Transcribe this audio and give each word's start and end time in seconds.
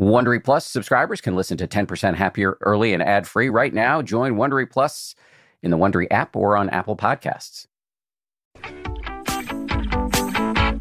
Wondery 0.00 0.42
Plus 0.42 0.64
subscribers 0.64 1.20
can 1.20 1.36
listen 1.36 1.58
to 1.58 1.68
10% 1.68 2.14
Happier 2.14 2.56
early 2.62 2.94
and 2.94 3.02
ad 3.02 3.28
free 3.28 3.50
right 3.50 3.72
now. 3.72 4.00
Join 4.00 4.36
Wondery 4.36 4.68
Plus 4.70 5.14
in 5.62 5.70
the 5.70 5.76
Wondery 5.76 6.06
app 6.10 6.34
or 6.34 6.56
on 6.56 6.70
Apple 6.70 6.96
Podcasts. 6.96 7.66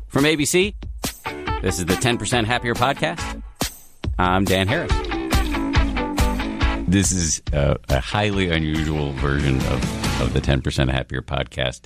From 0.08 0.24
ABC, 0.24 0.74
this 1.62 1.80
is 1.80 1.86
the 1.86 1.96
10% 1.96 2.46
Happier 2.46 2.74
podcast. 2.76 3.44
I'm 4.18 4.46
Dan 4.46 4.70
Harris. 4.70 4.92
This 6.88 7.12
is 7.12 7.42
a, 7.52 7.78
a 7.90 8.00
highly 8.00 8.50
unusual 8.50 9.12
version 9.14 9.58
of, 9.58 10.22
of 10.22 10.32
the 10.32 10.40
10% 10.40 10.90
Happier 10.90 11.22
podcast. 11.22 11.82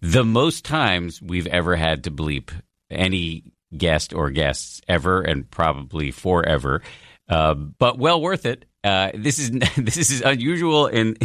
The 0.00 0.24
most 0.24 0.64
times 0.64 1.20
we've 1.20 1.48
ever 1.48 1.74
had 1.74 2.04
to 2.04 2.12
bleep 2.12 2.50
any 2.88 3.42
guest 3.76 4.12
or 4.12 4.30
guests 4.30 4.80
ever 4.88 5.20
and 5.20 5.50
probably 5.50 6.10
forever, 6.10 6.82
uh, 7.28 7.54
but 7.54 7.98
well 7.98 8.20
worth 8.20 8.46
it. 8.46 8.64
Uh, 8.84 9.10
this 9.14 9.38
is 9.38 9.50
this 9.76 10.10
is 10.10 10.22
unusual 10.22 10.86
in 10.86 11.16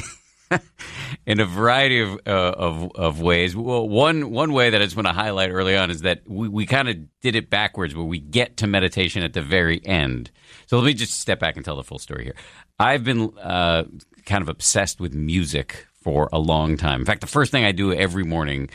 in 1.26 1.40
a 1.40 1.46
variety 1.46 2.02
of, 2.02 2.20
uh, 2.26 2.54
of 2.58 2.92
of 2.96 3.22
ways. 3.22 3.56
Well, 3.56 3.88
one 3.88 4.32
one 4.32 4.54
way 4.54 4.70
that 4.70 4.82
I 4.82 4.86
just 4.86 4.96
want 4.96 5.08
to 5.08 5.14
highlight 5.14 5.52
early 5.52 5.76
on 5.76 5.92
is 5.92 6.02
that 6.02 6.22
we, 6.28 6.48
we 6.48 6.66
kind 6.66 6.90
of 6.90 6.98
did 7.22 7.36
it 7.36 7.50
backwards, 7.50 7.96
where 7.96 8.06
we 8.06 8.20
get 8.20 8.58
to 8.58 8.68
meditation 8.68 9.24
at 9.24 9.34
the 9.34 9.42
very 9.42 9.86
end. 9.86 10.32
So 10.66 10.78
let 10.78 10.86
me 10.86 10.94
just 10.94 11.20
step 11.20 11.40
back 11.40 11.56
and 11.56 11.66
tell 11.66 11.76
the 11.76 11.84
full 11.84 12.00
story 12.00 12.24
here. 12.24 12.36
I've 12.80 13.04
been 13.04 13.38
uh, 13.38 13.84
kind 14.26 14.42
of 14.42 14.50
obsessed 14.50 15.00
with 15.00 15.14
music 15.14 15.88
for 16.02 16.30
a 16.34 16.40
long 16.40 16.78
time. 16.78 17.00
In 17.02 17.06
fact, 17.06 17.22
the 17.22 17.28
first 17.28 17.52
thing 17.52 17.64
I 17.64 17.72
do 17.72 17.94
every 17.94 18.24
morning, 18.24 18.70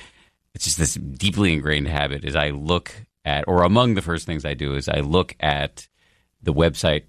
it's 0.54 0.64
just 0.64 0.78
this 0.78 0.94
deeply 0.94 1.52
ingrained 1.52 1.88
habit, 1.88 2.24
is 2.24 2.34
I 2.36 2.50
look 2.50 2.94
at, 3.28 3.44
or 3.46 3.62
among 3.62 3.94
the 3.94 4.02
first 4.02 4.26
things 4.26 4.44
I 4.44 4.54
do 4.54 4.74
is 4.74 4.88
I 4.88 5.00
look 5.00 5.36
at 5.38 5.86
the 6.42 6.52
website 6.52 7.04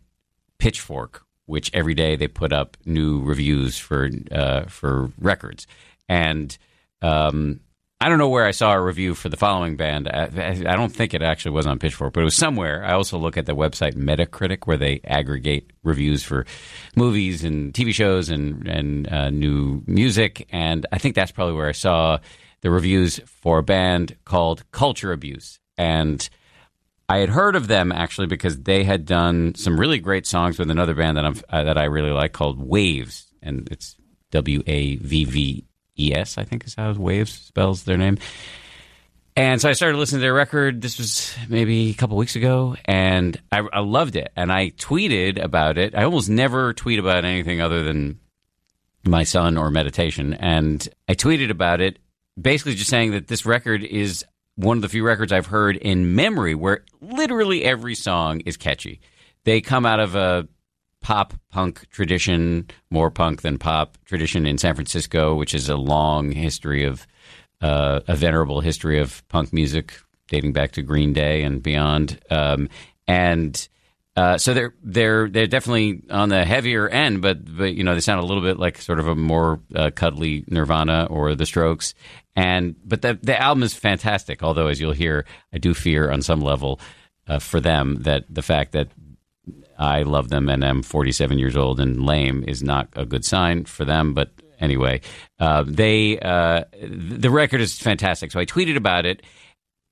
Pitchfork, 0.60 1.26
which 1.46 1.72
every 1.74 1.94
day 1.94 2.16
they 2.16 2.28
put 2.28 2.52
up 2.54 2.78
new 2.86 3.22
reviews 3.24 3.78
for 3.78 4.10
uh, 4.32 4.66
for 4.66 5.12
records, 5.18 5.66
and 6.08 6.56
um, 7.02 7.62
I 8.02 8.08
don't 8.08 8.18
know 8.18 8.30
where 8.30 8.46
I 8.46 8.52
saw 8.52 8.74
a 8.74 8.82
review 8.82 9.14
for 9.14 9.30
the 9.30 9.38
following 9.38 9.76
band. 9.76 10.08
I, 10.08 10.30
I, 10.68 10.76
don't 10.76 10.94
think 10.94 11.14
it 11.14 11.22
actually 11.22 11.52
was 11.52 11.68
on 11.68 11.80
Pitchfork, 11.80 12.14
but 12.14 12.22
it 12.22 12.26
was 12.26 12.36
somewhere. 12.36 12.86
I 12.86 12.94
also 12.94 13.18
look 13.18 13.36
at 13.36 13.46
the 13.46 13.56
website 13.56 13.96
Metacritic, 13.96 14.68
where 14.68 14.78
they 14.78 15.02
aggregate 15.04 15.72
reviews 15.84 16.24
for 16.24 16.46
movies 16.96 17.44
and 17.44 17.74
TV 17.74 17.94
shows 17.94 18.30
and 18.30 18.68
and 18.68 19.12
uh, 19.12 19.30
new 19.30 19.82
music, 19.88 20.48
and 20.52 20.86
I 20.92 20.98
think 20.98 21.16
that's 21.16 21.32
probably 21.32 21.56
where 21.56 21.70
I 21.70 21.74
saw 21.74 22.20
the 22.62 22.72
reviews 22.72 23.20
for 23.26 23.60
a 23.60 23.64
band 23.64 24.16
called 24.26 24.70
Culture 24.72 25.12
Abuse, 25.12 25.60
and 25.80 26.30
I 27.08 27.18
had 27.18 27.30
heard 27.30 27.56
of 27.56 27.68
them 27.68 27.92
actually 27.92 28.28
because 28.28 28.60
they 28.60 28.84
had 28.84 29.06
done 29.06 29.56
some 29.56 29.80
really 29.80 29.98
great 29.98 30.28
songs 30.28 30.60
with 30.60 30.70
another 30.70 30.94
band 30.94 31.18
that 31.18 31.26
I'm 31.26 31.36
uh, 31.50 31.64
that 31.64 31.78
I 31.78 31.86
really 31.86 32.12
like 32.12 32.34
called 32.34 32.60
Wavves, 32.60 33.26
and 33.42 33.68
it's 33.72 33.96
W 34.30 34.62
A 34.68 34.98
V 34.98 35.26
V 35.26 35.66
ES, 35.98 36.38
I 36.38 36.44
think 36.44 36.66
is 36.66 36.76
how 36.76 36.94
Wavves 36.94 37.30
spells 37.30 37.84
their 37.84 37.98
name. 37.98 38.20
And 39.36 39.62
so 39.62 39.70
I 39.70 39.74
started 39.74 39.98
listening 39.98 40.20
to 40.20 40.24
their 40.24 40.34
record. 40.34 40.82
This 40.82 40.98
was 40.98 41.34
maybe 41.48 41.92
a 41.92 41.94
couple 41.94 42.18
weeks 42.18 42.36
ago, 42.36 42.76
and 42.84 43.40
I, 43.52 43.60
I, 43.72 43.80
loved 43.80 44.18
it. 44.18 44.34
And 44.36 44.52
I 44.52 44.72
tweeted 44.72 45.42
about 45.42 45.78
it. 45.78 45.96
I 45.96 46.04
almost 46.04 46.30
never 46.30 46.74
tweet 46.74 47.00
about 47.00 47.24
anything 47.24 47.62
other 47.62 47.84
than 47.84 48.20
my 49.06 49.24
son 49.24 49.56
or 49.56 49.72
meditation. 49.72 50.34
And 50.34 50.88
I 51.08 51.16
tweeted 51.16 51.52
about 51.52 51.80
it, 51.80 52.00
basically 52.40 52.76
just 52.76 52.90
saying 52.90 53.12
that 53.12 53.28
this 53.28 53.46
record 53.46 53.82
is 53.84 54.26
one 54.60 54.78
of 54.78 54.82
the 54.82 54.90
few 54.90 55.06
records 55.06 55.32
I've 55.32 55.46
heard 55.46 55.78
in 55.78 56.16
memory 56.16 56.54
where 56.54 56.84
literally 57.00 57.64
every 57.64 57.96
song 57.96 58.42
is 58.42 58.58
catchy. 58.58 59.00
They 59.46 59.62
come 59.62 59.86
out 59.86 60.02
of 60.02 60.16
a 60.16 60.50
pop 61.02 61.34
punk 61.50 61.90
tradition, 61.92 62.70
more 62.92 63.10
punk 63.10 63.42
than 63.42 63.58
pop 63.58 63.98
tradition 64.04 64.46
in 64.46 64.58
San 64.58 64.76
Francisco, 64.76 65.34
which 65.34 65.56
is 65.56 65.70
a 65.70 65.78
long 65.78 66.34
history 66.34 66.84
of 66.84 67.08
uh, 67.62 68.02
a 68.10 68.18
venerable 68.18 68.60
history 68.60 69.00
of 69.00 69.26
punk 69.30 69.54
music 69.54 69.94
dating 70.28 70.52
back 70.52 70.74
to 70.74 70.82
Green 70.82 71.14
Day 71.14 71.42
and 71.44 71.64
beyond. 71.64 72.20
Um, 72.30 72.68
and 73.08 73.68
uh, 74.16 74.38
so 74.38 74.54
they're 74.54 74.74
they're 74.84 75.30
they're 75.30 75.48
definitely 75.48 76.02
on 76.10 76.30
the 76.30 76.44
heavier 76.44 76.90
end, 76.90 77.22
but 77.22 77.56
but 77.58 77.74
you 77.74 77.84
know 77.84 77.94
they 77.94 78.02
sound 78.02 78.20
a 78.20 78.26
little 78.26 78.44
bit 78.44 78.58
like 78.58 78.82
sort 78.82 79.00
of 79.00 79.08
a 79.08 79.16
more 79.16 79.60
uh, 79.76 79.92
cuddly 79.96 80.44
Nirvana 80.48 81.08
or 81.10 81.36
The 81.36 81.46
Strokes. 81.46 81.94
And 82.36 82.76
but 82.84 83.02
the 83.02 83.20
the 83.22 83.40
album 83.40 83.64
is 83.64 83.74
fantastic. 83.74 84.44
Although 84.44 84.68
as 84.68 84.80
you'll 84.80 84.92
hear, 84.92 85.26
I 85.54 85.58
do 85.58 85.74
fear 85.74 86.12
on 86.12 86.22
some 86.22 86.42
level 86.42 86.80
uh, 87.28 87.40
for 87.40 87.60
them 87.60 87.98
that 88.04 88.26
the 88.30 88.42
fact 88.42 88.74
that 88.74 88.90
I 89.78 90.04
love 90.04 90.30
them 90.30 90.50
and 90.50 90.66
I'm 90.66 90.84
47 90.84 91.40
years 91.40 91.56
old 91.56 91.80
and 91.80 92.06
lame 92.06 92.44
is 92.48 92.62
not 92.62 92.90
a 92.94 93.06
good 93.06 93.24
sign 93.24 93.66
for 93.66 93.86
them. 93.86 94.14
But 94.14 94.32
anyway, 94.60 95.02
uh, 95.40 95.64
they 95.66 96.20
uh, 96.20 96.66
the 96.82 97.30
record 97.30 97.62
is 97.62 97.78
fantastic. 97.78 98.32
So 98.32 98.40
I 98.40 98.46
tweeted 98.46 98.76
about 98.76 99.06
it, 99.06 99.22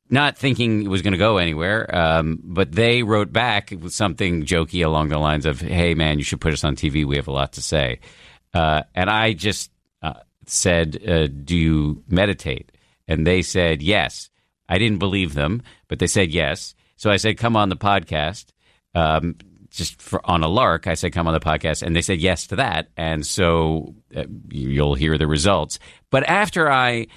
not 0.10 0.38
thinking 0.38 0.84
it 0.84 0.88
was 0.88 1.02
going 1.02 1.14
to 1.14 1.18
go 1.18 1.38
anywhere. 1.38 1.94
Um, 1.94 2.40
but 2.44 2.72
they 2.72 3.04
wrote 3.04 3.32
back 3.32 3.72
with 3.72 3.94
something 3.94 4.44
jokey 4.44 4.86
along 4.86 5.10
the 5.10 5.20
lines 5.20 5.46
of, 5.46 5.60
"Hey 5.60 5.94
man, 5.94 6.18
you 6.18 6.24
should 6.24 6.42
put 6.42 6.54
us 6.54 6.64
on 6.64 6.76
TV. 6.76 7.06
We 7.06 7.18
have 7.18 7.28
a 7.28 7.32
lot 7.34 7.54
to 7.54 7.62
say." 7.62 8.00
Uh, 8.54 8.84
and 8.96 9.10
I 9.10 9.34
just 9.34 9.72
uh, 10.02 10.22
said, 10.46 11.02
uh, 11.08 11.28
"Do 11.28 11.56
you 11.56 12.04
meditate?" 12.08 12.72
And 13.08 13.26
they 13.26 13.42
said 13.42 13.82
yes. 13.82 14.30
I 14.70 14.78
didn't 14.80 15.00
believe 15.00 15.34
them, 15.34 15.64
but 15.88 16.00
they 16.00 16.08
said 16.08 16.32
yes. 16.32 16.76
So 16.96 17.10
I 17.10 17.18
said, 17.18 17.38
"Come 17.38 17.56
on 17.56 17.70
the 17.70 17.78
podcast." 17.78 18.48
Um, 18.96 19.36
just 19.70 20.02
for, 20.02 20.20
on 20.30 20.44
a 20.44 20.48
lark, 20.48 20.88
I 20.88 20.96
said, 20.96 21.14
come 21.14 21.28
on 21.28 21.34
the 21.34 21.40
podcast. 21.40 21.84
And 21.84 21.96
they 21.96 22.02
said 22.02 22.20
yes 22.20 22.48
to 22.48 22.56
that. 22.58 22.90
And 22.98 23.26
so 23.26 23.96
uh, 24.16 24.24
you'll 24.50 24.96
hear 24.96 25.18
the 25.18 25.28
results. 25.28 25.78
But 26.10 26.24
after 26.28 26.70
I, 26.70 27.08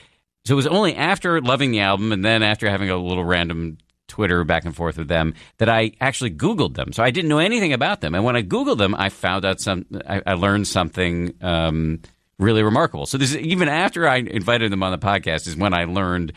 so 0.45 0.55
it 0.55 0.57
was 0.57 0.67
only 0.67 0.95
after 0.97 1.41
loving 1.41 1.71
the 1.71 1.81
album 1.81 2.13
and 2.13 2.25
then 2.25 2.43
after 2.43 2.69
having 2.69 2.91
a 2.91 2.97
little 2.97 3.25
random 3.25 3.79
Twitter 4.09 4.43
back 4.45 4.65
and 4.65 4.75
forth 4.75 4.99
with 4.99 5.09
them 5.09 5.35
that 5.59 5.69
I 5.69 5.93
actually 6.01 6.33
Googled 6.33 6.75
them. 6.75 6.93
So 6.93 7.03
I 7.03 7.11
didn't 7.11 7.29
know 7.29 7.39
anything 7.39 7.73
about 7.73 8.01
them. 8.01 8.15
And 8.15 8.25
when 8.25 8.37
I 8.37 8.43
Googled 8.43 8.79
them, 8.79 8.95
I 8.95 9.09
found 9.09 9.45
out 9.45 9.61
some, 9.61 9.87
I, 10.07 10.21
I 10.27 10.33
learned 10.35 10.67
something 10.67 11.35
um, 11.41 12.01
really 12.39 12.63
remarkable. 12.63 13.07
So 13.07 13.19
this 13.19 13.31
is 13.31 13.37
even 13.39 13.69
after 13.69 14.09
I 14.09 14.17
invited 14.17 14.73
them 14.73 14.83
on 14.83 14.91
the 14.93 14.99
podcast 14.99 15.47
is 15.47 15.57
when 15.57 15.73
I 15.73 15.85
learned 15.85 16.33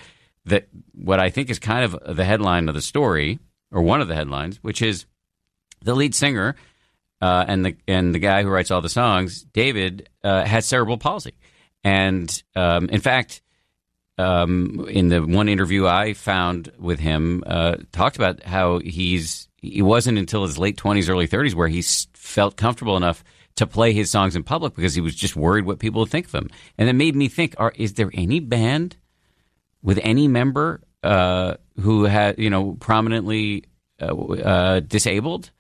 that 0.46 0.68
what 0.94 1.20
I 1.20 1.30
think 1.30 1.50
is 1.50 1.60
kind 1.60 1.84
of 1.84 2.16
the 2.16 2.26
headline 2.26 2.70
of 2.70 2.76
the 2.76 2.82
story 2.82 3.40
or 3.72 3.82
one 3.82 4.02
of 4.02 4.08
the 4.08 4.16
headlines, 4.16 4.60
which 4.62 4.82
is 4.82 5.06
the 5.82 5.96
lead 5.96 6.14
singer 6.14 6.56
uh, 7.22 7.46
and 7.48 7.66
the 7.66 7.78
and 7.88 8.14
the 8.14 8.20
guy 8.20 8.44
who 8.44 8.50
writes 8.50 8.70
all 8.70 8.82
the 8.82 8.90
songs, 8.90 9.44
David, 9.44 10.10
uh, 10.24 10.44
has 10.44 10.66
cerebral 10.66 10.98
palsy, 10.98 11.34
and 11.84 12.44
um, 12.56 12.90
in 12.90 13.00
fact, 13.00 13.42
um, 14.18 14.86
in 14.90 15.10
the 15.10 15.22
one 15.22 15.50
interview 15.50 15.88
I 15.88 16.14
found 16.14 16.72
with 16.78 17.00
him, 17.00 17.44
uh, 17.46 17.78
talked 17.92 18.16
about 18.16 18.44
how 18.44 18.80
he's 18.80 19.48
he 19.58 19.82
wasn't 19.82 20.18
until 20.18 20.44
his 20.44 20.58
late 20.58 20.78
twenties, 20.78 21.10
early 21.10 21.28
thirties 21.28 21.56
where 21.56 21.68
he 21.68 21.82
felt 22.14 22.58
comfortable 22.58 22.98
enough 22.98 23.24
to 23.56 23.68
play 23.68 23.94
his 23.94 24.10
songs 24.10 24.36
in 24.36 24.44
public 24.44 24.76
because 24.76 24.96
he 24.96 25.02
was 25.02 25.16
just 25.16 25.36
worried 25.36 25.66
what 25.66 25.80
people 25.80 26.02
would 26.02 26.10
think 26.10 26.28
of 26.28 26.36
him, 26.36 26.50
and 26.78 26.90
it 26.90 26.94
made 26.94 27.16
me 27.16 27.28
think: 27.28 27.56
Are 27.58 27.74
is 27.76 27.94
there 27.94 28.12
any 28.14 28.40
band 28.40 28.98
with 29.82 30.00
any 30.04 30.28
member 30.28 30.82
uh, 31.02 31.56
who 31.80 32.04
had 32.04 32.38
you 32.40 32.50
know 32.50 32.74
prominently 32.80 33.66
uh, 34.02 34.16
uh, 34.16 34.80
disabled? 34.80 35.52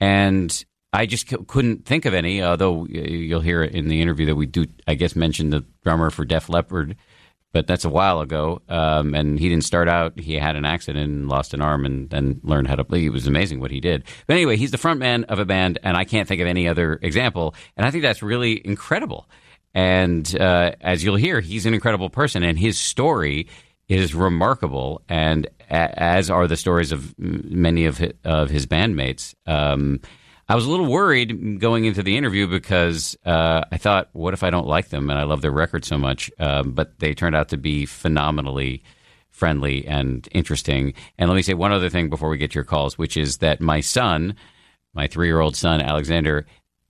and 0.00 0.64
I 0.92 1.06
just 1.06 1.28
c- 1.28 1.36
couldn't 1.46 1.84
think 1.84 2.04
of 2.06 2.14
any. 2.14 2.42
Although 2.42 2.86
you'll 2.86 3.40
hear 3.40 3.62
in 3.62 3.88
the 3.88 4.00
interview 4.00 4.26
that 4.26 4.34
we 4.36 4.46
do, 4.46 4.66
I 4.88 4.94
guess, 4.94 5.14
mention 5.14 5.50
the 5.50 5.64
drummer 5.84 6.10
for 6.10 6.24
Def 6.24 6.48
Leppard, 6.48 6.96
but 7.52 7.66
that's 7.66 7.84
a 7.84 7.88
while 7.88 8.20
ago. 8.20 8.62
Um, 8.68 9.14
and 9.14 9.38
he 9.38 9.48
didn't 9.48 9.64
start 9.64 9.88
out; 9.88 10.18
he 10.18 10.34
had 10.34 10.56
an 10.56 10.64
accident 10.64 11.04
and 11.04 11.28
lost 11.28 11.54
an 11.54 11.60
arm, 11.60 11.84
and 11.84 12.08
then 12.10 12.40
learned 12.42 12.68
how 12.68 12.76
to 12.76 12.84
play. 12.84 13.04
It 13.04 13.12
was 13.12 13.26
amazing 13.26 13.60
what 13.60 13.70
he 13.70 13.80
did. 13.80 14.04
But 14.26 14.34
anyway, 14.34 14.56
he's 14.56 14.70
the 14.70 14.78
front 14.78 15.00
man 15.00 15.24
of 15.24 15.38
a 15.38 15.44
band, 15.44 15.78
and 15.82 15.96
I 15.96 16.04
can't 16.04 16.28
think 16.28 16.40
of 16.40 16.46
any 16.46 16.68
other 16.68 16.98
example. 17.02 17.54
And 17.76 17.86
I 17.86 17.90
think 17.90 18.02
that's 18.02 18.22
really 18.22 18.60
incredible. 18.64 19.28
And 19.74 20.36
uh, 20.40 20.72
as 20.80 21.04
you'll 21.04 21.16
hear, 21.16 21.40
he's 21.40 21.66
an 21.66 21.74
incredible 21.74 22.10
person, 22.10 22.42
and 22.42 22.58
his 22.58 22.78
story 22.78 23.46
is 23.88 24.14
remarkable, 24.14 25.02
and 25.08 25.48
as 25.68 26.30
are 26.30 26.46
the 26.46 26.56
stories 26.56 26.92
of 26.92 27.14
many 27.18 27.86
of 27.86 27.98
his, 27.98 28.12
of 28.24 28.50
his 28.50 28.66
bandmates. 28.66 29.34
Um, 29.46 30.00
I 30.50 30.56
was 30.56 30.66
a 30.66 30.70
little 30.70 30.90
worried 30.90 31.60
going 31.60 31.84
into 31.84 32.02
the 32.02 32.16
interview 32.16 32.48
because 32.48 33.16
uh, 33.24 33.62
I 33.70 33.76
thought, 33.76 34.08
what 34.14 34.34
if 34.34 34.42
I 34.42 34.50
don't 34.50 34.66
like 34.66 34.88
them 34.88 35.08
and 35.08 35.16
I 35.16 35.22
love 35.22 35.42
their 35.42 35.52
record 35.52 35.84
so 35.84 35.96
much? 35.96 36.28
Um, 36.40 36.72
but 36.72 36.98
they 36.98 37.14
turned 37.14 37.36
out 37.36 37.50
to 37.50 37.56
be 37.56 37.86
phenomenally 37.86 38.82
friendly 39.28 39.86
and 39.86 40.28
interesting. 40.32 40.94
And 41.18 41.30
let 41.30 41.36
me 41.36 41.42
say 41.42 41.54
one 41.54 41.70
other 41.70 41.88
thing 41.88 42.10
before 42.10 42.28
we 42.28 42.36
get 42.36 42.50
to 42.50 42.56
your 42.56 42.64
calls, 42.64 42.98
which 42.98 43.16
is 43.16 43.38
that 43.38 43.60
my 43.60 43.80
son, 43.80 44.34
my 44.92 45.06
three 45.06 45.28
year 45.28 45.38
old 45.38 45.54
son, 45.54 45.80
Alexander, 45.80 46.46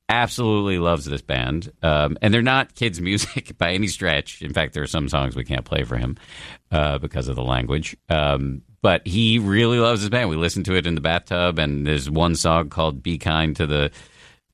absolutely 0.09 0.79
loves 0.79 1.05
this 1.05 1.21
band. 1.21 1.71
Um, 1.83 2.17
and 2.23 2.33
they're 2.33 2.41
not 2.41 2.75
kids' 2.75 2.99
music 3.03 3.59
by 3.59 3.73
any 3.73 3.89
stretch. 3.89 4.41
In 4.41 4.55
fact, 4.55 4.73
there 4.73 4.85
are 4.85 4.87
some 4.87 5.07
songs 5.07 5.37
we 5.37 5.45
can't 5.45 5.67
play 5.67 5.85
for 5.85 5.99
him 5.99 6.17
uh, 6.71 6.97
because 6.97 7.29
of 7.29 7.37
the 7.37 7.45
language. 7.45 7.95
Um, 8.09 8.63
but 8.83 9.07
he 9.07 9.39
really 9.39 9.79
loves 9.79 10.01
his 10.01 10.11
band. 10.11 10.31
We 10.31 10.37
listen 10.37 10.65
to 10.65 10.75
it 10.75 10.87
in 10.87 10.95
the 10.95 11.01
bathtub, 11.01 11.59
and 11.59 11.87
there's 11.87 12.09
one 12.11 12.35
song 12.35 12.69
called 12.69 13.03
"Be 13.03 13.19
Kind 13.19 13.57
to 13.57 13.67
the 13.67 13.91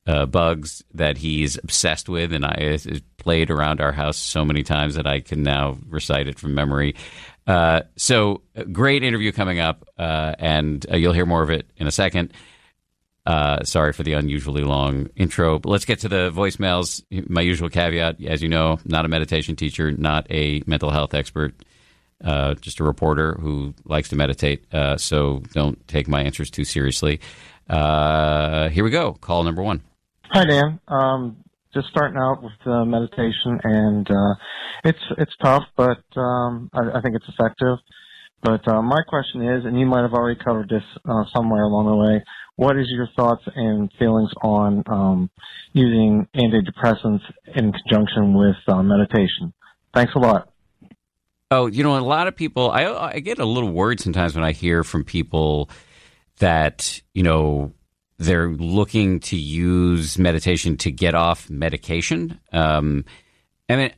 uh, 0.07 0.27
Bugs" 0.27 0.83
that 0.95 1.19
he's 1.19 1.57
obsessed 1.57 2.09
with, 2.09 2.33
and 2.33 2.45
I 2.45 2.55
it's 2.59 2.87
played 3.19 3.51
around 3.51 3.81
our 3.81 3.93
house 3.93 4.17
so 4.17 4.45
many 4.45 4.63
times 4.63 4.95
that 4.95 5.07
I 5.07 5.21
can 5.21 5.43
now 5.43 5.79
recite 5.89 6.29
it 6.29 6.39
from 6.39 6.55
memory. 6.55 6.95
Uh, 7.47 7.83
so, 7.97 8.43
great 8.73 9.05
interview 9.05 9.33
coming 9.33 9.61
up, 9.61 9.89
uh, 9.99 10.35
and 10.39 10.85
uh, 10.91 10.97
you'll 10.97 11.13
hear 11.13 11.27
more 11.27 11.43
of 11.43 11.51
it 11.51 11.71
in 11.77 11.87
a 11.87 11.93
second. 11.93 12.33
Uh, 13.25 13.65
sorry 13.65 13.93
for 13.93 14.05
the 14.05 14.13
unusually 14.13 14.63
long 14.63 15.09
intro, 15.17 15.59
but 15.59 15.69
let's 15.69 15.85
get 15.85 15.99
to 16.01 16.09
the 16.09 16.31
voicemails. 16.31 17.03
My 17.29 17.41
usual 17.41 17.69
caveat, 17.69 18.23
as 18.25 18.41
you 18.41 18.49
know, 18.49 18.79
not 18.85 19.05
a 19.05 19.09
meditation 19.09 19.57
teacher, 19.57 19.91
not 19.91 20.29
a 20.31 20.63
mental 20.67 20.91
health 20.91 21.13
expert, 21.13 21.55
uh, 22.25 22.55
just 22.55 22.81
a 22.81 22.85
reporter 22.85 23.37
who 23.41 23.75
likes 23.85 24.09
to 24.11 24.17
meditate. 24.17 24.65
Uh, 24.73 24.97
so 24.97 25.43
don't 25.53 25.87
take 25.89 26.09
my 26.09 26.23
answers 26.23 26.51
too 26.51 26.65
seriously. 26.65 27.21
Uh, 27.69 28.69
here 28.69 28.85
we 28.85 28.91
go. 28.91 29.15
Call 29.15 29.43
number 29.43 29.63
one. 29.63 29.83
Hi, 30.31 30.45
Dan. 30.45 30.81
Um, 30.89 31.37
just 31.75 31.89
starting 31.89 32.17
out 32.19 32.43
with 32.43 32.53
uh, 32.65 32.85
meditation, 32.85 33.61
and 33.63 34.11
uh, 34.11 34.35
it's 34.85 34.99
it's 35.19 35.33
tough, 35.43 35.65
but 35.77 36.03
um, 36.17 36.71
I, 36.73 36.99
I 36.99 37.01
think 37.03 37.17
it's 37.17 37.29
effective. 37.29 37.79
But 38.43 38.67
uh, 38.69 38.83
my 38.83 39.03
question 39.09 39.43
is, 39.43 39.65
and 39.65 39.79
you 39.79 39.87
might 39.87 40.03
have 40.03 40.13
already 40.13 40.39
covered 40.43 40.69
this 40.69 40.83
somewhere 41.35 41.65
along 41.65 41.87
the 41.87 41.97
way, 41.97 42.25
what 42.57 42.77
is 42.77 42.87
your 42.91 43.09
thoughts 43.17 43.43
and 43.55 43.91
feelings 43.99 44.31
on 44.43 44.83
um, 44.87 45.31
using 45.73 46.29
antidepressants 46.37 47.23
in 47.57 47.73
conjunction 47.73 48.35
with 48.35 48.57
meditation? 48.69 49.53
Thanks 49.95 50.13
a 50.15 50.19
lot. 50.19 50.49
Oh, 51.51 51.67
you 51.67 51.85
know, 51.85 51.97
a 51.97 52.01
lot 52.01 52.27
of 52.27 52.35
people, 52.35 52.71
I, 52.71 52.87
I 52.87 53.21
get 53.21 53.39
a 53.39 53.45
little 53.45 53.71
worried 53.71 54.01
sometimes 54.01 54.35
when 54.35 54.43
I 54.43 54.53
hear 54.53 54.83
from 54.83 55.05
people 55.05 55.71
that, 56.39 57.01
you 57.15 57.23
know, 57.23 57.73
they're 58.19 58.49
looking 58.49 59.21
to 59.21 59.37
use 59.37 60.19
meditation 60.19 60.77
to 60.79 60.91
get 60.91 61.15
off 61.15 61.49
medication. 61.49 62.41
Um, 62.53 63.05
I 63.69 63.77
mean, 63.77 63.93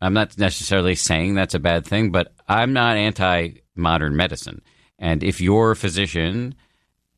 I'm 0.00 0.14
not 0.14 0.38
necessarily 0.38 0.94
saying 0.94 1.34
that's 1.34 1.54
a 1.54 1.60
bad 1.60 1.86
thing, 1.86 2.10
but 2.10 2.32
I'm 2.48 2.72
not 2.72 2.96
anti 2.96 3.50
modern 3.76 4.16
medicine. 4.16 4.62
And 4.98 5.22
if 5.22 5.40
your 5.40 5.74
physician 5.74 6.54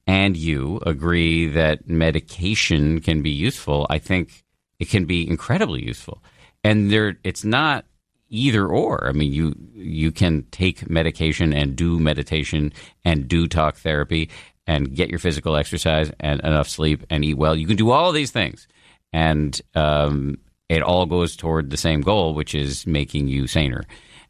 and 0.06 0.36
you 0.36 0.80
agree 0.84 1.48
that 1.48 1.88
medication 1.88 3.00
can 3.00 3.22
be 3.22 3.30
useful, 3.30 3.86
I 3.88 3.98
think 3.98 4.44
it 4.78 4.88
can 4.88 5.04
be 5.04 5.28
incredibly 5.28 5.82
useful. 5.82 6.22
And 6.64 6.90
there, 6.90 7.16
it's 7.24 7.44
not 7.44 7.84
either 8.30 8.66
or. 8.66 9.06
I 9.06 9.12
mean, 9.12 9.32
you 9.32 9.54
you 9.74 10.12
can 10.12 10.44
take 10.50 10.88
medication 10.88 11.52
and 11.52 11.76
do 11.76 11.98
meditation 11.98 12.72
and 13.04 13.28
do 13.28 13.46
talk 13.46 13.76
therapy 13.76 14.30
and 14.66 14.94
get 14.94 15.10
your 15.10 15.18
physical 15.18 15.56
exercise 15.56 16.10
and 16.20 16.40
enough 16.40 16.68
sleep 16.68 17.04
and 17.10 17.24
eat 17.24 17.36
well. 17.36 17.56
You 17.56 17.66
can 17.66 17.76
do 17.76 17.90
all 17.90 18.08
of 18.08 18.14
these 18.14 18.30
things, 18.30 18.68
and 19.12 19.60
um, 19.74 20.38
it 20.68 20.82
all 20.82 21.06
goes 21.06 21.36
toward 21.36 21.70
the 21.70 21.76
same 21.76 22.00
goal, 22.00 22.34
which 22.34 22.54
is 22.54 22.86
making 22.86 23.28
you 23.28 23.46
saner. 23.46 23.82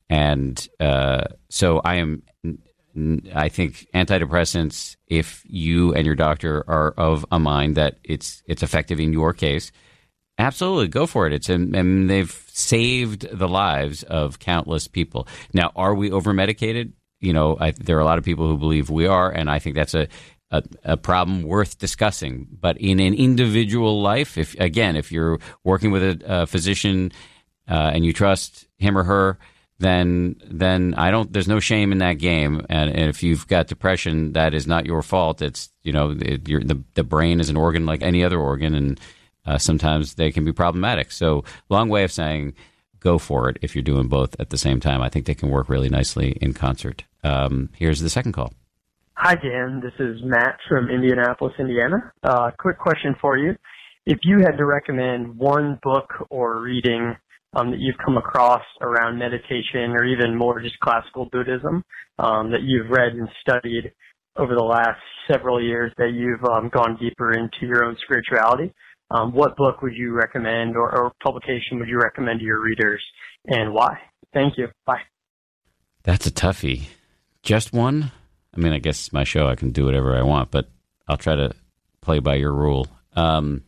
And 0.08 0.69
uh, 0.81 1.25
so 1.50 1.81
I 1.85 1.96
am. 1.96 2.23
I 3.37 3.49
think 3.49 3.87
antidepressants, 3.94 4.96
if 5.06 5.44
you 5.46 5.94
and 5.94 6.05
your 6.05 6.17
doctor 6.17 6.64
are 6.67 6.91
of 6.96 7.25
a 7.31 7.38
mind 7.38 7.76
that 7.76 7.99
it's 8.03 8.43
it's 8.46 8.64
effective 8.64 8.99
in 8.99 9.12
your 9.12 9.32
case, 9.32 9.70
absolutely 10.40 10.88
go 10.88 11.06
for 11.06 11.26
it. 11.26 11.32
It's 11.32 11.48
and 11.48 12.10
they've 12.10 12.32
saved 12.48 13.28
the 13.31 13.48
lives 13.48 14.02
of 14.02 14.38
countless 14.38 14.88
people. 14.88 15.28
Now, 15.52 15.72
are 15.76 15.94
we 15.94 16.10
over 16.10 16.32
medicated? 16.32 16.92
You 17.20 17.32
know, 17.32 17.56
I, 17.60 17.72
there 17.72 17.96
are 17.96 18.00
a 18.00 18.04
lot 18.04 18.19
of 18.19 18.25
people 18.25 18.48
who 18.48 18.56
believe 18.56 18.88
we 18.88 19.06
are, 19.06 19.31
and 19.31 19.50
I 19.50 19.58
think 19.58 19.76
that's 19.76 19.94
a 19.94 20.08
a, 20.50 20.62
a, 20.82 20.96
problem 20.96 21.42
worth 21.42 21.78
discussing. 21.78 22.48
But 22.50 22.76
in 22.78 22.98
an 22.98 23.14
individual 23.14 24.02
life, 24.02 24.37
if 24.37 24.58
again, 24.58 24.96
if 24.96 25.12
you're 25.12 25.38
working 25.64 25.90
with 25.90 26.02
a, 26.02 26.43
a 26.43 26.46
physician 26.46 27.12
uh, 27.69 27.93
and 27.94 28.04
you 28.04 28.12
trust 28.12 28.66
him 28.78 28.98
or 28.98 29.04
her, 29.04 29.38
then 29.78 30.36
then 30.44 30.94
I 30.94 31.10
don't. 31.10 31.32
There's 31.32 31.48
no 31.48 31.60
shame 31.60 31.93
in 31.93 31.98
that 31.98 32.14
game. 32.14 32.66
And, 32.69 32.90
and 32.90 33.08
if 33.08 33.22
you've 33.22 33.46
got 33.46 33.69
depression, 33.69 34.32
that 34.32 34.52
is 34.54 34.66
not 34.66 34.86
your 34.86 35.02
fault. 35.02 35.40
It's 35.40 35.70
you 35.82 35.93
know 35.93 36.10
it, 36.10 36.44
the 36.44 36.82
the 36.94 37.04
brain 37.04 37.40
is 37.40 37.48
an 37.48 37.56
organ 37.56 37.86
like 37.86 38.02
any 38.02 38.22
other 38.25 38.38
organ, 38.38 38.75
and 38.75 39.00
uh, 39.46 39.58
sometimes 39.58 40.14
they 40.14 40.31
can 40.31 40.44
be 40.44 40.52
problematic. 40.52 41.12
So 41.12 41.44
long 41.69 41.88
way 41.88 42.04
of 42.04 42.12
saying 42.12 42.54
go 43.00 43.19
for 43.19 43.48
it 43.48 43.58
if 43.62 43.75
you're 43.75 43.82
doing 43.82 44.08
both 44.08 44.38
at 44.38 44.50
the 44.50 44.58
same 44.58 44.78
time. 44.78 45.00
I 45.02 45.08
think 45.08 45.26
they 45.26 45.34
can 45.34 45.50
work 45.50 45.69
really 45.69 45.88
nicely 45.88 46.32
in 46.40 46.52
concert. 46.52 47.04
Um, 47.25 47.70
here's 47.76 48.00
the 48.00 48.10
second 48.10 48.32
call. 48.32 48.52
Hi, 49.14 49.34
Dan. 49.34 49.82
This 49.82 49.92
is 49.98 50.20
Matt 50.22 50.58
from 50.69 50.88
Indianapolis, 50.88 51.54
Indiana. 51.58 52.12
Uh, 52.22 52.50
quick 52.58 52.78
question 52.78 53.14
for 53.20 53.37
you. 53.37 53.54
If 54.06 54.19
you 54.22 54.38
had 54.38 54.56
to 54.56 54.64
recommend 54.64 55.37
one 55.37 55.78
book 55.82 56.08
or 56.31 56.60
reading 56.60 57.16
um, 57.54 57.70
that 57.70 57.81
you've 57.81 57.98
come 58.04 58.16
across 58.16 58.62
around 58.81 59.19
meditation 59.19 59.90
or 59.90 60.04
even 60.04 60.36
more 60.36 60.60
just 60.60 60.78
classical 60.81 61.26
Buddhism 61.26 61.84
um, 62.19 62.50
that 62.50 62.62
you've 62.62 62.90
read 62.90 63.12
and 63.12 63.28
studied 63.40 63.93
over 64.36 64.54
the 64.54 64.64
last 64.64 65.00
several 65.31 65.62
years 65.62 65.93
that 65.98 66.12
you've 66.14 66.44
um, 66.44 66.70
gone 66.72 66.96
deeper 66.98 67.32
into 67.32 67.66
your 67.66 67.84
own 67.84 67.96
spirituality. 68.04 68.72
Um, 69.10 69.32
what 69.32 69.56
book 69.56 69.82
would 69.82 69.94
you 69.94 70.12
recommend 70.12 70.76
or, 70.76 70.94
or 70.94 71.12
publication 71.22 71.78
would 71.78 71.88
you 71.88 71.98
recommend 71.98 72.40
to 72.40 72.46
your 72.46 72.60
readers 72.60 73.02
and 73.46 73.72
why? 73.72 73.98
Thank 74.32 74.56
you. 74.56 74.68
Bye. 74.86 75.02
That's 76.04 76.26
a 76.26 76.30
toughie. 76.30 76.84
Just 77.42 77.72
one? 77.72 78.12
I 78.54 78.60
mean, 78.60 78.72
I 78.72 78.78
guess 78.78 79.00
it's 79.00 79.12
my 79.12 79.24
show, 79.24 79.48
I 79.48 79.54
can 79.54 79.70
do 79.70 79.84
whatever 79.84 80.16
I 80.16 80.22
want, 80.22 80.50
but 80.50 80.68
I'll 81.08 81.16
try 81.16 81.34
to 81.34 81.52
play 82.00 82.20
by 82.20 82.36
your 82.36 82.52
rule. 82.52 82.86
Um, 83.14 83.62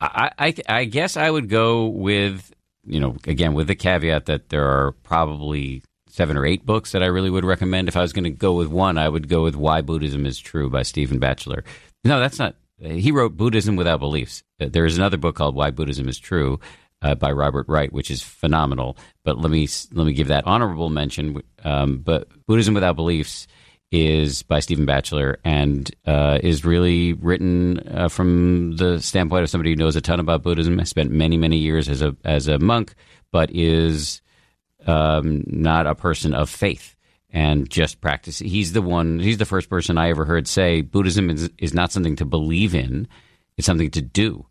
I, 0.00 0.30
I, 0.38 0.54
I 0.68 0.84
guess 0.84 1.16
I 1.16 1.30
would 1.30 1.48
go 1.48 1.86
with 1.86 2.52
you 2.88 3.00
know, 3.00 3.16
again, 3.26 3.54
with 3.54 3.66
the 3.66 3.74
caveat 3.74 4.26
that 4.26 4.48
there 4.48 4.64
are 4.64 4.92
probably 5.02 5.82
seven 6.08 6.36
or 6.36 6.46
eight 6.46 6.64
books 6.64 6.92
that 6.92 7.02
I 7.02 7.06
really 7.06 7.30
would 7.30 7.44
recommend. 7.44 7.86
If 7.86 7.96
I 7.96 8.02
was 8.02 8.12
going 8.12 8.24
to 8.24 8.30
go 8.30 8.54
with 8.54 8.68
one, 8.68 8.98
I 8.98 9.08
would 9.08 9.28
go 9.28 9.42
with 9.42 9.54
Why 9.54 9.82
Buddhism 9.82 10.26
is 10.26 10.38
True 10.38 10.70
by 10.70 10.82
Stephen 10.82 11.18
Batchelor. 11.18 11.64
No, 12.04 12.18
that's 12.18 12.38
not. 12.38 12.56
He 12.80 13.10
wrote 13.10 13.36
Buddhism 13.36 13.76
Without 13.76 14.00
Beliefs. 14.00 14.42
There 14.58 14.84
is 14.84 14.96
another 14.96 15.16
book 15.16 15.36
called 15.36 15.54
Why 15.54 15.70
Buddhism 15.70 16.08
is 16.08 16.18
True 16.18 16.60
uh, 17.02 17.14
by 17.14 17.32
Robert 17.32 17.66
Wright, 17.68 17.92
which 17.92 18.10
is 18.10 18.22
phenomenal. 18.22 18.96
But 19.24 19.38
let 19.38 19.50
me 19.50 19.68
let 19.92 20.06
me 20.06 20.12
give 20.12 20.28
that 20.28 20.46
honorable 20.46 20.88
mention. 20.88 21.42
Um, 21.64 21.98
but 21.98 22.28
Buddhism 22.46 22.74
Without 22.74 22.96
Beliefs 22.96 23.46
is 23.90 24.42
by 24.42 24.60
Stephen 24.60 24.84
Batchelor 24.84 25.38
and 25.44 25.90
uh, 26.06 26.38
is 26.42 26.64
really 26.64 27.14
written 27.14 27.80
uh, 27.88 28.08
from 28.08 28.76
the 28.76 29.00
standpoint 29.00 29.42
of 29.42 29.50
somebody 29.50 29.70
who 29.70 29.76
knows 29.76 29.96
a 29.96 30.00
ton 30.00 30.20
about 30.20 30.42
Buddhism, 30.42 30.78
has 30.78 30.90
spent 30.90 31.10
many, 31.10 31.36
many 31.36 31.56
years 31.56 31.88
as 31.88 32.02
a 32.02 32.16
as 32.24 32.48
a 32.48 32.58
monk, 32.58 32.94
but 33.32 33.50
is 33.50 34.20
um, 34.86 35.42
not 35.46 35.86
a 35.86 35.94
person 35.94 36.34
of 36.34 36.48
faith 36.48 36.94
and 37.30 37.68
just 37.68 38.00
practice. 38.00 38.38
He's 38.38 38.72
the 38.72 38.82
one. 38.82 39.18
He's 39.18 39.38
the 39.38 39.44
first 39.44 39.68
person 39.68 39.98
I 39.98 40.10
ever 40.10 40.24
heard 40.24 40.48
say 40.48 40.80
Buddhism 40.80 41.30
is 41.30 41.50
is 41.58 41.74
not 41.74 41.92
something 41.92 42.16
to 42.16 42.24
believe 42.24 42.74
in; 42.74 43.08
it's 43.56 43.66
something 43.66 43.90
to 43.92 44.02
do. 44.02 44.46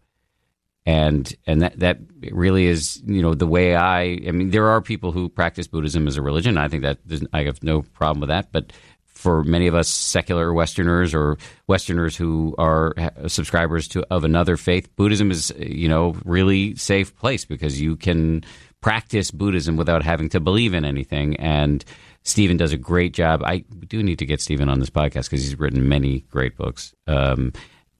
And 0.85 1.33
and 1.45 1.61
that 1.61 1.79
that 1.79 1.99
really 2.31 2.67
is 2.67 3.01
you 3.05 3.21
know 3.21 3.33
the 3.33 3.47
way 3.47 3.75
I 3.75 4.01
I 4.27 4.31
mean 4.31 4.51
there 4.51 4.67
are 4.67 4.81
people 4.81 5.11
who 5.11 5.27
practice 5.27 5.67
Buddhism 5.67 6.07
as 6.07 6.17
a 6.17 6.21
religion. 6.21 6.57
I 6.57 6.67
think 6.67 6.83
that 6.83 6.99
I 7.33 7.43
have 7.43 7.61
no 7.63 7.81
problem 7.81 8.21
with 8.21 8.29
that, 8.29 8.51
but 8.51 8.71
for 9.05 9.43
many 9.43 9.65
of 9.65 9.73
us 9.73 9.89
secular 9.89 10.53
Westerners 10.53 11.13
or 11.13 11.37
Westerners 11.65 12.15
who 12.15 12.53
are 12.59 12.93
subscribers 13.25 13.87
to 13.89 14.05
of 14.13 14.23
another 14.23 14.55
faith, 14.55 14.95
Buddhism 14.95 15.31
is 15.31 15.51
you 15.57 15.89
know 15.89 16.15
really 16.23 16.75
safe 16.75 17.15
place 17.17 17.43
because 17.43 17.81
you 17.81 17.95
can 17.95 18.43
practice 18.79 19.31
Buddhism 19.31 19.75
without 19.75 20.03
having 20.03 20.29
to 20.29 20.39
believe 20.39 20.73
in 20.73 20.85
anything. 20.85 21.35
And 21.37 21.83
Stephen 22.27 22.57
does 22.57 22.73
a 22.73 22.77
great 22.77 23.13
job. 23.13 23.41
I 23.43 23.59
do 23.87 24.03
need 24.03 24.19
to 24.19 24.25
get 24.25 24.41
Stephen 24.41 24.67
on 24.67 24.81
this 24.81 24.89
podcast 24.89 25.29
because 25.29 25.43
he's 25.43 25.57
written 25.57 25.87
many 25.87 26.25
great 26.29 26.57
books. 26.57 26.93
Um, 27.07 27.53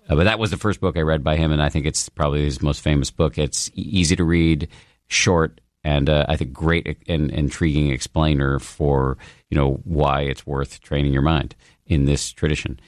uh, 0.10 0.15
but 0.15 0.25
that 0.25 0.38
was 0.38 0.51
the 0.51 0.57
first 0.57 0.81
book 0.81 0.98
I 0.98 1.01
read 1.01 1.24
by 1.24 1.38
him, 1.38 1.53
and 1.53 1.62
I 1.62 1.69
think 1.69 1.86
it's 1.86 2.10
probably 2.10 2.43
his 2.43 2.62
most 2.62 2.81
famous 2.81 3.10
book. 3.10 3.38
It's 3.38 3.72
easy 3.74 4.17
to 4.17 4.25
read, 4.25 4.67
short, 5.07 5.62
and 5.81 6.10
uh, 6.10 6.25
I 6.27 6.36
think 6.36 6.51
great 6.51 6.98
and 7.07 7.31
intriguing 7.31 7.89
explainer 7.89 8.60
for 8.60 9.17
you 9.50 9.57
know 9.57 9.79
why 9.86 10.24
it's 10.24 10.46
worth 10.46 10.81
training 10.81 11.13
your 11.13 11.22
mind 11.22 11.55
in 11.86 12.03
this 12.03 12.29
tradition. 12.31 12.81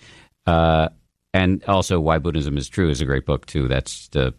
Uh, 0.46 0.90
and 1.34 1.64
also, 1.66 2.00
Why 2.00 2.18
Buddhism 2.18 2.58
is 2.58 2.68
True 2.68 2.90
is 2.90 3.02
a 3.02 3.06
great 3.06 3.26
book, 3.26 3.46
too. 3.46 3.68
That's 3.68 4.10
a 4.16 4.34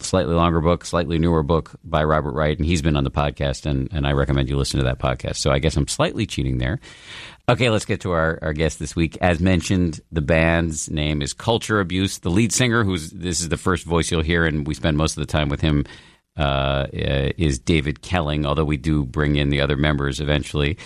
slightly 0.00 0.34
longer 0.34 0.60
book, 0.60 0.84
slightly 0.84 1.18
newer 1.18 1.42
book 1.42 1.72
by 1.82 2.04
Robert 2.04 2.32
Wright, 2.32 2.56
and 2.56 2.64
he's 2.64 2.82
been 2.82 2.96
on 2.96 3.04
the 3.04 3.10
podcast, 3.10 3.66
and, 3.66 3.88
and 3.92 4.06
I 4.06 4.12
recommend 4.12 4.48
you 4.48 4.56
listen 4.56 4.78
to 4.78 4.84
that 4.84 5.00
podcast. 5.00 5.36
So 5.36 5.50
I 5.50 5.58
guess 5.58 5.76
I'm 5.76 5.88
slightly 5.88 6.26
cheating 6.26 6.58
there. 6.58 6.78
Okay, 7.48 7.70
let's 7.70 7.86
get 7.86 8.02
to 8.02 8.12
our, 8.12 8.38
our 8.42 8.52
guest 8.52 8.78
this 8.78 8.94
week. 8.94 9.16
As 9.20 9.40
mentioned, 9.40 10.00
the 10.12 10.20
band's 10.20 10.90
name 10.90 11.22
is 11.22 11.32
Culture 11.32 11.80
Abuse. 11.80 12.18
The 12.18 12.30
lead 12.30 12.52
singer, 12.52 12.84
who's 12.84 13.10
this 13.10 13.40
is 13.40 13.48
the 13.48 13.56
first 13.56 13.84
voice 13.84 14.10
you'll 14.10 14.22
hear, 14.22 14.44
and 14.44 14.66
we 14.66 14.74
spend 14.74 14.96
most 14.96 15.16
of 15.16 15.26
the 15.26 15.32
time 15.32 15.48
with 15.48 15.60
him 15.60 15.86
uh, 16.36 16.86
is 16.92 17.58
David 17.58 18.02
Kelling, 18.02 18.46
although 18.46 18.64
we 18.64 18.76
do 18.76 19.04
bring 19.04 19.36
in 19.36 19.48
the 19.48 19.60
other 19.60 19.76
members 19.76 20.20
eventually. 20.20 20.78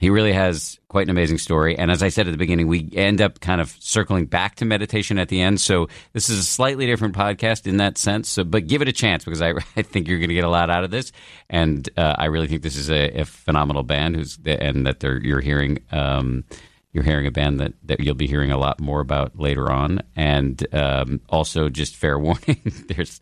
He 0.00 0.08
really 0.08 0.32
has 0.32 0.80
quite 0.88 1.06
an 1.06 1.10
amazing 1.10 1.36
story. 1.36 1.76
And 1.76 1.90
as 1.90 2.02
I 2.02 2.08
said 2.08 2.26
at 2.26 2.30
the 2.30 2.38
beginning, 2.38 2.68
we 2.68 2.88
end 2.94 3.20
up 3.20 3.40
kind 3.40 3.60
of 3.60 3.76
circling 3.80 4.24
back 4.24 4.56
to 4.56 4.64
meditation 4.64 5.18
at 5.18 5.28
the 5.28 5.42
end. 5.42 5.60
So 5.60 5.88
this 6.14 6.30
is 6.30 6.38
a 6.38 6.42
slightly 6.42 6.86
different 6.86 7.14
podcast 7.14 7.66
in 7.66 7.76
that 7.76 7.98
sense. 7.98 8.30
So, 8.30 8.42
but 8.42 8.66
give 8.66 8.80
it 8.80 8.88
a 8.88 8.92
chance 8.92 9.26
because 9.26 9.42
I, 9.42 9.50
I 9.76 9.82
think 9.82 10.08
you're 10.08 10.18
going 10.18 10.30
to 10.30 10.34
get 10.34 10.44
a 10.44 10.48
lot 10.48 10.70
out 10.70 10.84
of 10.84 10.90
this. 10.90 11.12
And 11.50 11.86
uh, 11.98 12.14
I 12.16 12.24
really 12.24 12.48
think 12.48 12.62
this 12.62 12.76
is 12.76 12.90
a, 12.90 13.20
a 13.20 13.24
phenomenal 13.26 13.82
band 13.82 14.16
who's 14.16 14.38
and 14.46 14.86
that 14.86 15.00
they're, 15.00 15.18
you're 15.18 15.40
hearing. 15.40 15.80
Um, 15.92 16.44
you're 16.92 17.04
hearing 17.04 17.26
a 17.26 17.30
band 17.30 17.60
that, 17.60 17.72
that 17.84 18.00
you'll 18.00 18.14
be 18.14 18.26
hearing 18.26 18.50
a 18.50 18.58
lot 18.58 18.80
more 18.80 19.00
about 19.00 19.38
later 19.38 19.70
on. 19.70 20.02
And 20.16 20.64
um, 20.74 21.20
also, 21.28 21.68
just 21.68 21.96
fair 21.96 22.18
warning, 22.18 22.60
there's 22.88 23.20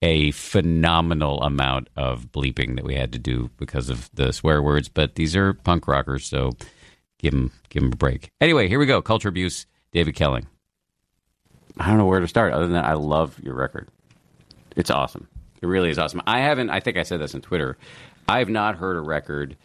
a 0.00 0.30
phenomenal 0.32 1.42
amount 1.42 1.88
of 1.96 2.32
bleeping 2.32 2.76
that 2.76 2.84
we 2.84 2.94
had 2.94 3.12
to 3.12 3.18
do 3.18 3.50
because 3.58 3.90
of 3.90 4.10
the 4.14 4.32
swear 4.32 4.62
words. 4.62 4.88
But 4.88 5.14
these 5.14 5.36
are 5.36 5.52
punk 5.52 5.86
rockers, 5.86 6.26
so 6.26 6.52
give 7.18 7.32
them 7.32 7.52
give 7.68 7.82
them 7.82 7.92
a 7.92 7.96
break. 7.96 8.30
Anyway, 8.40 8.68
here 8.68 8.78
we 8.78 8.86
go. 8.86 9.02
Culture 9.02 9.28
abuse. 9.28 9.66
David 9.92 10.16
Kelling. 10.16 10.46
I 11.78 11.88
don't 11.88 11.98
know 11.98 12.06
where 12.06 12.20
to 12.20 12.28
start 12.28 12.52
other 12.52 12.66
than 12.66 12.82
I 12.82 12.94
love 12.94 13.38
your 13.42 13.54
record. 13.54 13.88
It's 14.74 14.90
awesome. 14.90 15.28
It 15.60 15.66
really 15.66 15.90
is 15.90 15.98
awesome. 15.98 16.22
I 16.26 16.40
haven't. 16.40 16.70
I 16.70 16.80
think 16.80 16.96
I 16.96 17.02
said 17.02 17.20
this 17.20 17.34
on 17.34 17.42
Twitter. 17.42 17.76
I 18.26 18.38
have 18.38 18.48
not 18.48 18.76
heard 18.76 18.96
a 18.96 19.00
record 19.00 19.56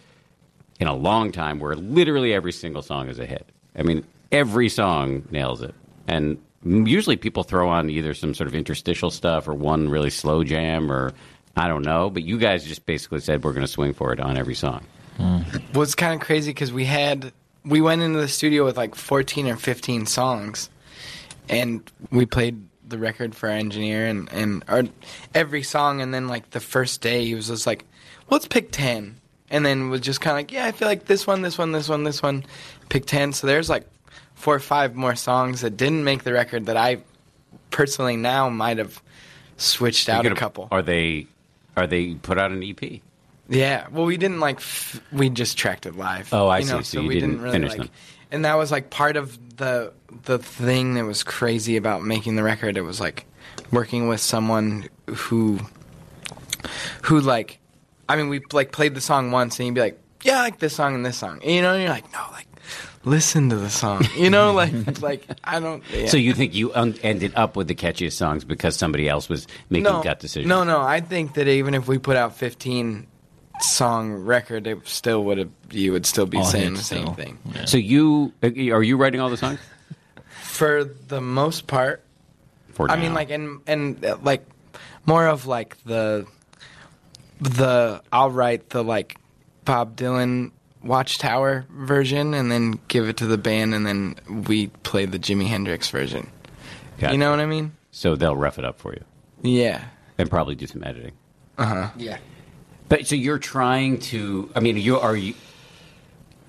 in 0.79 0.87
a 0.87 0.95
long 0.95 1.31
time 1.31 1.59
where 1.59 1.75
literally 1.75 2.33
every 2.33 2.51
single 2.51 2.81
song 2.81 3.09
is 3.09 3.19
a 3.19 3.25
hit. 3.25 3.47
I 3.75 3.83
mean, 3.83 4.05
every 4.31 4.69
song 4.69 5.27
nails 5.31 5.61
it. 5.61 5.73
And 6.07 6.37
usually 6.63 7.17
people 7.17 7.43
throw 7.43 7.69
on 7.69 7.89
either 7.89 8.13
some 8.13 8.33
sort 8.33 8.47
of 8.47 8.55
interstitial 8.55 9.11
stuff 9.11 9.47
or 9.47 9.53
one 9.53 9.89
really 9.89 10.09
slow 10.09 10.43
jam 10.43 10.91
or 10.91 11.13
I 11.55 11.67
don't 11.67 11.83
know. 11.83 12.09
But 12.09 12.23
you 12.23 12.37
guys 12.37 12.63
just 12.63 12.85
basically 12.85 13.19
said 13.19 13.43
we're 13.43 13.53
going 13.53 13.65
to 13.65 13.71
swing 13.71 13.93
for 13.93 14.13
it 14.13 14.19
on 14.19 14.37
every 14.37 14.55
song. 14.55 14.85
Mm. 15.17 15.81
it's 15.81 15.95
kind 15.95 16.13
of 16.13 16.25
crazy 16.25 16.51
because 16.51 16.71
we 16.71 16.85
had 16.85 17.33
we 17.65 17.81
went 17.81 18.03
into 18.03 18.19
the 18.19 18.27
studio 18.27 18.63
with 18.63 18.77
like 18.77 18.93
14 18.93 19.47
or 19.47 19.55
15 19.55 20.05
songs, 20.05 20.69
and 21.49 21.91
we 22.11 22.27
played 22.27 22.63
the 22.87 22.99
record 22.99 23.33
for 23.33 23.49
our 23.49 23.55
engineer 23.55 24.05
and 24.05 24.31
and 24.31 24.63
our, 24.67 24.83
every 25.33 25.63
song, 25.63 26.01
and 26.01 26.13
then 26.13 26.27
like 26.27 26.51
the 26.51 26.59
first 26.59 27.01
day 27.01 27.25
he 27.25 27.33
was 27.33 27.47
just 27.47 27.65
like, 27.65 27.83
let's 28.29 28.47
pick 28.47 28.71
10 28.71 29.19
and 29.49 29.65
then 29.65 29.89
was 29.89 30.01
just 30.01 30.21
kind 30.21 30.33
of 30.33 30.39
like, 30.39 30.51
yeah, 30.51 30.65
I 30.65 30.71
feel 30.71 30.87
like 30.87 31.05
this 31.05 31.25
one, 31.25 31.41
this 31.41 31.57
one, 31.57 31.71
this 31.71 31.87
one, 31.89 32.03
this 32.03 32.21
one, 32.21 32.45
pick 32.89 33.05
ten. 33.05 33.33
So 33.33 33.47
there's 33.47 33.69
like 33.69 33.87
four 34.35 34.55
or 34.55 34.59
five 34.59 34.95
more 34.95 35.15
songs 35.15 35.61
that 35.61 35.77
didn't 35.77 36.03
make 36.03 36.23
the 36.23 36.33
record 36.33 36.67
that 36.67 36.77
I 36.77 36.99
personally 37.71 38.17
now 38.17 38.49
might 38.49 38.77
have 38.77 39.01
switched 39.57 40.09
out 40.09 40.25
a 40.25 40.35
couple. 40.35 40.67
Are 40.71 40.81
they? 40.81 41.27
Are 41.75 41.87
they 41.87 42.15
put 42.15 42.37
out 42.37 42.51
an 42.51 42.63
EP? 42.63 43.01
Yeah. 43.49 43.87
Well, 43.91 44.05
we 44.05 44.17
didn't 44.17 44.39
like. 44.39 44.57
F- 44.57 45.01
we 45.11 45.29
just 45.29 45.57
tracked 45.57 45.85
it 45.85 45.95
live. 45.95 46.33
Oh, 46.33 46.47
I 46.47 46.61
see. 46.61 46.71
Know, 46.71 46.81
so, 46.81 46.99
so 46.99 47.07
we 47.07 47.15
didn't, 47.15 47.29
didn't 47.29 47.41
really 47.41 47.53
finish 47.53 47.71
like, 47.71 47.79
them. 47.79 47.89
And 48.31 48.45
that 48.45 48.55
was 48.55 48.71
like 48.71 48.89
part 48.89 49.15
of 49.15 49.57
the 49.57 49.93
the 50.23 50.39
thing 50.39 50.95
that 50.95 51.05
was 51.05 51.23
crazy 51.23 51.77
about 51.77 52.03
making 52.03 52.35
the 52.35 52.43
record. 52.43 52.77
It 52.77 52.81
was 52.81 52.99
like 52.99 53.25
working 53.71 54.07
with 54.07 54.19
someone 54.19 54.89
who 55.07 55.59
who 57.03 57.19
like 57.19 57.59
I 58.09 58.15
mean, 58.15 58.29
we 58.29 58.41
like 58.51 58.71
played 58.71 58.95
the 58.95 59.01
song 59.01 59.31
once, 59.31 59.59
and 59.59 59.67
you'd 59.67 59.75
be 59.75 59.81
like, 59.81 59.99
"Yeah, 60.23 60.39
I 60.39 60.41
like 60.41 60.59
this 60.59 60.75
song 60.75 60.95
and 60.95 61.05
this 61.05 61.17
song," 61.17 61.39
and, 61.43 61.51
you 61.51 61.61
know, 61.61 61.73
and 61.73 61.81
you're 61.81 61.91
like, 61.91 62.11
"No, 62.13 62.19
like." 62.31 62.47
Listen 63.03 63.49
to 63.51 63.55
the 63.55 63.69
song, 63.69 64.05
you 64.17 64.29
know, 64.29 64.51
like 64.51 65.01
like 65.01 65.25
I 65.41 65.61
don't. 65.61 65.81
Yeah. 65.93 66.07
So 66.07 66.17
you 66.17 66.33
think 66.33 66.53
you 66.53 66.73
un- 66.73 66.95
ended 67.03 67.31
up 67.35 67.55
with 67.55 67.69
the 67.69 67.75
catchiest 67.75 68.13
songs 68.13 68.43
because 68.43 68.75
somebody 68.75 69.07
else 69.07 69.29
was 69.29 69.47
making 69.69 69.83
no, 69.83 70.01
that 70.03 70.19
decision? 70.19 70.49
No, 70.49 70.65
no. 70.65 70.81
I 70.81 70.99
think 70.99 71.35
that 71.35 71.47
even 71.47 71.73
if 71.73 71.87
we 71.87 71.99
put 71.99 72.17
out 72.17 72.35
fifteen 72.35 73.07
song 73.61 74.13
record, 74.13 74.67
it 74.67 74.85
still 74.87 75.23
would 75.25 75.37
have. 75.37 75.49
You 75.71 75.93
would 75.93 76.05
still 76.05 76.25
be 76.25 76.39
all 76.39 76.45
saying 76.45 76.73
the 76.73 76.83
same 76.83 77.13
thing. 77.13 77.37
Yeah. 77.53 77.65
So 77.65 77.77
you 77.77 78.33
are 78.41 78.83
you 78.83 78.97
writing 78.97 79.21
all 79.21 79.29
the 79.29 79.37
songs? 79.37 79.59
For 80.41 80.83
the 80.83 81.21
most 81.21 81.67
part. 81.67 82.03
For 82.73 82.91
I 82.91 82.97
mean, 82.97 83.13
like 83.13 83.29
and 83.29 83.61
and 83.67 84.03
uh, 84.03 84.17
like 84.21 84.45
more 85.05 85.27
of 85.27 85.47
like 85.47 85.81
the 85.85 86.27
the 87.39 88.01
I'll 88.11 88.31
write 88.31 88.69
the 88.69 88.83
like 88.83 89.17
Bob 89.65 89.95
Dylan 89.95 90.51
Watchtower 90.83 91.65
version 91.69 92.33
and 92.33 92.51
then 92.51 92.79
give 92.87 93.09
it 93.09 93.17
to 93.17 93.25
the 93.25 93.37
band 93.37 93.73
and 93.73 93.85
then 93.85 94.15
we 94.47 94.67
play 94.67 95.05
the 95.05 95.19
Jimi 95.19 95.47
Hendrix 95.47 95.89
version. 95.89 96.29
Got 96.99 97.11
you 97.11 97.17
know 97.17 97.29
what 97.29 97.39
I 97.39 97.45
mean? 97.45 97.73
So 97.91 98.15
they'll 98.15 98.35
rough 98.35 98.57
it 98.59 98.65
up 98.65 98.79
for 98.79 98.93
you. 98.93 99.03
Yeah. 99.41 99.83
And 100.17 100.29
probably 100.29 100.55
do 100.55 100.67
some 100.67 100.83
editing. 100.83 101.13
Uh 101.57 101.65
huh. 101.65 101.89
Yeah. 101.97 102.17
But 102.89 103.07
so 103.07 103.15
you're 103.15 103.39
trying 103.39 103.99
to. 103.99 104.49
I 104.55 104.59
mean, 104.61 104.77
you 104.77 104.99
are 104.99 105.15
you. 105.15 105.33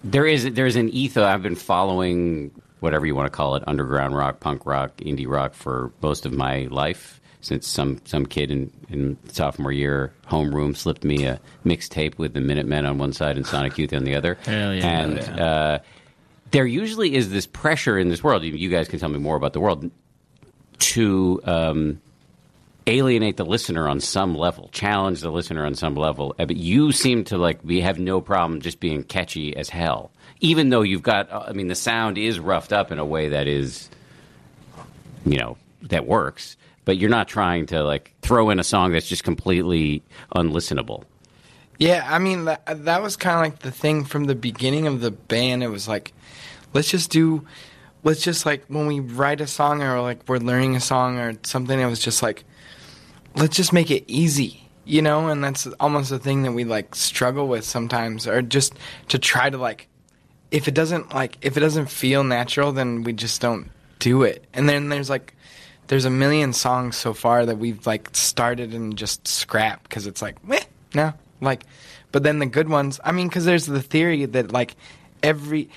There 0.05 0.27
is 0.27 0.53
there's 0.53 0.77
an 0.77 0.91
ethos. 0.91 1.25
I've 1.25 1.43
been 1.43 1.57
following 1.57 2.51
whatever 2.81 3.05
you 3.07 3.15
want 3.15 3.27
to 3.27 3.37
call 3.37 3.57
it, 3.57 3.65
underground 3.67 4.17
rock, 4.17 4.41
punk 4.41 4.65
rock, 4.65 4.97
indie 4.99 5.27
rock 5.27 5.55
for 5.55 5.93
most 6.01 6.27
of 6.27 6.33
my 6.33 6.69
life 6.71 7.21
since 7.41 7.67
some 7.67 8.01
some 8.05 8.27
kid 8.27 8.51
in, 8.51 8.71
in 8.89 9.17
sophomore 9.29 9.73
year 9.73 10.13
homeroom 10.27 10.77
slipped 10.77 11.05
me 11.05 11.25
a 11.25 11.41
mixtape 11.65 12.19
with 12.19 12.35
the 12.35 12.41
Minutemen 12.41 12.85
on 12.85 12.99
one 12.99 13.13
side 13.13 13.37
and 13.37 13.47
Sonic 13.47 13.79
Youth 13.79 13.93
on 13.93 14.05
the 14.05 14.15
other. 14.15 14.35
Hell 14.45 14.75
yeah, 14.75 14.87
and 14.87 15.17
yeah. 15.17 15.45
Uh, 15.45 15.79
there 16.51 16.67
usually 16.67 17.15
is 17.15 17.31
this 17.31 17.47
pressure 17.47 17.99
in 17.99 18.09
this 18.09 18.23
world. 18.23 18.43
You 18.43 18.71
guys 18.71 18.89
can 18.89 18.99
tell 18.99 19.09
me 19.09 19.19
more 19.19 19.37
about 19.37 19.53
the 19.53 19.61
world 19.61 19.91
to 20.79 21.41
um, 21.45 22.01
alienate 22.87 23.37
the 23.37 23.45
listener 23.45 23.89
on 23.89 24.01
some 24.01 24.35
level, 24.35 24.71
challenge 24.73 25.21
the 25.21 25.31
listener 25.31 25.67
on 25.67 25.75
some 25.75 25.95
level. 25.95 26.35
Uh, 26.39 26.47
but 26.47 26.57
you 26.57 26.91
seem 26.93 27.25
to 27.25 27.39
like 27.39 27.61
we 27.63 27.83
have 27.83 27.99
no 27.99 28.21
problem 28.21 28.61
just 28.61 28.81
being 28.81 29.05
catchy 29.05 29.57
as 29.57 29.69
hell, 29.69 30.11
even 30.41 30.71
though 30.71 30.83
you've 30.83 31.03
got. 31.03 31.31
Uh, 31.31 31.45
I 31.49 31.53
mean, 31.53 31.69
the 31.69 31.75
sound 31.75 32.19
is 32.19 32.41
roughed 32.41 32.73
up 32.73 32.91
in 32.91 32.99
a 32.99 33.05
way 33.05 33.29
that 33.31 33.47
is, 33.47 33.89
you 35.25 35.39
know, 35.39 35.57
that 35.83 36.07
works 36.07 36.57
but 36.89 36.97
you're 36.97 37.11
not 37.11 37.29
trying 37.29 37.67
to 37.67 37.85
like 37.85 38.15
throw 38.23 38.49
in 38.49 38.59
a 38.59 38.65
song 38.65 38.93
that's 38.93 39.07
just 39.07 39.23
completely 39.23 40.03
unlistenable. 40.35 41.05
Yeah, 41.77 42.07
I 42.09 42.19
mean 42.19 42.47
that 42.47 42.65
that 42.85 43.03
was 43.03 43.15
kind 43.15 43.37
of 43.37 43.43
like 43.43 43.59
the 43.59 43.71
thing 43.71 44.07
from 44.07 44.25
the 44.25 44.35
beginning 44.35 44.87
of 44.87 45.03
the 45.03 45.11
band. 45.11 45.63
It 45.63 45.69
was 45.69 45.87
like, 45.87 46.15
let's 46.73 46.91
just 46.91 47.11
do, 47.11 47.47
let's 48.05 48.23
just 48.23 48.47
like 48.47 48.65
when 48.69 48.87
we 48.87 49.01
write 49.01 49.43
a 49.43 49.47
song 49.47 49.83
or 49.83 50.01
like 50.01 50.27
we're 50.31 50.39
learning 50.39 50.77
a 50.77 50.81
song 50.81 51.19
or 51.19 51.35
something. 51.43 51.79
It 51.79 51.85
was 51.85 52.01
just 52.01 52.23
like, 52.23 52.45
let's 53.37 53.55
just 53.55 53.75
make 53.75 53.91
it 53.91 54.05
easy, 54.07 54.67
you 54.87 55.03
know. 55.03 55.29
And 55.29 55.45
that's 55.45 55.67
almost 55.81 56.09
the 56.09 56.19
thing 56.19 56.43
that 56.45 56.53
we 56.53 56.65
like 56.65 56.95
struggle 56.95 57.49
with 57.49 57.67
sometimes, 57.67 58.27
or 58.27 58.41
just 58.41 58.73
to 59.09 59.19
try 59.19 59.51
to 59.51 59.59
like, 59.59 59.89
if 60.51 60.69
it 60.69 60.73
doesn't 60.73 61.15
like 61.15 61.37
if 61.43 61.59
it 61.59 61.61
doesn't 61.61 61.91
feel 61.91 62.25
natural, 62.25 62.73
then 62.73 63.03
we 63.03 63.13
just 63.13 63.43
don't 63.43 63.71
do 63.99 64.23
it. 64.23 64.47
And 64.55 64.67
then 64.71 64.89
there's 64.89 65.11
like 65.11 65.35
there's 65.89 66.05
a 66.05 66.11
million 66.11 66.53
songs 66.53 66.97
so 66.97 67.13
far 67.13 67.45
that 67.47 67.59
we've 67.59 67.87
like 67.87 68.11
started 68.13 68.73
and 68.75 68.97
just 68.97 69.27
scrapped 69.27 69.85
because 69.89 70.07
it's 70.07 70.23
like, 70.23 70.43
meh, 70.45 70.61
no, 70.95 71.13
like, 71.41 71.65
but 72.13 72.23
then 72.23 72.39
the 72.39 72.47
good 72.47 72.69
ones. 72.69 73.01
I 73.05 73.13
mean, 73.13 73.29
because 73.29 73.45
there's 73.45 73.67
the 73.67 73.83
theory 73.83 74.25
that 74.27 74.53
like 74.53 74.77
every 75.23 75.69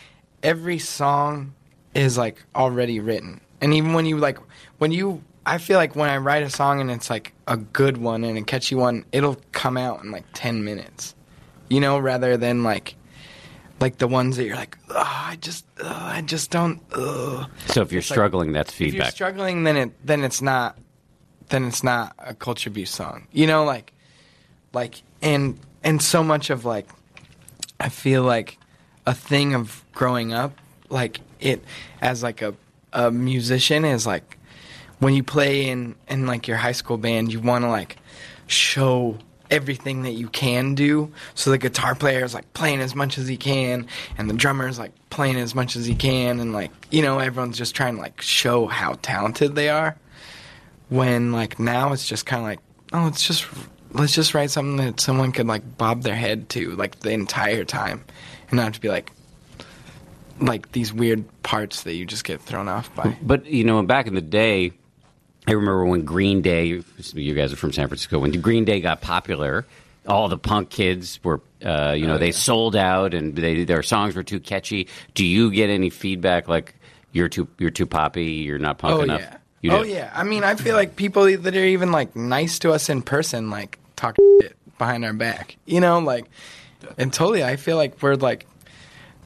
every 0.44 0.80
song 0.80 1.53
is 1.94 2.18
like 2.18 2.44
already 2.56 3.00
written, 3.00 3.41
and 3.62 3.74
even 3.74 3.94
when 3.94 4.06
you 4.06 4.18
like 4.18 4.38
when 4.77 4.91
you, 4.91 5.24
I 5.46 5.58
feel 5.58 5.77
like 5.77 5.96
when 5.96 6.10
I 6.10 6.18
write 6.18 6.44
a 6.44 6.50
song 6.50 6.82
and 6.82 6.91
it's 6.91 7.10
like 7.10 7.34
a 7.48 7.58
good 7.58 7.98
one 7.98 8.24
and 8.24 8.38
a 8.38 8.44
catchy 8.44 8.75
one, 8.75 9.06
it'll 9.12 9.38
come 9.53 9.77
out 9.77 10.03
in 10.03 10.12
like 10.12 10.25
ten 10.34 10.63
minutes, 10.63 11.15
you 11.70 11.80
know, 11.80 11.98
rather 11.98 12.38
than 12.38 12.63
like 12.63 12.96
like 13.81 13.97
the 13.97 14.07
ones 14.07 14.38
that 14.38 14.45
you're 14.45 14.55
like, 14.55 14.77
oh, 14.89 14.95
I 14.95 15.38
just, 15.41 15.65
oh, 15.81 15.88
I 15.88 16.21
just 16.21 16.51
don't. 16.51 16.81
Oh. 16.93 17.47
So 17.67 17.81
if 17.81 17.91
you're 17.91 18.00
it's 18.00 18.07
struggling, 18.07 18.50
like, 18.50 18.65
that's 18.65 18.73
feedback. 18.73 18.93
If 18.93 18.97
you're 18.97 19.11
struggling, 19.11 19.63
then 19.63 19.77
it 19.77 20.05
then 20.05 20.23
it's 20.23 20.41
not 20.41 20.77
then 21.50 21.65
it's 21.65 21.83
not 21.83 22.15
a 22.19 22.33
culture 22.33 22.69
abuse 22.69 22.91
song. 22.91 23.27
You 23.31 23.47
know, 23.47 23.63
like 23.65 23.93
like 24.73 25.01
and 25.21 25.59
and 25.83 26.01
so 26.01 26.23
much 26.23 26.50
of 26.50 26.65
like 26.65 26.88
I 27.79 27.89
feel 27.89 28.23
like 28.23 28.57
a 29.05 29.13
thing 29.13 29.55
of 29.55 29.83
growing 29.93 30.33
up, 30.33 30.57
like 30.89 31.19
it 31.39 31.63
as 32.01 32.23
like 32.23 32.41
a 32.41 32.53
a 32.93 33.11
musician 33.11 33.85
is 33.85 34.05
like 34.05 34.38
when 35.00 35.13
you 35.13 35.23
play 35.23 35.67
in 35.67 35.95
in 36.07 36.27
like 36.27 36.47
your 36.47 36.57
high 36.57 36.71
school 36.71 36.97
band, 36.97 37.33
you 37.33 37.39
want 37.39 37.63
to 37.65 37.69
like 37.69 37.97
show 38.47 39.17
everything 39.51 40.03
that 40.03 40.13
you 40.13 40.29
can 40.29 40.74
do. 40.74 41.12
So 41.36 41.51
the 41.51 41.58
guitar 41.58 41.93
player 41.93 42.24
is 42.24 42.34
like 42.34 42.51
playing 42.53 42.79
as 42.79 42.96
much 42.96 43.17
as 43.17 43.27
he 43.27 43.38
can, 43.38 43.86
and 44.17 44.29
the 44.29 44.34
drummer 44.34 44.67
is 44.67 44.79
like 44.79 44.93
playing 45.10 45.36
as 45.36 45.53
much 45.53 45.75
as 45.75 45.86
he 45.86 45.93
can, 45.93 46.39
and 46.39 46.53
like 46.53 46.72
you 46.89 47.01
know 47.01 47.20
everyone's 47.20 47.58
just 47.58 47.75
trying 47.75 47.96
to 47.96 48.01
like 48.01 48.22
show 48.22 48.67
how 48.67 48.93
talented 49.01 49.55
they 49.55 49.70
are. 49.70 49.98
When 50.89 51.31
like 51.31 51.60
now 51.60 51.93
it's 51.93 52.08
just 52.08 52.25
kind 52.25 52.41
of 52.41 52.48
like 52.48 52.60
oh 52.93 53.08
it's 53.08 53.25
just 53.25 53.46
let's 53.91 54.13
just 54.15 54.34
write 54.34 54.50
something 54.51 54.77
that 54.77 55.00
someone 55.00 55.31
could 55.31 55.48
like 55.48 55.77
bob 55.77 56.03
their 56.03 56.15
head 56.15 56.50
to 56.50 56.72
like 56.72 57.01
the 57.01 57.12
entire 57.12 57.65
time, 57.65 58.03
and 58.50 58.58
not 58.58 58.74
to 58.74 58.81
be 58.81 58.89
like 58.89 59.12
like 60.39 60.72
these 60.72 60.91
weird 60.91 61.24
parts 61.43 61.84
that 61.84 61.93
you 61.93 62.05
just 62.05 62.24
get 62.24 62.41
thrown 62.41 62.67
off 62.67 62.93
by. 62.96 63.17
But 63.22 63.46
you 63.46 63.63
know, 63.63 63.81
back 63.84 64.08
in 64.08 64.15
the 64.15 64.22
day, 64.22 64.74
I 65.48 65.53
remember 65.53 65.86
when 65.86 66.05
Green 66.05 66.41
Day, 66.41 66.65
you 66.65 67.33
guys 67.33 67.51
are 67.51 67.55
from 67.55 67.74
San 67.74 67.88
Francisco, 67.88 68.19
when 68.19 68.31
Green 68.41 68.63
Day 68.65 68.79
got 68.79 69.01
popular, 69.01 69.65
all 70.07 70.29
the 70.29 70.38
punk 70.38 70.69
kids 70.69 71.19
were 71.24 71.41
uh, 71.63 71.93
you 71.95 72.07
know, 72.07 72.17
they 72.17 72.31
sold 72.31 72.75
out 72.75 73.13
and 73.13 73.36
they, 73.36 73.63
their 73.63 73.83
songs 73.83 74.15
were 74.15 74.24
too 74.24 74.39
catchy. 74.39 74.88
Do 75.13 75.25
you 75.25 75.51
get 75.51 75.69
any 75.69 75.89
feedback 75.89 76.48
like 76.48 76.75
you're 77.12 77.29
too 77.29 77.48
you're 77.60 77.69
too 77.69 77.86
poppy, 77.86 78.25
you're 78.25 78.60
not 78.60 78.77
punk 78.77 78.95
oh 78.95 79.01
enough? 79.01 79.21
yeah. 79.21 79.38
You 79.62 79.71
oh 79.71 79.83
do? 79.83 79.89
yeah. 79.89 80.12
I 80.13 80.24
mean, 80.24 80.43
I 80.43 80.55
feel 80.55 80.75
like 80.75 80.95
people 80.95 81.25
that 81.25 81.55
are 81.55 81.65
even 81.65 81.91
like 81.91 82.15
nice 82.15 82.60
to 82.60 82.71
us 82.71 82.89
in 82.89 83.03
person, 83.03 83.51
like 83.51 83.77
talk 83.95 84.15
shit 84.41 84.55
behind 84.79 85.05
our 85.05 85.13
back. 85.13 85.55
You 85.65 85.81
know, 85.81 86.00
like, 86.00 86.25
and 86.98 87.13
totally, 87.13 87.43
I 87.43 87.57
feel 87.57 87.77
like 87.77 88.01
we're 88.01 88.15
like, 88.15 88.48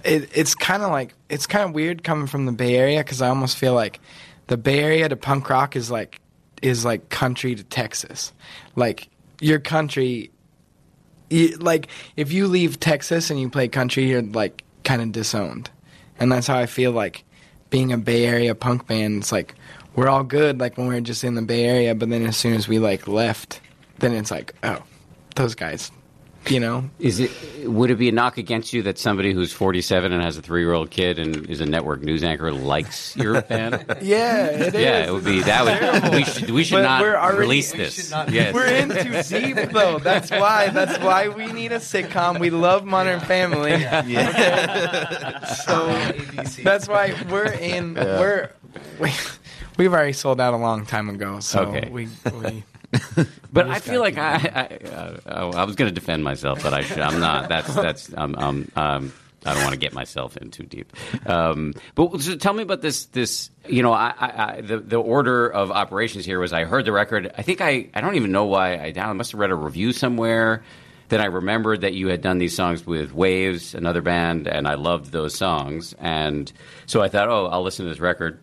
it, 0.03 0.29
it's 0.33 0.53
kind 0.53 0.83
of 0.83 0.91
like 0.91 1.13
it's 1.29 1.47
kind 1.47 1.63
of 1.63 1.73
weird 1.73 2.03
coming 2.03 2.27
from 2.27 2.45
the 2.45 2.51
Bay 2.51 2.75
Area 2.75 2.99
because 2.99 3.21
I 3.21 3.29
almost 3.29 3.57
feel 3.57 3.73
like 3.73 4.01
the 4.47 4.57
Bay 4.57 4.79
Area 4.79 5.09
to 5.09 5.15
punk 5.15 5.49
rock 5.49 5.75
is 5.75 5.89
like 5.89 6.21
is 6.61 6.85
like 6.85 7.09
country 7.09 7.55
to 7.55 7.63
Texas. 7.63 8.33
Like 8.75 9.09
your 9.39 9.59
country, 9.59 10.31
you, 11.29 11.57
like 11.57 11.87
if 12.15 12.31
you 12.31 12.47
leave 12.47 12.79
Texas 12.79 13.29
and 13.29 13.39
you 13.39 13.49
play 13.49 13.67
country, 13.67 14.05
you're 14.05 14.21
like 14.21 14.63
kind 14.83 15.01
of 15.01 15.11
disowned, 15.11 15.69
and 16.19 16.31
that's 16.31 16.47
how 16.47 16.57
I 16.57 16.65
feel 16.65 16.91
like 16.91 17.23
being 17.69 17.91
a 17.91 17.97
Bay 17.97 18.25
Area 18.25 18.55
punk 18.55 18.87
band. 18.87 19.21
It's 19.21 19.31
like 19.31 19.55
we're 19.95 20.09
all 20.09 20.23
good 20.23 20.59
like 20.59 20.77
when 20.77 20.87
we 20.87 20.95
are 20.95 21.01
just 21.01 21.23
in 21.23 21.35
the 21.35 21.41
Bay 21.41 21.65
Area, 21.65 21.95
but 21.95 22.09
then 22.09 22.25
as 22.25 22.37
soon 22.37 22.53
as 22.53 22.67
we 22.67 22.79
like 22.79 23.07
left, 23.07 23.61
then 23.99 24.13
it's 24.13 24.31
like 24.31 24.53
oh, 24.63 24.83
those 25.35 25.55
guys, 25.55 25.91
you 26.49 26.59
know. 26.59 26.89
Is 26.99 27.19
it 27.19 27.31
would 27.67 27.89
it 27.91 27.95
be 27.95 28.09
a 28.09 28.11
knock 28.11 28.37
against 28.37 28.73
you 28.73 28.83
that 28.83 28.99
somebody 28.99 29.33
who's 29.33 29.51
47 29.51 30.11
and 30.11 30.21
has 30.23 30.37
a 30.37 30.41
three 30.41 30.61
year 30.61 30.73
old 30.73 30.91
kid 30.91 31.17
and 31.19 31.49
is 31.49 31.61
a 31.61 31.65
network 31.65 32.01
news 32.01 32.23
anchor 32.23 32.51
likes 32.51 33.15
your 33.15 33.41
band? 33.43 33.85
Yeah, 34.01 34.45
it 34.47 34.73
is. 34.75 34.81
yeah, 34.81 35.05
it 35.07 35.11
would 35.13 35.23
be 35.25 35.41
that 35.41 36.03
would 36.03 36.13
we 36.13 36.23
should 36.23 36.49
we 36.51 36.63
should 36.63 36.75
But 36.75 36.81
not 36.83 37.01
already- 37.03 37.37
release 37.39 37.71
this. 37.71 38.11
not- 38.11 38.31
Yes. 38.31 38.53
We're 38.53 38.67
in 38.67 38.89
too 38.89 39.23
deep 39.55 39.71
though. 39.71 39.99
That's 39.99 40.29
why. 40.31 40.69
That's 40.69 40.97
why 41.03 41.29
we 41.29 41.51
need 41.51 41.71
a 41.71 41.77
sitcom. 41.79 42.39
We 42.39 42.49
love 42.49 42.85
Modern 42.85 43.19
Family. 43.21 43.71
Yeah. 43.71 45.45
So 45.45 45.87
ABC. 45.89 46.63
that's 46.63 46.87
why 46.87 47.15
we're 47.29 47.51
in. 47.51 47.95
We're 47.95 48.51
we, 48.99 49.11
we've 49.77 49.93
already 49.93 50.13
sold 50.13 50.39
out 50.41 50.53
a 50.53 50.57
long 50.57 50.85
time 50.85 51.09
ago. 51.09 51.39
So 51.39 51.61
Okay. 51.65 51.89
we. 51.89 52.07
we 52.41 52.63
But 53.51 53.69
I 53.69 53.79
feel 53.79 54.01
like 54.01 54.17
I 54.17 54.35
I, 54.85 55.29
uh, 55.29 55.51
I 55.55 55.63
was 55.63 55.75
going 55.75 55.87
to 55.87 55.95
defend 55.95 56.23
myself, 56.25 56.61
but 56.61 56.73
I 56.73 56.81
should, 56.81 56.99
I'm 56.99 57.21
not. 57.21 57.47
That's 57.47 57.73
that's 57.73 58.13
um, 58.17 58.35
um, 58.37 58.71
um, 58.75 59.13
I 59.45 59.53
don't 59.53 59.63
want 59.63 59.73
to 59.73 59.79
get 59.79 59.93
myself 59.93 60.35
in 60.37 60.51
too 60.51 60.63
deep. 60.63 60.91
Um, 61.25 61.73
but 61.93 62.21
so 62.21 62.35
tell 62.35 62.53
me 62.53 62.63
about 62.63 62.81
this. 62.81 63.05
This 63.05 63.49
you 63.67 63.81
know, 63.83 63.93
I, 63.93 64.13
I, 64.17 64.27
I, 64.57 64.61
the 64.61 64.79
the 64.79 64.97
order 64.97 65.47
of 65.47 65.71
operations 65.71 66.25
here 66.25 66.39
was 66.39 66.51
I 66.51 66.65
heard 66.65 66.83
the 66.83 66.91
record. 66.91 67.31
I 67.37 67.43
think 67.43 67.61
I 67.61 67.89
I 67.93 68.01
don't 68.01 68.15
even 68.15 68.31
know 68.31 68.45
why 68.45 68.77
I 68.77 68.91
down. 68.91 69.09
I 69.09 69.13
must 69.13 69.31
have 69.31 69.39
read 69.39 69.51
a 69.51 69.55
review 69.55 69.93
somewhere. 69.93 70.63
Then 71.07 71.21
I 71.21 71.25
remembered 71.25 71.81
that 71.81 71.93
you 71.93 72.07
had 72.07 72.21
done 72.21 72.39
these 72.39 72.55
songs 72.55 72.85
with 72.85 73.13
Wavves, 73.13 73.75
another 73.75 74.01
band, 74.01 74.47
and 74.47 74.67
I 74.67 74.73
loved 74.73 75.11
those 75.11 75.35
songs. 75.35 75.93
And 75.99 76.51
so 76.87 77.01
I 77.01 77.09
thought, 77.09 77.29
oh, 77.29 77.45
I'll 77.45 77.61
listen 77.61 77.85
to 77.85 77.91
this 77.91 77.99
record 77.99 78.39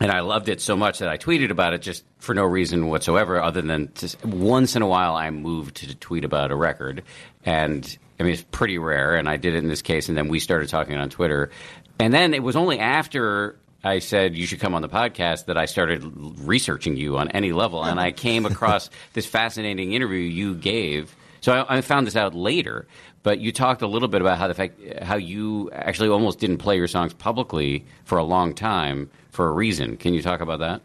and 0.00 0.10
I 0.10 0.20
loved 0.20 0.48
it 0.48 0.60
so 0.60 0.76
much 0.76 0.98
that 0.98 1.08
I 1.08 1.18
tweeted 1.18 1.50
about 1.50 1.72
it 1.72 1.82
just 1.82 2.04
for 2.18 2.34
no 2.34 2.44
reason 2.44 2.88
whatsoever, 2.88 3.40
other 3.40 3.62
than 3.62 3.92
once 4.24 4.76
in 4.76 4.82
a 4.82 4.86
while 4.86 5.14
I'm 5.14 5.42
moved 5.42 5.76
to 5.76 5.94
tweet 5.94 6.24
about 6.24 6.50
a 6.50 6.56
record, 6.56 7.02
and 7.44 7.98
I 8.18 8.24
mean 8.24 8.32
it's 8.32 8.42
pretty 8.42 8.78
rare, 8.78 9.16
and 9.16 9.28
I 9.28 9.36
did 9.36 9.54
it 9.54 9.58
in 9.58 9.68
this 9.68 9.82
case, 9.82 10.08
and 10.08 10.16
then 10.16 10.28
we 10.28 10.40
started 10.40 10.68
talking 10.68 10.96
on 10.96 11.10
Twitter, 11.10 11.50
and 11.98 12.12
then 12.12 12.34
it 12.34 12.42
was 12.42 12.56
only 12.56 12.78
after 12.78 13.56
I 13.84 13.98
said 13.98 14.34
you 14.34 14.46
should 14.46 14.60
come 14.60 14.74
on 14.74 14.82
the 14.82 14.88
podcast 14.88 15.44
that 15.44 15.58
I 15.58 15.66
started 15.66 16.02
researching 16.40 16.96
you 16.96 17.18
on 17.18 17.30
any 17.32 17.52
level, 17.52 17.84
and 17.84 18.00
I 18.00 18.12
came 18.12 18.46
across 18.46 18.90
this 19.12 19.26
fascinating 19.26 19.92
interview 19.92 20.18
you 20.18 20.54
gave. 20.54 21.14
So 21.44 21.52
I, 21.52 21.76
I 21.76 21.80
found 21.82 22.06
this 22.06 22.16
out 22.16 22.34
later, 22.34 22.86
but 23.22 23.38
you 23.38 23.52
talked 23.52 23.82
a 23.82 23.86
little 23.86 24.08
bit 24.08 24.22
about 24.22 24.38
how 24.38 24.48
the 24.48 24.54
fact 24.54 24.80
how 25.02 25.16
you 25.16 25.70
actually 25.72 26.08
almost 26.08 26.38
didn't 26.38 26.56
play 26.56 26.76
your 26.78 26.88
songs 26.88 27.12
publicly 27.12 27.84
for 28.04 28.16
a 28.16 28.24
long 28.24 28.54
time 28.54 29.10
for 29.30 29.46
a 29.48 29.52
reason. 29.52 29.98
Can 29.98 30.14
you 30.14 30.22
talk 30.22 30.40
about 30.40 30.60
that? 30.60 30.80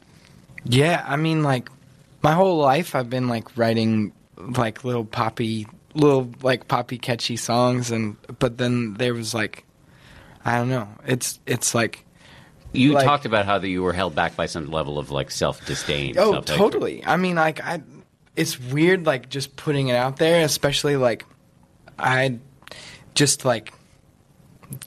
Yeah, 0.66 1.06
I 1.08 1.16
mean, 1.16 1.44
like 1.44 1.70
my 2.22 2.34
whole 2.34 2.58
life, 2.58 2.94
I've 2.94 3.10
been 3.10 3.30
like 3.30 3.58
writing 3.58 4.12
like 4.38 4.84
little 4.84 5.06
poppy, 5.06 5.66
little 5.94 6.30
like 6.42 6.68
poppy 6.68 6.98
catchy 6.98 7.38
songs, 7.38 7.90
and 7.90 8.18
but 8.40 8.58
then 8.58 8.96
there 8.96 9.14
was 9.14 9.34
like, 9.34 9.64
I 10.44 10.58
don't 10.58 10.68
know, 10.70 10.90
it's 11.06 11.40
it's 11.46 11.74
like 11.74 12.04
You 12.74 12.92
Like- 12.92 13.06
talked 13.06 13.26
about 13.26 13.46
how 13.46 13.60
that 13.60 13.70
you 13.70 13.82
were 13.82 13.94
held 13.94 14.14
back 14.14 14.36
by 14.36 14.48
some 14.48 14.70
level 14.70 15.00
of 15.00 15.10
like 15.10 15.32
self 15.32 15.66
disdain. 15.66 16.16
Oh, 16.18 16.42
totally. 16.42 17.02
I 17.06 17.16
mean, 17.16 17.36
like, 17.38 17.64
I, 17.64 17.82
it's 18.40 18.58
weird, 18.58 19.06
like, 19.06 19.28
just 19.28 19.58
putting 19.58 19.90
it 19.90 19.98
out 19.98 20.16
there, 20.16 20.46
especially, 20.46 20.96
like, 20.96 21.26
I 22.00 22.40
just, 23.14 23.44
like, 23.44 23.74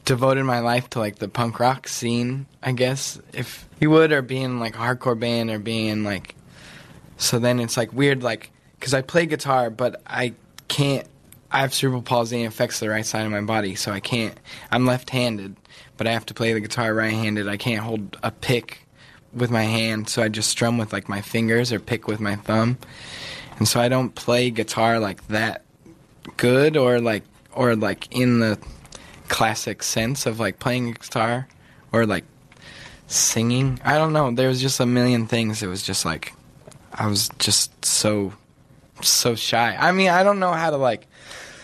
devoted 0.06 0.44
my 0.44 0.60
life 0.60 0.88
to, 0.90 1.00
like, 1.00 1.16
the 1.16 1.28
punk 1.28 1.60
rock 1.60 1.86
scene, 1.86 2.46
I 2.62 2.72
guess, 2.72 3.20
if 3.34 3.68
you 3.78 3.90
would, 3.90 4.10
or 4.10 4.22
being, 4.22 4.58
like, 4.58 4.74
a 4.74 4.78
hardcore 4.78 5.20
band, 5.20 5.50
or 5.50 5.58
being, 5.58 6.02
like, 6.02 6.34
so 7.18 7.38
then 7.38 7.60
it's, 7.60 7.76
like, 7.76 7.92
weird, 7.92 8.22
like, 8.22 8.50
because 8.80 8.94
I 8.94 9.02
play 9.02 9.26
guitar, 9.26 9.68
but 9.68 10.00
I 10.06 10.32
can't, 10.68 11.06
I 11.50 11.60
have 11.60 11.74
cerebral 11.74 12.00
palsy 12.00 12.36
and 12.36 12.44
it 12.46 12.48
affects 12.48 12.80
the 12.80 12.88
right 12.88 13.04
side 13.04 13.26
of 13.26 13.32
my 13.32 13.42
body, 13.42 13.74
so 13.74 13.92
I 13.92 14.00
can't, 14.00 14.34
I'm 14.70 14.86
left 14.86 15.10
handed, 15.10 15.56
but 15.98 16.06
I 16.06 16.12
have 16.12 16.24
to 16.24 16.34
play 16.34 16.54
the 16.54 16.60
guitar 16.60 16.94
right 16.94 17.12
handed. 17.12 17.48
I 17.48 17.58
can't 17.58 17.82
hold 17.82 18.16
a 18.22 18.30
pick 18.30 18.88
with 19.34 19.50
my 19.50 19.64
hand, 19.64 20.08
so 20.08 20.22
I 20.22 20.30
just 20.30 20.48
strum 20.48 20.78
with 20.78 20.94
like 20.94 21.10
my 21.10 21.20
fingers 21.20 21.70
or 21.70 21.80
pick 21.80 22.08
with 22.08 22.18
my 22.18 22.36
thumb. 22.36 22.78
And 23.62 23.68
so 23.68 23.80
I 23.80 23.88
don't 23.88 24.12
play 24.12 24.50
guitar 24.50 24.98
like 24.98 25.24
that 25.28 25.62
good 26.36 26.76
or 26.76 27.00
like 27.00 27.22
or 27.54 27.76
like 27.76 28.08
in 28.10 28.40
the 28.40 28.58
classic 29.28 29.84
sense 29.84 30.26
of 30.26 30.40
like 30.40 30.58
playing 30.58 30.90
guitar 30.90 31.46
or 31.92 32.04
like 32.04 32.24
singing. 33.06 33.78
I 33.84 33.98
don't 33.98 34.12
know. 34.12 34.32
There 34.32 34.48
was 34.48 34.60
just 34.60 34.80
a 34.80 34.84
million 34.84 35.28
things. 35.28 35.62
It 35.62 35.68
was 35.68 35.84
just 35.84 36.04
like 36.04 36.34
I 36.92 37.06
was 37.06 37.30
just 37.38 37.84
so 37.84 38.32
so 39.00 39.36
shy. 39.36 39.76
I 39.78 39.92
mean, 39.92 40.10
I 40.10 40.24
don't 40.24 40.40
know 40.40 40.50
how 40.50 40.70
to 40.70 40.76
like 40.76 41.06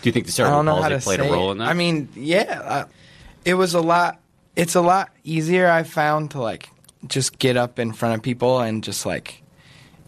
Do 0.01 0.07
you 0.07 0.13
think 0.13 0.25
the 0.25 0.31
cerebral 0.31 0.59
don't 0.59 0.67
know 0.67 0.81
how 0.81 0.87
palsy 0.87 1.03
played 1.03 1.19
a 1.19 1.23
role 1.23 1.51
in 1.51 1.57
that? 1.57 1.67
I 1.67 1.73
mean, 1.73 2.07
yeah, 2.15 2.61
uh, 2.63 2.85
it 3.43 3.55
was 3.55 3.73
a 3.73 3.81
lot. 3.81 4.21
It's 4.55 4.75
a 4.75 4.81
lot 4.81 5.09
easier 5.25 5.69
I 5.69 5.83
found 5.83 6.31
to 6.31 6.41
like 6.41 6.69
just 7.05 7.39
get 7.39 7.57
up 7.57 7.77
in 7.77 7.91
front 7.91 8.15
of 8.15 8.21
people 8.21 8.61
and 8.61 8.85
just 8.85 9.05
like 9.05 9.43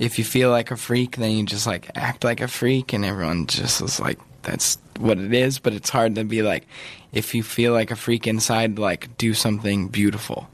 if 0.01 0.17
you 0.17 0.25
feel 0.25 0.49
like 0.49 0.71
a 0.71 0.75
freak, 0.75 1.17
then 1.17 1.29
you 1.31 1.45
just 1.45 1.67
like 1.67 1.91
act 1.93 2.23
like 2.23 2.41
a 2.41 2.47
freak, 2.47 2.91
and 2.91 3.05
everyone 3.05 3.45
just 3.45 3.81
is 3.81 3.99
like 3.99 4.19
that's 4.41 4.79
what 4.99 5.19
it 5.19 5.31
is. 5.31 5.59
But 5.59 5.73
it's 5.73 5.91
hard 5.91 6.15
to 6.15 6.23
be 6.23 6.41
like 6.41 6.65
if 7.13 7.35
you 7.35 7.43
feel 7.43 7.71
like 7.71 7.91
a 7.91 7.95
freak 7.95 8.25
inside, 8.25 8.79
like 8.79 9.15
do 9.19 9.35
something 9.35 9.89
beautiful. 9.89 10.49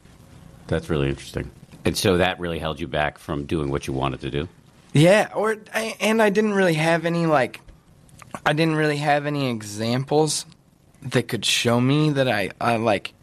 That's 0.68 0.90
really 0.90 1.08
interesting. 1.08 1.50
And 1.86 1.98
so 1.98 2.18
that 2.18 2.38
really 2.42 2.60
held 2.60 2.82
you 2.82 2.88
back 2.88 3.18
from 3.18 3.46
doing 3.46 3.72
what 3.72 3.88
you 3.88 3.94
wanted 3.94 4.20
to 4.20 4.30
do. 4.30 4.50
Yeah, 4.92 5.30
or 5.34 5.56
I, 5.74 5.96
and 6.02 6.22
I 6.22 6.30
didn't 6.30 6.54
really 6.54 6.74
have 6.74 7.06
any 7.06 7.26
like 7.26 7.62
I 8.46 8.52
didn't 8.52 8.76
really 8.76 8.98
have 8.98 9.26
any 9.26 9.50
examples 9.50 10.46
that 11.04 11.30
could 11.30 11.46
show 11.46 11.80
me 11.80 12.10
that 12.10 12.28
I, 12.28 12.50
I 12.60 12.76
like 12.76 13.14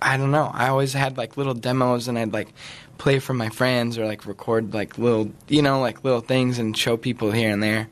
I 0.00 0.18
don't 0.18 0.30
know. 0.30 0.52
I 0.54 0.68
always 0.68 0.92
had 0.92 1.16
like 1.16 1.36
little 1.36 1.54
demos 1.54 2.06
and 2.06 2.16
I'd 2.16 2.32
like 2.32 2.52
play 2.98 3.18
for 3.18 3.34
my 3.34 3.48
friends 3.48 3.98
or 3.98 4.06
like 4.06 4.26
record 4.26 4.72
like 4.74 4.96
little 4.98 5.30
you 5.48 5.62
know 5.62 5.80
like 5.80 6.02
little 6.04 6.20
things 6.20 6.58
and 6.58 6.76
show 6.76 6.96
people 6.96 7.30
here 7.32 7.50
and 7.50 7.62
there. 7.62 7.88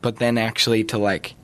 But 0.00 0.16
then 0.16 0.38
actually 0.38 0.84
to 0.84 0.98
like 0.98 1.34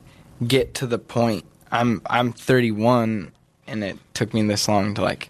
get 0.45 0.73
to 0.75 0.87
the 0.87 0.97
point 0.99 1.45
I'm 1.71 2.01
I'm 2.09 2.31
31 2.31 3.31
and 3.67 3.83
it 3.83 3.97
took 4.13 4.33
me 4.33 4.41
this 4.43 4.67
long 4.67 4.93
to 4.95 5.01
like 5.01 5.29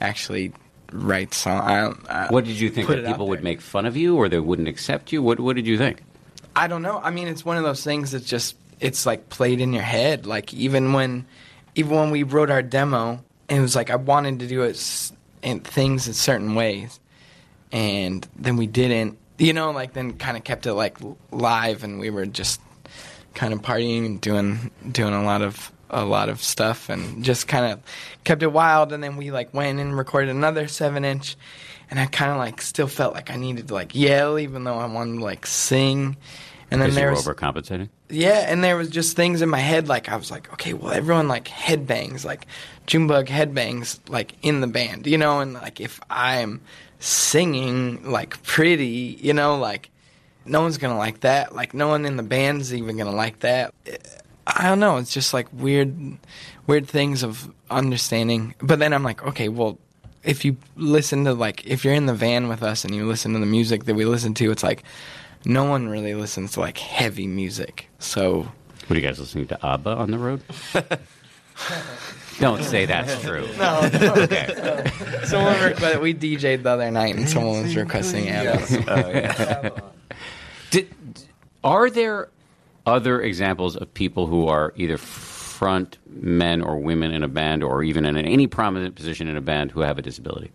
actually 0.00 0.52
write 0.92 1.34
song. 1.34 1.60
I, 1.60 1.92
I, 2.26 2.26
What 2.28 2.44
did 2.44 2.58
you 2.58 2.70
think 2.70 2.88
that 2.88 3.04
people 3.06 3.28
would 3.28 3.42
make 3.42 3.60
fun 3.60 3.86
of 3.86 3.96
you 3.96 4.16
or 4.16 4.28
they 4.28 4.38
wouldn't 4.40 4.68
accept 4.68 5.12
you? 5.12 5.22
What 5.22 5.40
What 5.40 5.56
did 5.56 5.66
you 5.66 5.76
think? 5.78 6.02
I 6.54 6.68
don't 6.68 6.82
know. 6.82 6.98
I 7.02 7.10
mean, 7.10 7.28
it's 7.28 7.44
one 7.44 7.56
of 7.58 7.64
those 7.64 7.84
things 7.84 8.12
that 8.12 8.24
just 8.24 8.56
it's 8.80 9.04
like 9.06 9.28
played 9.28 9.60
in 9.60 9.72
your 9.72 9.82
head. 9.82 10.26
Like 10.26 10.54
even 10.54 10.92
when, 10.92 11.26
even 11.74 11.96
when 11.96 12.10
we 12.10 12.22
wrote 12.22 12.50
our 12.50 12.62
demo, 12.62 13.22
it 13.48 13.60
was 13.60 13.74
like 13.76 13.90
I 13.90 13.96
wanted 13.96 14.38
to 14.40 14.46
do 14.46 14.62
it 14.62 14.70
s- 14.76 15.12
in 15.42 15.60
things 15.60 16.06
in 16.08 16.14
certain 16.14 16.54
ways, 16.54 16.98
and 17.72 18.26
then 18.36 18.56
we 18.56 18.66
didn't. 18.66 19.18
You 19.38 19.52
know, 19.52 19.70
like 19.70 19.92
then 19.92 20.14
kind 20.14 20.36
of 20.36 20.44
kept 20.44 20.64
it 20.66 20.72
like 20.74 20.96
live, 21.30 21.84
and 21.84 22.00
we 22.00 22.10
were 22.10 22.24
just 22.26 22.60
kind 23.34 23.52
of 23.52 23.60
partying 23.60 24.06
and 24.06 24.20
doing 24.20 24.70
doing 24.90 25.12
a 25.12 25.22
lot 25.24 25.42
of 25.42 25.70
a 25.90 26.04
lot 26.04 26.28
of 26.28 26.42
stuff, 26.42 26.88
and 26.88 27.22
just 27.22 27.46
kind 27.46 27.72
of 27.72 27.80
kept 28.24 28.42
it 28.42 28.50
wild. 28.52 28.92
And 28.92 29.02
then 29.04 29.16
we 29.16 29.30
like 29.30 29.52
went 29.52 29.78
and 29.78 29.96
recorded 29.96 30.30
another 30.30 30.68
seven 30.68 31.04
inch, 31.04 31.36
and 31.90 32.00
I 32.00 32.06
kind 32.06 32.30
of 32.32 32.38
like 32.38 32.62
still 32.62 32.86
felt 32.88 33.12
like 33.12 33.30
I 33.30 33.36
needed 33.36 33.68
to 33.68 33.74
like 33.74 33.94
yell, 33.94 34.38
even 34.38 34.64
though 34.64 34.78
I 34.78 34.86
wanted 34.86 35.18
to 35.18 35.24
like 35.24 35.46
sing. 35.46 36.16
And 36.68 36.80
then 36.80 36.88
Because 36.88 36.96
there 36.96 37.10
was 37.10 37.26
overcompensating. 37.26 37.90
yeah, 38.08 38.44
and 38.50 38.64
there 38.64 38.76
was 38.76 38.88
just 38.88 39.14
things 39.14 39.40
in 39.42 39.48
my 39.48 39.60
head 39.60 39.86
like 39.86 40.08
I 40.08 40.16
was 40.16 40.30
like, 40.32 40.52
okay, 40.54 40.72
well 40.72 40.92
everyone 40.92 41.28
like 41.28 41.44
headbangs, 41.46 42.24
like 42.24 42.46
Junebug 42.86 43.26
headbangs 43.26 44.00
like 44.08 44.32
in 44.42 44.62
the 44.62 44.66
band, 44.66 45.06
you 45.06 45.16
know, 45.18 45.40
and 45.40 45.52
like 45.54 45.80
if 45.80 46.00
I'm 46.10 46.62
singing 46.98 48.10
like 48.10 48.42
pretty, 48.42 49.18
you 49.20 49.32
know, 49.32 49.56
like 49.58 49.90
no 50.44 50.62
one's 50.62 50.78
gonna 50.78 50.98
like 50.98 51.20
that. 51.20 51.54
Like 51.54 51.74
no 51.74 51.88
one 51.88 52.04
in 52.04 52.16
the 52.16 52.22
band's 52.22 52.72
even 52.74 52.96
gonna 52.96 53.14
like 53.14 53.40
that. 53.40 53.74
I 54.46 54.68
don't 54.68 54.78
know. 54.80 54.96
It's 54.98 55.12
just 55.12 55.34
like 55.34 55.48
weird, 55.52 56.18
weird 56.66 56.86
things 56.86 57.22
of 57.22 57.52
understanding. 57.70 58.54
But 58.60 58.78
then 58.78 58.92
I'm 58.92 59.02
like, 59.02 59.24
okay, 59.24 59.48
well, 59.48 59.78
if 60.22 60.44
you 60.44 60.56
listen 60.76 61.24
to 61.24 61.34
like, 61.34 61.66
if 61.66 61.84
you're 61.84 61.94
in 61.94 62.06
the 62.06 62.14
van 62.14 62.48
with 62.48 62.62
us 62.62 62.84
and 62.84 62.94
you 62.94 63.06
listen 63.06 63.32
to 63.32 63.38
the 63.40 63.46
music 63.46 63.84
that 63.84 63.94
we 63.94 64.04
listen 64.04 64.34
to, 64.34 64.50
it's 64.50 64.62
like 64.62 64.84
no 65.44 65.64
one 65.64 65.88
really 65.88 66.14
listens 66.14 66.52
to 66.52 66.60
like 66.60 66.78
heavy 66.78 67.26
music. 67.26 67.88
So 67.98 68.48
What 68.86 68.96
are 68.96 69.00
you 69.00 69.06
guys 69.06 69.18
listening 69.18 69.46
to 69.48 69.66
ABBA 69.66 69.90
on 69.90 70.10
the 70.10 70.18
road? 70.18 70.42
Don't 72.38 72.62
say 72.62 72.84
that's 72.86 73.20
true. 73.22 73.46
no, 73.58 73.80
Okay. 73.92 74.90
someone. 75.24 75.58
Re- 75.60 75.74
but 75.80 76.02
we 76.02 76.12
DJ'd 76.14 76.62
the 76.64 76.70
other 76.70 76.90
night 76.90 77.16
and 77.16 77.28
someone 77.28 77.62
was 77.62 77.74
requesting 77.76 78.28
ABBA. 78.28 78.84
Oh, 78.88 79.10
yeah. 79.10 79.70
Did, 80.70 80.94
are 81.64 81.88
there 81.88 82.28
other 82.84 83.20
examples 83.22 83.74
of 83.76 83.92
people 83.94 84.26
who 84.26 84.48
are 84.48 84.72
either 84.76 84.98
front 84.98 85.98
men 86.10 86.60
or 86.60 86.76
women 86.76 87.10
in 87.12 87.22
a 87.22 87.28
band, 87.28 87.62
or 87.64 87.82
even 87.82 88.04
in 88.04 88.16
any 88.18 88.46
prominent 88.46 88.94
position 88.94 89.26
in 89.28 89.36
a 89.36 89.40
band, 89.40 89.70
who 89.70 89.80
have 89.80 89.98
a 89.98 90.02
disability? 90.02 90.50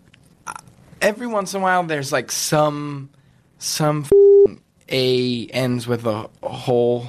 Every 1.02 1.26
once 1.28 1.54
in 1.56 1.62
a 1.62 1.64
while, 1.64 1.84
there's 1.84 2.12
like 2.12 2.32
some 2.32 3.10
some 3.58 4.04
f***ing 4.04 4.62
a 4.90 5.48
ends 5.48 5.88
with 5.88 6.06
a 6.06 6.30
hole 6.44 7.08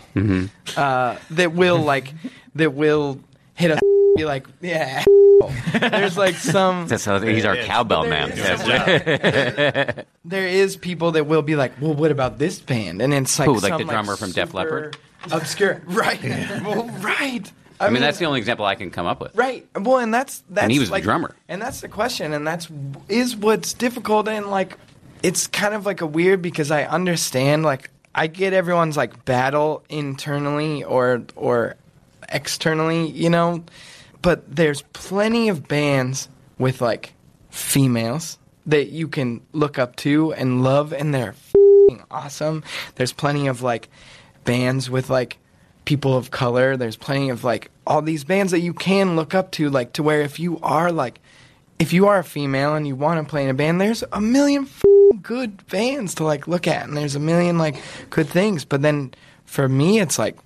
uh, 0.77 1.17
that 1.31 1.53
will 1.53 1.79
like 1.79 2.15
that 2.55 2.73
will 2.73 3.21
hit 3.55 3.71
a 3.71 3.79
be 4.17 4.25
like 4.25 4.47
yeah. 4.61 5.05
There's 5.73 6.17
like 6.17 6.37
some 6.37 6.87
That's 6.89 7.05
how 7.05 7.19
he's 7.21 7.45
our 7.45 7.57
cowbell 7.57 8.07
man. 8.07 8.33
Yes. 8.37 10.05
there 10.25 10.47
is 10.47 10.77
people 10.77 11.13
that 11.13 11.27
will 11.27 11.43
be 11.43 11.57
like, 11.57 11.73
well, 11.81 11.95
what 11.95 12.11
about 12.11 12.39
this 12.39 12.61
band? 12.61 13.03
And 13.03 13.13
it's 13.13 13.39
like 13.39 13.47
Who, 13.47 13.55
like 13.55 13.71
some, 13.71 13.79
the 13.79 13.93
drummer 13.93 14.17
from 14.17 14.33
Def 14.33 14.49
super 14.49 14.59
Leppard? 14.59 14.97
obscure, 15.31 15.83
right? 15.87 16.21
well, 16.65 16.89
right. 17.01 17.51
I 17.81 17.91
mean, 17.91 18.03
that's 18.03 18.19
the 18.19 18.27
only 18.27 18.39
example 18.39 18.65
I 18.65 18.77
can 18.77 18.91
come 18.91 19.07
up 19.07 19.21
with. 19.21 19.35
Right. 19.35 19.67
Well, 19.75 19.99
and 19.99 20.15
that's 20.15 20.45
that's 20.51 20.73
he 20.73 20.79
was 20.79 20.89
the 20.89 20.95
like, 20.95 21.03
drummer. 21.03 21.35
and 21.49 21.61
that's 21.61 21.81
the 21.81 21.89
question, 21.89 22.33
and 22.33 22.47
that's 22.47 22.69
is 23.09 23.35
what's 23.35 23.73
difficult, 23.73 24.29
and 24.29 24.51
like 24.51 24.79
it's 25.23 25.49
kind 25.49 25.75
of 25.75 25.85
like 25.85 26.01
a 26.01 26.07
weird 26.07 26.43
because 26.43 26.71
I 26.71 26.85
understand, 26.85 27.65
like 27.65 27.91
I 28.15 28.29
get 28.29 28.53
everyone's 28.53 28.97
like 28.97 29.25
battle 29.25 29.83
internally 29.89 30.85
or 30.85 31.23
or 31.35 31.77
externally, 32.29 33.09
you 33.11 33.31
know, 33.31 33.65
but 34.23 34.55
there's 34.55 34.83
plenty 34.93 35.49
of 35.49 35.69
bands 35.69 36.29
with 36.59 36.81
like 36.81 37.15
females 37.51 38.39
that 38.67 38.91
you 38.91 39.09
can 39.09 39.41
look 39.53 39.79
up 39.79 39.97
to 39.97 40.33
and 40.35 40.63
love, 40.63 40.93
and 40.93 41.13
they're 41.13 41.35
awesome. 42.11 42.63
There's 42.95 43.13
plenty 43.13 43.49
of 43.49 43.63
like 43.63 43.89
bands 44.45 44.89
with 44.89 45.11
like 45.11 45.39
people 45.85 46.17
of 46.17 46.31
color. 46.31 46.77
There's 46.77 46.97
plenty 46.97 47.29
of 47.29 47.45
like 47.45 47.71
all 47.87 48.03
these 48.03 48.25
bands 48.25 48.53
that 48.53 48.61
you 48.61 48.73
can 48.73 49.17
look 49.17 49.35
up 49.35 49.51
to, 49.53 49.69
like 49.69 49.93
to 49.95 50.03
where 50.03 50.23
if 50.23 50.39
you 50.39 50.61
are 50.63 50.93
like, 50.93 51.21
if 51.79 51.93
you 51.93 52.07
are 52.07 52.21
a 52.21 52.25
female 52.25 52.77
and 52.77 52.87
you 52.87 52.95
want 52.95 53.21
to 53.21 53.29
play 53.29 53.43
in 53.43 53.51
a 53.51 53.55
band, 53.55 53.81
there's 53.81 54.05
a 54.13 54.21
million 54.21 54.69
good 55.21 55.67
bands 55.67 56.15
to 56.15 56.25
like 56.25 56.47
look 56.47 56.69
at, 56.69 56.87
and 56.87 56.97
there's 56.97 57.17
a 57.17 57.21
million 57.21 57.59
like 57.59 57.77
good 58.11 58.29
things. 58.29 58.65
But 58.65 58.83
then 58.83 59.13
for 59.45 59.69
me, 59.69 59.99
it's 59.99 60.19
like, 60.19 60.37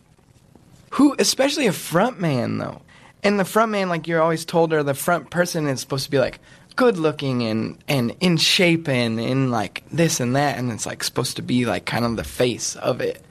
who, 0.91 1.15
especially 1.19 1.67
a 1.67 1.73
front 1.73 2.19
man 2.19 2.57
though, 2.59 2.81
and 3.23 3.41
the 3.41 3.45
front 3.45 3.73
man, 3.73 3.89
like 3.89 4.07
you're 4.07 4.23
always 4.23 4.45
told, 4.45 4.73
or 4.73 4.83
the 4.83 4.95
front 4.95 5.31
person 5.31 5.67
is 5.67 5.81
supposed 5.81 6.05
to 6.05 6.11
be 6.11 6.19
like 6.19 6.39
good 6.77 6.99
looking 6.99 7.43
and 7.43 7.79
and 7.89 8.15
in 8.21 8.37
shape 8.37 8.89
and 8.89 9.19
in 9.19 9.51
like 9.51 9.83
this 9.91 10.21
and 10.21 10.37
that, 10.37 10.59
and 10.59 10.71
it's 10.71 10.87
like 10.87 11.03
supposed 11.03 11.37
to 11.37 11.43
be 11.43 11.65
like 11.65 11.87
kind 11.87 12.05
of 12.05 12.17
the 12.17 12.25
face 12.25 12.77
of 12.77 13.01
it, 13.01 13.25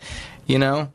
you 0.45 0.59
know. 0.59 0.91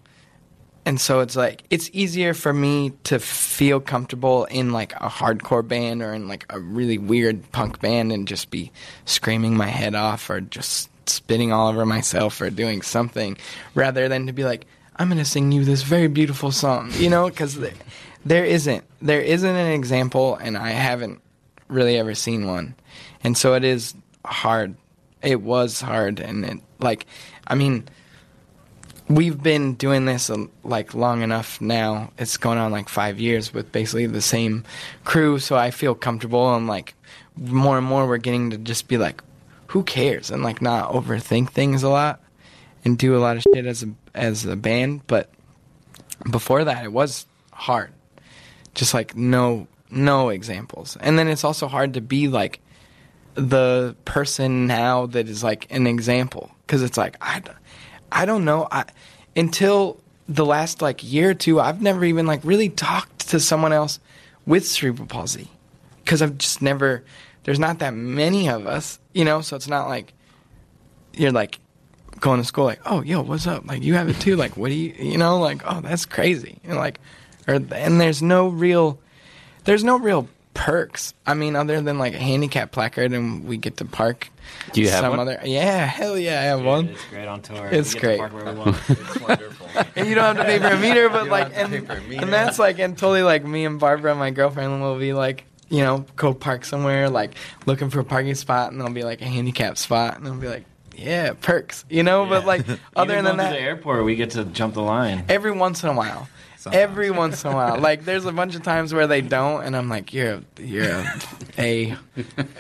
And 0.84 1.00
so 1.00 1.20
it's 1.20 1.36
like 1.36 1.62
it's 1.70 1.90
easier 1.92 2.34
for 2.34 2.52
me 2.52 2.92
to 3.04 3.18
feel 3.18 3.80
comfortable 3.80 4.46
in 4.46 4.72
like 4.72 4.92
a 4.94 5.08
hardcore 5.08 5.66
band 5.66 6.02
or 6.02 6.12
in 6.12 6.26
like 6.26 6.46
a 6.50 6.58
really 6.58 6.98
weird 6.98 7.52
punk 7.52 7.80
band 7.80 8.12
and 8.12 8.26
just 8.26 8.50
be 8.50 8.72
screaming 9.04 9.56
my 9.56 9.68
head 9.68 9.94
off 9.94 10.28
or 10.30 10.40
just 10.40 10.90
spitting 11.08 11.52
all 11.52 11.68
over 11.68 11.84
myself 11.84 12.40
or 12.40 12.50
doing 12.50 12.82
something 12.82 13.36
rather 13.74 14.08
than 14.08 14.26
to 14.26 14.32
be 14.32 14.44
like 14.44 14.66
I'm 14.96 15.08
going 15.08 15.18
to 15.18 15.24
sing 15.24 15.50
you 15.50 15.64
this 15.64 15.82
very 15.82 16.08
beautiful 16.08 16.50
song, 16.50 16.90
you 16.94 17.08
know, 17.08 17.30
cuz 17.30 17.58
there 18.24 18.44
isn't 18.44 18.84
there 19.00 19.20
isn't 19.20 19.56
an 19.56 19.72
example 19.72 20.36
and 20.36 20.56
I 20.56 20.70
haven't 20.70 21.20
really 21.68 21.96
ever 21.98 22.14
seen 22.14 22.46
one. 22.46 22.74
And 23.22 23.36
so 23.36 23.54
it 23.54 23.64
is 23.64 23.94
hard. 24.24 24.74
It 25.22 25.40
was 25.40 25.80
hard 25.80 26.20
and 26.20 26.44
it 26.44 26.58
like 26.78 27.06
I 27.46 27.54
mean 27.54 27.88
we've 29.10 29.42
been 29.42 29.74
doing 29.74 30.04
this 30.04 30.30
uh, 30.30 30.46
like 30.62 30.94
long 30.94 31.22
enough 31.22 31.60
now. 31.60 32.12
It's 32.16 32.36
going 32.36 32.58
on 32.58 32.70
like 32.70 32.88
five 32.88 33.18
years 33.18 33.52
with 33.52 33.72
basically 33.72 34.06
the 34.06 34.22
same 34.22 34.64
crew, 35.04 35.38
so 35.38 35.56
I 35.56 35.72
feel 35.72 35.94
comfortable 35.94 36.54
and 36.54 36.66
like 36.66 36.94
more 37.36 37.76
and 37.76 37.86
more 37.86 38.06
we're 38.06 38.18
getting 38.18 38.50
to 38.50 38.58
just 38.58 38.86
be 38.86 38.96
like, 38.96 39.22
who 39.68 39.82
cares 39.82 40.30
and 40.30 40.42
like 40.42 40.62
not 40.62 40.92
overthink 40.92 41.50
things 41.50 41.82
a 41.82 41.88
lot 41.88 42.20
and 42.84 42.96
do 42.96 43.16
a 43.16 43.18
lot 43.18 43.36
of 43.36 43.42
shit 43.54 43.66
as 43.66 43.82
a 43.82 43.88
as 44.14 44.44
a 44.46 44.56
band. 44.56 45.06
But 45.06 45.30
before 46.30 46.64
that, 46.64 46.84
it 46.84 46.92
was 46.92 47.26
hard. 47.52 47.92
Just 48.74 48.94
like 48.94 49.16
no 49.16 49.66
no 49.90 50.28
examples, 50.28 50.96
and 51.00 51.18
then 51.18 51.28
it's 51.28 51.44
also 51.44 51.66
hard 51.66 51.94
to 51.94 52.00
be 52.00 52.28
like 52.28 52.60
the 53.34 53.96
person 54.04 54.66
now 54.66 55.06
that 55.06 55.28
is 55.28 55.42
like 55.42 55.66
an 55.70 55.86
example. 55.86 56.50
Because 56.66 56.82
it's 56.82 56.96
like 56.96 57.16
I, 57.20 57.42
I 58.12 58.24
don't 58.24 58.44
know. 58.44 58.68
I 58.70 58.84
until 59.36 60.00
the 60.28 60.44
last 60.44 60.80
like 60.80 61.02
year 61.02 61.30
or 61.30 61.34
two 61.34 61.60
I've 61.60 61.82
never 61.82 62.04
even 62.04 62.26
like 62.26 62.40
really 62.44 62.68
talked 62.68 63.28
to 63.30 63.40
someone 63.40 63.72
else 63.72 63.98
with 64.46 64.66
cerebral 64.66 65.06
palsy. 65.06 65.48
Because 66.04 66.22
I've 66.22 66.38
just 66.38 66.62
never 66.62 67.04
there's 67.44 67.58
not 67.58 67.80
that 67.80 67.94
many 67.94 68.48
of 68.48 68.66
us 68.66 68.98
you 69.12 69.24
know? 69.24 69.40
So 69.40 69.56
it's 69.56 69.68
not 69.68 69.88
like 69.88 70.12
you're 71.14 71.32
like 71.32 71.58
going 72.20 72.40
to 72.40 72.46
school 72.46 72.64
like 72.64 72.80
oh 72.86 73.02
yo 73.02 73.22
what's 73.22 73.46
up? 73.46 73.66
Like 73.66 73.82
you 73.82 73.94
have 73.94 74.08
it 74.08 74.20
too? 74.20 74.36
Like 74.36 74.56
what 74.56 74.68
do 74.68 74.74
you 74.74 74.94
you 74.98 75.18
know? 75.18 75.38
Like 75.38 75.62
oh 75.64 75.80
that's 75.80 76.06
crazy. 76.06 76.60
And 76.64 76.76
like 76.76 77.00
or 77.50 77.54
and 77.74 78.00
there's 78.00 78.22
no 78.22 78.48
real 78.48 78.98
there's 79.64 79.84
no 79.84 79.98
real 79.98 80.28
perks. 80.54 81.14
I 81.26 81.34
mean, 81.34 81.56
other 81.56 81.80
than 81.80 81.98
like 81.98 82.14
a 82.14 82.18
handicap 82.18 82.72
placard, 82.72 83.12
and 83.12 83.44
we 83.46 83.56
get 83.56 83.76
to 83.78 83.84
park. 83.84 84.30
Do 84.72 84.80
you 84.80 84.88
have 84.90 85.00
some 85.00 85.10
one? 85.10 85.20
other? 85.20 85.40
Yeah, 85.44 85.84
hell 85.86 86.18
yeah, 86.18 86.40
I 86.40 86.44
have 86.44 86.62
one. 86.64 86.88
It's 86.88 87.04
great 87.06 87.26
on 87.26 87.40
tour. 87.42 87.68
It's 87.70 87.94
we 87.94 88.00
get 88.00 88.06
great. 88.06 88.16
To 88.16 88.28
park 88.28 88.32
where 88.32 88.52
we 88.52 88.58
want. 88.58 88.76
It's 88.88 89.20
wonderful. 89.28 89.68
And 89.96 90.08
you 90.08 90.14
don't 90.14 90.36
have 90.36 90.38
to 90.38 90.44
pay 90.44 90.58
for 90.58 90.66
a 90.74 90.78
meter, 90.78 91.08
but 91.08 91.24
You 91.26 91.30
like, 91.30 91.54
don't 91.54 91.54
have 91.56 91.70
to 91.70 91.76
and 91.76 91.86
pay 91.88 91.94
for 91.94 92.00
a 92.00 92.08
meter. 92.08 92.22
and 92.22 92.32
that's 92.32 92.58
like, 92.58 92.78
and 92.78 92.96
totally 92.98 93.22
like 93.22 93.44
me 93.44 93.64
and 93.64 93.78
Barbara, 93.78 94.10
and 94.10 94.20
my 94.20 94.30
girlfriend, 94.30 94.80
will 94.82 94.98
be 94.98 95.12
like, 95.12 95.44
you 95.68 95.82
know, 95.82 96.04
go 96.16 96.34
park 96.34 96.64
somewhere, 96.64 97.08
like 97.08 97.34
looking 97.66 97.90
for 97.90 98.00
a 98.00 98.04
parking 98.04 98.34
spot, 98.34 98.72
and 98.72 98.80
there'll 98.80 98.92
be 98.92 99.04
like 99.04 99.22
a 99.22 99.26
handicap 99.26 99.78
spot, 99.78 100.16
and 100.16 100.26
they'll 100.26 100.34
be 100.34 100.48
like, 100.48 100.64
yeah, 100.96 101.32
perks, 101.40 101.84
you 101.88 102.02
know. 102.02 102.26
But 102.26 102.44
like, 102.44 102.66
other 102.96 103.12
Even 103.14 103.24
than 103.24 103.36
going 103.36 103.38
to 103.38 103.42
that, 103.44 103.52
the 103.52 103.60
airport, 103.60 104.04
we 104.04 104.16
get 104.16 104.30
to 104.32 104.44
jump 104.46 104.74
the 104.74 104.82
line. 104.82 105.24
every 105.28 105.52
once 105.52 105.84
in 105.84 105.88
a 105.90 105.94
while. 105.94 106.28
Every 106.72 107.10
once 107.10 107.44
in 107.44 107.52
a 107.52 107.54
while, 107.54 107.78
like 107.78 108.04
there's 108.04 108.24
a 108.26 108.32
bunch 108.32 108.54
of 108.54 108.62
times 108.62 108.92
where 108.92 109.06
they 109.06 109.20
don't, 109.20 109.64
and 109.64 109.76
I'm 109.76 109.88
like, 109.88 110.12
"You're 110.12 110.34
a, 110.34 110.42
you're 110.62 110.84
a 110.86 111.04
a 111.58 111.96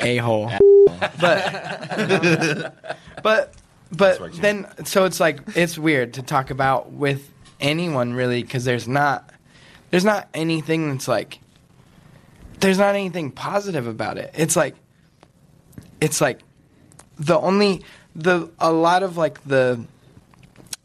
a 0.00 0.16
hole," 0.16 0.50
but 1.20 2.74
but 3.22 3.54
but 3.92 4.32
then 4.34 4.66
so 4.84 5.04
it's 5.04 5.20
like 5.20 5.40
it's 5.54 5.76
weird 5.76 6.14
to 6.14 6.22
talk 6.22 6.50
about 6.50 6.92
with 6.92 7.30
anyone 7.60 8.14
really 8.14 8.42
because 8.42 8.64
there's 8.64 8.88
not 8.88 9.30
there's 9.90 10.04
not 10.04 10.28
anything 10.32 10.90
that's 10.90 11.08
like 11.08 11.40
there's 12.60 12.78
not 12.78 12.94
anything 12.94 13.30
positive 13.30 13.86
about 13.86 14.18
it. 14.18 14.30
It's 14.34 14.56
like 14.56 14.76
it's 16.00 16.20
like 16.20 16.40
the 17.18 17.38
only 17.38 17.84
the 18.14 18.50
a 18.58 18.72
lot 18.72 19.02
of 19.02 19.16
like 19.16 19.44
the 19.44 19.84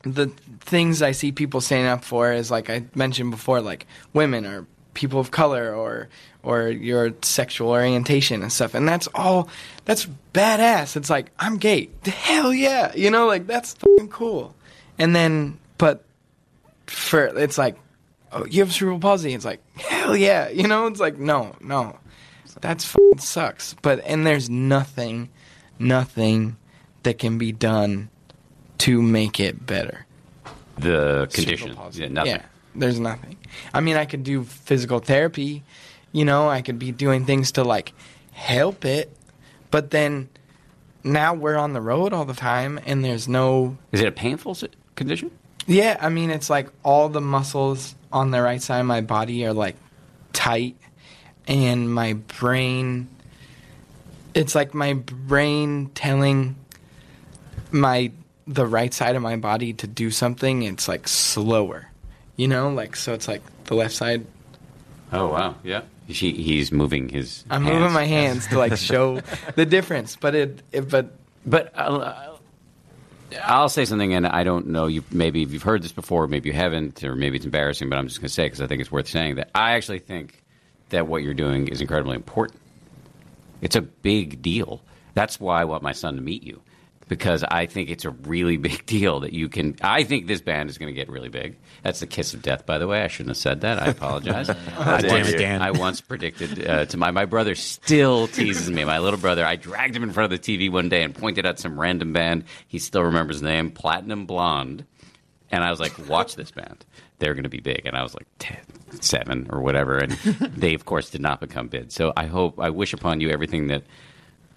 the 0.04 0.32
things 0.66 1.02
I 1.02 1.12
see 1.12 1.32
people 1.32 1.62
standing 1.62 1.88
up 1.88 2.04
for 2.04 2.32
is 2.34 2.50
like 2.52 2.70
I 2.70 2.86
mentioned 2.96 3.32
before, 3.32 3.62
like 3.62 3.86
women 4.14 4.46
or 4.46 4.66
people 4.94 5.20
of 5.20 5.32
color 5.32 5.74
or 5.74 6.10
or 6.42 6.70
your 6.70 7.14
sexual 7.22 7.70
orientation 7.70 8.42
and 8.42 8.52
stuff, 8.52 8.74
and 8.74 8.88
that's 8.88 9.08
all 9.14 9.50
that's 9.86 10.08
badass. 10.34 10.96
It's 10.96 11.10
like 11.10 11.32
I'm 11.40 11.58
gay, 11.58 11.90
hell 12.06 12.54
yeah, 12.54 12.94
you 12.96 13.12
know, 13.12 13.28
like 13.28 13.48
that's 13.48 13.74
fucking 13.76 14.10
cool. 14.10 14.56
And 14.98 15.16
then, 15.16 15.60
but 15.78 16.04
for 16.88 17.26
it's 17.26 17.58
like, 17.58 17.78
oh, 18.32 18.46
you 18.46 18.62
have 18.62 18.74
cerebral 18.74 19.00
palsy. 19.00 19.34
It's 19.34 19.46
like 19.46 19.62
hell 19.78 20.16
yeah, 20.16 20.50
you 20.60 20.68
know. 20.68 20.88
It's 20.88 21.00
like 21.00 21.18
no, 21.18 21.56
no, 21.62 22.00
that's 22.62 22.86
fucking 22.86 23.20
sucks. 23.20 23.76
But 23.82 24.04
and 24.06 24.26
there's 24.26 24.50
nothing, 24.50 25.30
nothing 25.78 26.58
that 27.04 27.20
can 27.20 27.38
be 27.38 27.52
done 27.52 28.10
to 28.80 29.02
make 29.02 29.40
it 29.40 29.66
better. 29.66 30.05
The 30.78 31.30
condition. 31.32 31.78
Yeah, 31.94 32.08
nothing. 32.10 32.32
Yeah, 32.32 32.42
there's 32.76 33.00
nothing. 33.00 33.38
I 33.74 33.80
mean, 33.82 33.96
I 33.96 34.06
could 34.06 34.24
do 34.24 34.44
physical 34.44 35.00
therapy. 35.00 35.64
You 36.12 36.26
know, 36.26 36.50
I 36.50 36.62
could 36.62 36.80
be 36.80 36.92
doing 36.92 37.26
things 37.26 37.54
to 37.54 37.64
like 37.64 37.94
help 38.32 38.86
it, 38.86 39.16
but 39.72 39.92
then 39.92 40.30
now 41.04 41.34
we're 41.34 41.56
on 41.56 41.74
the 41.74 41.82
road 41.82 42.14
all 42.14 42.26
the 42.26 42.34
time, 42.34 42.80
and 42.86 43.04
there's 43.04 43.28
no. 43.28 43.78
Is 43.92 44.02
it 44.02 44.08
a 44.08 44.12
painful 44.12 44.58
condition? 44.96 45.32
Yeah, 45.68 45.98
I 46.00 46.10
mean, 46.10 46.30
it's 46.30 46.50
like 46.50 46.70
all 46.84 47.10
the 47.10 47.22
muscles 47.22 47.96
on 48.12 48.32
the 48.32 48.42
right 48.42 48.62
side 48.62 48.80
of 48.80 48.86
my 48.86 49.02
body 49.02 49.46
are 49.46 49.54
like 49.54 49.76
tight, 50.34 50.76
and 51.48 51.94
my 51.94 52.14
brain. 52.14 53.10
It's 54.34 54.54
like 54.54 54.74
my 54.74 54.94
brain 54.94 55.92
telling 55.96 56.56
my 57.72 58.12
the 58.48 58.66
right 58.66 58.94
side 58.94 59.16
of 59.16 59.22
my 59.22 59.36
body 59.38 59.74
to 59.74 59.88
do 59.88 60.12
something. 60.12 60.64
It's 60.64 60.88
like 60.88 61.08
slower, 61.08 61.88
you 62.36 62.48
know, 62.48 62.70
like 62.70 62.96
so. 62.96 63.14
It's 63.14 63.28
like 63.28 63.42
the 63.66 63.76
left 63.76 63.94
side. 63.94 64.26
Oh 65.12 65.28
wow, 65.28 65.56
yeah. 65.64 65.82
He, 66.08 66.34
he's 66.34 66.72
moving 66.72 67.10
his. 67.10 67.44
I'm 67.50 67.64
hands. 67.64 67.80
moving 67.80 67.94
my 67.94 68.06
hands 68.06 68.48
to 68.48 68.60
like 68.60 68.78
show 68.78 69.22
the 69.56 69.66
difference, 69.66 70.16
but 70.16 70.36
it, 70.36 70.62
it 70.72 70.90
but 70.90 71.18
But 71.46 71.72
uh, 71.78 72.36
I'll 73.44 73.70
say 73.70 73.86
something, 73.86 74.14
and 74.14 74.28
I 74.28 74.44
don't 74.44 74.68
know. 74.68 74.88
You 74.88 75.04
maybe 75.12 75.42
you've 75.42 75.64
heard 75.64 75.82
this 75.82 75.92
before, 75.92 76.28
maybe 76.28 76.50
you 76.50 76.54
haven't, 76.54 77.04
or 77.04 77.16
maybe 77.16 77.38
it's 77.38 77.46
embarrassing. 77.46 77.90
But 77.90 77.98
I'm 77.98 78.08
just 78.08 78.20
going 78.20 78.28
to 78.28 78.34
say 78.34 78.46
because 78.46 78.62
I 78.62 78.68
think 78.68 78.82
it's 78.82 78.92
worth 78.92 79.08
saying 79.08 79.36
that 79.36 79.50
I 79.56 79.74
actually 79.74 80.00
think 80.00 80.44
that 80.90 81.08
what 81.08 81.24
you're 81.24 81.34
doing 81.34 81.68
is 81.68 81.82
incredibly 81.82 82.16
important. 82.16 82.60
It's 83.62 83.76
a 83.76 83.82
big 83.82 84.42
deal. 84.42 84.82
That's 85.16 85.40
why 85.40 85.62
I 85.62 85.66
want 85.66 85.82
my 85.82 85.94
son 85.94 86.16
to 86.16 86.22
meet 86.22 86.44
you 86.44 86.62
because 87.08 87.44
I 87.44 87.66
think 87.66 87.90
it's 87.90 88.06
a 88.06 88.10
really 88.10 88.58
big 88.66 88.86
deal 88.86 89.22
that 89.22 89.34
you 89.34 89.50
can. 89.50 89.76
I 89.82 90.04
think 90.04 90.28
this 90.28 90.42
band 90.42 90.70
is 90.70 90.78
going 90.78 90.94
to 90.94 90.96
get 90.96 91.10
really 91.10 91.30
big. 91.30 91.58
That's 91.84 92.00
the 92.00 92.08
kiss 92.08 92.34
of 92.34 92.42
death, 92.42 92.66
by 92.66 92.78
the 92.78 92.88
way. 92.88 93.02
I 93.02 93.08
shouldn't 93.08 93.30
have 93.30 93.38
said 93.38 93.62
that. 93.62 93.82
I 93.82 93.88
apologize. 93.88 94.50
I, 94.50 94.54
Damn 95.02 95.12
once, 95.12 95.30
it, 95.30 95.38
Dan. 95.38 95.62
I 95.62 95.72
once 95.72 96.02
predicted 96.02 96.68
uh, 96.68 96.86
to 96.86 96.98
my 96.98 97.12
my 97.12 97.26
brother 97.26 97.56
still 97.56 98.28
teases 98.28 98.70
me. 98.70 98.84
My 98.84 99.00
little 99.00 99.20
brother. 99.20 99.46
I 99.46 99.56
dragged 99.56 99.96
him 99.96 100.04
in 100.04 100.12
front 100.12 100.32
of 100.32 100.42
the 100.42 100.58
TV 100.58 100.72
one 100.72 100.90
day 100.90 101.04
and 101.04 101.14
pointed 101.14 101.46
out 101.46 101.60
some 101.60 101.80
random 101.80 102.14
band. 102.14 102.46
He 102.68 102.80
still 102.80 103.04
remembers 103.04 103.42
the 103.42 103.48
name, 103.48 103.72
Platinum 103.72 104.26
Blonde. 104.26 104.86
And 105.52 105.64
I 105.64 105.70
was 105.70 105.80
like, 105.80 106.10
watch 106.10 106.36
this 106.36 106.52
band. 106.52 106.86
They're 107.20 107.34
going 107.34 107.44
to 107.44 107.50
be 107.50 107.60
big. 107.60 107.86
And 107.86 107.96
I 107.96 108.04
was 108.04 108.14
like, 108.14 108.26
10, 108.40 108.58
7 109.00 109.48
or 109.52 109.62
whatever. 109.62 110.00
And 110.00 110.12
they, 110.12 110.74
of 110.74 110.86
course, 110.86 111.12
did 111.12 111.22
not 111.22 111.40
become 111.40 111.68
big. 111.68 111.92
So 111.92 112.12
I 112.18 112.26
hope, 112.26 112.60
I 112.60 112.72
wish 112.72 112.94
upon 112.94 113.22
you 113.22 113.30
everything 113.30 113.68
that 113.68 113.84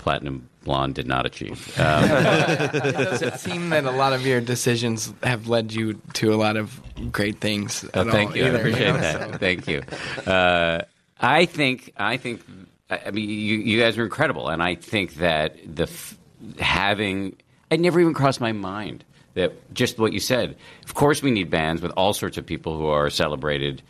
Platinum 0.09 0.49
Blonde 0.65 0.95
did 0.95 1.07
not 1.07 1.27
achieve. 1.27 1.71
Um, 1.79 2.05
it 2.09 2.95
doesn't 2.95 3.39
seem 3.39 3.69
that 3.71 3.85
a 3.85 3.91
lot 3.91 4.15
of 4.15 4.27
your 4.27 4.41
decisions 4.41 5.13
have 5.23 5.49
led 5.49 5.71
you 5.73 6.01
to 6.15 6.33
a 6.33 6.37
lot 6.37 6.57
of 6.57 6.81
great 7.13 7.41
things. 7.41 7.85
Oh, 7.93 8.01
at 8.01 8.07
thank 8.09 8.31
all 8.31 8.37
you. 8.39 8.47
either, 8.47 8.57
I 8.57 8.61
appreciate 8.61 8.87
know, 8.89 9.01
that. 9.01 9.33
so. 9.33 9.39
Thank 9.39 9.69
you. 9.69 9.83
Uh, 10.27 10.83
I 11.21 11.45
think. 11.45 11.93
I 11.99 12.17
think. 12.17 12.43
I 12.89 13.01
I 13.07 13.11
mean, 13.11 13.29
you, 13.29 13.59
you 13.59 13.79
guys 13.79 13.99
are 13.99 14.05
incredible, 14.05 14.49
and 14.49 14.63
I 14.63 14.77
think 14.77 15.17
that 15.17 15.57
the 15.77 15.83
f- 15.85 16.17
having 16.59 17.37
it 17.71 17.79
never 17.81 18.01
even 18.01 18.15
crossed 18.15 18.41
my 18.41 18.53
mind 18.53 19.05
that 19.35 19.53
just 19.75 19.99
what 19.99 20.15
you 20.15 20.21
said. 20.21 20.57
Of 20.85 20.95
course, 20.95 21.23
we 21.23 21.31
need 21.31 21.51
bands 21.51 21.83
with 21.83 21.93
all 21.99 22.15
sorts 22.15 22.39
of 22.39 22.47
people 22.47 22.79
who 22.79 22.87
are 22.87 23.11
celebrated 23.11 23.83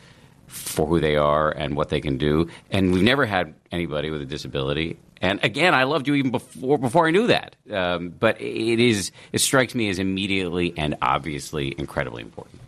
for 0.49 0.87
who 0.87 0.99
they 0.99 1.17
are 1.17 1.51
and 1.51 1.77
what 1.77 1.91
they 1.91 2.01
can 2.01 2.19
do, 2.19 2.49
and 2.71 2.93
we've 2.93 3.03
never 3.03 3.25
had 3.25 3.55
anybody 3.71 4.11
with 4.11 4.21
a 4.21 4.27
disability. 4.27 4.99
And 5.21 5.41
again, 5.43 5.75
I 5.75 5.85
loved 5.85 6.07
you 6.07 6.15
even 6.15 6.31
before 6.31 6.79
before 6.79 7.07
I 7.07 7.11
knew 7.11 7.27
that. 7.27 7.57
Um, 7.71 8.11
but 8.11 8.41
it 8.41 8.81
is 8.81 9.11
it 9.33 9.41
strikes 9.41 9.75
me 9.75 9.89
as 9.89 9.99
immediately 9.99 10.75
and 10.77 10.97
obviously 11.03 11.75
incredibly 11.77 12.23
important. 12.23 12.61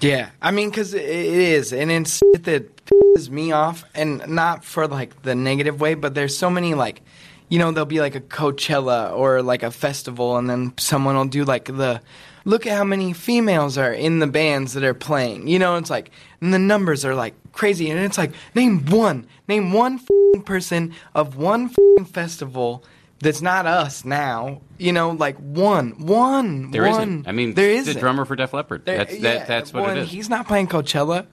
Yeah, 0.00 0.30
I 0.40 0.50
mean, 0.50 0.70
because 0.70 0.94
it 0.94 1.04
is, 1.04 1.72
and 1.72 1.90
it's 1.92 2.18
shit 2.18 2.42
that 2.44 2.84
pisses 2.86 3.30
me 3.30 3.52
off, 3.52 3.84
and 3.94 4.26
not 4.26 4.64
for 4.64 4.88
like 4.88 5.22
the 5.22 5.36
negative 5.36 5.80
way, 5.80 5.94
but 5.94 6.12
there's 6.12 6.36
so 6.36 6.50
many 6.50 6.74
like, 6.74 7.02
you 7.48 7.60
know, 7.60 7.70
there'll 7.70 7.86
be 7.86 8.00
like 8.00 8.16
a 8.16 8.20
Coachella 8.20 9.16
or 9.16 9.42
like 9.42 9.62
a 9.62 9.70
festival, 9.70 10.38
and 10.38 10.50
then 10.50 10.72
someone 10.76 11.14
will 11.14 11.26
do 11.26 11.44
like 11.44 11.66
the, 11.66 12.00
look 12.44 12.66
at 12.66 12.76
how 12.76 12.84
many 12.84 13.12
females 13.12 13.78
are 13.78 13.92
in 13.92 14.18
the 14.18 14.26
bands 14.26 14.74
that 14.74 14.84
are 14.84 14.94
playing. 14.94 15.48
You 15.48 15.58
know, 15.58 15.76
it's 15.76 15.90
like, 15.90 16.10
and 16.40 16.52
the 16.52 16.58
numbers 16.58 17.04
are 17.04 17.14
like 17.14 17.34
crazy, 17.52 17.90
and 17.90 18.00
it's 18.00 18.18
like, 18.18 18.32
name 18.54 18.84
one, 18.86 19.26
name 19.48 19.72
one 19.72 19.94
f***ing 19.94 20.42
person 20.42 20.94
of 21.14 21.36
one 21.36 21.66
f***ing 21.66 22.04
festival. 22.06 22.84
That's 23.20 23.40
not 23.40 23.66
us 23.66 24.04
now, 24.04 24.62
you 24.78 24.92
know. 24.92 25.10
Like 25.10 25.36
one, 25.36 25.90
one, 26.04 26.72
There 26.72 26.82
one. 26.82 27.18
not 27.18 27.28
I 27.28 27.32
mean, 27.32 27.54
there 27.54 27.70
is 27.70 27.86
the 27.86 27.94
drummer 27.94 28.24
for 28.24 28.34
Def 28.34 28.52
Leppard. 28.52 28.84
There- 28.84 28.98
That's 28.98 29.14
yeah, 29.14 29.20
that, 29.20 29.46
that's 29.46 29.72
what 29.72 29.84
well, 29.84 29.96
it 29.96 30.02
is. 30.02 30.10
He's 30.10 30.28
not 30.28 30.48
playing 30.48 30.66
Coachella. 30.66 31.26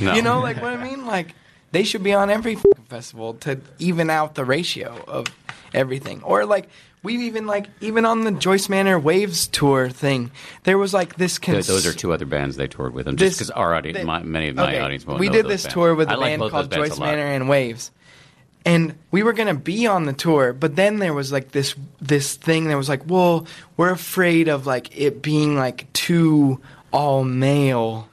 No. 0.00 0.14
You 0.14 0.22
know, 0.22 0.40
like 0.40 0.62
what 0.62 0.72
I 0.72 0.82
mean? 0.82 1.04
Like 1.06 1.34
they 1.72 1.82
should 1.84 2.02
be 2.02 2.14
on 2.14 2.30
every 2.30 2.56
festival 2.88 3.34
to 3.34 3.60
even 3.78 4.08
out 4.08 4.36
the 4.36 4.44
ratio 4.44 5.04
of 5.06 5.26
everything. 5.74 6.22
Or 6.22 6.46
like 6.46 6.68
we've 7.02 7.20
even 7.20 7.46
like 7.46 7.66
even 7.80 8.04
on 8.06 8.24
the 8.24 8.30
Joyce 8.32 8.68
Manor 8.68 8.98
Wavves 8.98 9.46
tour 9.48 9.88
thing, 9.90 10.30
there 10.62 10.78
was 10.78 10.94
like 10.94 11.16
this. 11.16 11.38
Th- 11.38 11.54
Cons- 11.56 11.66
those 11.66 11.86
are 11.86 11.92
two 11.92 12.12
other 12.12 12.26
bands 12.26 12.56
they 12.56 12.68
toured 12.68 12.94
with 12.94 13.06
them. 13.06 13.16
Just 13.16 13.38
because 13.38 13.50
our 13.50 13.74
audience, 13.74 14.04
my, 14.04 14.22
many 14.22 14.48
of 14.48 14.56
my 14.56 14.68
Okay, 14.68 14.80
audience 14.80 15.06
won't 15.06 15.20
We 15.20 15.28
did 15.28 15.46
this 15.46 15.64
bands. 15.64 15.74
tour 15.74 15.94
with 15.94 16.08
I 16.08 16.14
a 16.14 16.16
like 16.16 16.38
band 16.38 16.50
called 16.50 16.70
Joyce. 16.72 16.98
Manor 16.98 17.26
and 17.26 17.44
Wavves. 17.48 17.90
And 18.66 18.94
we 19.10 19.22
were 19.22 19.34
gonna 19.34 19.52
be 19.54 19.86
on 19.86 20.06
the 20.06 20.14
tour, 20.14 20.54
but 20.54 20.74
then 20.74 20.98
there 20.98 21.12
was 21.12 21.30
like 21.30 21.52
this 21.52 21.74
this 22.00 22.34
thing 22.36 22.68
that 22.68 22.76
was 22.76 22.88
like, 22.88 23.02
well, 23.06 23.46
we're 23.76 23.90
afraid 23.90 24.48
of 24.48 24.66
like 24.66 24.98
it 24.98 25.20
being 25.20 25.54
like 25.54 25.92
too 25.92 26.60
all 26.90 27.24
male, 27.24 28.08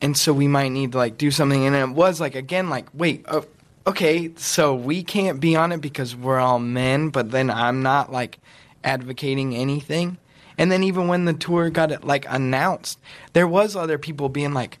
and 0.00 0.16
so 0.16 0.32
we 0.32 0.48
might 0.48 0.68
need 0.70 0.92
to 0.92 0.98
like 0.98 1.18
do 1.18 1.30
something. 1.30 1.66
And 1.66 1.76
it 1.76 1.90
was 1.94 2.18
like 2.18 2.34
again, 2.34 2.70
like 2.70 2.86
wait, 2.94 3.26
uh, 3.28 3.42
okay, 3.86 4.32
so 4.36 4.74
we 4.74 5.02
can't 5.02 5.40
be 5.40 5.56
on 5.56 5.72
it 5.72 5.80
because 5.80 6.14
we're 6.14 6.38
all 6.38 6.58
men, 6.58 7.10
but 7.10 7.30
then 7.30 7.50
I'm 7.50 7.82
not 7.82 8.12
like 8.12 8.38
advocating 8.84 9.56
anything. 9.56 10.18
And 10.58 10.70
then 10.70 10.82
even 10.82 11.08
when 11.08 11.24
the 11.24 11.32
tour 11.32 11.70
got 11.70 12.04
like 12.04 12.26
announced, 12.28 12.98
there 13.32 13.48
was 13.48 13.76
other 13.76 13.98
people 13.98 14.28
being 14.28 14.52
like, 14.52 14.78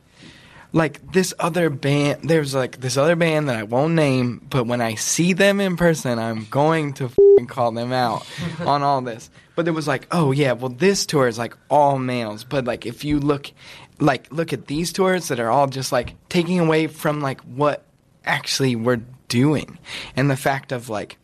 like 0.72 1.12
this 1.12 1.34
other 1.38 1.70
band. 1.70 2.28
There's 2.28 2.54
like 2.54 2.80
this 2.80 2.96
other 2.96 3.16
band 3.16 3.48
that 3.48 3.56
I 3.56 3.62
won't 3.62 3.94
name, 3.94 4.46
but 4.50 4.66
when 4.66 4.80
I 4.80 4.94
see 4.94 5.32
them 5.32 5.60
in 5.60 5.76
person, 5.76 6.18
I'm 6.18 6.44
going 6.50 6.92
to 6.94 7.08
fing 7.08 7.46
call 7.46 7.72
them 7.72 7.92
out 7.92 8.26
on 8.60 8.82
all 8.82 9.00
this. 9.00 9.30
But 9.56 9.68
it 9.68 9.72
was 9.72 9.88
like, 9.88 10.06
oh 10.12 10.32
yeah, 10.32 10.52
well 10.52 10.68
this 10.68 11.06
tour 11.06 11.26
is 11.26 11.38
like 11.38 11.56
all 11.68 11.98
males, 11.98 12.44
but 12.44 12.66
like 12.66 12.86
if 12.86 13.04
you 13.04 13.18
look, 13.18 13.50
like 13.98 14.30
look 14.32 14.52
at 14.52 14.66
these 14.66 14.92
tours 14.92 15.28
that 15.28 15.40
are 15.40 15.50
all 15.50 15.66
just 15.66 15.92
like 15.92 16.14
taking 16.28 16.60
away 16.60 16.86
from 16.86 17.20
like 17.20 17.40
what 17.42 17.84
actually 18.24 18.76
we're 18.76 19.02
doing, 19.28 19.78
and 20.16 20.30
the 20.30 20.36
fact 20.36 20.72
of 20.72 20.88
like 20.88 21.18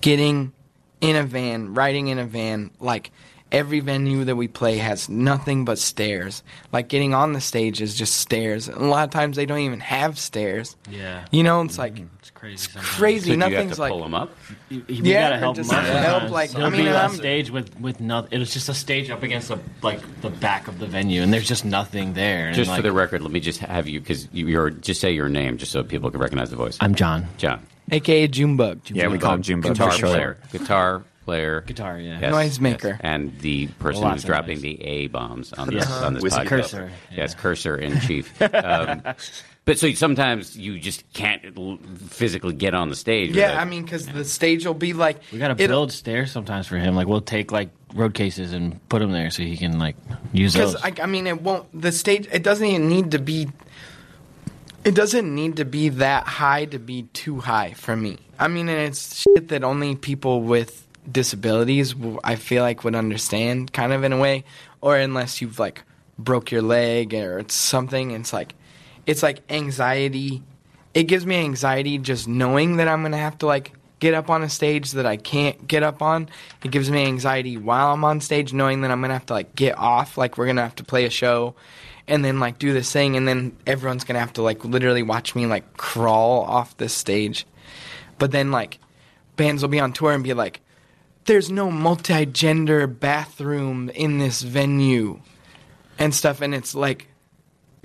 getting 0.00 0.52
in 1.00 1.16
a 1.16 1.22
van, 1.22 1.74
riding 1.74 2.08
in 2.08 2.18
a 2.18 2.24
van, 2.24 2.70
like 2.80 3.10
every 3.54 3.80
venue 3.80 4.24
that 4.24 4.36
we 4.36 4.48
play 4.48 4.76
has 4.78 5.08
nothing 5.08 5.64
but 5.64 5.78
stairs. 5.78 6.42
Like 6.72 6.88
getting 6.88 7.14
on 7.14 7.32
the 7.32 7.40
stage 7.40 7.80
is 7.80 7.94
just 7.94 8.16
stairs. 8.16 8.68
And 8.68 8.78
a 8.78 8.84
lot 8.86 9.04
of 9.04 9.10
times 9.10 9.36
they 9.36 9.46
don't 9.46 9.60
even 9.60 9.80
have 9.80 10.18
stairs. 10.18 10.76
Yeah. 10.90 11.24
You 11.30 11.42
know, 11.42 11.62
it's 11.62 11.78
like 11.78 11.94
mm-hmm. 11.94 12.06
It's 12.18 12.30
crazy. 12.30 12.54
it's 12.54 12.72
sometimes. 12.72 12.88
crazy. 12.96 13.20
So 13.20 13.26
do 13.26 13.32
you 13.34 13.40
have 13.42 13.52
Nothing's 13.52 13.74
to 13.76 13.80
like 13.80 13.90
pull 13.92 14.02
them 14.02 14.14
up? 14.14 14.36
You, 14.68 14.84
you 14.88 15.02
Yeah, 15.04 15.28
gotta 15.28 15.38
help 15.38 15.56
just 15.56 15.70
him 15.72 15.78
out. 15.78 15.84
help, 16.20 16.30
like, 16.30 16.50
He'll 16.50 16.64
I 16.66 16.70
mean, 16.70 16.82
be 16.84 16.88
on 16.88 16.96
I'm- 16.96 17.14
stage 17.14 17.50
with 17.50 17.78
with 17.80 18.00
nothing. 18.00 18.32
It 18.32 18.38
was 18.38 18.52
just 18.52 18.68
a 18.68 18.74
stage 18.74 19.10
up 19.10 19.22
against 19.22 19.48
the 19.48 19.58
like 19.82 20.00
the 20.22 20.30
back 20.30 20.66
of 20.68 20.78
the 20.78 20.86
venue, 20.86 21.22
and 21.22 21.32
there's 21.32 21.46
just 21.48 21.64
nothing 21.64 22.14
there. 22.14 22.46
And 22.48 22.56
Just 22.56 22.68
like, 22.70 22.78
for 22.78 22.82
the 22.82 22.92
record, 22.92 23.22
let 23.22 23.30
me 23.30 23.40
just 23.40 23.60
have 23.60 23.86
you 23.88 24.00
because 24.00 24.28
you, 24.32 24.46
you're 24.48 24.70
just 24.70 25.00
say 25.00 25.12
your 25.12 25.28
name 25.28 25.58
just 25.58 25.72
so 25.72 25.82
people 25.84 26.10
can 26.10 26.20
recognize 26.20 26.50
the 26.50 26.56
voice. 26.56 26.76
I'm 26.80 26.94
John. 26.94 27.26
John, 27.36 27.66
AKA 27.90 28.28
Junebug. 28.28 28.80
Yeah, 28.90 29.08
we 29.08 29.18
call 29.18 29.34
him 29.34 29.42
Jimbo. 29.42 29.68
guitar 29.68 29.90
player, 29.92 30.38
guitar 30.50 31.04
player, 31.24 31.62
Guitar, 31.62 31.98
yeah. 31.98 32.18
Yes, 32.20 32.32
Noisemaker. 32.58 32.82
yes. 32.84 33.00
and 33.02 33.38
the 33.40 33.66
person 33.78 34.02
Lots 34.02 34.22
who's 34.22 34.24
dropping 34.24 34.54
noise. 34.56 34.62
the 34.62 34.82
A 34.84 35.06
bombs 35.08 35.52
on 35.54 35.68
this 35.68 35.88
Yeah. 35.88 35.94
on 36.06 36.14
this 36.14 36.22
Whiskey 36.22 36.40
podcast. 36.42 36.48
Cursor, 36.48 36.90
Yes, 37.14 37.32
yeah. 37.34 37.40
cursor 37.40 37.76
in 37.76 38.00
chief. 38.06 38.42
Um, 38.42 39.02
but 39.64 39.78
so 39.78 39.90
sometimes 39.92 40.56
you 40.56 40.78
just 40.78 41.10
can't 41.14 41.42
l- 41.56 41.78
physically 42.08 42.52
get 42.54 42.74
on 42.74 42.90
the 42.90 42.96
stage. 42.96 43.30
Yeah, 43.34 43.48
without- 43.48 43.60
I 43.60 43.64
mean, 43.64 43.82
because 43.84 44.06
the 44.06 44.24
stage 44.24 44.66
will 44.66 44.74
be 44.74 44.92
like 44.92 45.20
We 45.32 45.38
gotta 45.38 45.54
build 45.54 45.90
stairs 45.92 46.30
sometimes 46.30 46.66
for 46.66 46.76
him. 46.76 46.94
Like 46.94 47.06
we'll 47.06 47.20
take 47.22 47.50
like 47.50 47.70
road 47.94 48.12
cases 48.14 48.52
and 48.52 48.86
put 48.88 48.98
them 48.98 49.12
there 49.12 49.30
so 49.30 49.42
he 49.42 49.56
can 49.56 49.78
like 49.78 49.96
use 50.32 50.52
them. 50.52 50.60
Because 50.68 50.74
those. 50.82 50.98
I, 51.00 51.02
I 51.04 51.06
mean, 51.06 51.26
it 51.26 51.40
won't. 51.40 51.66
The 51.80 51.92
stage. 51.92 52.28
It 52.32 52.42
doesn't 52.42 52.66
even 52.66 52.88
need 52.88 53.10
to 53.12 53.18
be. 53.18 53.48
It 54.84 54.94
doesn't 54.94 55.34
need 55.34 55.56
to 55.56 55.64
be 55.64 55.88
that 55.88 56.24
high 56.26 56.66
to 56.66 56.78
be 56.78 57.04
too 57.14 57.40
high 57.40 57.72
for 57.72 57.96
me. 57.96 58.18
I 58.38 58.48
mean, 58.48 58.68
and 58.68 58.80
it's 58.80 59.16
shit 59.22 59.48
that 59.48 59.64
only 59.64 59.96
people 59.96 60.42
with 60.42 60.83
disabilities, 61.10 61.94
I 62.22 62.36
feel 62.36 62.62
like, 62.62 62.84
would 62.84 62.94
understand, 62.94 63.72
kind 63.72 63.92
of 63.92 64.04
in 64.04 64.12
a 64.12 64.18
way, 64.18 64.44
or 64.80 64.96
unless 64.96 65.40
you've 65.40 65.58
like 65.58 65.82
broke 66.18 66.50
your 66.50 66.62
leg 66.62 67.14
or 67.14 67.38
it's 67.38 67.54
something. 67.54 68.12
It's 68.12 68.32
like, 68.32 68.54
it's 69.06 69.22
like 69.22 69.40
anxiety. 69.50 70.42
It 70.94 71.04
gives 71.04 71.26
me 71.26 71.36
anxiety 71.36 71.98
just 71.98 72.28
knowing 72.28 72.76
that 72.76 72.88
I'm 72.88 73.02
gonna 73.02 73.16
have 73.16 73.38
to 73.38 73.46
like 73.46 73.72
get 74.00 74.14
up 74.14 74.30
on 74.30 74.42
a 74.42 74.50
stage 74.50 74.92
that 74.92 75.06
I 75.06 75.16
can't 75.16 75.66
get 75.66 75.82
up 75.82 76.02
on. 76.02 76.28
It 76.62 76.70
gives 76.70 76.90
me 76.90 77.04
anxiety 77.06 77.56
while 77.56 77.92
I'm 77.92 78.04
on 78.04 78.20
stage 78.20 78.52
knowing 78.52 78.82
that 78.82 78.90
I'm 78.90 79.00
gonna 79.00 79.14
have 79.14 79.26
to 79.26 79.34
like 79.34 79.54
get 79.54 79.78
off, 79.78 80.18
like 80.18 80.38
we're 80.38 80.46
gonna 80.46 80.62
have 80.62 80.76
to 80.76 80.84
play 80.84 81.04
a 81.04 81.10
show 81.10 81.54
and 82.06 82.24
then 82.24 82.38
like 82.38 82.58
do 82.58 82.72
this 82.72 82.92
thing 82.92 83.16
and 83.16 83.26
then 83.26 83.56
everyone's 83.66 84.04
gonna 84.04 84.20
have 84.20 84.34
to 84.34 84.42
like 84.42 84.64
literally 84.64 85.02
watch 85.02 85.34
me 85.34 85.46
like 85.46 85.76
crawl 85.76 86.42
off 86.42 86.76
this 86.76 86.92
stage. 86.92 87.46
But 88.18 88.30
then 88.30 88.50
like 88.50 88.78
bands 89.36 89.62
will 89.62 89.70
be 89.70 89.80
on 89.80 89.92
tour 89.92 90.12
and 90.12 90.22
be 90.22 90.34
like, 90.34 90.60
There's 91.26 91.50
no 91.50 91.70
multi 91.70 92.26
gender 92.26 92.86
bathroom 92.86 93.90
in 93.90 94.18
this 94.18 94.42
venue 94.42 95.20
and 95.98 96.14
stuff 96.14 96.40
and 96.40 96.54
it's 96.54 96.74
like 96.74 97.08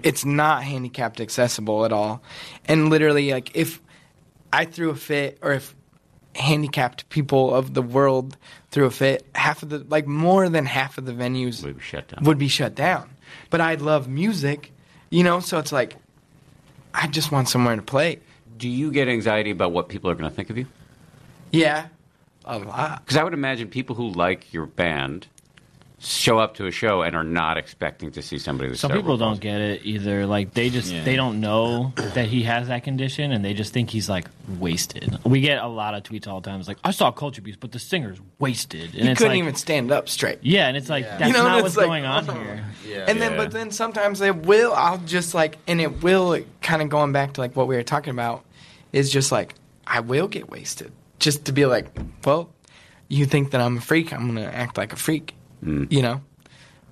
it's 0.04 0.26
not 0.26 0.64
handicapped 0.64 1.20
accessible 1.20 1.86
at 1.86 1.92
all. 1.92 2.22
And 2.66 2.90
literally, 2.90 3.32
like 3.32 3.56
if 3.56 3.82
I 4.52 4.66
threw 4.66 4.90
a 4.90 4.96
fit, 4.96 5.38
or 5.42 5.54
if 5.54 5.76
handicapped 6.36 7.10
people 7.10 7.54
of 7.54 7.74
the 7.74 7.82
world 7.82 8.38
threw 8.72 8.86
a 8.86 8.92
fit, 8.92 9.26
half 9.36 9.64
of 9.64 9.70
the 9.70 9.80
like 9.90 10.08
more 10.08 10.50
than 10.50 10.66
half 10.66 10.98
of 10.98 11.06
the 11.06 11.14
venues 11.14 11.64
Would 11.64 11.78
be 11.78 11.84
shut 11.84 12.08
down. 12.08 12.24
would 12.24 12.38
be 12.38 12.48
shut 12.48 12.76
down. 12.76 13.10
But 13.50 13.62
I 13.62 13.76
love 13.76 14.08
music, 14.08 14.72
you 15.10 15.24
know, 15.24 15.40
so 15.40 15.60
it's 15.60 15.72
like 15.72 15.96
I 16.94 17.08
just 17.08 17.32
want 17.32 17.50
somewhere 17.50 17.76
to 17.76 17.82
play. 17.82 18.20
Do 18.58 18.68
you 18.68 18.92
get 18.92 19.08
anxiety 19.08 19.52
about 19.52 19.72
what 19.72 19.90
people 19.90 20.10
are 20.10 20.16
going 20.16 20.30
to 20.30 20.36
think 20.36 20.50
of 20.50 20.58
you? 20.58 20.66
Yeah, 21.52 21.88
a. 22.50 23.00
Because 23.04 23.18
I 23.18 23.24
would 23.24 23.34
imagine 23.34 23.68
people 23.70 23.96
who 23.96 24.10
like 24.12 24.54
your 24.54 24.66
band 24.66 25.28
show 26.02 26.40
up 26.40 26.56
to 26.56 26.66
a 26.66 26.72
show 26.72 27.02
and 27.02 27.14
are 27.14 27.26
not 27.26 27.58
expecting 27.58 28.10
to 28.10 28.22
see 28.22 28.38
somebody 28.40 28.70
with 28.70 28.80
Some 28.80 28.92
people 28.94 29.18
don't 29.18 29.32
palsy. 29.32 29.42
get 29.42 29.60
it 29.60 29.82
either. 29.84 30.26
Like 30.26 30.54
they 30.54 30.70
just 30.70 30.94
Yeah. 30.94 31.04
they 31.04 31.18
don't 31.18 31.42
know 31.42 31.92
that 31.98 32.28
he 32.28 32.44
has 32.44 32.70
that 32.70 32.86
condition, 32.86 33.34
and 33.34 33.44
they 33.44 33.54
just 33.54 33.74
think 33.74 33.90
he's 33.90 34.08
like 34.08 34.28
wasted. 34.58 35.18
We 35.26 35.42
get 35.42 35.62
a 35.62 35.68
lot 35.68 35.96
of 35.96 36.04
tweets 36.04 36.26
all 36.26 36.40
the 36.40 36.50
time. 36.50 36.60
It's 36.62 36.70
like 36.70 36.78
I 36.86 36.92
saw 36.92 37.12
Culture 37.12 37.42
Abuse, 37.42 37.58
but 37.58 37.74
the 37.74 37.80
singer's 37.80 38.18
wasted, 38.40 38.96
and 38.96 39.04
You 39.06 39.12
it's 39.12 39.18
couldn't 39.18 39.34
like, 39.34 39.40
even 39.40 39.56
stand 39.56 39.92
up 39.92 40.08
straight. 40.08 40.40
Yeah, 40.42 40.70
and 40.70 40.78
it's 40.78 40.88
like 40.88 41.04
that's 41.04 41.28
You 41.28 41.34
know, 41.34 41.44
not 41.44 41.58
it's 41.58 41.64
what's 41.64 41.78
like, 41.78 41.88
going 41.88 42.06
on 42.06 42.30
oh. 42.30 42.34
here. 42.34 42.66
Yeah. 42.88 43.06
And 43.10 43.20
then, 43.22 43.32
Yeah. 43.34 43.38
but 43.38 43.52
then 43.52 43.70
sometimes 43.72 44.22
it 44.22 44.38
will. 44.38 44.72
I'll 44.74 45.00
just 45.00 45.34
like, 45.34 45.58
and 45.68 45.82
it 45.82 46.02
will 46.02 46.40
kind 46.62 46.82
of 46.82 46.88
going 46.88 47.12
back 47.12 47.34
to 47.34 47.42
like 47.42 47.58
what 47.58 47.68
we 47.68 47.76
were 47.76 47.84
talking 47.84 48.12
about 48.12 48.46
is 48.94 49.12
just 49.12 49.34
like 49.34 49.54
I 49.86 50.00
will 50.00 50.30
get 50.30 50.50
wasted 50.50 50.94
just 51.20 51.46
to 51.46 51.52
be 51.52 51.66
like, 51.66 51.88
well, 52.26 52.50
you 53.08 53.26
think 53.26 53.52
that 53.52 53.62
I'm 53.62 53.78
a 53.78 53.82
freak, 53.82 54.14
I'm 54.14 54.28
gonna 54.28 54.44
act 54.46 54.78
like 54.78 54.94
a 54.94 54.96
freak, 54.96 55.36
mm. 55.64 55.92
you 55.92 56.02
know, 56.02 56.22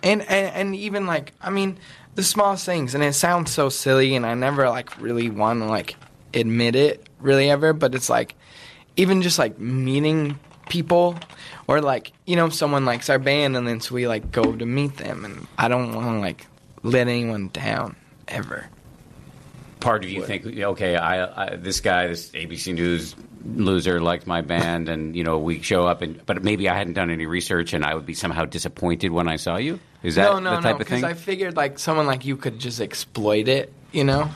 and, 0.03 0.21
and 0.23 0.55
and 0.55 0.75
even 0.75 1.05
like 1.05 1.33
I 1.41 1.49
mean 1.49 1.77
the 2.15 2.23
smallest 2.23 2.65
things, 2.65 2.95
and 2.95 3.03
it 3.03 3.13
sounds 3.13 3.51
so 3.51 3.69
silly, 3.69 4.15
and 4.15 4.25
I 4.25 4.33
never 4.33 4.69
like 4.69 4.99
really 4.99 5.29
want 5.29 5.61
to 5.61 5.65
like 5.65 5.95
admit 6.33 6.75
it 6.75 7.07
really 7.19 7.49
ever, 7.49 7.73
but 7.73 7.95
it's 7.95 8.09
like 8.09 8.35
even 8.95 9.21
just 9.21 9.39
like 9.39 9.59
meeting 9.59 10.39
people 10.69 11.15
or 11.67 11.79
like 11.81 12.11
you 12.25 12.35
know 12.35 12.49
someone 12.49 12.83
likes 12.83 13.09
our 13.09 13.19
band 13.19 13.55
and 13.55 13.65
then 13.65 13.79
so 13.79 13.95
we 13.95 14.05
like 14.05 14.33
go 14.33 14.53
to 14.53 14.65
meet 14.65 14.97
them 14.97 15.23
and 15.23 15.47
i 15.57 15.69
don't 15.69 15.93
want 15.93 16.05
to 16.05 16.19
like 16.19 16.45
let 16.83 17.07
anyone 17.07 17.49
down 17.53 17.95
ever. 18.27 18.67
Part 19.79 20.03
of 20.03 20.09
you 20.09 20.23
think, 20.25 20.45
okay, 20.45 20.95
I, 20.95 21.45
I 21.45 21.55
this 21.55 21.79
guy, 21.81 22.07
this 22.07 22.31
ABC 22.31 22.73
News 22.73 23.15
loser 23.45 24.01
liked 24.01 24.27
my 24.27 24.41
band, 24.41 24.89
and 24.89 25.15
you 25.15 25.23
know 25.23 25.39
we 25.39 25.61
show 25.61 25.87
up, 25.87 26.01
and 26.01 26.23
but 26.25 26.43
maybe 26.43 26.69
I 26.69 26.77
hadn't 26.77 26.93
done 26.93 27.09
any 27.09 27.25
research, 27.25 27.73
and 27.73 27.83
I 27.85 27.95
would 27.95 28.05
be 28.05 28.13
somehow 28.13 28.45
disappointed 28.45 29.11
when 29.11 29.27
I 29.27 29.37
saw 29.37 29.57
you. 29.57 29.79
Is 30.03 30.15
that 30.15 30.31
no 30.31 30.39
no 30.39 30.55
the 30.57 30.61
type 30.61 30.65
no 30.65 30.71
of 30.73 30.77
because 30.79 31.01
thing? 31.01 31.09
i 31.09 31.13
figured 31.15 31.55
like 31.57 31.79
someone 31.79 32.05
like 32.05 32.23
you 32.23 32.37
could 32.37 32.59
just 32.59 32.79
exploit 32.79 33.47
it 33.47 33.73
you 33.91 34.03
know 34.03 34.29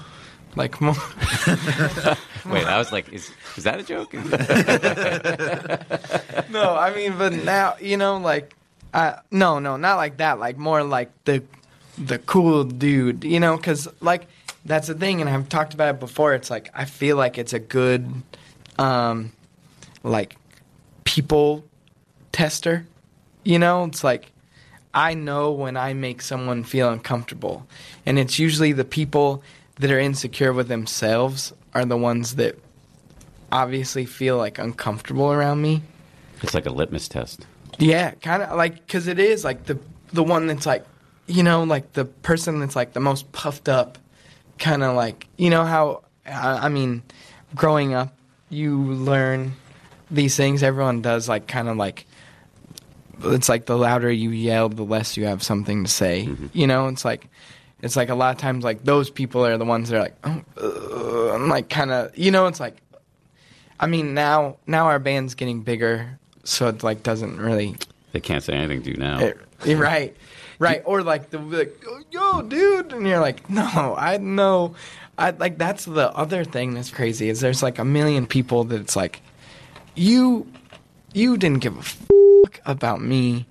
like 0.55 0.81
more 0.81 0.95
Wait, 2.49 2.65
I 2.65 2.79
was 2.79 2.91
like, 2.91 3.13
is 3.13 3.29
is 3.55 3.63
that 3.65 3.79
a 3.79 3.83
joke? 3.83 4.11
no 6.49 6.75
i 6.75 6.91
mean 6.95 7.17
but 7.17 7.31
now 7.45 7.75
you 7.79 7.97
know 7.97 8.17
like 8.17 8.55
uh, 8.93 9.13
no 9.29 9.59
no 9.59 9.77
not 9.77 9.95
like 9.95 10.17
that 10.17 10.39
like 10.39 10.57
more 10.57 10.83
like 10.83 11.11
the 11.25 11.43
the 11.97 12.17
cool 12.19 12.63
dude 12.63 13.23
you 13.23 13.39
know 13.39 13.55
because 13.55 13.87
like 14.01 14.27
that's 14.65 14.87
the 14.87 14.95
thing 14.95 15.21
and 15.21 15.29
i've 15.29 15.47
talked 15.47 15.73
about 15.73 15.95
it 15.95 15.99
before 15.99 16.33
it's 16.33 16.49
like 16.49 16.69
i 16.73 16.83
feel 16.85 17.15
like 17.15 17.37
it's 17.37 17.53
a 17.53 17.59
good 17.59 18.11
um 18.77 19.31
like 20.03 20.36
people 21.03 21.63
tester 22.31 22.86
you 23.43 23.60
know? 23.60 23.86
It's 23.86 24.03
like 24.03 24.31
i 24.93 25.13
know 25.13 25.51
when 25.51 25.77
i 25.77 25.93
make 25.93 26.21
someone 26.21 26.63
feel 26.63 26.89
uncomfortable. 26.89 27.65
And 28.05 28.19
it's 28.19 28.38
usually 28.38 28.73
the 28.73 28.86
people 28.86 29.41
that 29.79 29.89
are 29.89 29.99
insecure 29.99 30.53
with 30.53 30.67
themselves 30.67 31.53
are 31.73 31.86
the 31.86 31.97
ones 31.97 32.36
that 32.36 32.57
obviously 33.51 34.05
feel 34.05 34.38
like 34.38 34.60
uncomfortable 34.60 35.31
around 35.31 35.62
me. 35.62 35.81
It's 36.41 36.53
like 36.53 36.65
a 36.65 36.71
litmus 36.71 37.07
test. 37.07 37.45
yeah, 37.79 38.12
kind 38.12 38.43
of 38.43 38.57
like 38.57 38.75
because 38.75 39.07
it 39.07 39.19
is 39.19 39.43
like 39.43 39.65
the 39.65 39.79
the 40.12 40.23
one 40.23 40.47
that's 40.47 40.65
like 40.65 40.86
you 41.27 41.43
know 41.43 41.63
like 41.63 41.93
the 41.93 42.05
person 42.05 42.60
that's 42.60 42.75
like 42.75 42.93
the 42.93 42.99
most 42.99 43.31
puffed 43.31 43.69
up, 43.69 43.97
kind 44.60 44.84
of 44.84 44.95
like 44.95 45.27
you 45.38 45.49
know 45.49 45.63
how 45.63 46.03
I, 46.25 46.65
I 46.65 46.69
mean, 46.69 47.01
growing 47.55 47.93
up 47.93 48.13
you 48.51 48.77
learn 48.83 49.53
these 50.11 50.35
things. 50.35 50.61
Everyone 50.63 51.01
does 51.01 51.27
like 51.29 51.47
kind 51.47 51.67
of 51.69 51.77
like 51.77 52.05
it's 53.23 53.49
like 53.49 53.65
the 53.65 53.77
louder 53.77 54.11
you 54.11 54.31
yell, 54.31 54.67
the 54.69 54.83
less 54.83 55.15
you 55.17 55.25
have 55.25 55.43
something 55.43 55.83
to 55.83 55.89
say. 55.89 56.27
You 56.53 56.67
know, 56.67 56.87
it's 56.87 57.05
like 57.05 57.27
it's 57.81 57.95
like 57.95 58.09
a 58.09 58.15
lot 58.15 58.35
of 58.35 58.41
times 58.41 58.63
like 58.63 58.83
those 58.83 59.09
people 59.09 59.45
are 59.45 59.57
the 59.57 59.65
ones 59.65 59.89
that 59.89 59.97
are 59.97 60.01
like 60.01 60.15
oh, 60.23 61.31
uh, 61.31 61.35
I'm 61.35 61.47
like 61.49 61.69
kind 61.69 61.91
of 61.91 62.15
you 62.17 62.31
know 62.31 62.47
it's 62.47 62.59
like 62.59 62.77
I 63.79 63.87
mean 63.87 64.13
now 64.13 64.57
now 64.67 64.85
our 64.87 64.99
band's 64.99 65.33
getting 65.35 65.61
bigger, 65.61 66.19
so 66.43 66.67
it 66.67 66.83
like 66.83 67.03
doesn't 67.03 67.39
really 67.39 67.75
They 68.11 68.19
can't 68.19 68.43
say 68.43 68.53
anything 68.53 68.83
to 68.83 68.91
you 68.91 68.97
now. 68.97 69.19
it- 69.19 69.37
right 69.77 70.15
right 70.57 70.81
or 70.85 71.03
like 71.03 71.29
the 71.29 71.37
like 71.39 71.83
yo 72.11 72.41
dude 72.41 72.91
and 72.93 73.05
you're 73.07 73.19
like 73.19 73.47
no 73.47 73.95
I 73.95 74.17
know 74.17 74.73
I 75.21 75.29
like 75.31 75.57
that's 75.57 75.86
the 75.86 76.12
other 76.15 76.43
thing 76.43 76.73
that's 76.73 76.89
crazy 76.91 77.29
is 77.29 77.39
there's 77.39 77.62
like 77.63 77.79
a 77.79 77.86
million 77.86 78.25
people 78.27 78.63
that 78.65 78.81
it's 78.81 78.95
like 78.95 79.21
you 79.95 80.47
you 81.13 81.38
didn't 81.38 81.60
give 81.60 81.77
a 81.77 81.81
fuck 81.84 82.62
about 82.65 83.01
me. 83.01 83.45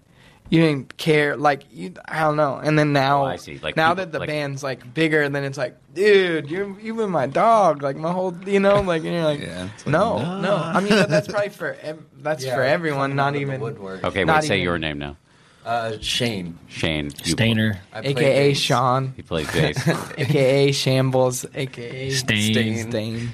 You 0.48 0.60
didn't 0.62 0.96
care, 0.96 1.36
like 1.36 1.62
you. 1.70 1.94
I 2.08 2.20
don't 2.20 2.34
know. 2.36 2.56
And 2.56 2.76
then 2.76 2.92
now, 2.92 3.22
Oh, 3.22 3.26
I 3.26 3.36
see. 3.36 3.60
Like 3.62 3.76
now 3.76 3.90
people- 3.90 4.06
that 4.06 4.12
the 4.12 4.18
like- 4.18 4.28
band's 4.28 4.64
like 4.64 4.92
bigger, 4.94 5.28
then 5.28 5.44
it's 5.44 5.56
like, 5.56 5.76
dude, 5.94 6.50
you 6.50 6.76
you've 6.82 6.96
been 6.96 7.10
my 7.10 7.28
dog, 7.28 7.82
like 7.84 7.94
my 7.96 8.10
whole, 8.10 8.34
you 8.46 8.58
know, 8.58 8.80
like 8.80 9.04
and 9.04 9.12
you're 9.12 9.22
like, 9.22 9.40
Yeah, 9.40 9.68
it's 9.72 9.86
like, 9.86 9.92
no, 9.92 10.40
no. 10.40 10.56
I 10.56 10.80
mean, 10.80 10.88
but 10.88 11.08
that's 11.08 11.28
probably 11.32 11.50
for 11.50 11.76
ev- 11.82 12.04
that's 12.18 12.44
for 12.44 12.62
everyone, 12.62 13.14
not 13.14 13.36
even. 13.36 13.62
Okay, 13.62 14.24
Not 14.24 14.40
wait, 14.42 14.48
say 14.48 14.56
even- 14.56 14.64
your 14.64 14.78
name 14.78 14.98
now. 14.98 15.16
Uh, 15.64 15.98
Shane. 16.00 16.58
Shane. 16.68 17.10
you- 17.24 17.32
Stainer, 17.32 17.80
I 17.92 18.00
play 18.00 18.10
AKA 18.12 18.48
bass. 18.50 18.58
Sean, 18.58 19.12
He 19.16 19.22
plays 19.22 19.50
bass. 19.52 19.88
AKA 20.18 20.72
Shambles, 20.72 21.44
AKA 21.54 22.10
Stain. 22.10 22.52
Stain. 22.54 22.90
Stain. 22.90 23.30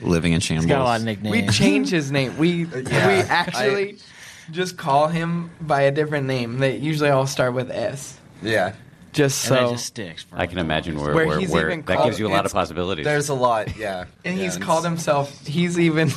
living 0.00 0.32
in 0.32 0.40
shambles. 0.40 0.64
He's 0.64 0.70
got 0.70 0.80
a 0.80 0.84
lot 0.84 1.00
of 1.00 1.04
nicknames. 1.06 1.32
We 1.48 1.52
changed 1.52 1.90
his 1.90 2.10
name. 2.10 2.36
We 2.38 2.64
Yeah, 2.64 3.08
we 3.08 3.14
actually 3.28 3.98
just 4.50 4.76
call 4.78 5.08
him 5.08 5.50
by 5.60 5.82
a 5.82 5.90
different 5.90 6.26
name. 6.26 6.58
They 6.58 6.76
usually 6.78 7.10
all 7.10 7.26
start 7.26 7.52
with 7.54 7.70
S. 7.70 8.18
Yeah. 8.42 8.74
Just 9.12 9.46
and 9.48 9.56
that 9.56 9.66
so, 9.66 9.72
just 9.72 9.86
sticks. 9.86 10.22
For 10.24 10.36
I 10.38 10.46
can 10.46 10.58
imagine 10.58 10.98
where, 11.00 11.14
Where 11.14 11.26
where, 11.26 11.38
he's 11.38 11.50
where 11.50 11.66
even 11.70 11.82
that 11.86 11.96
called- 11.96 12.08
gives 12.08 12.18
you 12.18 12.26
a 12.26 12.28
lot 12.28 12.40
of 12.40 12.46
it's- 12.46 12.52
possibilities. 12.52 13.04
There's 13.04 13.28
a 13.30 13.34
lot, 13.34 13.76
yeah. 13.76 14.04
and 14.24 14.36
Yeah, 14.36 14.44
he's 14.44 14.54
it's- 14.56 14.66
called 14.66 14.84
himself. 14.84 15.46
He's 15.46 15.78
even 15.78 16.10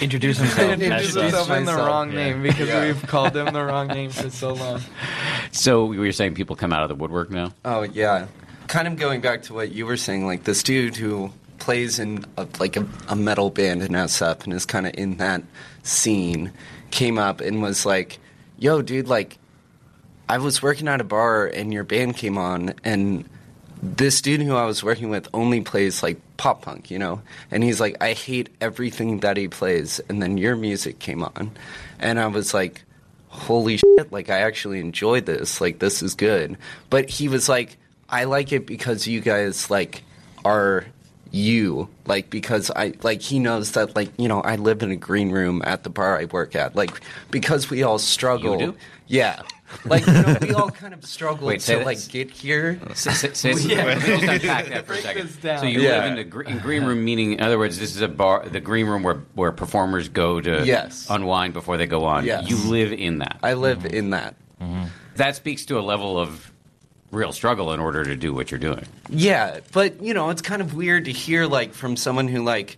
introduce 0.00 0.38
himself. 0.38 0.70
introduced 0.72 0.90
That's 0.90 1.06
introduced 1.06 1.18
himself 1.36 1.50
in 1.58 1.64
the 1.64 1.72
myself, 1.72 1.88
wrong 1.88 2.08
yeah. 2.12 2.16
name 2.16 2.42
because 2.42 2.68
Yeah. 2.68 2.84
we've 2.86 3.02
called 3.06 3.36
him 3.36 3.52
the 3.52 3.64
wrong 3.64 3.88
name 3.88 4.10
for 4.10 4.30
so 4.30 4.52
long. 4.54 4.80
so 5.52 5.84
we 5.86 5.98
were 5.98 6.12
saying 6.12 6.34
people 6.34 6.56
come 6.56 6.72
out 6.72 6.82
of 6.82 6.88
the 6.88 6.94
woodwork 6.94 7.30
now. 7.30 7.52
Oh 7.64 7.82
yeah, 7.82 8.26
kind 8.68 8.86
of 8.88 8.96
going 8.96 9.20
back 9.20 9.42
to 9.44 9.54
what 9.54 9.72
you 9.72 9.86
were 9.86 9.96
saying, 9.96 10.26
like 10.26 10.44
this 10.44 10.62
dude 10.62 10.96
who 10.96 11.32
plays 11.58 11.98
in 11.98 12.24
a, 12.38 12.46
like 12.58 12.76
a, 12.76 12.86
a 13.08 13.16
metal 13.16 13.50
band 13.50 13.82
in 13.82 13.92
SF 13.92 14.44
and 14.44 14.52
is 14.52 14.64
kind 14.64 14.86
of 14.86 14.94
in 14.94 15.16
that 15.18 15.42
scene, 15.82 16.52
came 16.90 17.18
up 17.18 17.40
and 17.40 17.62
was 17.62 17.84
like, 17.84 18.18
"Yo, 18.58 18.80
dude, 18.82 19.08
like, 19.08 19.38
I 20.28 20.38
was 20.38 20.62
working 20.62 20.88
at 20.88 21.00
a 21.00 21.04
bar 21.04 21.46
and 21.46 21.72
your 21.72 21.84
band 21.84 22.16
came 22.16 22.38
on 22.38 22.74
and." 22.84 23.28
This 23.82 24.20
dude 24.20 24.42
who 24.42 24.56
I 24.56 24.66
was 24.66 24.84
working 24.84 25.08
with 25.08 25.26
only 25.32 25.62
plays 25.62 26.02
like 26.02 26.20
pop 26.40 26.62
punk, 26.62 26.90
you 26.90 26.98
know? 26.98 27.20
And 27.50 27.62
he's 27.62 27.80
like, 27.80 27.98
I 28.00 28.14
hate 28.14 28.48
everything 28.62 29.20
that 29.20 29.36
he 29.36 29.46
plays. 29.46 30.00
And 30.08 30.22
then 30.22 30.38
your 30.38 30.56
music 30.56 30.98
came 30.98 31.22
on. 31.22 31.50
And 31.98 32.18
I 32.18 32.28
was 32.28 32.54
like, 32.54 32.82
holy 33.28 33.76
shit, 33.76 34.10
like 34.10 34.30
I 34.30 34.40
actually 34.40 34.80
enjoyed 34.80 35.26
this. 35.26 35.60
Like 35.60 35.80
this 35.80 36.02
is 36.02 36.14
good. 36.14 36.56
But 36.88 37.10
he 37.10 37.28
was 37.28 37.46
like, 37.46 37.76
I 38.08 38.24
like 38.24 38.52
it 38.52 38.66
because 38.66 39.06
you 39.06 39.20
guys 39.20 39.68
like 39.68 40.02
are 40.42 40.86
you. 41.30 41.90
Like 42.06 42.30
because 42.30 42.70
I 42.74 42.94
like 43.02 43.20
he 43.20 43.38
knows 43.38 43.72
that 43.72 43.94
like, 43.94 44.10
you 44.18 44.26
know, 44.26 44.40
I 44.40 44.56
live 44.56 44.82
in 44.82 44.90
a 44.90 44.96
green 44.96 45.30
room 45.32 45.60
at 45.66 45.82
the 45.84 45.90
bar 45.90 46.18
I 46.18 46.24
work 46.24 46.56
at. 46.56 46.74
Like 46.74 47.02
because 47.30 47.68
we 47.68 47.82
all 47.82 47.98
struggle. 47.98 48.58
You 48.58 48.72
do? 48.72 48.76
Yeah. 49.08 49.42
Like 49.84 50.06
you 50.06 50.12
know, 50.12 50.36
we 50.40 50.52
all 50.52 50.70
kind 50.70 50.92
of 50.94 51.04
struggle 51.04 51.46
Wait, 51.48 51.60
to 51.62 51.84
like 51.84 52.06
get 52.08 52.30
here. 52.30 52.80
Say, 52.94 53.10
say, 53.32 53.32
say, 53.32 53.52
let 53.54 53.98
me 53.98 54.06
just 54.06 54.22
unpack 54.24 54.66
that 54.66 54.86
for 54.86 54.94
a 54.94 54.96
second. 55.02 55.30
So 55.30 55.64
you 55.66 55.80
Yeah. 55.82 55.98
live 55.98 56.04
in 56.06 56.16
the 56.16 56.24
gr- 56.24 56.42
in 56.42 56.58
green 56.58 56.84
room, 56.84 57.04
meaning, 57.04 57.34
in 57.34 57.40
other 57.40 57.58
words, 57.58 57.78
this 57.78 57.94
is 57.94 58.00
a 58.02 58.08
bar, 58.08 58.48
the 58.48 58.60
green 58.60 58.86
room 58.86 59.02
where 59.02 59.22
where 59.34 59.52
performers 59.52 60.08
go 60.08 60.40
to 60.40 60.64
Yes. 60.66 61.06
unwind 61.08 61.52
before 61.54 61.76
they 61.76 61.86
go 61.86 62.04
on. 62.04 62.24
Yes. 62.24 62.48
You 62.50 62.56
live 62.70 62.92
in 62.92 63.18
that. 63.18 63.38
I 63.42 63.54
live 63.54 63.84
in 63.86 64.10
that. 64.10 64.34
Mm-hmm. 64.60 64.84
that 65.16 65.36
speaks 65.36 65.64
to 65.66 65.78
a 65.78 65.80
level 65.80 66.18
of 66.18 66.52
real 67.12 67.32
struggle 67.32 67.72
in 67.72 67.80
order 67.80 68.04
to 68.04 68.14
do 68.14 68.34
what 68.34 68.50
you're 68.50 68.60
doing. 68.60 68.84
Yeah, 69.08 69.60
but 69.72 70.02
you 70.02 70.12
know, 70.14 70.30
it's 70.30 70.42
kind 70.42 70.60
of 70.60 70.74
weird 70.74 71.06
to 71.06 71.12
hear 71.12 71.46
like 71.46 71.72
from 71.74 71.96
someone 71.96 72.28
who 72.28 72.42
like 72.44 72.76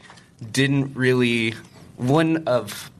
didn't 0.52 0.94
really 0.94 1.54
wouldn't 1.98 2.48
have 2.48 2.90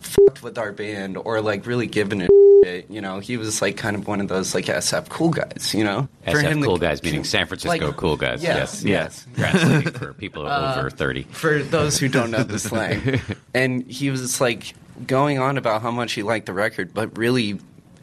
fucked 0.00 0.42
with 0.42 0.58
our 0.58 0.72
band 0.72 1.16
or 1.16 1.40
like 1.40 1.66
really 1.66 1.86
given 1.86 2.20
a 2.22 2.24
shit 2.26 2.30
it. 2.70 2.90
You 2.90 3.00
know, 3.00 3.18
he 3.18 3.36
was 3.36 3.60
like 3.60 3.76
kind 3.76 3.96
of 3.96 4.06
one 4.06 4.20
of 4.20 4.28
those 4.28 4.54
like 4.54 4.66
SF 4.66 5.08
cool 5.08 5.30
guys. 5.30 5.74
You 5.74 5.84
know, 5.84 6.08
For 6.24 6.30
SF 6.38 6.42
him 6.42 6.60
to- 6.60 6.66
cool 6.66 6.78
guys, 6.78 7.02
meaning 7.02 7.24
San 7.24 7.46
Francisco 7.46 7.86
like- 7.88 7.96
cool 7.96 8.16
guys. 8.16 8.42
Yeah, 8.42 8.56
yes, 8.56 8.82
yes. 8.84 9.26
Translating 9.36 9.92
for 9.92 10.14
people 10.14 10.46
Uh, 10.46 10.76
over 10.78 10.90
thirty. 10.90 11.24
for 11.24 11.62
those 11.62 11.98
who 11.98 12.08
don't 12.08 12.30
know 12.30 12.42
the 12.42 12.58
slang. 12.58 13.20
And 13.54 13.82
he 13.90 14.10
was 14.10 14.40
like 14.40 14.74
going 15.06 15.38
on 15.38 15.58
about 15.58 15.82
how 15.82 15.90
much 15.90 16.12
he 16.12 16.22
liked 16.22 16.46
the 16.46 16.52
record, 16.52 16.94
but 16.94 17.16
really 17.18 17.58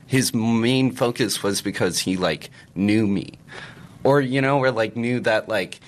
his 0.06 0.34
main 0.34 0.92
focus 0.92 1.42
was 1.44 1.62
because 1.62 2.00
he 2.00 2.18
like 2.18 2.50
knew 2.76 3.06
me. 3.08 3.34
Or, 4.04 4.22
you 4.22 4.40
know, 4.42 4.60
or 4.60 4.72
like 4.72 4.96
knew 4.96 5.20
that 5.22 5.50
like 5.50 5.80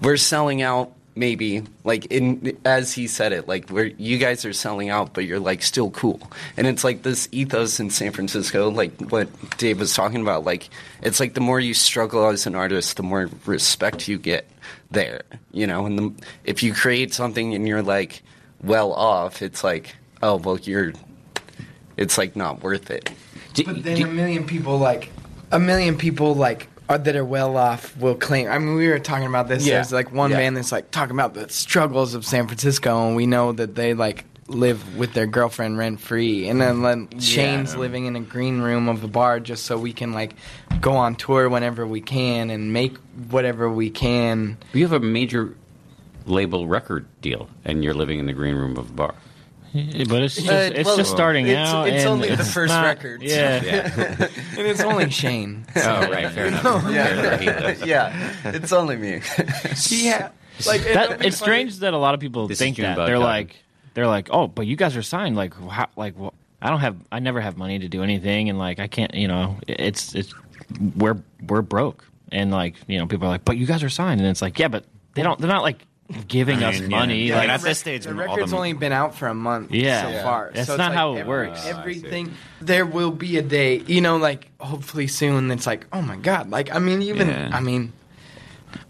we're 0.00 0.16
selling 0.16 0.62
out 0.62 0.92
maybe 1.20 1.62
like 1.84 2.06
in 2.06 2.58
as 2.64 2.92
he 2.94 3.06
said 3.06 3.32
it 3.32 3.46
like 3.46 3.68
we're 3.70 3.92
you 3.98 4.16
guys 4.16 4.44
are 4.46 4.54
selling 4.54 4.88
out 4.88 5.12
but 5.12 5.24
you're 5.24 5.38
like 5.38 5.62
still 5.62 5.90
cool. 5.90 6.20
And 6.56 6.66
it's 6.66 6.82
like 6.82 7.02
this 7.02 7.28
ethos 7.30 7.78
in 7.78 7.90
san 7.90 8.10
francisco 8.10 8.70
like 8.70 8.98
what 9.12 9.28
dave 9.58 9.78
was 9.78 9.94
talking 9.94 10.22
about 10.22 10.44
like 10.44 10.70
it's 11.02 11.20
like 11.20 11.34
the 11.34 11.40
more 11.40 11.60
you 11.60 11.74
struggle 11.74 12.26
as 12.26 12.46
an 12.46 12.54
artist 12.54 12.96
the 12.96 13.02
more 13.02 13.28
respect 13.44 14.08
you 14.08 14.18
get 14.18 14.50
there 14.90 15.22
you 15.52 15.66
know? 15.66 15.86
And 15.86 15.98
the, 15.98 16.24
if 16.44 16.62
you 16.62 16.72
create 16.72 17.12
something 17.12 17.54
and 17.54 17.68
you're 17.68 17.82
like 17.82 18.22
well 18.64 18.92
off 18.94 19.42
it's 19.42 19.62
like 19.62 19.94
oh 20.22 20.36
well 20.36 20.58
you're 20.58 20.94
it's 22.00 22.16
like 22.16 22.34
not 22.34 22.62
worth 22.62 22.90
it. 22.90 23.10
But 23.62 23.82
then 23.82 24.02
a 24.02 24.06
million 24.06 24.46
people 24.46 24.78
like 24.78 25.10
a 25.52 25.60
million 25.60 25.98
people 25.98 26.34
like 26.34 26.66
are, 26.90 26.98
that 26.98 27.16
are 27.16 27.24
well 27.24 27.56
off 27.56 27.96
will 27.96 28.16
claim. 28.16 28.48
I 28.48 28.58
mean, 28.58 28.74
we 28.74 28.88
were 28.88 28.98
talking 28.98 29.26
about 29.26 29.48
this. 29.48 29.64
Yeah. 29.64 29.74
There's 29.74 29.92
like 29.92 30.12
one 30.12 30.30
Yeah. 30.30 30.38
band 30.38 30.56
that's 30.56 30.72
like 30.72 30.90
talking 30.90 31.14
about 31.14 31.34
the 31.34 31.48
struggles 31.48 32.14
of 32.14 32.26
San 32.26 32.46
Francisco, 32.46 33.06
and 33.06 33.16
we 33.16 33.26
know 33.26 33.52
that 33.52 33.74
they 33.76 33.94
like 33.94 34.24
live 34.48 34.96
with 34.96 35.12
their 35.14 35.26
girlfriend 35.26 35.78
rent 35.78 36.00
free, 36.00 36.48
and 36.48 36.60
then 36.60 36.78
mm. 36.78 37.12
like, 37.12 37.22
Shane's 37.22 37.76
living 37.76 38.06
in 38.06 38.16
a 38.16 38.20
green 38.20 38.60
room 38.60 38.88
of 38.88 39.00
the 39.00 39.08
bar 39.08 39.38
just 39.38 39.64
so 39.64 39.78
we 39.78 39.92
can 39.92 40.12
like 40.12 40.34
go 40.80 40.92
on 40.92 41.14
tour 41.14 41.48
whenever 41.48 41.86
we 41.86 42.00
can 42.00 42.50
and 42.50 42.72
make 42.72 42.96
whatever 43.30 43.70
we 43.70 43.90
can. 43.90 44.58
you 44.72 44.82
have 44.82 44.92
a 44.92 45.00
major 45.00 45.54
label 46.26 46.66
record 46.66 47.06
deal, 47.20 47.48
and 47.64 47.84
you're 47.84 47.94
living 47.94 48.18
in 48.18 48.26
the 48.26 48.32
green 48.32 48.56
room 48.56 48.76
of 48.76 48.90
a 48.90 48.92
bar. 48.92 49.14
But 49.72 50.22
it's 50.22 50.34
just, 50.34 50.48
Uh, 50.48 50.70
it's 50.74 50.86
well, 50.86 50.96
just 50.96 51.10
starting 51.10 51.46
it's- 51.46 51.68
out. 51.68 51.88
it's 51.88 52.00
and 52.04 52.08
only 52.08 52.34
the 52.34 52.44
first 52.44 52.70
not- 52.70 52.84
record. 52.84 53.22
Yeah. 53.22 53.62
Yeah. 53.62 54.28
And 54.58 54.66
it's 54.68 54.80
only 54.80 55.08
Shane. 55.10 55.64
oh, 55.76 56.10
right. 56.10 56.30
Fair 56.32 56.46
enough. 56.46 56.82
Fair 56.82 57.40
enough. 57.42 57.86
Yeah 57.86 58.32
it's 58.44 58.72
only 58.72 58.96
me 58.96 59.20
yeah. 59.88 60.30
Like 60.66 60.82
that, 60.82 61.24
it's 61.24 61.38
strange 61.38 61.78
that 61.78 61.94
a 61.94 61.98
lot 61.98 62.14
of 62.14 62.20
people 62.20 62.48
This 62.48 62.58
think 62.58 62.76
that 62.78 62.96
they're 62.96 63.14
time. 63.16 63.22
like 63.22 63.56
they're 63.94 64.06
like 64.06 64.28
oh 64.32 64.46
but 64.48 64.66
you 64.66 64.76
guys 64.76 64.96
are 64.96 65.02
signed 65.02 65.36
like 65.36 65.54
how, 65.54 65.88
like 65.96 66.18
well, 66.18 66.34
I 66.60 66.68
don't 66.70 66.80
have 66.80 66.96
I 67.12 67.20
never 67.20 67.40
have 67.40 67.56
money 67.56 67.78
to 67.78 67.88
do 67.88 68.02
anything 68.02 68.50
and 68.50 68.58
like 68.58 68.80
I 68.80 68.86
can't 68.88 69.14
you 69.14 69.28
know 69.28 69.56
it's 69.66 70.14
it's 70.14 70.34
we're 70.96 71.16
we're 71.46 71.62
broke 71.62 72.04
and 72.32 72.50
like 72.50 72.74
you 72.86 72.98
know 72.98 73.06
people 73.06 73.26
are 73.26 73.30
like 73.30 73.44
but 73.44 73.56
you 73.56 73.66
guys 73.66 73.82
are 73.82 73.88
signed 73.88 74.20
and 74.20 74.28
it's 74.28 74.42
like 74.42 74.58
yeah 74.58 74.68
but 74.68 74.84
they 75.14 75.22
don't 75.22 75.38
they're 75.40 75.48
not 75.48 75.62
like 75.62 75.86
giving 76.28 76.62
us 76.62 76.80
mean, 76.80 76.90
yeah. 76.90 76.98
money 76.98 77.26
Yeah, 77.28 77.36
like 77.36 77.48
at 77.50 77.60
this 77.62 77.78
stage, 77.78 78.04
the 78.04 78.10
when 78.10 78.18
all 78.28 78.34
record's 78.34 78.50
the- 78.50 78.56
only 78.56 78.72
been 78.72 78.92
out 78.92 79.14
for 79.14 79.28
a 79.28 79.34
month 79.34 79.70
Yeah. 79.72 80.02
so 80.02 80.08
Yeah. 80.10 80.22
far. 80.22 80.50
That's 80.54 80.66
so 80.68 80.76
not 80.76 80.90
like 80.90 80.98
how 80.98 81.14
it 81.14 81.20
every- 81.20 81.28
works. 81.28 81.60
Oh, 81.64 81.78
everything 81.78 82.34
there 82.60 82.86
will 82.86 83.10
be 83.12 83.36
a 83.38 83.42
day, 83.42 83.82
you 83.86 84.00
know, 84.00 84.16
like 84.16 84.48
hopefully 84.60 85.06
soon. 85.06 85.50
It's 85.50 85.66
like, 85.66 85.86
oh 85.92 86.02
my 86.02 86.16
god, 86.16 86.50
like 86.50 86.74
I 86.74 86.78
mean, 86.78 87.02
even 87.02 87.28
Yeah. 87.28 87.50
I 87.52 87.60
mean, 87.60 87.92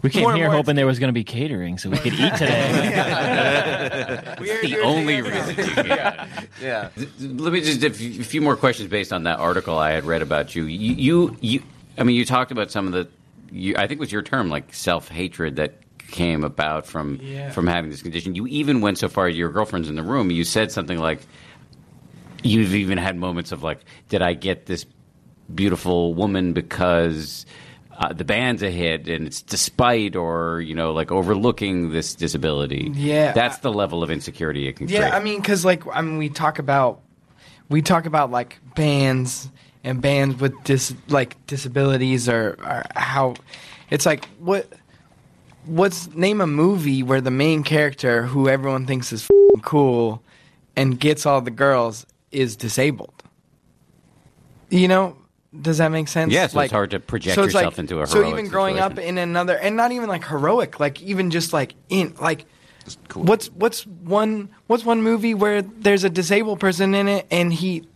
we 0.03 0.09
came 0.11 0.23
more 0.23 0.35
here 0.35 0.45
more 0.47 0.55
hoping 0.57 0.75
there 0.75 0.85
was 0.85 0.99
going 0.99 1.07
to 1.09 1.13
be 1.13 1.23
catering 1.23 1.79
so 1.79 1.89
we 1.89 1.97
could 1.97 2.13
eat 2.13 2.35
today 2.35 4.35
we're 4.39 4.61
The 4.61 4.79
only 4.81 5.21
reason 5.23 5.55
you 5.57 5.73
get 5.83 6.27
yeah 6.61 6.89
Let 7.19 7.51
me 7.53 7.61
just 7.61 7.83
a 7.83 7.89
few 7.89 8.21
a 8.21 8.23
few 8.23 8.41
more 8.41 8.55
questions 8.55 8.89
based 8.89 9.11
on 9.11 9.23
that 9.23 9.39
article 9.39 9.77
I 9.79 9.91
had 9.91 10.05
read 10.05 10.21
about 10.21 10.55
you. 10.55 10.65
You, 10.65 10.93
you, 10.95 11.37
you 11.41 11.63
I 11.97 12.03
mean, 12.03 12.15
you 12.15 12.25
talked 12.25 12.51
about 12.51 12.71
some 12.71 12.87
of 12.87 12.93
the. 12.93 13.07
You, 13.51 13.75
I 13.75 13.81
think 13.85 13.93
it 13.93 13.99
was 13.99 14.13
your 14.13 14.21
term, 14.21 14.49
like 14.49 14.73
self 14.73 15.09
hatred, 15.09 15.57
that 15.57 15.73
came 16.11 16.43
about 16.43 16.85
from 16.85 17.19
Yeah. 17.21 17.49
from 17.51 17.67
having 17.67 17.89
this 17.89 18.01
condition. 18.01 18.35
You 18.35 18.47
even 18.47 18.81
went 18.81 18.97
so 18.97 19.07
far. 19.09 19.27
Your 19.29 19.49
girlfriend's 19.49 19.89
in 19.89 19.95
the 19.95 20.03
room. 20.03 20.29
You 20.31 20.43
said 20.43 20.71
something 20.71 20.97
like, 20.99 21.21
"You've 22.43 22.73
even 22.75 22.97
had 22.97 23.17
moments 23.17 23.51
of 23.51 23.63
like, 23.63 23.79
did 24.09 24.21
I 24.21 24.33
get 24.33 24.65
this 24.65 24.85
beautiful 25.53 26.13
woman 26.13 26.53
because?" 26.53 27.45
Uh, 27.97 28.11
the 28.13 28.23
band's 28.23 28.63
a 28.63 28.71
hit, 28.71 29.07
and 29.07 29.27
it's 29.27 29.43
despite 29.43 30.15
or 30.15 30.59
you 30.61 30.73
know 30.73 30.91
like 30.91 31.11
overlooking 31.11 31.91
this 31.91 32.15
disability. 32.15 32.89
Yeah, 32.95 33.31
that's 33.33 33.59
the 33.59 33.71
level 33.71 34.01
of 34.01 34.09
insecurity 34.09 34.67
it 34.67 34.77
can 34.77 34.87
Yeah, 34.87 35.01
create. 35.01 35.13
I 35.13 35.19
mean, 35.19 35.39
because 35.39 35.63
like 35.63 35.83
I 35.93 36.01
mean, 36.01 36.17
we 36.17 36.29
talk 36.29 36.57
about 36.57 37.01
we 37.69 37.83
talk 37.83 38.07
about 38.07 38.31
like 38.31 38.57
bands 38.75 39.49
and 39.83 40.01
bands 40.01 40.39
with 40.39 40.53
dis 40.63 40.95
like 41.09 41.35
disabilities 41.45 42.27
or, 42.27 42.57
or 42.65 42.83
how 42.95 43.35
it's 43.91 44.05
like 44.07 44.25
what 44.39 44.67
what's 45.65 46.13
name 46.13 46.41
a 46.41 46.47
movie 46.47 47.03
where 47.03 47.21
the 47.21 47.31
main 47.31 47.63
character 47.63 48.23
who 48.23 48.49
everyone 48.49 48.85
thinks 48.85 49.11
is 49.11 49.23
f***ing 49.23 49.61
cool 49.61 50.21
and 50.75 50.99
gets 50.99 51.25
all 51.25 51.41
the 51.41 51.51
girls 51.51 52.05
is 52.31 52.55
disabled. 52.55 53.23
You 54.69 54.87
know, 54.87 55.17
does 55.61 55.79
that 55.79 55.89
make 55.89 56.07
sense? 56.07 56.31
Yeah, 56.31 56.47
so 56.47 56.59
it's 56.61 56.71
hard 56.71 56.91
to 56.91 56.99
project 56.99 57.37
it's 57.37 57.53
yourself 57.53 57.77
into 57.77 58.01
a 58.01 58.07
So 58.07 58.25
even 58.27 58.47
growing 58.47 58.79
up 58.79 58.97
in 58.97 59.17
another, 59.17 59.57
and 59.57 59.75
not 59.75 59.91
even 59.91 60.07
like 60.07 60.25
heroic, 60.25 60.79
like 60.79 61.01
even 61.01 61.29
just 61.29 61.53
like 61.53 61.75
in 61.89 62.15
like 62.21 62.45
What's 63.13 63.47
what's 63.51 63.85
one 63.85 64.49
what's 64.67 64.83
one 64.83 65.03
movie 65.03 65.33
where 65.33 65.61
there's 65.61 66.03
a 66.03 66.09
disabled 66.09 66.59
person 66.59 66.95
in 66.95 67.07
it 67.07 67.27
and 67.29 67.53
he 67.53 67.87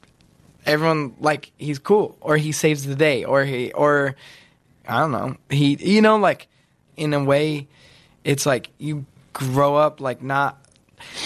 everyone 0.66 1.16
like 1.20 1.52
he's 1.58 1.80
cool 1.80 2.18
or 2.22 2.38
he 2.38 2.52
saves 2.52 2.86
the 2.86 2.96
day 2.96 3.24
or 3.24 3.46
he 3.46 3.72
or 3.74 4.16
I 4.88 5.00
don't 5.00 5.12
know 5.12 5.38
he 5.50 5.76
you 5.76 6.02
know 6.02 6.18
like 6.18 6.48
in 6.98 7.14
a 7.14 7.24
way 7.24 7.68
it's 8.24 8.46
like 8.46 8.70
you 8.78 9.06
grow 9.34 9.76
up 9.76 10.00
like 10.02 10.22
not 10.22 10.66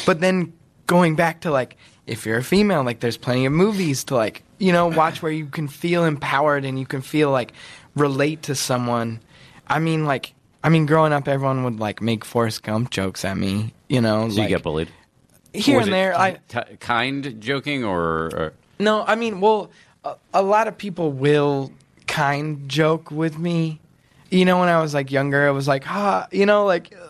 but 0.05 0.19
then 0.19 0.53
going 0.87 1.15
back 1.15 1.41
to 1.41 1.51
like 1.51 1.77
if 2.07 2.25
you're 2.25 2.37
a 2.37 2.43
female 2.43 2.83
like 2.83 2.99
there's 2.99 3.17
plenty 3.17 3.45
of 3.45 3.53
movies 3.53 4.03
to 4.03 4.15
like 4.15 4.43
you 4.57 4.71
know 4.71 4.87
watch 4.87 5.21
where 5.21 5.31
you 5.31 5.45
can 5.45 5.67
feel 5.67 6.05
empowered 6.05 6.65
and 6.65 6.79
you 6.79 6.85
can 6.85 7.01
feel 7.01 7.31
like 7.31 7.53
relate 7.95 8.43
to 8.43 8.55
someone 8.55 9.19
i 9.67 9.77
mean 9.79 10.05
like 10.05 10.33
i 10.63 10.69
mean 10.69 10.85
growing 10.85 11.13
up 11.13 11.27
everyone 11.27 11.63
would 11.63 11.79
like 11.79 12.01
make 12.01 12.25
forrest 12.25 12.63
gump 12.63 12.89
jokes 12.89 13.23
at 13.23 13.37
me 13.37 13.73
you 13.87 14.01
know 14.01 14.29
so 14.29 14.41
you 14.41 14.47
get 14.47 14.63
bullied. 14.63 14.89
here 15.53 15.79
and 15.79 15.93
there 15.93 16.17
i 16.17 16.37
ki- 16.47 16.77
kind 16.79 17.39
joking 17.39 17.83
or, 17.83 18.29
or 18.35 18.53
no, 18.79 19.03
I 19.05 19.15
mean, 19.15 19.41
well, 19.41 19.69
a, 20.05 20.15
a 20.33 20.41
lot 20.41 20.67
of 20.67 20.77
people 20.77 21.11
will 21.11 21.71
kind 22.07 22.67
joke 22.69 23.11
with 23.11 23.37
me. 23.37 23.81
You 24.29 24.45
know, 24.45 24.59
when 24.59 24.69
I 24.69 24.81
was 24.81 24.93
like 24.93 25.11
younger, 25.11 25.47
I 25.47 25.51
was 25.51 25.67
like, 25.67 25.83
ha, 25.83 26.27
you 26.31 26.45
know, 26.45 26.65
like, 26.65 26.93
uh, 26.95 27.07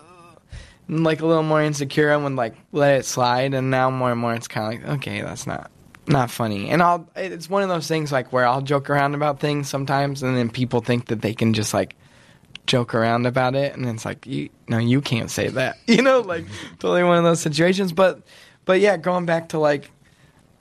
like 0.88 1.20
a 1.20 1.26
little 1.26 1.42
more 1.42 1.62
insecure. 1.62 2.12
I 2.12 2.16
would 2.16 2.34
like 2.34 2.54
let 2.72 2.96
it 2.96 3.04
slide, 3.04 3.54
and 3.54 3.70
now 3.70 3.90
more 3.90 4.12
and 4.12 4.20
more, 4.20 4.34
it's 4.34 4.48
kind 4.48 4.74
of 4.74 4.82
like, 4.82 4.98
okay, 4.98 5.20
that's 5.20 5.46
not 5.46 5.70
not 6.06 6.30
funny. 6.30 6.70
And 6.70 6.82
I'll, 6.82 7.08
it's 7.14 7.48
one 7.48 7.62
of 7.62 7.68
those 7.68 7.86
things 7.86 8.10
like 8.10 8.32
where 8.32 8.46
I'll 8.46 8.62
joke 8.62 8.90
around 8.90 9.14
about 9.14 9.40
things 9.40 9.68
sometimes, 9.68 10.22
and 10.22 10.36
then 10.36 10.50
people 10.50 10.80
think 10.80 11.06
that 11.06 11.22
they 11.22 11.34
can 11.34 11.54
just 11.54 11.72
like 11.74 11.96
joke 12.66 12.94
around 12.94 13.26
about 13.26 13.54
it, 13.54 13.76
and 13.76 13.86
it's 13.86 14.04
like, 14.04 14.26
you, 14.26 14.48
no, 14.68 14.78
you 14.78 15.00
can't 15.00 15.30
say 15.30 15.48
that. 15.48 15.78
You 15.86 16.02
know, 16.02 16.20
like 16.20 16.46
totally 16.78 17.04
one 17.04 17.18
of 17.18 17.24
those 17.24 17.40
situations. 17.40 17.92
But, 17.92 18.22
but 18.64 18.80
yeah, 18.80 18.96
going 18.96 19.26
back 19.26 19.50
to 19.50 19.58
like. 19.58 19.90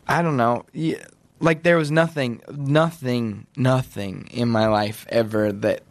I 0.07 0.24
don't 0.24 0.38
know. 0.38 0.66
Yeah, 0.74 1.05
like 1.39 1.62
there 1.62 1.78
was 1.78 1.91
nothing, 1.91 2.41
nothing, 2.51 3.45
nothing 3.55 4.28
in 4.32 4.49
my 4.49 4.68
life 4.68 5.05
ever 5.10 5.51
that 5.51 5.84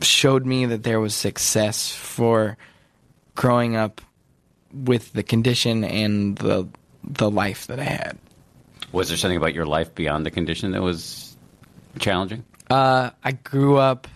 showed 0.00 0.44
me 0.46 0.66
that 0.66 0.82
there 0.82 1.00
was 1.00 1.14
success 1.14 1.90
for 1.90 2.56
growing 3.34 3.76
up 3.76 4.00
with 4.72 5.12
the 5.12 5.22
condition 5.22 5.84
and 5.84 6.36
the 6.36 6.68
the 7.02 7.30
life 7.30 7.68
that 7.68 7.78
I 7.78 7.84
had. 7.84 8.18
was 8.92 9.08
there 9.08 9.16
something 9.16 9.36
about 9.36 9.54
your 9.54 9.66
life 9.66 9.94
beyond 9.94 10.26
the 10.26 10.30
condition 10.30 10.72
that 10.72 10.82
was 10.82 11.36
challenging? 11.98 12.44
Uh, 12.68 13.10
I 13.22 13.32
grew 13.32 13.76
up. 13.76 14.08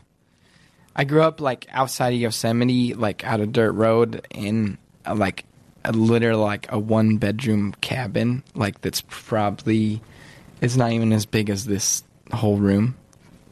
I 0.96 1.04
grew 1.04 1.22
up 1.22 1.40
like 1.40 1.66
outside 1.70 2.12
of 2.14 2.20
Yosemite, 2.20 2.94
like 2.94 3.24
out 3.24 3.40
of 3.40 3.52
dirt 3.52 3.72
road, 3.72 4.26
in 4.30 4.76
uh, 5.06 5.14
like 5.14 5.44
a 5.84 5.92
literal 5.92 6.40
like 6.40 6.70
a 6.70 6.78
one 6.78 7.16
bedroom 7.18 7.74
cabin, 7.80 8.42
like 8.54 8.80
that's 8.80 9.02
probably 9.08 10.02
it's 10.60 10.76
not 10.76 10.92
even 10.92 11.12
as 11.12 11.26
big 11.26 11.48
as 11.48 11.64
this 11.64 12.02
whole 12.32 12.56
room. 12.56 12.96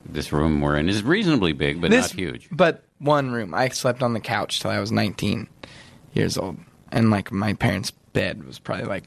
This 0.09 0.33
room 0.33 0.61
we're 0.61 0.77
in 0.77 0.89
is 0.89 1.03
reasonably 1.03 1.53
big, 1.53 1.81
but 1.81 1.91
this, 1.91 2.13
not 2.13 2.19
huge. 2.19 2.49
But 2.51 2.85
one 2.99 3.31
room. 3.31 3.55
I 3.55 3.69
slept 3.69 4.03
on 4.03 4.15
the 4.15 4.21
couch 4.21 4.61
till 4.61 4.71
I 4.71 4.81
was 4.81 4.91
19 4.91 5.47
years 6.15 6.39
old, 6.39 6.57
and 6.91 7.11
like 7.11 7.31
my 7.31 7.53
parents' 7.55 7.91
bed 8.13 8.45
was 8.45 8.59
probably 8.59 8.87
like 8.87 9.05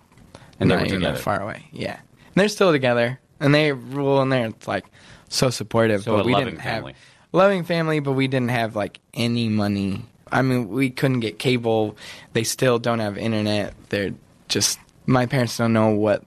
And 0.59 0.69
they 0.69 0.75
not 0.75 0.85
even 0.85 0.99
together. 0.99 1.15
that 1.15 1.23
far 1.23 1.41
away. 1.41 1.67
Yeah, 1.71 1.93
and 1.99 2.35
they're 2.35 2.47
still 2.49 2.71
together, 2.71 3.19
and 3.39 3.53
they 3.53 3.71
rule 3.71 4.21
in 4.21 4.29
there. 4.29 4.47
It's 4.47 4.67
like 4.67 4.85
so 5.29 5.49
supportive. 5.49 6.03
So 6.03 6.15
but 6.17 6.21
a 6.21 6.25
we 6.25 6.33
loving 6.33 6.47
didn't 6.49 6.61
family. 6.61 6.93
have 6.93 7.01
loving 7.31 7.63
family, 7.63 7.99
but 7.99 8.11
we 8.13 8.27
didn't 8.27 8.49
have 8.49 8.75
like 8.75 8.99
any 9.13 9.49
money. 9.49 10.05
I 10.31 10.43
mean, 10.43 10.69
we 10.69 10.89
couldn't 10.91 11.19
get 11.21 11.39
cable. 11.39 11.97
They 12.33 12.43
still 12.43 12.79
don't 12.79 12.99
have 12.99 13.17
internet. 13.17 13.73
They're 13.89 14.13
just 14.47 14.79
my 15.05 15.25
parents 15.25 15.57
don't 15.57 15.73
know 15.73 15.89
what 15.89 16.23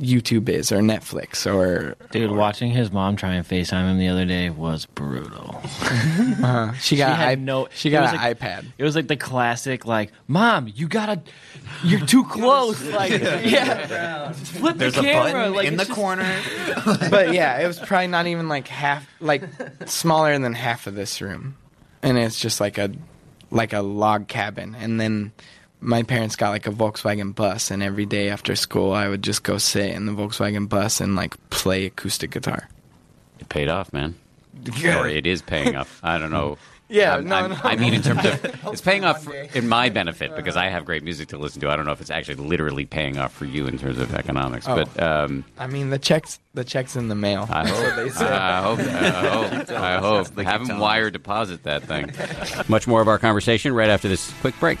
YouTube 0.00 0.48
is 0.48 0.72
or 0.72 0.78
Netflix 0.78 1.46
or 1.46 1.94
Dude, 2.10 2.30
watching 2.30 2.70
his 2.70 2.90
mom 2.90 3.16
try 3.16 3.34
and 3.34 3.46
FaceTime 3.46 3.90
him 3.90 3.98
the 3.98 4.08
other 4.08 4.24
day 4.24 4.48
was 4.50 4.86
brutal. 4.86 5.60
uh, 6.42 6.72
she 6.74 6.96
got 6.96 7.16
had 7.16 7.28
I, 7.28 7.34
no- 7.36 7.68
she 7.74 7.90
got 7.90 8.14
an 8.14 8.16
like- 8.20 8.38
iPad. 8.38 8.64
It 8.78 8.82
was 8.84 8.96
like 8.96 9.08
the 9.08 9.16
classic, 9.16 9.84
like, 9.86 10.10
"Mom, 10.26 10.72
you 10.74 10.88
gotta, 10.88 11.20
you're 11.84 12.04
too 12.06 12.24
close." 12.30 12.82
like, 12.86 13.10
yeah, 13.20 14.32
flip 14.32 14.76
There's 14.78 14.94
the 14.94 15.00
a 15.00 15.02
camera. 15.02 15.32
button 15.32 15.54
like, 15.54 15.66
in 15.68 15.76
the 15.76 15.84
just- 15.84 15.94
corner. 15.94 16.40
but 17.10 17.34
yeah, 17.34 17.60
it 17.60 17.66
was 17.66 17.78
probably 17.78 18.06
not 18.08 18.26
even 18.26 18.48
like 18.48 18.68
half, 18.68 19.06
like 19.20 19.42
smaller 19.86 20.38
than 20.38 20.54
half 20.54 20.86
of 20.86 20.94
this 20.94 21.20
room, 21.20 21.56
and 22.02 22.18
it's 22.18 22.40
just 22.40 22.58
like 22.60 22.78
a, 22.78 22.90
like 23.50 23.72
a 23.74 23.80
log 23.82 24.28
cabin. 24.28 24.74
And 24.78 24.98
then 25.00 25.32
my 25.80 26.02
parents 26.02 26.36
got 26.36 26.50
like 26.50 26.66
a 26.66 26.70
Volkswagen 26.70 27.34
bus, 27.34 27.70
and 27.70 27.82
every 27.82 28.06
day 28.06 28.28
after 28.28 28.54
school, 28.56 28.92
I 28.92 29.08
would 29.08 29.22
just 29.22 29.42
go 29.42 29.58
sit 29.58 29.90
in 29.90 30.06
the 30.06 30.12
Volkswagen 30.12 30.68
bus 30.68 31.00
and 31.00 31.16
like 31.16 31.36
play 31.50 31.86
acoustic 31.86 32.30
guitar. 32.32 32.68
It 33.38 33.48
paid 33.48 33.68
off, 33.68 33.92
man. 33.92 34.14
Or 34.84 35.06
it 35.08 35.26
is 35.26 35.40
paying 35.42 35.74
off. 35.76 36.00
I 36.02 36.18
don't 36.18 36.30
know. 36.30 36.58
Yeah, 36.92 37.12
I'm- 37.14 37.28
no, 37.28 37.36
I'm- 37.36 37.50
no. 37.50 37.56
I 37.62 37.76
mean, 37.76 37.94
in 37.94 38.02
terms 38.02 38.24
of 38.24 38.44
it's 38.72 38.80
paying 38.80 39.04
off 39.04 39.22
for, 39.22 39.32
in 39.32 39.68
my 39.68 39.90
benefit 39.90 40.34
because 40.34 40.56
I 40.56 40.66
have 40.70 40.84
great 40.84 41.04
music 41.04 41.28
to 41.28 41.38
listen 41.38 41.60
to. 41.60 41.70
I 41.70 41.76
don't 41.76 41.86
know 41.86 41.92
if 41.92 42.00
it's 42.00 42.10
actually 42.10 42.34
literally 42.34 42.84
paying 42.84 43.16
off 43.16 43.32
for 43.32 43.44
you 43.44 43.68
in 43.68 43.78
terms 43.78 44.00
of 44.00 44.12
economics, 44.12 44.66
Oh. 44.66 44.74
but 44.74 45.00
um, 45.00 45.44
I 45.56 45.68
mean, 45.68 45.90
the 45.90 46.00
checks, 46.00 46.40
the 46.54 46.64
checks 46.64 46.96
in 46.96 47.06
the 47.06 47.14
mail. 47.14 47.46
I 47.48 47.68
hope. 47.68 48.20
I 48.20 48.60
hope. 48.60 48.78
I 48.80 49.20
hope. 49.60 49.70
I 49.70 49.98
hope. 49.98 50.36
Have 50.40 50.66
them 50.66 50.80
wire 50.80 51.10
deposit 51.10 51.62
that 51.62 51.84
thing. 51.84 52.10
Much 52.66 52.88
more 52.88 53.00
of 53.00 53.06
our 53.06 53.20
conversation 53.20 53.72
right 53.72 53.88
after 53.88 54.08
this 54.08 54.32
quick 54.40 54.58
break. 54.58 54.80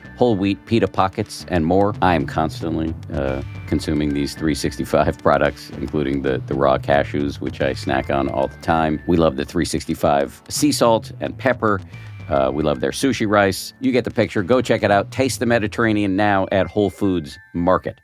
whole 0.21 0.35
wheat 0.35 0.63
pita 0.67 0.87
pockets, 0.87 1.47
and 1.47 1.65
more. 1.65 1.95
I 1.99 2.13
am 2.13 2.27
constantly 2.27 2.93
uh, 3.11 3.41
consuming 3.65 4.13
these 4.13 4.35
365 4.35 5.17
products, 5.23 5.71
including 5.71 6.21
the, 6.21 6.37
the 6.45 6.53
raw 6.53 6.77
cashews, 6.77 7.41
which 7.41 7.59
I 7.59 7.73
snack 7.73 8.11
on 8.11 8.29
all 8.29 8.47
the 8.47 8.61
time. 8.61 9.01
We 9.07 9.17
love 9.17 9.35
the 9.35 9.45
365 9.45 10.43
sea 10.47 10.71
salt 10.71 11.11
and 11.21 11.35
pepper. 11.35 11.81
Uh, 12.29 12.51
we 12.53 12.61
love 12.61 12.81
their 12.81 12.91
sushi 12.91 13.27
rice. 13.27 13.73
You 13.79 13.91
get 13.91 14.03
the 14.03 14.11
picture. 14.11 14.43
Go 14.43 14.61
check 14.61 14.83
it 14.83 14.91
out. 14.91 15.09
Taste 15.09 15.39
the 15.39 15.47
Mediterranean 15.47 16.15
now 16.15 16.45
at 16.51 16.67
Whole 16.67 16.91
Foods 16.91 17.39
Market. 17.55 17.99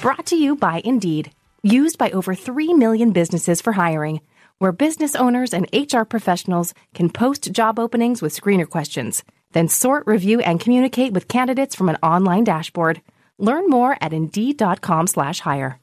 Brought 0.00 0.24
to 0.24 0.36
you 0.36 0.56
by 0.56 0.80
Indeed, 0.86 1.32
used 1.62 1.98
by 1.98 2.10
over 2.12 2.34
3 2.34 2.72
million 2.72 3.12
businesses 3.12 3.60
for 3.60 3.74
hiring, 3.74 4.22
where 4.58 4.72
business 4.72 5.16
owners 5.16 5.52
and 5.54 5.68
HR 5.72 6.02
professionals 6.02 6.74
can 6.94 7.10
post 7.10 7.50
job 7.52 7.78
openings 7.78 8.22
with 8.22 8.38
screener 8.38 8.68
questions, 8.68 9.24
then 9.52 9.68
sort, 9.68 10.06
review, 10.06 10.40
and 10.40 10.60
communicate 10.60 11.12
with 11.12 11.28
candidates 11.28 11.74
from 11.74 11.88
an 11.88 11.96
online 12.02 12.44
dashboard. 12.44 13.00
Learn 13.38 13.68
more 13.68 13.96
at 14.00 14.12
Indeed.com/hire. 14.12 15.78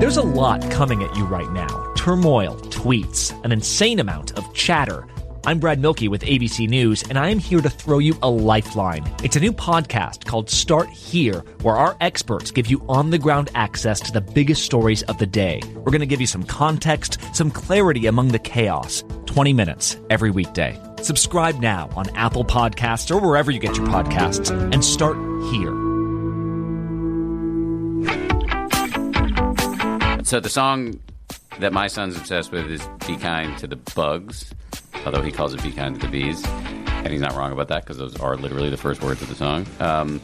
There's 0.00 0.16
a 0.16 0.22
lot 0.22 0.70
coming 0.70 1.02
at 1.02 1.16
you 1.16 1.24
right 1.24 1.50
now 1.52 1.92
turmoil, 1.94 2.56
tweets, 2.68 3.32
an 3.44 3.52
insane 3.52 4.00
amount 4.00 4.36
of 4.36 4.52
chatter. 4.52 5.06
I'm 5.46 5.58
Brad 5.58 5.78
Mielke 5.78 6.08
with 6.08 6.22
ABC 6.22 6.66
News, 6.70 7.02
and 7.02 7.18
I 7.18 7.28
am 7.28 7.38
here 7.38 7.60
to 7.60 7.68
throw 7.68 7.98
you 7.98 8.16
a 8.22 8.30
lifeline. 8.30 9.04
It's 9.22 9.36
a 9.36 9.40
new 9.40 9.52
podcast 9.52 10.24
called 10.24 10.48
Start 10.48 10.88
Here, 10.88 11.40
where 11.60 11.76
our 11.76 11.98
experts 12.00 12.50
give 12.50 12.68
you 12.68 12.82
on 12.88 13.10
the 13.10 13.18
ground 13.18 13.50
access 13.54 14.00
to 14.00 14.12
the 14.12 14.22
biggest 14.22 14.62
stories 14.62 15.02
of 15.02 15.18
the 15.18 15.26
day. 15.26 15.60
We're 15.74 15.92
going 15.92 16.00
to 16.00 16.06
give 16.06 16.22
you 16.22 16.26
some 16.26 16.44
context, 16.44 17.18
some 17.36 17.50
clarity 17.50 18.06
among 18.06 18.28
the 18.28 18.38
chaos. 18.38 19.04
20 19.26 19.52
minutes 19.52 19.98
every 20.08 20.30
weekday. 20.30 20.80
Subscribe 21.02 21.60
now 21.60 21.90
on 21.94 22.08
Apple 22.16 22.46
Podcasts 22.46 23.14
or 23.14 23.20
wherever 23.20 23.50
you 23.50 23.60
get 23.60 23.76
your 23.76 23.86
podcasts, 23.88 24.50
and 24.72 24.82
start 24.82 25.18
here. 25.52 25.74
So 30.24 30.40
the 30.40 30.48
song 30.48 31.00
that 31.58 31.74
my 31.74 31.86
son's 31.88 32.16
obsessed 32.16 32.50
with 32.50 32.70
is 32.70 32.80
"Be 33.06 33.18
Kind 33.18 33.58
to 33.58 33.66
the 33.66 33.76
Bugs," 33.76 34.54
although 35.04 35.22
he 35.22 35.32
calls 35.32 35.54
it 35.54 35.62
"Be 35.62 35.72
Kind 35.72 36.00
to 36.00 36.06
the 36.06 36.10
Bees," 36.10 36.44
and 36.44 37.08
he's 37.08 37.20
not 37.20 37.34
wrong 37.34 37.52
about 37.52 37.68
that 37.68 37.84
because 37.84 37.98
those 37.98 38.16
are 38.16 38.36
literally 38.36 38.70
the 38.70 38.76
first 38.76 39.02
words 39.02 39.22
of 39.22 39.28
the 39.28 39.34
song. 39.34 39.66
Um, 39.80 40.20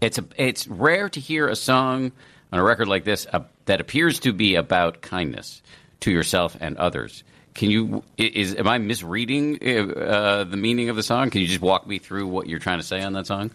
it's 0.00 0.18
a, 0.18 0.24
it's 0.36 0.66
rare 0.66 1.08
to 1.08 1.20
hear 1.20 1.48
a 1.48 1.56
song 1.56 2.12
on 2.52 2.58
a 2.58 2.62
record 2.62 2.88
like 2.88 3.04
this 3.04 3.26
uh, 3.32 3.40
that 3.66 3.80
appears 3.80 4.18
to 4.20 4.32
be 4.32 4.54
about 4.54 5.02
kindness 5.02 5.62
to 6.00 6.10
yourself 6.10 6.56
and 6.60 6.76
others. 6.78 7.22
Can 7.54 7.70
you 7.70 8.02
is 8.16 8.54
am 8.54 8.68
I 8.68 8.78
misreading 8.78 9.56
uh, 9.56 10.44
the 10.44 10.56
meaning 10.56 10.88
of 10.88 10.96
the 10.96 11.02
song? 11.02 11.30
Can 11.30 11.40
you 11.40 11.46
just 11.46 11.60
walk 11.60 11.86
me 11.86 11.98
through 11.98 12.28
what 12.28 12.46
you're 12.46 12.60
trying 12.60 12.78
to 12.78 12.86
say 12.86 13.02
on 13.02 13.12
that 13.14 13.26
song? 13.26 13.50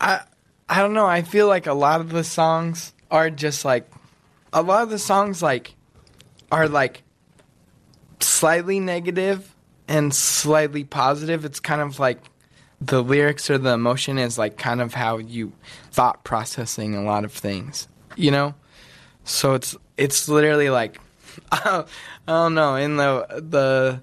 I 0.00 0.20
I 0.68 0.80
don't 0.80 0.92
know. 0.92 1.06
I 1.06 1.22
feel 1.22 1.48
like 1.48 1.66
a 1.66 1.74
lot 1.74 2.00
of 2.00 2.10
the 2.10 2.24
songs 2.24 2.92
are 3.10 3.30
just 3.30 3.64
like 3.64 3.90
a 4.52 4.62
lot 4.62 4.82
of 4.82 4.90
the 4.90 4.98
songs 4.98 5.42
like 5.42 5.74
are 6.50 6.68
like 6.68 7.02
slightly 8.20 8.80
negative 8.80 9.52
and 9.88 10.14
slightly 10.14 10.84
positive. 10.84 11.44
It's 11.44 11.60
kind 11.60 11.80
of 11.80 11.98
like 11.98 12.18
the 12.80 13.02
lyrics 13.02 13.48
or 13.50 13.58
the 13.58 13.70
emotion 13.70 14.18
is 14.18 14.38
like 14.38 14.58
kind 14.58 14.80
of 14.80 14.94
how 14.94 15.18
you 15.18 15.52
thought 15.90 16.24
processing 16.24 16.94
a 16.94 17.02
lot 17.02 17.24
of 17.24 17.32
things, 17.32 17.88
you 18.16 18.30
know? 18.30 18.54
So 19.24 19.54
it's 19.54 19.76
it's 19.96 20.28
literally 20.28 20.70
like 20.70 21.00
I 21.52 21.84
don't 22.26 22.54
know, 22.54 22.74
in 22.74 22.96
the 22.96 23.26
the 23.48 24.02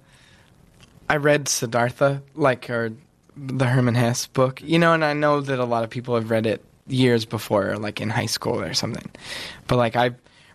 I 1.09 1.17
read 1.17 1.47
Siddhartha 1.47 2.21
like 2.35 2.69
or 2.69 2.93
the 3.35 3.65
Hermann 3.65 3.95
Hesse 3.95 4.27
book, 4.27 4.61
you 4.61 4.79
know, 4.79 4.93
and 4.93 5.03
I 5.03 5.13
know 5.13 5.41
that 5.41 5.59
a 5.59 5.65
lot 5.65 5.83
of 5.83 5.89
people 5.89 6.15
have 6.15 6.29
read 6.29 6.45
it 6.45 6.63
years 6.87 7.25
before, 7.25 7.77
like 7.77 8.01
in 8.01 8.09
high 8.09 8.25
school 8.25 8.59
or 8.59 8.73
something. 8.73 9.09
But 9.67 9.77
like 9.77 9.95
I 9.95 10.11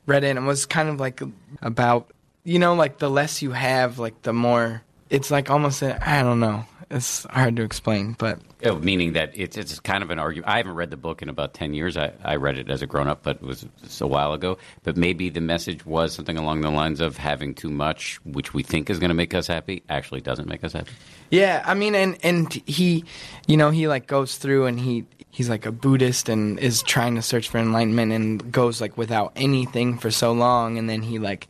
read 0.07 0.25
it 0.25 0.31
and 0.31 0.39
it 0.41 0.43
was 0.43 0.67
kind 0.67 0.89
of 0.89 1.01
like 1.01 1.23
about 1.63 2.11
you 2.47 2.59
know, 2.59 2.75
like 2.75 2.99
the 2.99 3.09
less 3.09 3.41
you 3.41 3.53
have, 3.53 3.99
like 3.99 4.21
the 4.23 4.33
more 4.35 4.83
it's 5.11 5.31
like 5.31 5.51
almost 5.51 5.83
I 5.83 6.23
don't 6.23 6.41
know. 6.41 6.65
It's 6.91 7.25
hard 7.25 7.57
to 7.57 7.63
explain, 7.63 8.15
but 8.19 8.39
Oh, 8.67 8.79
meaning 8.79 9.13
that 9.13 9.31
it's 9.35 9.57
it's 9.57 9.79
kind 9.81 10.03
of 10.03 10.11
an 10.11 10.19
argument. 10.19 10.51
I 10.51 10.57
haven't 10.59 10.75
read 10.75 10.91
the 10.91 10.97
book 10.97 11.21
in 11.23 11.29
about 11.29 11.53
ten 11.53 11.75
years. 11.75 11.97
I, 11.97 12.13
I 12.25 12.37
read 12.37 12.57
it 12.59 12.71
as 12.71 12.83
a 12.83 12.87
grown 12.87 13.09
up, 13.09 13.23
but 13.23 13.37
it 13.37 13.43
was 13.43 13.67
a 14.01 14.07
while 14.07 14.33
ago. 14.33 14.57
But 14.85 14.97
maybe 14.97 15.29
the 15.29 15.41
message 15.41 15.85
was 15.85 16.15
something 16.15 16.39
along 16.39 16.63
the 16.63 16.71
lines 16.71 17.01
of 17.01 17.17
having 17.19 17.55
too 17.55 17.69
much, 17.69 18.21
which 18.25 18.55
we 18.55 18.63
think 18.63 18.89
is 18.89 18.99
going 18.99 19.11
to 19.11 19.15
make 19.15 19.35
us 19.35 19.47
happy, 19.47 19.83
actually 19.91 20.23
doesn't 20.23 20.49
make 20.49 20.65
us 20.65 20.73
happy. 20.73 20.93
Yeah, 21.31 21.63
I 21.67 21.75
mean, 21.75 21.95
and 21.95 22.17
and 22.23 22.53
he, 22.67 23.05
you 23.47 23.57
know, 23.57 23.71
he 23.71 23.87
like 23.89 24.07
goes 24.07 24.37
through 24.37 24.67
and 24.67 24.81
he 24.81 25.05
he's 25.31 25.51
like 25.51 25.67
a 25.67 25.73
Buddhist 25.73 26.29
and 26.29 26.59
is 26.59 26.83
trying 26.83 27.17
to 27.17 27.23
search 27.23 27.49
for 27.49 27.59
enlightenment 27.59 28.13
and 28.13 28.53
goes 28.53 28.81
like 28.81 28.97
without 28.97 29.33
anything 29.37 29.99
for 29.99 30.11
so 30.11 30.33
long, 30.33 30.79
and 30.79 30.89
then 30.89 31.03
he 31.03 31.19
like 31.19 31.49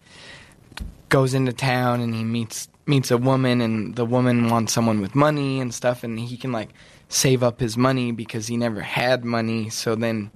goes 1.10 1.34
into 1.34 1.52
town 1.52 2.00
and 2.00 2.14
he 2.14 2.24
meets 2.24 2.68
meets 2.86 3.10
a 3.10 3.18
woman 3.18 3.60
and 3.60 3.96
the 3.96 4.04
woman 4.04 4.48
wants 4.48 4.72
someone 4.72 5.00
with 5.00 5.14
money 5.14 5.60
and 5.60 5.72
stuff, 5.72 6.04
and 6.04 6.18
he 6.18 6.36
can 6.36 6.52
like 6.52 6.70
save 7.08 7.42
up 7.42 7.60
his 7.60 7.76
money 7.76 8.12
because 8.12 8.46
he 8.46 8.56
never 8.56 8.80
had 8.80 9.24
money, 9.24 9.70
so 9.70 9.94
then 9.94 10.30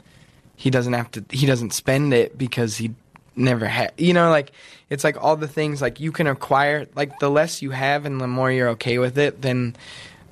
he 0.57 0.71
doesn't 0.71 0.93
have 0.93 1.11
to 1.13 1.25
he 1.31 1.47
doesn't 1.47 1.73
spend 1.73 2.13
it 2.13 2.37
because 2.37 2.77
he 2.77 2.93
never 3.37 3.67
had 3.67 3.93
you 3.97 4.13
know 4.13 4.31
like 4.31 4.51
it's 4.91 5.05
like 5.05 5.23
all 5.23 5.37
the 5.37 5.47
things 5.47 5.81
like 5.81 6.01
you 6.01 6.11
can 6.11 6.27
acquire 6.27 6.89
like 6.97 7.21
the 7.21 7.31
less 7.31 7.63
you 7.63 7.71
have 7.71 8.05
and 8.05 8.21
the 8.21 8.27
more 8.27 8.51
you're 8.51 8.71
okay 8.71 8.99
with 8.99 9.17
it 9.17 9.41
then 9.43 9.77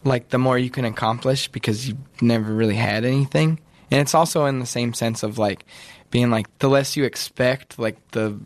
like 0.06 0.28
the 0.30 0.38
more 0.38 0.56
you 0.58 0.70
can 0.70 0.84
accomplish 0.84 1.48
because 1.48 1.88
you 1.88 1.96
never 2.20 2.52
really 2.52 2.76
had 2.76 3.04
anything. 3.04 3.58
And 3.90 4.00
it's 4.00 4.14
also 4.14 4.46
in 4.46 4.60
the 4.60 4.66
same 4.66 4.94
sense 4.94 5.22
of 5.22 5.38
like 5.38 5.64
being 6.10 6.30
like 6.30 6.58
the 6.58 6.68
less 6.68 6.96
you 6.96 7.04
expect 7.04 7.78
like 7.78 7.96
the 8.12 8.38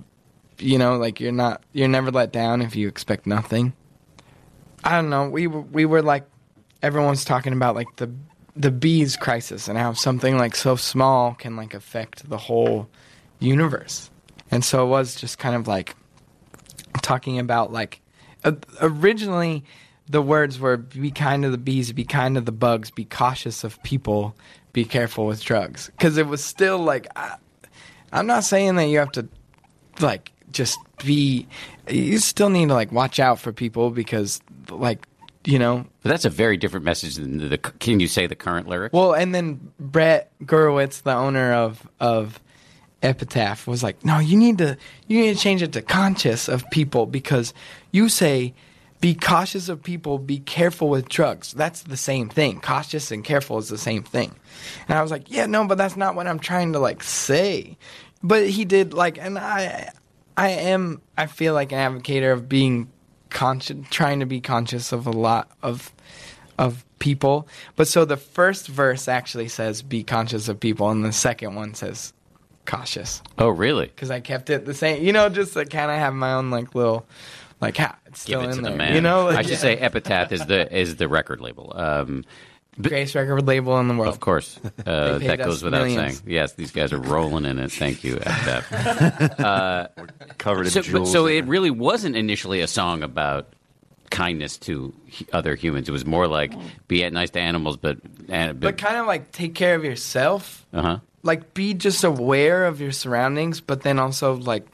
you 0.61 0.79
know 0.79 0.97
like 0.97 1.21
you're 1.21 1.33
not 1.33 1.63
you're 1.73 1.89
never 1.89 2.11
let 2.11 2.33
down 2.33 2.63
if 2.63 2.77
you 2.77 2.89
expect 2.89 3.27
nothing. 3.27 3.73
I 4.85 4.93
don't 4.93 5.11
know. 5.11 5.29
We 5.29 5.47
we 5.47 5.85
were 5.85 6.03
like 6.03 6.27
everyone's 6.83 7.25
talking 7.25 7.53
about 7.53 7.75
like 7.75 7.97
the 7.97 8.11
the 8.57 8.71
bees 8.71 9.17
crisis 9.17 9.69
and 9.69 9.79
how 9.79 9.93
something 9.93 10.37
like 10.37 10.57
so 10.57 10.77
small 10.77 11.35
can 11.35 11.57
like 11.57 11.75
affect 11.75 12.29
the 12.29 12.37
whole 12.37 12.89
universe. 13.39 14.11
And 14.51 14.65
so 14.65 14.85
it 14.85 14.89
was 14.89 15.15
just 15.15 15.39
kind 15.39 15.55
of 15.55 15.69
like 15.69 15.95
talking 17.03 17.39
about 17.39 17.73
like 17.73 18.01
originally 18.81 19.65
the 20.09 20.21
words 20.21 20.59
were 20.59 20.77
be 20.77 21.11
kind 21.11 21.45
to 21.45 21.51
the 21.51 21.59
bees 21.59 21.93
be 21.93 22.05
kind 22.05 22.35
to 22.35 22.41
the 22.41 22.53
bugs 22.53 22.91
be 22.91 23.05
cautious 23.05 23.65
of 23.65 23.81
people 23.83 24.35
be 24.73 24.85
careful 24.85 25.27
with 25.27 25.43
drugs. 25.43 25.91
Because 25.97 26.17
it 26.17 26.27
was 26.27 26.43
still 26.43 26.79
like 26.79 27.07
I, 27.17 27.37
i'm 28.13 28.27
not 28.27 28.45
saying 28.45 28.75
that 28.77 28.87
you 28.87 28.99
have 28.99 29.13
to 29.13 29.29
like 30.01 30.33
just 30.53 30.79
be 31.05 31.47
you 31.89 32.19
still 32.19 32.51
need 32.51 32.69
to 32.69 32.75
like 32.75 32.93
watch 32.93 33.19
out 33.19 33.39
for 33.39 33.53
people 33.53 33.91
because 33.91 34.41
like 34.71 35.07
you 35.45 35.59
know 35.59 35.87
But 36.03 36.11
that's 36.11 36.25
a 36.25 36.31
very 36.31 36.57
different 36.57 36.85
message 36.85 37.17
than 37.17 37.49
the. 37.49 37.59
Can 37.59 38.01
you 38.01 38.09
say 38.09 38.27
the 38.27 38.37
current 38.37 38.69
lyric? 38.69 38.93
well 38.93 39.15
and 39.15 39.35
then 39.35 39.73
brett 39.79 40.31
gurewitz 40.45 41.03
the 41.03 41.15
owner 41.15 41.53
of 41.53 41.89
of 41.99 42.39
epitaph 43.03 43.67
was 43.67 43.83
like 43.83 44.05
no 44.05 44.19
you 44.19 44.37
need 44.37 44.59
to 44.59 44.77
you 45.09 45.21
need 45.23 45.35
to 45.35 45.41
change 45.41 45.63
it 45.63 45.73
to 45.73 45.81
conscious 45.81 46.49
of 46.49 46.69
people 46.71 47.07
because 47.07 47.55
you 47.93 48.09
say 48.11 48.53
be 49.01 49.15
cautious 49.15 49.71
of 49.71 49.83
people 49.83 50.19
be 50.19 50.39
careful 50.41 50.91
with 50.91 51.09
drugs 51.09 51.53
that's 51.55 51.85
the 51.85 51.97
same 51.97 52.29
thing 52.29 52.61
cautious 52.61 53.11
and 53.11 53.25
careful 53.25 53.57
is 53.57 53.71
the 53.71 53.79
same 53.79 54.03
thing 54.03 54.35
and 54.87 54.99
i 54.99 55.01
was 55.01 55.11
like 55.11 55.31
yeah 55.31 55.47
no 55.47 55.67
but 55.67 55.79
that's 55.79 55.97
not 55.97 56.15
what 56.15 56.27
i'm 56.27 56.39
trying 56.39 56.75
to 56.75 56.79
like 56.79 57.03
say 57.03 57.75
but 58.23 58.47
he 58.47 58.67
did 58.67 58.93
like 58.93 59.17
and 59.17 59.39
i 59.39 59.91
i 60.41 60.49
am 60.49 61.01
i 61.17 61.27
feel 61.27 61.55
like 61.55 61.73
an 61.73 61.79
advocate 61.79 62.23
of 62.25 62.49
being 62.49 62.91
conscious 63.29 63.77
trying 63.91 64.21
to 64.21 64.27
be 64.27 64.41
conscious 64.41 64.93
of 64.93 65.07
a 65.07 65.13
lot 65.13 65.51
of 65.63 65.93
of 66.59 66.85
people 66.99 67.47
but 67.77 67.87
so 67.89 68.05
the 68.05 68.17
first 68.17 68.69
verse 68.69 69.09
actually 69.09 69.49
says 69.49 69.83
be 69.83 70.03
conscious 70.03 70.49
of 70.49 70.59
people 70.59 70.91
and 70.91 71.05
the 71.05 71.13
second 71.13 71.55
one 71.55 71.75
says 71.75 72.13
cautious 72.67 73.23
oh, 73.39 73.49
really? 73.49 73.87
because 73.87 74.11
I 74.11 74.21
kept 74.21 74.51
it 74.51 74.65
the 74.65 74.75
same. 74.75 75.03
You 75.03 75.13
know, 75.13 75.29
just 75.29 75.55
to 75.55 75.65
kind 75.65 75.91
of 75.91 75.97
have 75.99 76.15
my 76.15 76.35
own 76.35 76.51
like 76.51 76.75
little 76.75 77.07
like 77.61 77.77
ha, 77.77 77.99
it's 78.07 78.25
Give 78.25 78.39
still 78.39 78.41
it 78.43 78.51
in 78.51 78.57
to 78.57 78.63
there. 78.63 78.73
the 78.73 78.79
man. 78.79 78.95
You 78.95 79.01
know, 79.01 79.29
I 79.29 79.43
should 79.43 79.53
yeah. 79.53 79.57
say 79.57 79.77
Epitaph 79.77 80.33
is 80.33 80.47
the 80.47 80.73
is 80.77 80.97
the 80.97 81.09
record 81.09 81.41
label. 81.41 81.73
Um, 81.75 82.25
greatest 82.81 83.15
record 83.15 83.47
label 83.47 83.79
in 83.81 83.89
the 83.89 83.95
world. 83.95 84.13
Of 84.13 84.21
course, 84.21 84.59
uh, 84.87 85.19
that 85.19 85.39
goes 85.39 85.63
without 85.63 85.83
millions. 85.87 86.19
saying. 86.19 86.31
Yes, 86.31 86.53
these 86.55 86.73
guys 86.73 86.93
are 86.93 86.99
rolling 87.01 87.45
in 87.45 87.59
it. 87.59 87.73
Thank 87.73 88.05
you, 88.05 88.17
Epitaph. 88.17 88.69
Covered 90.39 90.67
in 90.67 90.71
so, 90.71 90.81
but, 90.81 90.87
jewels. 90.87 91.13
so 91.13 91.27
it 91.27 91.45
really 91.47 91.71
wasn't 91.71 92.17
initially 92.17 92.61
a 92.61 92.67
song 92.67 93.03
about 93.03 93.53
kindness 94.11 94.57
to 94.59 94.93
other 95.33 95.55
humans. 95.55 95.89
It 95.89 95.93
was 95.93 96.05
more 96.05 96.27
like 96.27 96.53
be 96.89 97.09
nice 97.11 97.31
to 97.31 97.41
animals, 97.41 97.77
but 97.77 97.99
uh, 98.31 98.53
But 98.55 98.77
kind 98.79 98.97
of 98.97 99.07
like 99.07 99.33
take 99.33 99.55
care 99.55 99.75
of 99.75 99.85
yourself. 99.85 100.67
uh 100.73 100.83
huh. 100.83 100.99
Like 101.23 101.53
be 101.55 101.75
just 101.75 102.03
aware 102.03 102.65
of 102.65 102.81
your 102.81 102.93
surroundings, 102.93 103.61
but 103.61 103.83
then 103.83 103.99
also 103.99 104.37
like, 104.37 104.67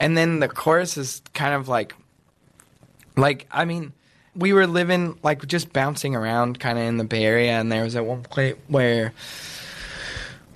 and 0.00 0.16
then 0.16 0.40
the 0.40 0.48
chorus 0.48 0.96
is 0.96 1.22
kind 1.32 1.54
of 1.54 1.68
like, 1.68 1.94
like 3.16 3.46
I 3.52 3.64
mean, 3.64 3.92
we 4.34 4.52
were 4.52 4.66
living 4.66 5.18
like 5.22 5.46
just 5.46 5.72
bouncing 5.72 6.14
around 6.14 6.60
kind 6.60 6.78
of 6.78 6.84
in 6.84 6.96
the 6.96 7.04
Bay 7.04 7.24
Area, 7.24 7.52
and 7.52 7.70
there 7.70 7.84
was 7.84 7.96
at 7.96 8.04
one 8.04 8.22
point 8.22 8.58
where 8.68 9.12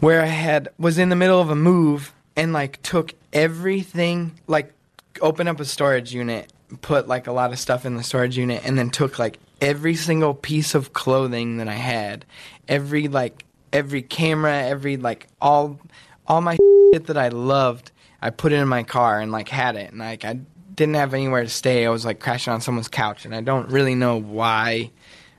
where 0.00 0.22
I 0.22 0.26
had 0.26 0.68
was 0.78 0.98
in 0.98 1.08
the 1.08 1.16
middle 1.16 1.40
of 1.40 1.50
a 1.50 1.56
move 1.56 2.12
and 2.36 2.52
like 2.52 2.80
took 2.82 3.14
everything 3.32 4.32
like 4.46 4.72
opened 5.20 5.48
up 5.48 5.60
a 5.60 5.64
storage 5.64 6.12
unit, 6.12 6.52
put 6.82 7.08
like 7.08 7.26
a 7.26 7.32
lot 7.32 7.52
of 7.52 7.58
stuff 7.58 7.84
in 7.84 7.96
the 7.96 8.02
storage 8.02 8.36
unit 8.36 8.62
and 8.64 8.78
then 8.78 8.90
took 8.90 9.18
like 9.18 9.38
every 9.60 9.94
single 9.94 10.34
piece 10.34 10.74
of 10.74 10.92
clothing 10.92 11.58
that 11.58 11.68
I 11.68 11.74
had, 11.74 12.24
every 12.68 13.08
like 13.08 13.44
every 13.72 14.02
camera, 14.02 14.62
every 14.62 14.96
like 14.96 15.26
all 15.40 15.80
all 16.26 16.40
my 16.40 16.56
shit 16.92 17.06
that 17.06 17.16
I 17.16 17.28
loved, 17.28 17.90
I 18.22 18.30
put 18.30 18.52
it 18.52 18.56
in 18.56 18.68
my 18.68 18.82
car 18.82 19.20
and 19.20 19.32
like 19.32 19.48
had 19.48 19.76
it. 19.76 19.90
And 19.90 19.98
like 19.98 20.24
I 20.24 20.40
didn't 20.74 20.94
have 20.94 21.14
anywhere 21.14 21.42
to 21.42 21.48
stay. 21.48 21.86
I 21.86 21.90
was 21.90 22.04
like 22.04 22.20
crashing 22.20 22.52
on 22.52 22.60
someone's 22.60 22.88
couch 22.88 23.24
and 23.24 23.34
I 23.34 23.40
don't 23.40 23.70
really 23.70 23.94
know 23.94 24.16
why 24.16 24.90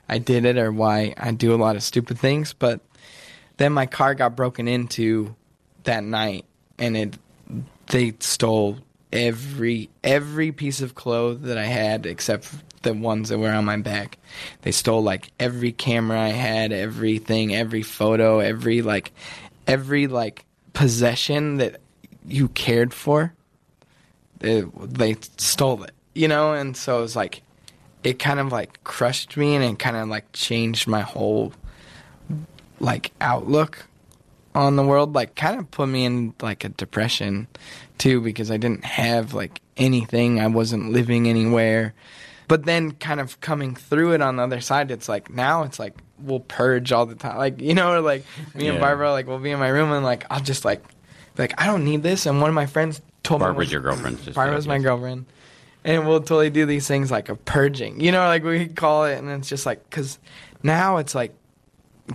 I 0.08 0.18
did 0.18 0.44
it 0.44 0.56
or 0.56 0.72
why 0.72 1.14
I 1.16 1.32
do 1.32 1.54
a 1.54 1.56
lot 1.56 1.76
of 1.76 1.82
stupid 1.82 2.18
things, 2.18 2.52
but 2.52 2.80
then 3.56 3.72
my 3.72 3.86
car 3.86 4.14
got 4.14 4.36
broken 4.36 4.68
into 4.68 5.34
that 5.84 6.04
night 6.04 6.44
and 6.78 6.96
it 6.96 7.18
they 7.88 8.14
stole 8.20 8.78
every 9.12 9.88
every 10.02 10.52
piece 10.52 10.80
of 10.80 10.94
clothes 10.94 11.42
that 11.42 11.56
I 11.56 11.64
had 11.64 12.06
except 12.06 12.52
the 12.82 12.92
ones 12.92 13.28
that 13.28 13.38
were 13.38 13.50
on 13.50 13.64
my 13.64 13.76
back. 13.76 14.18
They 14.62 14.72
stole 14.72 15.02
like 15.02 15.30
every 15.40 15.72
camera 15.72 16.20
I 16.20 16.28
had, 16.28 16.72
everything, 16.72 17.54
every 17.54 17.82
photo, 17.82 18.40
every 18.40 18.82
like 18.82 19.12
every 19.66 20.06
like 20.06 20.44
possession 20.72 21.56
that 21.56 21.80
you 22.26 22.48
cared 22.48 22.92
for. 22.92 23.32
They, 24.40 24.60
they 24.82 25.16
stole 25.38 25.82
it, 25.84 25.92
you 26.14 26.28
know, 26.28 26.52
and 26.52 26.76
so 26.76 26.98
it 26.98 27.02
was 27.02 27.16
like 27.16 27.42
it 28.04 28.18
kind 28.18 28.38
of 28.38 28.52
like 28.52 28.82
crushed 28.84 29.36
me 29.36 29.54
and 29.56 29.64
it 29.64 29.78
kind 29.78 29.96
of 29.96 30.08
like 30.08 30.30
changed 30.32 30.86
my 30.86 31.00
whole 31.00 31.52
like 32.78 33.12
outlook 33.20 33.86
on 34.54 34.76
the 34.76 34.82
world 34.82 35.14
like 35.14 35.34
kind 35.34 35.58
of 35.58 35.70
put 35.70 35.88
me 35.88 36.04
in 36.04 36.32
like 36.40 36.64
a 36.64 36.68
depression 36.70 37.46
too 37.98 38.20
because 38.20 38.50
I 38.50 38.56
didn't 38.58 38.84
have 38.84 39.34
like 39.34 39.60
anything. 39.76 40.40
I 40.40 40.46
wasn't 40.46 40.92
living 40.92 41.28
anywhere. 41.28 41.94
But 42.48 42.64
then 42.64 42.92
kind 42.92 43.18
of 43.18 43.40
coming 43.40 43.74
through 43.74 44.12
it 44.12 44.22
on 44.22 44.36
the 44.36 44.42
other 44.44 44.60
side 44.60 44.90
it's 44.90 45.08
like 45.08 45.30
now 45.30 45.64
it's 45.64 45.78
like 45.78 45.94
we'll 46.18 46.40
purge 46.40 46.92
all 46.92 47.04
the 47.06 47.14
time 47.14 47.36
like 47.36 47.60
you 47.60 47.74
know 47.74 48.00
like 48.00 48.24
me 48.54 48.68
and 48.68 48.76
Yeah. 48.76 48.80
Barbara 48.80 49.10
like 49.10 49.26
we'll 49.26 49.38
be 49.40 49.50
in 49.50 49.58
my 49.58 49.68
room 49.68 49.90
and 49.92 50.04
like 50.04 50.24
I'll 50.30 50.40
just 50.40 50.64
like 50.64 50.82
like 51.38 51.54
I 51.60 51.66
don't 51.66 51.84
need 51.84 52.02
this 52.02 52.26
and 52.26 52.40
one 52.40 52.48
of 52.50 52.54
my 52.54 52.66
friends 52.66 53.00
told 53.22 53.40
me 53.40 53.46
Barbara's 53.46 53.72
your 53.72 53.80
girlfriend. 53.80 54.22
just- 54.22 54.34
Barbara's 54.34 54.66
my 54.68 54.78
girlfriend. 54.78 55.26
And 55.84 56.06
we'll 56.08 56.18
totally 56.20 56.50
do 56.50 56.66
these 56.66 56.88
things 56.88 57.12
like 57.12 57.28
a 57.28 57.36
purging. 57.36 58.00
You 58.00 58.10
know, 58.10 58.26
like 58.26 58.42
we 58.42 58.66
call 58.66 59.04
it, 59.04 59.18
and 59.18 59.30
it's 59.30 59.48
just 59.48 59.66
like, 59.66 59.88
because 59.88 60.18
now 60.64 60.96
it's 60.96 61.14
like 61.14 61.32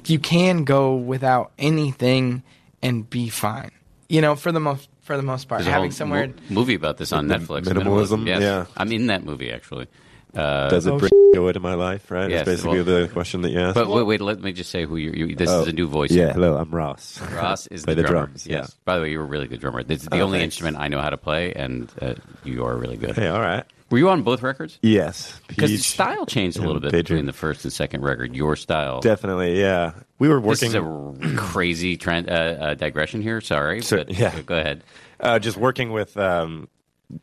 you 0.07 0.19
can 0.19 0.65
go 0.65 0.95
without 0.95 1.51
anything 1.57 2.43
and 2.81 3.09
be 3.09 3.29
fine. 3.29 3.71
You 4.09 4.19
know, 4.19 4.35
for 4.35 4.51
the 4.51 4.59
most, 4.59 4.89
for 5.01 5.13
for 5.13 5.17
the 5.17 5.23
most 5.23 5.47
part. 5.47 5.59
There's 5.59 5.67
a 5.69 5.71
Having 5.71 5.91
whole 5.91 5.95
somewhere. 5.97 6.27
mo- 6.27 6.33
movie 6.49 6.73
about 6.75 6.97
this 6.97 7.13
on 7.13 7.27
Min- 7.27 7.39
Netflix. 7.41 7.61
minimalism, 7.63 8.27
Yes. 8.27 8.41
yeah. 8.41 8.65
I'm 8.75 8.91
in 8.91 9.07
that 9.07 9.23
movie 9.23 9.51
actually. 9.53 9.87
Uh, 10.35 10.69
Does 10.69 10.85
it 10.87 10.91
Oh, 10.91 10.97
bring 10.99 11.11
joy 11.33 11.51
to 11.51 11.59
my 11.59 11.73
life? 11.73 12.09
Right. 12.09 12.29
Yes, 12.29 12.45
That's 12.45 12.61
basically 12.61 12.83
well- 12.83 13.01
the 13.01 13.09
question 13.11 13.41
that 13.41 13.51
you 13.51 13.59
asked. 13.59 13.75
but 13.75 13.87
wait, 13.89 14.03
wait, 14.03 14.21
let 14.21 14.41
me 14.41 14.51
just 14.53 14.69
say 14.71 14.85
who 14.85 14.95
you. 14.97 15.11
you 15.11 15.35
this 15.35 15.49
Oh, 15.49 15.61
is 15.63 15.67
a 15.67 15.73
new 15.73 15.87
voice. 15.87 16.11
Yeah. 16.11 16.33
Hello, 16.33 16.55
I'm 16.57 16.71
Ross. 16.71 17.19
Ross 17.33 17.67
is 17.67 17.83
the, 17.85 17.95
the 17.95 18.03
drummer. 18.03 18.27
drums, 18.27 18.47
Yes. 18.47 18.69
yeah. 18.69 18.75
By 18.85 18.95
the 18.97 19.01
way, 19.03 19.11
you're 19.11 19.23
a 19.23 19.25
really 19.25 19.47
good 19.47 19.59
drummer. 19.59 19.83
This 19.83 20.03
is 20.03 20.07
the 20.09 20.19
Oh, 20.19 20.25
only 20.25 20.39
thanks. 20.39 20.55
instrument 20.55 20.77
I 20.77 20.87
know 20.87 21.01
how 21.01 21.09
to 21.09 21.17
play, 21.17 21.53
and 21.53 21.91
uh, 22.01 22.13
you 22.43 22.63
are 22.65 22.75
really 22.77 22.97
good. 22.97 23.15
Hey, 23.15 23.27
all 23.27 23.41
right. 23.41 23.65
Were 23.89 23.97
you 23.97 24.09
on 24.09 24.21
both 24.23 24.41
records? 24.41 24.79
Yes. 24.81 25.37
Because 25.49 25.69
the 25.69 25.75
style 25.77 26.25
changed 26.25 26.57
a 26.57 26.61
little 26.61 26.79
bit 26.79 26.93
Bay 26.93 27.01
Dream. 27.01 27.17
between 27.17 27.25
the 27.25 27.33
first 27.33 27.65
and 27.65 27.73
second 27.73 28.03
record. 28.03 28.33
Your 28.33 28.55
style. 28.55 29.01
Definitely, 29.01 29.59
yeah. 29.59 29.91
We 30.17 30.29
were 30.29 30.39
working. 30.39 30.49
This 30.49 30.63
is 30.69 30.75
a 30.75 30.81
r- 30.81 31.13
crazy 31.35 31.97
trend, 31.97 32.29
uh, 32.29 32.33
uh, 32.33 32.73
digression 32.75 33.21
here. 33.21 33.41
Sorry, 33.41 33.81
So- 33.81 33.97
but 33.97 34.11
yeah. 34.17 34.39
go 34.43 34.55
ahead. 34.57 34.85
uh, 35.19 35.39
just 35.39 35.57
working 35.57 35.91
with 35.91 36.15
um, 36.15 36.69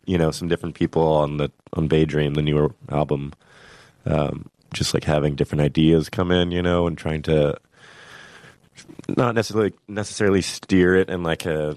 you 0.04 0.18
know 0.18 0.30
some 0.30 0.48
different 0.48 0.74
people 0.74 1.02
on 1.02 1.36
the 1.36 1.50
on 1.72 1.88
Bay 1.88 2.04
Dream, 2.04 2.34
the 2.34 2.42
newer 2.42 2.74
album. 2.90 3.32
Um, 4.06 4.50
just 4.74 4.94
like 4.94 5.04
having 5.04 5.34
different 5.34 5.62
ideas 5.62 6.08
come 6.08 6.30
in, 6.30 6.50
you 6.50 6.62
know, 6.62 6.86
and 6.86 6.96
trying 6.96 7.22
to 7.22 7.58
not 9.08 9.34
necessarily 9.34 9.72
necessarily 9.86 10.42
steer 10.42 10.94
it 10.94 11.08
in 11.08 11.22
like 11.22 11.46
a. 11.46 11.76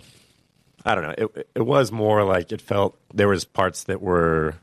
I 0.83 0.95
don't 0.95 1.03
know. 1.03 1.15
It 1.17 1.47
it 1.55 1.61
was 1.61 1.91
more 1.91 2.23
like 2.23 2.51
it 2.51 2.61
felt 2.61 2.97
there 3.13 3.27
was 3.27 3.45
parts 3.45 3.83
that 3.85 4.01
were 4.01 4.55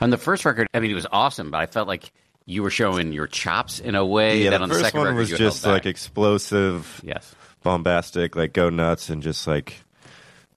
On 0.00 0.10
the 0.10 0.18
first 0.18 0.44
record, 0.44 0.68
I 0.74 0.80
mean, 0.80 0.90
it 0.90 0.94
was 0.94 1.06
awesome, 1.10 1.50
but 1.50 1.58
I 1.58 1.66
felt 1.66 1.88
like 1.88 2.12
you 2.46 2.62
were 2.62 2.70
showing 2.70 3.12
your 3.12 3.26
chops 3.26 3.80
in 3.80 3.94
a 3.94 4.04
way 4.04 4.44
yeah. 4.44 4.50
that 4.50 4.58
The 4.58 4.62
on 4.64 4.68
the 4.68 4.74
second 4.76 5.00
one 5.00 5.06
record 5.08 5.18
was 5.18 5.30
just 5.30 5.64
like 5.64 5.86
explosive, 5.86 7.00
yes. 7.04 7.34
bombastic, 7.62 8.36
like 8.36 8.52
go 8.52 8.70
nuts 8.70 9.08
and 9.08 9.22
just 9.22 9.46
like 9.46 9.83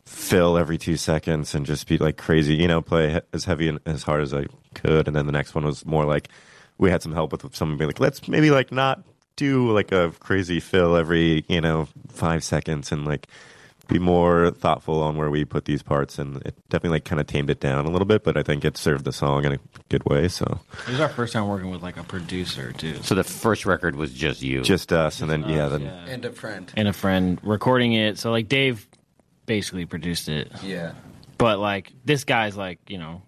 fill 0.07 0.57
every 0.57 0.77
two 0.77 0.97
seconds 0.97 1.53
and 1.53 1.65
just 1.65 1.87
be 1.87 1.97
like 1.97 2.17
crazy, 2.17 2.55
you 2.55 2.67
know, 2.67 2.81
play 2.81 3.19
as 3.33 3.45
heavy 3.45 3.67
and 3.67 3.79
as 3.85 4.03
hard 4.03 4.21
as 4.21 4.33
I 4.33 4.45
could. 4.73 5.07
And 5.07 5.15
then 5.15 5.25
the 5.25 5.31
next 5.31 5.53
one 5.53 5.65
was 5.65 5.85
more 5.85 6.05
like 6.05 6.29
we 6.77 6.89
had 6.89 7.01
some 7.01 7.11
help 7.13 7.31
with 7.31 7.55
someone 7.55 7.77
being 7.77 7.89
like, 7.89 7.99
let's 7.99 8.27
maybe 8.27 8.49
like 8.49 8.71
not 8.71 9.03
do 9.35 9.71
like 9.71 9.91
a 9.91 10.11
crazy 10.19 10.59
fill 10.59 10.95
every, 10.95 11.45
you 11.47 11.61
know, 11.61 11.87
five 12.09 12.43
seconds 12.43 12.91
and 12.91 13.05
like 13.05 13.27
be 13.87 13.99
more 13.99 14.51
thoughtful 14.51 15.01
on 15.01 15.15
where 15.15 15.29
we 15.29 15.45
put 15.45 15.65
these 15.65 15.81
parts. 15.81 16.19
And 16.19 16.37
it 16.45 16.55
definitely 16.69 16.95
like 16.97 17.05
kind 17.05 17.21
of 17.21 17.27
tamed 17.27 17.49
it 17.49 17.59
down 17.59 17.85
a 17.85 17.89
little 17.89 18.05
bit, 18.07 18.23
but 18.23 18.35
I 18.37 18.43
think 18.43 18.65
it 18.65 18.75
served 18.77 19.05
the 19.05 19.13
song 19.13 19.45
in 19.45 19.53
a 19.53 19.59
good 19.89 20.03
way. 20.05 20.27
So 20.27 20.59
It 20.87 20.91
was 20.91 20.99
our 20.99 21.07
first 21.09 21.33
time 21.33 21.47
working 21.47 21.69
with 21.69 21.81
like 21.83 21.97
a 21.97 22.03
producer 22.03 22.71
too, 22.73 22.95
So 23.03 23.15
the 23.15 23.23
first 23.23 23.65
record 23.65 23.95
was 23.95 24.13
just 24.13 24.41
you. 24.41 24.61
just 24.61 24.91
us. 24.91 25.21
And 25.21 25.29
then, 25.29 25.47
yeah, 25.47 25.67
then 25.67 25.83
And 25.87 26.25
a 26.25 26.31
friend. 26.31 26.71
and 26.75 26.87
a 26.87 26.93
friend 26.93 27.39
recording 27.43 27.93
it. 27.93 28.17
So 28.17 28.31
like 28.31 28.47
Dave 28.49 28.86
basically 29.47 29.85
produced 29.87 30.29
it, 30.29 30.51
Yeah. 30.63 30.91
but 31.39 31.57
like 31.57 31.91
this 32.05 32.23
guy's 32.23 32.55
like 32.55 32.77
you 32.87 32.99
know 32.99 33.23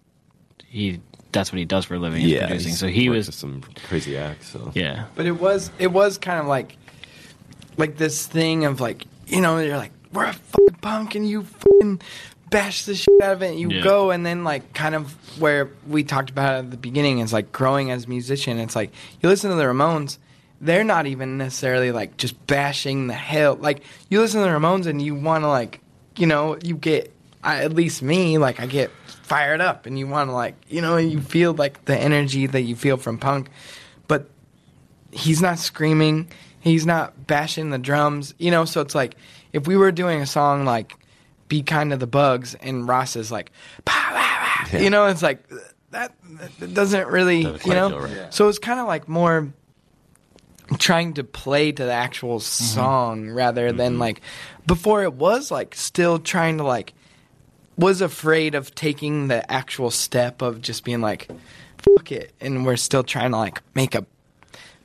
he 0.68 1.00
that's 1.32 1.50
what 1.52 1.58
he 1.58 1.64
does 1.64 1.84
for 1.84 1.94
a 1.94 1.98
living 1.98 2.22
is 2.22 2.28
yeah, 2.30 2.46
producing. 2.46 2.70
he's 2.70 2.78
So 2.78 2.86
he 2.86 3.08
was 3.08 3.34
some 3.34 3.62
crazy 3.88 4.16
acts. 4.16 4.48
So 4.50 4.70
yeah. 4.74 5.06
But 5.16 5.26
it 5.26 5.32
was 5.40 5.70
it 5.80 5.88
was 5.88 6.16
kind 6.18 6.38
of 6.40 6.46
like 6.46 6.76
like 7.76 7.96
this 7.96 8.26
thing 8.26 8.64
of 8.64 8.80
like 8.80 9.04
you 9.26 9.40
know 9.40 9.58
you're 9.58 9.76
like 9.76 9.92
we're 10.12 10.26
a 10.26 10.32
fucking 10.32 10.74
punk 10.80 11.14
and 11.14 11.28
you 11.28 11.44
fucking 11.44 12.00
bash 12.50 12.84
the 12.84 12.96
shit 12.96 13.22
out 13.22 13.34
of 13.34 13.42
it 13.42 13.50
and 13.52 13.60
you 13.60 13.70
Yeah. 13.70 13.82
go 13.84 14.10
and 14.10 14.26
then 14.26 14.42
like 14.42 14.74
kind 14.74 14.94
of 14.96 15.12
where 15.40 15.70
we 15.86 16.02
talked 16.02 16.30
about 16.30 16.54
at 16.56 16.70
the 16.72 16.76
beginning 16.76 17.20
is 17.20 17.32
like 17.32 17.52
growing 17.52 17.90
as 17.92 18.06
a 18.06 18.08
musician. 18.08 18.58
It's 18.58 18.74
like 18.76 18.90
you 19.22 19.28
listen 19.28 19.50
to 19.50 19.56
the 19.56 19.62
Ramones. 19.64 20.18
They're 20.60 20.82
not 20.84 21.06
even 21.06 21.38
necessarily 21.38 21.92
like 21.92 22.16
just 22.16 22.44
bashing 22.48 23.06
the 23.06 23.14
hell. 23.14 23.54
Like 23.54 23.82
you 24.08 24.20
listen 24.20 24.40
to 24.40 24.46
the 24.46 24.52
Ramones 24.52 24.86
and 24.86 25.00
you 25.00 25.14
want 25.14 25.44
to 25.44 25.48
like, 25.48 25.80
you 26.16 26.26
know, 26.26 26.58
you 26.62 26.76
get 26.76 27.12
I, 27.42 27.62
at 27.64 27.72
least 27.72 28.02
me 28.02 28.38
like 28.38 28.60
I 28.60 28.66
get 28.66 28.90
fired 29.22 29.60
up 29.60 29.86
and 29.86 29.98
you 29.98 30.06
want 30.06 30.28
to 30.28 30.34
like, 30.34 30.56
you 30.68 30.80
know, 30.80 30.96
you 30.96 31.20
feel 31.20 31.54
like 31.54 31.84
the 31.86 31.96
energy 31.96 32.46
that 32.46 32.62
you 32.62 32.76
feel 32.76 32.96
from 32.96 33.16
punk, 33.18 33.48
but 34.08 34.28
he's 35.12 35.40
not 35.40 35.58
screaming 35.58 36.28
he's 36.60 36.86
not 36.86 37.26
bashing 37.26 37.70
the 37.70 37.78
drums 37.78 38.34
you 38.38 38.50
know 38.50 38.64
so 38.64 38.80
it's 38.80 38.94
like 38.94 39.16
if 39.52 39.66
we 39.66 39.76
were 39.76 39.90
doing 39.90 40.20
a 40.20 40.26
song 40.26 40.64
like 40.64 40.94
be 41.48 41.62
kind 41.62 41.92
of 41.92 41.98
the 41.98 42.06
bugs 42.06 42.54
and 42.56 42.86
ross 42.86 43.16
is 43.16 43.32
like 43.32 43.50
"Pow, 43.84 44.10
pow, 44.14 44.64
pow," 44.66 44.78
you 44.78 44.90
know 44.90 45.06
it's 45.06 45.22
like 45.22 45.42
that, 45.90 46.14
that 46.60 46.74
doesn't 46.74 47.08
really 47.08 47.42
Doesn't 47.42 47.66
you 47.66 47.74
know? 47.74 47.88
feel 47.88 48.00
right. 48.00 48.32
so 48.32 48.48
it's 48.48 48.60
kind 48.60 48.78
of 48.78 48.86
like 48.86 49.08
more 49.08 49.52
trying 50.78 51.14
to 51.14 51.24
play 51.24 51.72
to 51.72 51.84
the 51.84 51.92
actual 51.92 52.38
mm-hmm. 52.38 52.64
song 52.64 53.30
rather 53.30 53.72
than 53.72 53.92
mm-hmm. 53.92 54.00
like 54.00 54.20
before 54.66 55.02
it 55.02 55.14
was 55.14 55.50
like 55.50 55.74
still 55.74 56.18
trying 56.18 56.58
to 56.58 56.64
like 56.64 56.94
was 57.76 58.00
afraid 58.00 58.54
of 58.54 58.74
taking 58.74 59.28
the 59.28 59.50
actual 59.50 59.90
step 59.90 60.42
of 60.42 60.60
just 60.60 60.84
being 60.84 61.00
like 61.00 61.28
fuck 61.78 62.12
it 62.12 62.32
and 62.40 62.66
we're 62.66 62.76
still 62.76 63.02
trying 63.02 63.30
to 63.30 63.36
like 63.36 63.62
make 63.74 63.94
a 63.94 64.04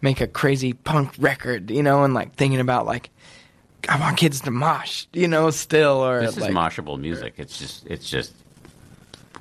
make 0.02 0.22
a 0.22 0.28
crazy 0.28 0.74
punk 0.74 1.14
record 1.18 1.70
you 1.70 1.84
know 1.84 2.04
and 2.04 2.14
like 2.14 2.36
thinking 2.36 2.60
about 2.60 2.86
like 2.86 3.10
i 3.90 4.00
want 4.00 4.18
kids 4.18 4.42
to 4.42 4.52
mosh 4.52 5.06
you 5.14 5.28
know 5.28 5.50
still 5.50 6.06
or 6.06 6.22
This 6.22 6.38
like 6.38 6.50
is 6.50 6.56
moshable 6.56 7.00
music. 7.00 7.36
It's 7.38 7.58
just 7.60 7.86
it's 7.86 8.10
just 8.10 8.34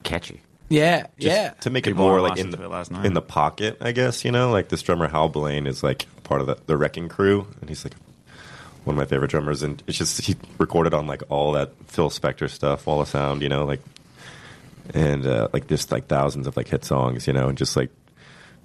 catchy. 0.03 0.43
yeah 0.69 1.07
just 1.19 1.37
yeah 1.37 1.51
to 1.61 1.71
make 1.71 1.87
it 1.87 1.97
more 1.97 2.21
like 2.21 2.39
in 2.39 2.51
the, 2.51 2.69
last 2.69 2.91
night. 2.91 3.07
in 3.07 3.15
the 3.15 3.23
pocket, 3.23 3.79
I 3.81 3.93
guess, 3.93 4.25
you 4.25 4.33
know, 4.33 4.51
like 4.51 4.69
this 4.69 4.83
drummer 4.83 5.09
Hal 5.09 5.29
Blaine 5.29 5.67
is 5.67 5.83
like 5.83 6.07
part 6.25 6.41
of 6.41 6.47
the, 6.49 6.57
the 6.67 6.77
Wrecking 6.77 7.09
Crew, 7.09 7.47
and 7.61 7.69
he's 7.69 7.85
like 7.85 7.95
one 8.85 8.97
of 8.97 8.99
my 8.99 9.07
favorite 9.07 9.31
drummers, 9.31 9.63
and 9.63 9.83
it's 9.87 9.97
just 9.97 10.21
he 10.23 10.37
recorded 10.59 10.93
on 10.93 11.07
like 11.07 11.23
all 11.31 11.53
that 11.53 11.73
Phil 11.87 12.11
Spector 12.11 12.51
stuff, 12.51 12.87
all 12.89 12.99
the 12.99 13.07
sound, 13.07 13.41
you 13.43 13.49
know, 13.49 13.65
like 13.65 13.81
and 14.93 15.27
uh, 15.27 15.49
like 15.53 15.67
just 15.69 15.91
like 15.93 16.07
thousands 16.07 16.47
of 16.47 16.57
like 16.57 16.69
hit 16.69 16.85
songs, 16.85 17.27
you 17.27 17.33
know, 17.33 17.49
and 17.49 17.57
just 17.57 17.77
like 17.77 17.91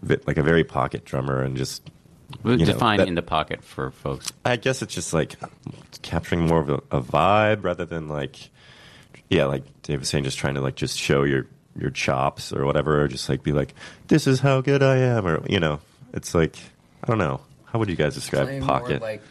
like 0.01 0.37
a 0.37 0.43
very 0.43 0.63
pocket 0.63 1.05
drummer, 1.05 1.41
and 1.41 1.55
just 1.57 1.89
We'll 2.43 2.59
You 2.59 2.65
know, 2.67 2.73
define 2.73 2.97
that- 2.99 3.07
in 3.07 3.15
the 3.15 3.23
pocket 3.23 3.63
for 3.63 3.89
folks. 3.89 4.31
I 4.45 4.55
guess 4.55 4.81
it's 4.83 4.93
just 4.93 5.13
like 5.13 5.35
capturing 6.03 6.41
more 6.45 6.59
of 6.59 6.69
a, 6.69 6.75
a 6.91 7.01
vibe 7.01 7.63
rather 7.63 7.85
than 7.85 8.07
like, 8.07 8.49
yeah, 9.31 9.45
like 9.45 9.63
Dave 9.81 9.99
was 10.01 10.09
saying, 10.09 10.25
just 10.25 10.37
trying 10.37 10.53
to 10.53 10.61
like 10.61 10.75
just 10.75 10.97
show 10.99 11.23
your 11.23 11.47
your 11.75 11.89
chops 11.89 12.53
or 12.53 12.65
whatever, 12.65 13.01
or 13.01 13.07
just 13.07 13.29
like 13.29 13.41
be 13.41 13.51
like, 13.51 13.73
this 14.09 14.27
is 14.27 14.41
how 14.41 14.61
good 14.61 14.83
I 14.83 14.97
am, 14.97 15.25
or 15.25 15.43
you 15.49 15.59
know, 15.59 15.79
it's 16.13 16.35
like 16.35 16.55
I 17.03 17.07
don't 17.07 17.17
know. 17.17 17.41
How 17.71 17.79
would 17.79 17.89
you 17.89 17.95
guys 17.95 18.15
describe 18.15 18.45
Playing 18.47 18.63
pocket? 18.63 18.99
More 18.99 19.09
like, 19.09 19.21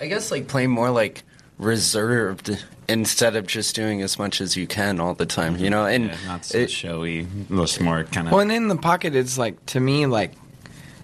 I 0.00 0.06
guess 0.06 0.30
like 0.30 0.48
playing 0.48 0.70
more 0.70 0.90
like 0.90 1.22
reserved 1.58 2.62
instead 2.88 3.34
of 3.36 3.46
just 3.46 3.74
doing 3.74 4.02
as 4.02 4.18
much 4.18 4.40
as 4.40 4.56
you 4.56 4.66
can 4.66 5.00
all 5.00 5.14
the 5.14 5.26
time, 5.26 5.56
you 5.56 5.70
know? 5.70 5.86
And 5.86 6.06
Yeah, 6.06 6.16
not 6.26 6.44
so 6.44 6.58
it- 6.58 6.70
showy, 6.70 7.26
just 7.50 7.80
more 7.80 8.04
kind 8.04 8.26
of. 8.28 8.32
well 8.32 8.40
and 8.42 8.52
in 8.52 8.68
the 8.68 8.76
pocket 8.76 9.14
it's 9.16 9.36
like 9.38 9.64
to 9.66 9.80
me 9.80 10.06
like 10.06 10.32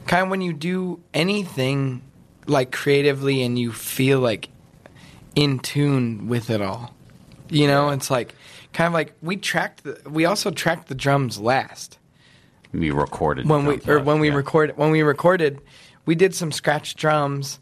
kind 0.07 0.25
of 0.25 0.29
when 0.31 0.41
you 0.43 0.53
do 0.53 1.01
anything 1.15 2.03
like 2.47 2.71
creatively 2.73 3.43
and 3.43 3.59
you 3.59 3.73
feel 3.73 4.21
like 4.21 4.49
in 5.35 5.59
tune 5.59 6.29
with 6.29 6.51
it 6.51 6.61
all 6.61 6.93
you 7.49 7.67
know 7.67 7.89
it's 7.91 8.11
like 8.11 8.35
kind 8.73 8.87
of 8.89 8.93
like 8.93 9.15
we 9.23 9.37
tracked 9.37 9.85
the 9.85 9.99
we 10.11 10.25
also 10.25 10.51
tracked 10.51 10.89
the 10.89 10.95
drums 10.95 11.39
last 11.41 11.99
We 12.73 12.91
recorded 12.91 13.49
when 13.49 13.65
we 13.65 13.75
or 13.87 13.97
live, 13.97 14.07
when 14.07 14.19
we 14.21 14.29
yeah. 14.29 14.35
recorded 14.35 14.77
when 14.77 14.91
we 14.91 15.03
recorded 15.03 15.61
we 16.07 16.15
did 16.15 16.35
some 16.35 16.53
scratch 16.53 16.95
drums 16.97 17.59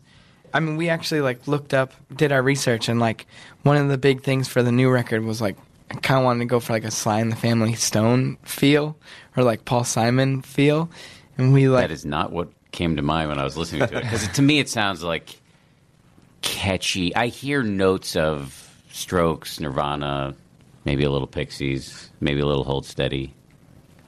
i 0.55 0.61
mean 0.61 0.76
we 0.76 0.88
actually 0.88 1.20
like 1.20 1.47
looked 1.47 1.74
up 1.74 1.93
did 2.14 2.32
our 2.32 2.43
research 2.43 2.88
and 2.88 3.01
like 3.01 3.26
one 3.62 3.76
of 3.76 3.88
the 3.88 3.99
big 3.99 4.22
things 4.22 4.49
for 4.49 4.62
the 4.62 4.72
new 4.72 4.91
record 4.91 5.24
was 5.24 5.41
like 5.41 5.57
i 5.91 5.95
kind 5.95 6.18
of 6.18 6.24
wanted 6.24 6.41
to 6.41 6.47
go 6.47 6.61
for 6.61 6.72
like 6.72 6.84
a 6.84 6.91
sly 6.91 7.20
and 7.20 7.30
the 7.30 7.36
family 7.36 7.74
stone 7.74 8.36
feel 8.43 8.97
or 9.36 9.43
like 9.43 9.64
paul 9.64 9.84
simon 9.84 10.43
feel 10.43 10.91
and 11.38 11.53
we 11.55 11.68
like 11.68 11.88
That 11.88 11.95
is 11.95 12.05
not 12.05 12.32
what 12.32 12.51
came 12.72 12.97
to 12.97 13.03
mind 13.03 13.30
when 13.30 13.38
I 13.38 13.45
was 13.45 13.57
listening 13.57 13.88
to 13.88 13.97
it. 13.97 14.03
Because 14.03 14.28
to 14.28 14.43
me, 14.43 14.59
it 14.59 14.68
sounds 14.68 15.03
like 15.03 15.41
catchy. 16.43 17.14
I 17.16 17.28
hear 17.28 17.62
notes 17.62 18.14
of 18.14 18.70
Strokes, 18.93 19.59
Nirvana, 19.59 20.34
maybe 20.84 21.05
a 21.05 21.11
little 21.11 21.26
Pixies, 21.26 22.11
maybe 22.20 22.41
a 22.41 22.47
little 22.47 22.64
Hold 22.64 22.86
Steady. 22.86 23.34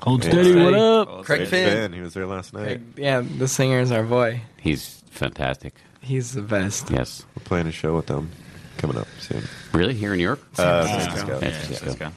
Hold 0.03 0.25
steady, 0.25 0.51
Steady. 0.53 0.65
what 0.65 0.75
up? 0.75 1.25
Craig 1.25 1.43
It's 1.43 1.51
Finn. 1.51 1.69
Ben, 1.75 1.93
he 1.93 2.01
was 2.01 2.13
there 2.15 2.27
last 2.27 2.53
night. 2.53 2.81
yeah 2.97 3.21
the 3.21 3.47
singer 3.49 3.81
is 3.81 3.91
our 3.93 4.03
boy 4.03 4.41
He's 4.61 5.03
fantastic. 5.11 5.75
he's 6.01 6.33
the 6.33 6.43
best 6.43 6.91
Yes. 6.91 7.25
We're 7.37 7.45
playing 7.45 7.67
a 7.69 7.73
show 7.73 7.95
with 7.97 8.07
them 8.07 8.31
coming 8.79 8.97
up 8.97 9.07
soon. 9.21 9.43
Really? 9.73 9.95
Here 9.95 10.13
in 10.13 10.19
New 10.19 10.25
York? 10.25 10.41
Uh, 10.59 10.87
San 10.87 11.01
Francisco. 11.01 11.41
San 11.41 11.51
Francisco. 11.53 11.87
let's 11.87 11.99
go. 11.99 12.11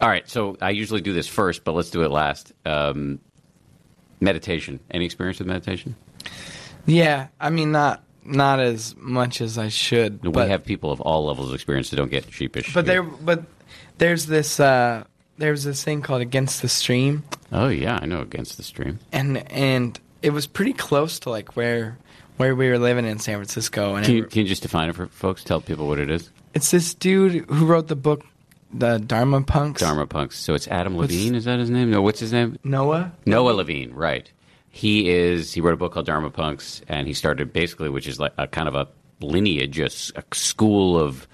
All 0.00 0.08
right. 0.08 0.28
So 0.28 0.56
I 0.60 0.70
usually 0.70 1.00
do 1.00 1.12
this 1.12 1.28
first, 1.28 1.62
but 1.64 1.72
let's 1.72 1.90
do 1.90 2.02
it 2.02 2.10
last. 2.10 2.52
Um, 2.66 3.20
meditation. 4.20 4.80
Any 4.90 5.04
experience 5.04 5.38
with 5.38 5.48
meditation? 5.48 5.96
yeah 6.84 7.28
i 7.40 7.48
mean 7.48 7.70
not 7.70 8.02
not 8.24 8.58
as 8.58 8.96
much 8.96 9.40
as 9.40 9.56
i 9.56 9.68
should 9.68 10.20
We 10.24 10.30
but 10.32 10.48
have 10.48 10.64
people 10.64 10.90
of 10.90 11.00
all 11.00 11.26
levels 11.26 11.48
of 11.50 11.54
experience, 11.54 11.90
so 11.90 11.96
don't 11.96 12.10
get 12.10 12.32
sheepish. 12.32 12.74
but 12.74 12.86
here. 12.86 13.02
there 13.02 13.02
but 13.04 13.44
there's 13.98 14.26
this 14.26 14.58
uh 14.58 15.04
there's 15.38 15.64
this 15.64 15.82
thing 15.82 16.02
called 16.02 16.22
against 16.22 16.62
the 16.62 16.68
stream 16.68 17.22
Oh 17.50 17.68
yeah, 17.68 17.98
I 18.00 18.06
know 18.06 18.20
Against 18.22 18.56
the 18.56 18.62
Stream. 18.62 18.98
and 19.12 19.38
and 19.52 19.98
it 20.22 20.30
was 20.30 20.46
pretty 20.46 20.72
close 20.72 21.18
to 21.20 21.30
like 21.30 21.56
where 21.56 21.98
where 22.38 22.54
we 22.56 22.68
were 22.68 22.78
living 22.78 23.04
in 23.04 23.18
San 23.18 23.36
Francisco 23.36 23.94
and 23.94 24.06
Can 24.06 24.14
you, 24.16 24.24
it- 24.24 24.30
can 24.30 24.42
you 24.42 24.48
just 24.48 24.62
define 24.62 24.88
it 24.88 24.94
for 24.94 25.06
folks? 25.08 25.44
Tell 25.44 25.60
people 25.60 25.86
what 25.88 25.98
it 25.98 26.10
is. 26.10 26.30
it's 26.54 26.70
this 26.70 26.94
dude 26.94 27.44
who 27.50 27.66
wrote 27.66 27.88
the 27.88 27.96
book 27.96 28.24
the 28.74 28.96
Dharma 28.98 29.42
punks. 29.42 29.82
Dharma 29.82 30.06
punks. 30.06 30.38
So 30.38 30.54
it's 30.54 30.66
Adam 30.68 30.96
Levine. 30.96 31.34
Is 31.34 31.44
that 31.44 31.58
his 31.58 31.68
name? 31.68 31.90
No, 31.90 32.00
what's 32.00 32.20
his 32.20 32.32
name? 32.32 32.58
Noah. 32.64 33.12
Noah 33.26 33.50
Levine, 33.52 33.92
right. 33.92 34.30
He 34.70 35.10
is. 35.10 35.52
He 35.52 35.60
wrote 35.60 35.74
a 35.74 35.76
book 35.76 35.92
called 35.92 36.06
Dharma 36.06 36.30
Punks, 36.30 36.80
and 36.88 37.06
he 37.06 37.12
started 37.12 37.52
basically, 37.52 37.90
which 37.90 38.06
is 38.08 38.18
like 38.18 38.32
a 38.38 38.46
kind 38.48 38.68
of 38.68 38.74
a 38.74 38.88
lineage, 39.20 39.78
a, 39.78 39.90
a 40.18 40.24
school 40.34 40.98
of, 40.98 41.28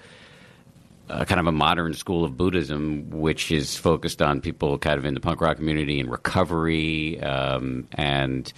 a 1.09 1.25
kind 1.25 1.39
of 1.39 1.47
a 1.47 1.51
modern 1.51 1.93
school 1.93 2.23
of 2.23 2.37
Buddhism, 2.37 3.09
which 3.09 3.51
is 3.51 3.75
focused 3.75 4.21
on 4.21 4.41
people 4.41 4.77
kind 4.77 4.97
of 4.97 5.05
in 5.05 5.13
the 5.13 5.19
punk 5.19 5.41
rock 5.41 5.57
community 5.57 5.99
and 5.99 6.09
recovery. 6.09 7.19
Um, 7.21 7.87
and 7.93 8.51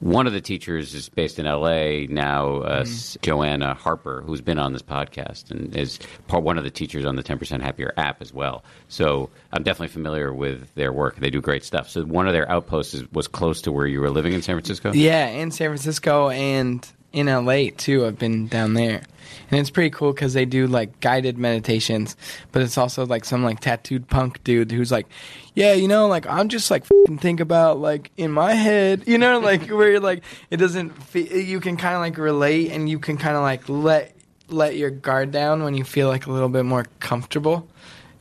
one 0.00 0.26
of 0.26 0.34
the 0.34 0.42
teachers 0.42 0.94
is 0.94 1.08
based 1.08 1.38
in 1.38 1.46
L.A. 1.46 2.06
now, 2.08 2.56
uh, 2.58 2.80
S- 2.82 3.16
JoAnna 3.22 3.76
Hardy, 3.76 4.24
who's 4.26 4.42
been 4.42 4.58
on 4.58 4.72
this 4.74 4.82
podcast 4.82 5.50
and 5.50 5.74
is 5.74 5.98
part 6.26 6.44
one 6.44 6.58
of 6.58 6.64
the 6.64 6.70
teachers 6.70 7.06
on 7.06 7.16
the 7.16 7.22
Ten 7.22 7.38
Percent 7.38 7.62
Happier 7.62 7.94
app 7.96 8.20
as 8.20 8.32
well. 8.32 8.62
So 8.88 9.30
I'm 9.52 9.62
definitely 9.62 9.88
familiar 9.88 10.34
with 10.34 10.74
their 10.74 10.92
work. 10.92 11.16
They 11.16 11.30
do 11.30 11.40
great 11.40 11.64
stuff. 11.64 11.88
So 11.88 12.04
one 12.04 12.26
of 12.26 12.34
their 12.34 12.50
outposts 12.50 12.92
is, 12.92 13.10
was 13.12 13.26
close 13.26 13.62
to 13.62 13.72
where 13.72 13.86
you 13.86 14.00
were 14.00 14.10
living 14.10 14.34
in 14.34 14.42
San 14.42 14.56
Francisco. 14.56 14.92
Yeah, 14.92 15.28
in 15.28 15.50
San 15.50 15.70
Francisco 15.70 16.28
and 16.28 16.86
in 17.16 17.26
LA 17.26 17.70
too. 17.76 18.04
I've 18.06 18.18
been 18.18 18.46
down 18.46 18.74
there, 18.74 19.02
and 19.50 19.58
it's 19.60 19.70
pretty 19.70 19.90
cool 19.90 20.12
because 20.12 20.34
they 20.34 20.44
do 20.44 20.66
like 20.66 21.00
guided 21.00 21.38
meditations. 21.38 22.14
But 22.52 22.62
it's 22.62 22.76
also 22.78 23.06
like 23.06 23.24
some 23.24 23.42
like 23.42 23.58
tattooed 23.60 24.06
punk 24.08 24.44
dude 24.44 24.70
who's 24.70 24.92
like, 24.92 25.06
yeah, 25.54 25.72
you 25.72 25.88
know, 25.88 26.06
like 26.08 26.26
I'm 26.26 26.48
just 26.48 26.70
like 26.70 26.84
fing 26.84 27.18
think 27.18 27.40
about 27.40 27.78
like 27.80 28.10
in 28.16 28.30
my 28.30 28.52
head, 28.52 29.04
you 29.06 29.18
know, 29.18 29.40
like 29.40 29.68
where 29.68 29.90
you're 29.92 30.00
like 30.00 30.22
it 30.50 30.58
doesn't. 30.58 30.90
Fe- 31.04 31.42
you 31.42 31.58
can 31.58 31.76
kind 31.76 31.94
of 31.94 32.00
like 32.02 32.18
relate, 32.18 32.70
and 32.70 32.88
you 32.88 32.98
can 32.98 33.16
kind 33.16 33.34
of 33.36 33.42
like 33.42 33.68
let 33.68 34.14
let 34.48 34.76
your 34.76 34.90
guard 34.90 35.32
down 35.32 35.64
when 35.64 35.74
you 35.74 35.82
feel 35.84 36.08
like 36.08 36.26
a 36.26 36.30
little 36.30 36.48
bit 36.50 36.64
more 36.64 36.84
comfortable, 37.00 37.66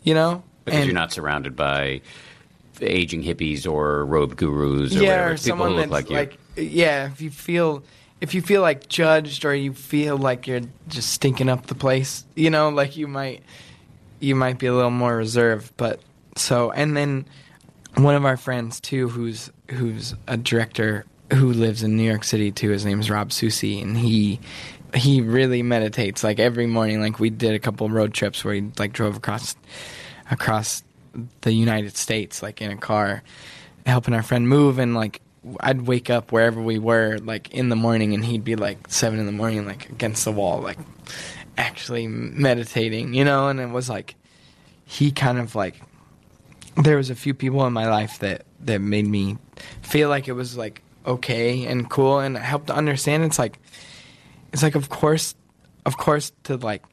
you 0.04 0.14
know. 0.14 0.42
because 0.64 0.80
And- 0.80 0.86
you're 0.88 0.96
not 0.96 1.12
surrounded 1.12 1.56
by 1.56 2.02
aging 2.82 3.24
hippies 3.24 3.70
or 3.72 4.06
robe 4.06 4.36
gurus 4.36 4.94
or 4.96 5.00
yeah, 5.04 5.10
whatever. 5.12 5.24
or 5.26 5.30
people 5.36 5.38
someone 5.38 5.70
who 5.72 5.76
look 5.78 5.90
that's 5.92 6.10
like 6.10 6.38
you. 6.58 6.64
yeah. 6.64 7.06
If 7.12 7.22
you 7.22 7.30
feel 7.30 7.84
if 8.22 8.34
you 8.34 8.42
feel 8.42 8.62
like 8.62 8.88
judged 8.88 9.46
or 9.46 9.54
you 9.54 9.74
feel 9.74 10.18
like 10.18 10.48
you're 10.48 10.62
just 10.88 11.12
stinking 11.12 11.50
up 11.50 11.68
the 11.68 11.76
place, 11.76 12.26
you 12.36 12.50
know, 12.50 12.70
like 12.70 12.98
you 12.98 13.08
might 13.08 13.44
you 14.20 14.36
might 14.36 14.58
be 14.58 14.68
a 14.68 14.74
little 14.74 14.92
more 14.92 15.16
reserved. 15.16 15.72
But 15.78 16.00
so 16.36 16.72
and 16.72 16.96
then 16.96 17.26
one 17.96 18.16
of 18.16 18.26
our 18.26 18.38
friends 18.38 18.80
too, 18.80 19.10
who's 19.10 19.52
who's 19.70 20.16
a 20.28 20.38
director 20.38 21.06
who 21.34 21.54
lives 21.54 21.84
in 21.84 21.98
New 21.98 22.04
York 22.04 22.24
City 22.24 22.52
too. 22.52 22.70
His 22.70 22.86
name's 22.86 23.10
Rob 23.10 23.32
Susi, 23.32 23.82
and 23.82 23.98
he 23.98 24.40
he 24.94 25.22
really 25.22 25.64
meditates 25.64 26.24
like 26.24 26.40
every 26.40 26.68
morning. 26.68 27.02
Like 27.02 27.20
we 27.20 27.30
did 27.30 27.54
a 27.54 27.60
couple 27.60 27.90
road 27.90 28.14
trips 28.14 28.44
where 28.44 28.54
he 28.54 28.72
like 28.78 28.94
drove 28.94 29.18
across 29.18 29.56
across 30.32 30.84
the 31.42 31.54
United 31.54 31.96
States, 31.98 32.42
like 32.42 32.62
in 32.62 32.72
a 32.72 32.78
car, 32.78 33.24
helping 33.86 34.14
our 34.14 34.24
friend 34.24 34.48
move. 34.48 34.80
And 34.80 34.96
like, 34.96 35.22
I'd 35.60 35.84
wake 35.84 36.10
up 36.10 36.32
wherever 36.32 36.62
we 36.62 36.80
were, 36.80 37.20
like 37.20 37.54
in 37.54 37.70
the 37.70 37.76
morning, 37.76 38.14
and 38.14 38.24
he'd 38.26 38.44
be 38.44 38.56
like 38.56 38.90
seven 38.90 39.20
in 39.20 39.26
the 39.26 39.32
morning, 39.32 39.66
like 39.66 39.90
against 39.90 40.26
the 40.26 40.32
wall, 40.32 40.60
like 40.62 40.80
actually 41.58 42.08
meditating, 42.08 43.14
you 43.14 43.24
know. 43.24 43.48
And 43.48 43.60
it 43.60 43.70
was 43.70 43.90
like, 43.90 44.16
he 44.86 45.12
kind 45.12 45.40
of 45.40 45.56
like, 45.56 45.82
there 46.78 46.98
was 46.98 47.10
a 47.10 47.16
few 47.16 47.34
people 47.34 47.66
in 47.66 47.74
my 47.74 47.90
life 47.90 48.20
that 48.20 48.46
that 48.62 48.80
made 48.80 49.08
me 49.08 49.38
feel 49.82 50.10
like 50.10 50.28
it 50.28 50.34
was 50.34 50.58
like 50.58 50.82
okay 51.06 51.66
and 51.66 51.90
cool, 51.90 52.20
and 52.20 52.38
helped 52.38 52.68
to 52.68 52.76
understand. 52.76 53.24
It's 53.24 53.40
like, 53.40 53.60
it's 54.52 54.64
like 54.64 54.76
of 54.76 54.90
course, 54.90 55.36
of 55.86 55.98
course, 55.98 56.32
to 56.44 56.58
like 56.58 56.84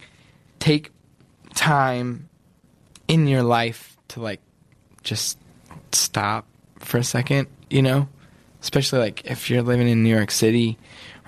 take 0.59 0.91
time 1.55 2.29
in 3.09 3.27
your 3.27 3.43
life 3.43 3.97
to 4.09 4.21
like 4.21 4.41
just 5.03 5.39
stop 5.93 6.47
for 6.79 6.99
a 6.99 7.05
second, 7.05 7.49
you 7.71 7.83
know? 7.83 8.09
Especially 8.63 9.01
like 9.01 9.27
if 9.27 9.51
you're 9.51 9.63
living 9.63 9.89
in 9.89 10.03
New 10.03 10.15
York 10.15 10.31
City 10.31 10.79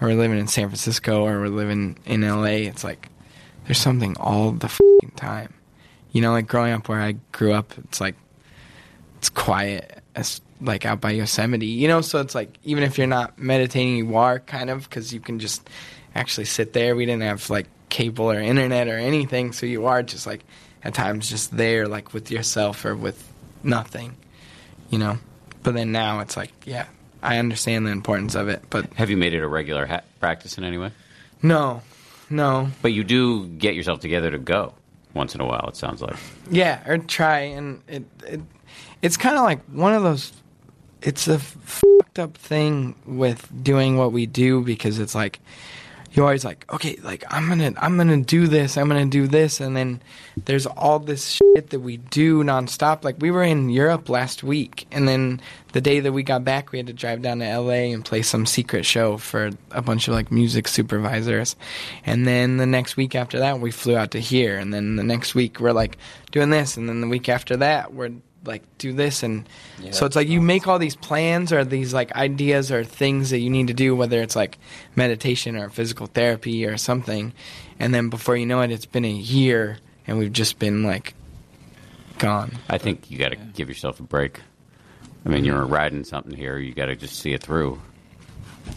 or 0.00 0.14
living 0.14 0.38
in 0.38 0.46
San 0.46 0.68
Francisco 0.68 1.24
or 1.24 1.40
we're 1.40 1.48
living 1.48 1.98
in 2.06 2.22
LA, 2.22 2.64
it's 2.64 2.84
like 2.84 3.08
there's 3.66 3.78
something 3.78 4.16
all 4.18 4.52
the 4.52 4.70
time. 5.16 5.52
You 6.12 6.22
know, 6.22 6.30
like 6.30 6.46
growing 6.46 6.72
up 6.72 6.88
where 6.88 7.00
I 7.00 7.12
grew 7.32 7.52
up, 7.52 7.74
it's 7.78 8.00
like 8.00 8.14
it's 9.18 9.28
quiet 9.28 10.00
as 10.14 10.40
like 10.60 10.86
out 10.86 11.00
by 11.00 11.10
Yosemite, 11.10 11.66
you 11.66 11.88
know, 11.88 12.00
so 12.00 12.20
it's 12.20 12.34
like 12.34 12.56
even 12.62 12.84
if 12.84 12.96
you're 12.96 13.06
not 13.08 13.38
meditating, 13.38 13.96
you 13.96 14.16
are 14.16 14.38
kind 14.38 14.70
of 14.70 14.88
cuz 14.88 15.12
you 15.12 15.20
can 15.20 15.40
just 15.40 15.68
actually 16.14 16.44
sit 16.44 16.72
there. 16.72 16.94
We 16.94 17.04
didn't 17.04 17.22
have 17.22 17.50
like 17.50 17.66
cable 17.88 18.30
or 18.30 18.40
internet 18.40 18.86
or 18.86 18.96
anything, 18.96 19.52
so 19.52 19.66
you 19.66 19.86
are 19.86 20.02
just 20.02 20.26
like 20.26 20.44
at 20.84 20.94
times 20.94 21.28
just 21.28 21.56
there 21.56 21.88
like 21.88 22.14
with 22.14 22.30
yourself 22.30 22.84
or 22.84 22.94
with 22.94 23.32
nothing, 23.64 24.16
you 24.88 24.98
know. 24.98 25.18
But 25.64 25.74
then 25.74 25.90
now 25.92 26.20
it's 26.20 26.36
like, 26.36 26.52
yeah, 26.66 26.86
I 27.24 27.38
understand 27.38 27.86
the 27.86 27.90
importance 27.90 28.34
of 28.34 28.48
it, 28.48 28.62
but 28.70 28.92
Have 28.94 29.10
you 29.10 29.16
made 29.16 29.34
it 29.34 29.42
a 29.42 29.48
regular 29.48 29.86
ha- 29.86 30.02
practice 30.20 30.58
in 30.58 30.64
any 30.64 30.78
way? 30.78 30.90
no, 31.42 31.82
no, 32.30 32.68
But 32.82 32.92
you 32.92 33.04
do 33.04 33.46
get 33.46 33.74
yourself 33.74 34.00
together 34.00 34.30
to 34.30 34.38
go 34.38 34.74
once 35.14 35.34
in 35.34 35.40
a 35.40 35.46
while. 35.46 35.66
It 35.68 35.76
sounds 35.76 36.00
like. 36.02 36.16
yeah, 36.50 36.82
or 36.88 36.98
try, 36.98 37.40
and 37.40 37.82
it, 37.88 38.04
it 38.26 38.40
it's 39.02 39.16
kind 39.16 39.36
of 39.36 39.42
like 39.42 39.62
one 39.66 39.92
of 39.94 40.02
those. 40.02 40.32
It's 41.02 41.28
a 41.28 41.38
fucked 41.38 42.18
up 42.18 42.36
thing 42.36 42.94
with 43.06 43.48
doing 43.62 43.98
what 43.98 44.10
we 44.12 44.24
do 44.26 44.62
because 44.62 44.98
it's 44.98 45.14
like 45.14 45.38
you're 46.14 46.24
always 46.24 46.44
like, 46.44 46.64
okay, 46.72 46.96
like 47.02 47.24
I'm 47.28 47.48
gonna 47.48 47.72
I'm 47.76 47.96
gonna 47.96 48.22
do 48.22 48.46
this, 48.46 48.76
I'm 48.76 48.86
gonna 48.86 49.06
do 49.06 49.26
this, 49.26 49.60
and 49.60 49.76
then 49.76 50.00
there's 50.44 50.64
all 50.64 51.00
this 51.00 51.28
shit 51.28 51.70
that 51.70 51.80
we 51.80 51.96
do 51.96 52.44
nonstop. 52.44 53.02
Like 53.02 53.16
we 53.18 53.32
were 53.32 53.42
in 53.42 53.68
Europe 53.68 54.08
last 54.08 54.44
week, 54.44 54.86
and 54.92 55.08
then 55.08 55.40
the 55.72 55.80
day 55.80 55.98
that 55.98 56.12
we 56.12 56.22
got 56.22 56.44
back, 56.44 56.70
we 56.70 56.78
had 56.78 56.86
to 56.86 56.92
drive 56.92 57.20
down 57.20 57.40
to 57.40 57.58
LA 57.58 57.90
and 57.92 58.04
play 58.04 58.22
some 58.22 58.46
secret 58.46 58.86
show 58.86 59.16
for 59.16 59.50
a 59.72 59.82
bunch 59.82 60.06
of 60.06 60.14
like 60.14 60.30
music 60.30 60.68
supervisors, 60.68 61.56
and 62.06 62.28
then 62.28 62.58
the 62.58 62.66
next 62.66 62.96
week 62.96 63.16
after 63.16 63.40
that, 63.40 63.58
we 63.58 63.72
flew 63.72 63.96
out 63.96 64.12
to 64.12 64.20
here, 64.20 64.56
and 64.56 64.72
then 64.72 64.94
the 64.94 65.02
next 65.02 65.34
week 65.34 65.58
we're 65.58 65.72
like 65.72 65.98
doing 66.30 66.50
this, 66.50 66.76
and 66.76 66.88
then 66.88 67.00
the 67.00 67.08
week 67.08 67.28
after 67.28 67.56
that, 67.56 67.92
we're 67.92 68.12
like 68.44 68.62
do 68.78 68.92
this 68.92 69.22
and 69.22 69.48
so 69.90 70.06
it's 70.06 70.16
like 70.16 70.28
you 70.28 70.40
make 70.40 70.66
all 70.66 70.78
these 70.78 70.96
plans 70.96 71.52
or 71.52 71.64
these 71.64 71.94
like 71.94 72.12
ideas 72.12 72.70
or 72.70 72.84
things 72.84 73.30
that 73.30 73.38
you 73.38 73.50
need 73.50 73.68
to 73.68 73.74
do 73.74 73.94
whether 73.96 74.20
it's 74.20 74.36
like 74.36 74.58
meditation 74.96 75.56
or 75.56 75.68
physical 75.70 76.06
therapy 76.06 76.66
or 76.66 76.76
something 76.76 77.32
and 77.78 77.94
then 77.94 78.08
before 78.08 78.36
you 78.36 78.46
know 78.46 78.60
it 78.60 78.70
it's 78.70 78.86
been 78.86 79.04
a 79.04 79.10
year 79.10 79.78
and 80.06 80.18
we've 80.18 80.32
just 80.32 80.58
been 80.58 80.82
like 80.82 81.14
gone 82.18 82.58
I 82.68 82.78
think 82.78 83.10
you 83.10 83.18
got 83.18 83.30
to 83.30 83.36
give 83.36 83.68
yourself 83.68 84.00
a 84.00 84.02
break. 84.02 84.40
I 85.24 85.28
mean, 85.28 85.44
you're 85.44 85.64
riding 85.64 86.04
something 86.04 86.34
here. 86.34 86.58
You 86.58 86.74
got 86.74 86.86
to 86.86 86.96
just 86.96 87.18
see 87.18 87.32
it 87.32 87.42
through. 87.42 87.80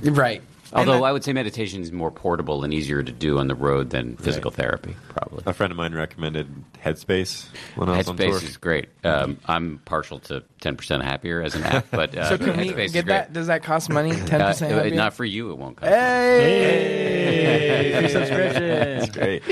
right 0.03 0.41
Although 0.74 0.93
And 0.95 1.05
I 1.05 1.11
would 1.11 1.24
say 1.24 1.34
meditation 1.34 1.82
is 1.82 1.91
more 1.91 2.11
portable 2.11 2.63
and 2.63 2.74
easier 2.74 3.01
to 3.01 3.11
do 3.11 3.38
on 3.39 3.47
the 3.47 3.55
road 3.55 3.89
than 3.89 4.18
physical 4.18 4.51
therapy, 4.51 4.95
probably. 5.09 5.43
A 5.45 5.53
friend 5.53 5.72
of 5.72 5.78
mine 5.78 5.93
recommended 5.93 6.47
Headspace 6.84 7.47
when 7.76 7.89
I 7.89 7.97
was 7.97 8.07
on 8.09 8.18
tour. 8.18 8.34
Headspace 8.34 8.43
is 8.43 8.57
great. 8.57 8.89
Um, 9.03 9.38
I'm 9.45 9.80
partial 9.86 10.20
to 10.20 10.43
10% 10.61 11.03
happier 11.03 11.41
as 11.41 11.55
an 11.55 11.63
app, 11.63 11.88
but 11.91 12.15
uh, 12.18 12.30
so 12.30 12.38
can 12.38 12.57
we 12.57 12.70
Headspace 12.70 12.86
is 12.86 12.91
get 12.93 13.05
great. 13.05 13.13
that 13.15 13.34
does 13.34 13.47
that 13.47 13.63
cost 13.63 13.89
money 13.89 14.11
10% 14.11 14.41
Uh, 14.41 14.53
happier? 14.76 14.95
not 14.95 15.13
for 15.13 15.26
you, 15.26 15.51
it 15.51 15.57
won't 15.57 15.78
cost. 15.78 15.89
hey, 15.91 17.95
Free 17.99 18.09
subscription. 18.09 18.63
It's 18.63 19.09
great. 19.15 19.43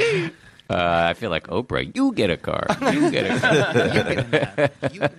Uh, 0.70 1.08
I 1.10 1.14
feel 1.14 1.30
like 1.30 1.48
Oprah. 1.48 1.96
You 1.96 2.12
get 2.14 2.30
a 2.30 2.38
car. 2.38 2.66
You 2.92 3.12
get 3.12 3.26
a 3.30 4.70
car. 4.90 5.10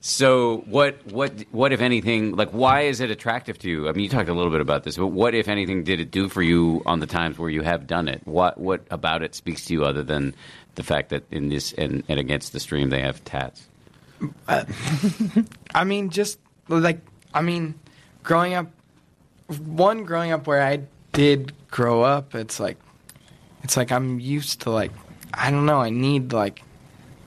so 0.00 0.58
what? 0.66 1.06
What? 1.06 1.32
What 1.52 1.72
if 1.72 1.80
anything? 1.80 2.34
Like, 2.34 2.50
why 2.50 2.82
is 2.82 3.00
it 3.00 3.10
attractive 3.10 3.58
to 3.60 3.70
you? 3.70 3.88
I 3.88 3.92
mean, 3.92 4.04
you 4.04 4.08
talked 4.10 4.28
a 4.28 4.34
little 4.34 4.50
bit 4.50 4.60
about 4.60 4.82
this, 4.82 4.96
but 4.96 5.08
what 5.08 5.34
if 5.34 5.46
anything 5.48 5.84
did 5.84 6.00
it 6.00 6.10
do 6.10 6.28
for 6.28 6.42
you 6.42 6.82
on 6.84 7.00
the 7.00 7.06
times 7.06 7.38
where 7.38 7.50
you 7.50 7.62
have 7.62 7.86
done 7.86 8.08
it? 8.08 8.22
What? 8.24 8.58
What 8.58 8.84
about 8.90 9.22
it 9.22 9.34
speaks 9.34 9.66
to 9.66 9.72
you 9.72 9.84
other 9.84 10.02
than 10.02 10.34
the 10.74 10.82
fact 10.82 11.10
that 11.10 11.24
in 11.30 11.48
this 11.48 11.72
and, 11.74 12.02
and 12.08 12.18
against 12.18 12.52
the 12.52 12.60
stream 12.60 12.90
they 12.90 13.00
have 13.02 13.22
tats? 13.24 13.66
I 15.74 15.84
mean, 15.84 16.10
just 16.10 16.38
like 16.68 17.00
I 17.34 17.42
mean, 17.42 17.74
growing 18.22 18.54
up, 18.54 18.66
one 19.64 20.04
growing 20.04 20.32
up 20.32 20.46
where 20.46 20.62
I 20.62 20.80
did 21.12 21.52
grow 21.70 22.02
up, 22.02 22.34
it's 22.34 22.58
like, 22.60 22.78
it's 23.62 23.76
like 23.76 23.92
I'm 23.92 24.20
used 24.20 24.62
to 24.62 24.70
like, 24.70 24.92
I 25.32 25.50
don't 25.50 25.66
know, 25.66 25.80
I 25.80 25.90
need 25.90 26.32
like 26.32 26.62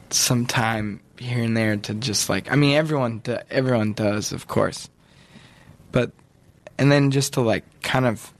some 0.09 0.45
time 0.45 1.01
here 1.17 1.43
and 1.43 1.55
there 1.55 1.77
to 1.77 1.93
just 1.93 2.29
like, 2.29 2.51
I 2.51 2.55
mean, 2.55 2.75
everyone 2.75 3.21
everyone 3.49 3.93
does, 3.93 4.31
of 4.31 4.47
course, 4.47 4.89
but 5.91 6.11
and 6.77 6.91
then 6.91 7.11
just 7.11 7.33
to 7.33 7.41
like 7.41 7.63
kind 7.81 8.05
of, 8.05 8.31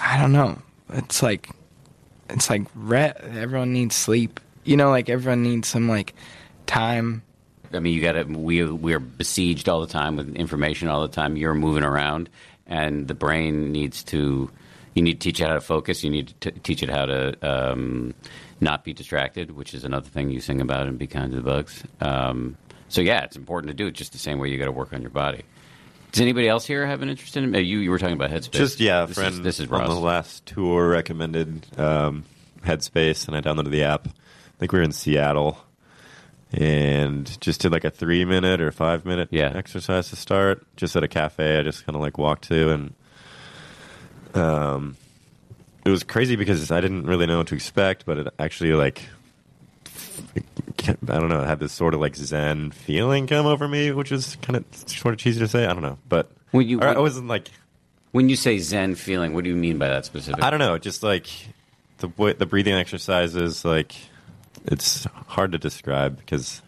I 0.00 0.18
don't 0.20 0.32
know, 0.32 0.58
it's 0.90 1.22
like, 1.22 1.48
it's 2.28 2.50
like 2.50 2.62
re- 2.74 3.14
everyone 3.22 3.72
needs 3.72 3.96
sleep, 3.96 4.40
you 4.64 4.76
know, 4.76 4.90
like 4.90 5.08
everyone 5.08 5.42
needs 5.42 5.68
some 5.68 5.88
like 5.88 6.14
time 6.66 7.22
I 7.72 7.80
mean, 7.80 7.94
you 7.94 8.00
got 8.00 8.12
to. 8.12 8.24
We 8.24 8.64
we're 8.64 9.00
besieged 9.00 9.68
all 9.68 9.80
the 9.80 9.86
time 9.86 10.16
with 10.16 10.34
information 10.36 10.88
all 10.88 11.02
the 11.02 11.08
time. 11.08 11.36
You're 11.36 11.54
moving 11.54 11.84
around, 11.84 12.28
and 12.66 13.06
the 13.08 13.14
brain 13.14 13.72
needs 13.72 14.02
to. 14.04 14.50
You 14.94 15.02
need 15.02 15.20
to 15.20 15.24
teach 15.28 15.40
it 15.40 15.46
how 15.46 15.54
to 15.54 15.60
focus. 15.60 16.02
You 16.02 16.10
need 16.10 16.28
to 16.40 16.50
t- 16.50 16.60
teach 16.60 16.82
it 16.82 16.88
how 16.90 17.06
to 17.06 17.36
um, 17.72 18.14
not 18.60 18.84
be 18.84 18.92
distracted, 18.92 19.50
which 19.52 19.74
is 19.74 19.84
another 19.84 20.08
thing 20.08 20.30
you 20.30 20.40
sing 20.40 20.60
about 20.60 20.86
and 20.88 20.98
Be 20.98 21.06
Kind 21.06 21.30
to 21.32 21.36
the 21.36 21.42
Bugs. 21.42 21.82
Um, 22.00 22.56
so 22.88 23.00
yeah, 23.00 23.22
it's 23.24 23.36
important 23.36 23.70
to 23.70 23.74
do 23.74 23.86
it 23.86 23.92
just 23.92 24.12
the 24.12 24.18
same 24.18 24.38
way 24.38 24.48
you 24.48 24.58
got 24.58 24.64
to 24.64 24.72
work 24.72 24.92
on 24.92 25.00
your 25.02 25.10
body. 25.10 25.42
Does 26.10 26.22
anybody 26.22 26.48
else 26.48 26.66
here 26.66 26.86
have 26.86 27.02
an 27.02 27.10
interest 27.10 27.36
in 27.36 27.54
it? 27.54 27.58
Uh, 27.58 27.60
You 27.60 27.78
you 27.80 27.90
were 27.90 27.98
talking 27.98 28.14
about 28.14 28.30
Headspace. 28.30 28.52
Just 28.52 28.80
yeah, 28.80 29.04
this 29.04 29.16
friend 29.18 29.34
Is, 29.34 29.40
this 29.42 29.60
is 29.60 29.70
on 29.70 29.80
Ross. 29.80 29.88
the 29.88 29.94
last 30.00 30.46
tour 30.46 30.88
recommended 30.88 31.66
um, 31.78 32.24
Headspace, 32.62 33.28
and 33.28 33.36
I 33.36 33.42
downloaded 33.42 33.70
the 33.70 33.84
app. 33.84 34.08
I 34.08 34.58
think 34.58 34.72
we 34.72 34.78
were 34.78 34.84
in 34.84 34.92
Seattle, 34.92 35.58
and 36.52 37.38
just 37.40 37.60
did 37.60 37.72
like 37.72 37.84
a 37.84 37.90
three 37.90 38.24
minute 38.24 38.60
or 38.60 38.72
five 38.72 39.04
minute 39.04 39.28
Yeah. 39.30 39.52
exercise 39.54 40.08
to 40.10 40.16
start. 40.16 40.66
Just 40.76 40.96
at 40.96 41.04
a 41.04 41.08
cafe, 41.08 41.58
I 41.58 41.62
just 41.62 41.84
kind 41.84 41.94
of 41.94 42.00
like 42.02 42.16
walked 42.16 42.44
to, 42.48 42.70
and 42.70 42.94
um, 44.34 44.96
it 45.84 45.90
was 45.90 46.02
crazy 46.02 46.36
because 46.36 46.70
I 46.70 46.80
didn't 46.80 47.06
really 47.06 47.26
know 47.26 47.38
what 47.38 47.46
to 47.48 47.54
expect, 47.54 48.04
but 48.06 48.18
it 48.18 48.28
actually 48.38 48.72
like. 48.74 49.02
I 50.86 50.94
don't 51.18 51.28
know. 51.28 51.42
It 51.42 51.46
had 51.46 51.60
this 51.60 51.72
sort 51.72 51.94
of 51.94 52.00
like 52.00 52.16
Zen 52.16 52.70
feeling 52.72 53.26
come 53.26 53.46
over 53.46 53.68
me, 53.68 53.92
which 53.92 54.10
is 54.12 54.36
kind 54.42 54.56
of 54.56 54.64
sort 54.88 55.14
of 55.14 55.20
cheesy 55.20 55.38
to 55.40 55.48
say. 55.48 55.64
I 55.66 55.72
don't 55.72 55.82
know, 55.82 55.98
but 56.08 56.30
When 56.50 56.66
you- 56.66 56.80
or 56.80 56.88
I 56.88 56.98
wasn't 56.98 57.28
like 57.28 57.48
When 58.12 58.28
you 58.28 58.36
say 58.36 58.58
Zen 58.58 58.94
feeling, 58.94 59.34
what 59.34 59.44
do 59.44 59.50
you 59.50 59.56
mean 59.56 59.78
by 59.78 59.88
that 59.88 60.04
specifically? 60.06 60.42
I 60.42 60.50
don't 60.50 60.58
know, 60.60 60.78
just 60.78 61.02
like 61.02 61.26
the 61.98 62.08
way, 62.16 62.32
the 62.32 62.46
breathing 62.46 62.74
exercises, 62.74 63.64
like 63.64 63.94
it's 64.66 65.04
hard 65.26 65.52
to 65.52 65.58
describe 65.58 66.16
because 66.18 66.62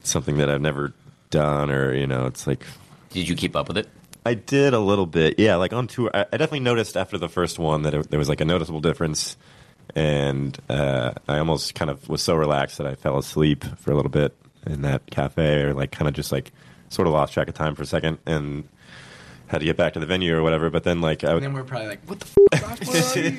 it's 0.00 0.10
something 0.10 0.38
that 0.38 0.50
I've 0.50 0.60
never 0.60 0.92
done, 1.30 1.70
or 1.70 1.94
you 1.94 2.06
know, 2.06 2.26
it's 2.26 2.46
like 2.46 2.64
Did 3.10 3.28
you 3.28 3.34
keep 3.36 3.56
up 3.56 3.68
with 3.68 3.78
it? 3.78 3.88
I 4.24 4.34
did 4.34 4.72
a 4.72 4.78
little 4.78 5.06
bit, 5.06 5.38
yeah. 5.38 5.56
Like 5.56 5.72
on 5.72 5.86
tour, 5.86 6.10
I, 6.14 6.24
definitely 6.24 6.60
noticed 6.60 6.96
after 6.96 7.18
the 7.18 7.28
first 7.28 7.58
one 7.58 7.82
that 7.82 7.94
it, 7.94 8.10
there 8.10 8.18
was 8.18 8.28
like 8.28 8.40
a 8.40 8.44
noticeable 8.44 8.80
difference, 8.80 9.36
and 9.94 10.56
uh, 10.68 11.12
I 11.28 11.38
almost 11.38 11.74
kind 11.74 11.90
of 11.90 12.08
was 12.08 12.22
so 12.22 12.34
relaxed 12.34 12.78
that 12.78 12.86
I 12.86 12.94
fell 12.94 13.18
asleep 13.18 13.64
for 13.78 13.90
a 13.90 13.96
little 13.96 14.10
bit 14.10 14.36
in 14.66 14.82
that 14.82 15.10
cafe, 15.10 15.62
or 15.62 15.74
like 15.74 15.90
kind 15.90 16.08
of 16.08 16.14
just 16.14 16.30
like 16.30 16.52
sort 16.88 17.08
of 17.08 17.14
lost 17.14 17.32
track 17.32 17.48
of 17.48 17.54
time 17.54 17.74
for 17.74 17.82
a 17.82 17.86
second, 17.86 18.18
and 18.24 18.68
had 19.52 19.58
to 19.58 19.64
get 19.66 19.76
back 19.76 19.92
to 19.92 20.00
the 20.00 20.06
venue 20.06 20.34
or 20.34 20.42
whatever. 20.42 20.70
But 20.70 20.82
then 20.82 21.00
like 21.02 21.22
I 21.24 21.32
And 21.34 21.42
then 21.42 21.52
we're 21.52 21.62
probably 21.62 21.88
like, 21.88 22.00
what 22.06 22.20
the 22.20 22.26
f? 22.52 22.62
Ross? 22.62 22.80
What 22.86 23.16
are 23.16 23.20
you? 23.20 23.32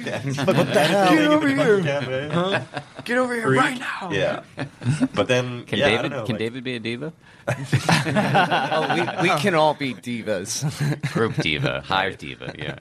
what 0.45 0.73
the 0.73 0.79
hell? 0.79 1.09
Get 1.09 1.27
over 1.27 1.47
here. 1.49 2.29
Huh? 2.29 2.61
Get 3.03 3.17
over 3.17 3.33
here 3.33 3.51
right 3.51 3.79
now. 3.79 4.09
Yeah, 4.11 4.43
but 5.15 5.27
then 5.27 5.65
Can 5.65 5.79
yeah, 5.79 5.87
I 5.87 5.89
David 5.89 6.01
don't 6.03 6.11
know, 6.11 6.25
can 6.25 6.33
like- 6.35 6.39
David 6.39 6.63
be 6.63 6.75
a 6.75 6.79
diva? 6.79 7.13
oh, 7.49 8.95
we, 8.95 9.29
we 9.29 9.35
can 9.39 9.53
all 9.55 9.73
be 9.73 9.93
divas. 9.93 10.63
Group 11.13 11.35
diva, 11.35 11.81
hive 11.81 12.17
diva. 12.17 12.53
Yeah. 12.57 12.77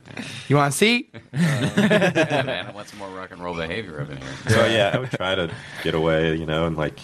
You 0.46 0.54
want 0.56 0.72
to 0.72 0.78
see? 0.78 1.10
Oh, 1.14 1.36
man, 1.36 2.66
I 2.66 2.70
want 2.70 2.88
some 2.88 3.00
more 3.00 3.08
rock 3.08 3.32
and 3.32 3.42
roll 3.42 3.56
behavior 3.56 4.00
up 4.02 4.10
in 4.10 4.18
here. 4.18 4.28
So 4.48 4.66
yeah, 4.66 4.92
I 4.94 4.98
would 4.98 5.10
try 5.10 5.34
to 5.34 5.50
get 5.82 5.94
away, 5.94 6.36
you 6.36 6.46
know, 6.46 6.66
and 6.66 6.76
like 6.76 7.00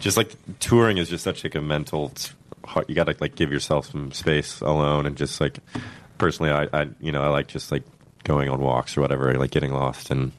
just 0.00 0.16
like 0.16 0.34
touring 0.60 0.96
is 0.98 1.08
just 1.10 1.24
such 1.24 1.44
like 1.44 1.54
a 1.56 1.60
mental. 1.60 2.12
You 2.86 2.94
got 2.94 3.04
to 3.04 3.16
like 3.20 3.34
give 3.34 3.52
yourself 3.52 3.90
some 3.90 4.12
space 4.12 4.60
alone, 4.60 5.06
and 5.06 5.16
just 5.16 5.40
like 5.40 5.58
personally, 6.18 6.52
I, 6.52 6.68
I 6.72 6.88
you 7.00 7.12
know 7.12 7.22
I 7.22 7.28
like 7.28 7.48
just 7.48 7.72
like 7.72 7.84
going 8.24 8.48
on 8.48 8.60
walks 8.60 8.96
or 8.96 9.00
whatever, 9.00 9.32
like 9.34 9.50
getting 9.50 9.72
lost 9.72 10.10
and 10.10 10.32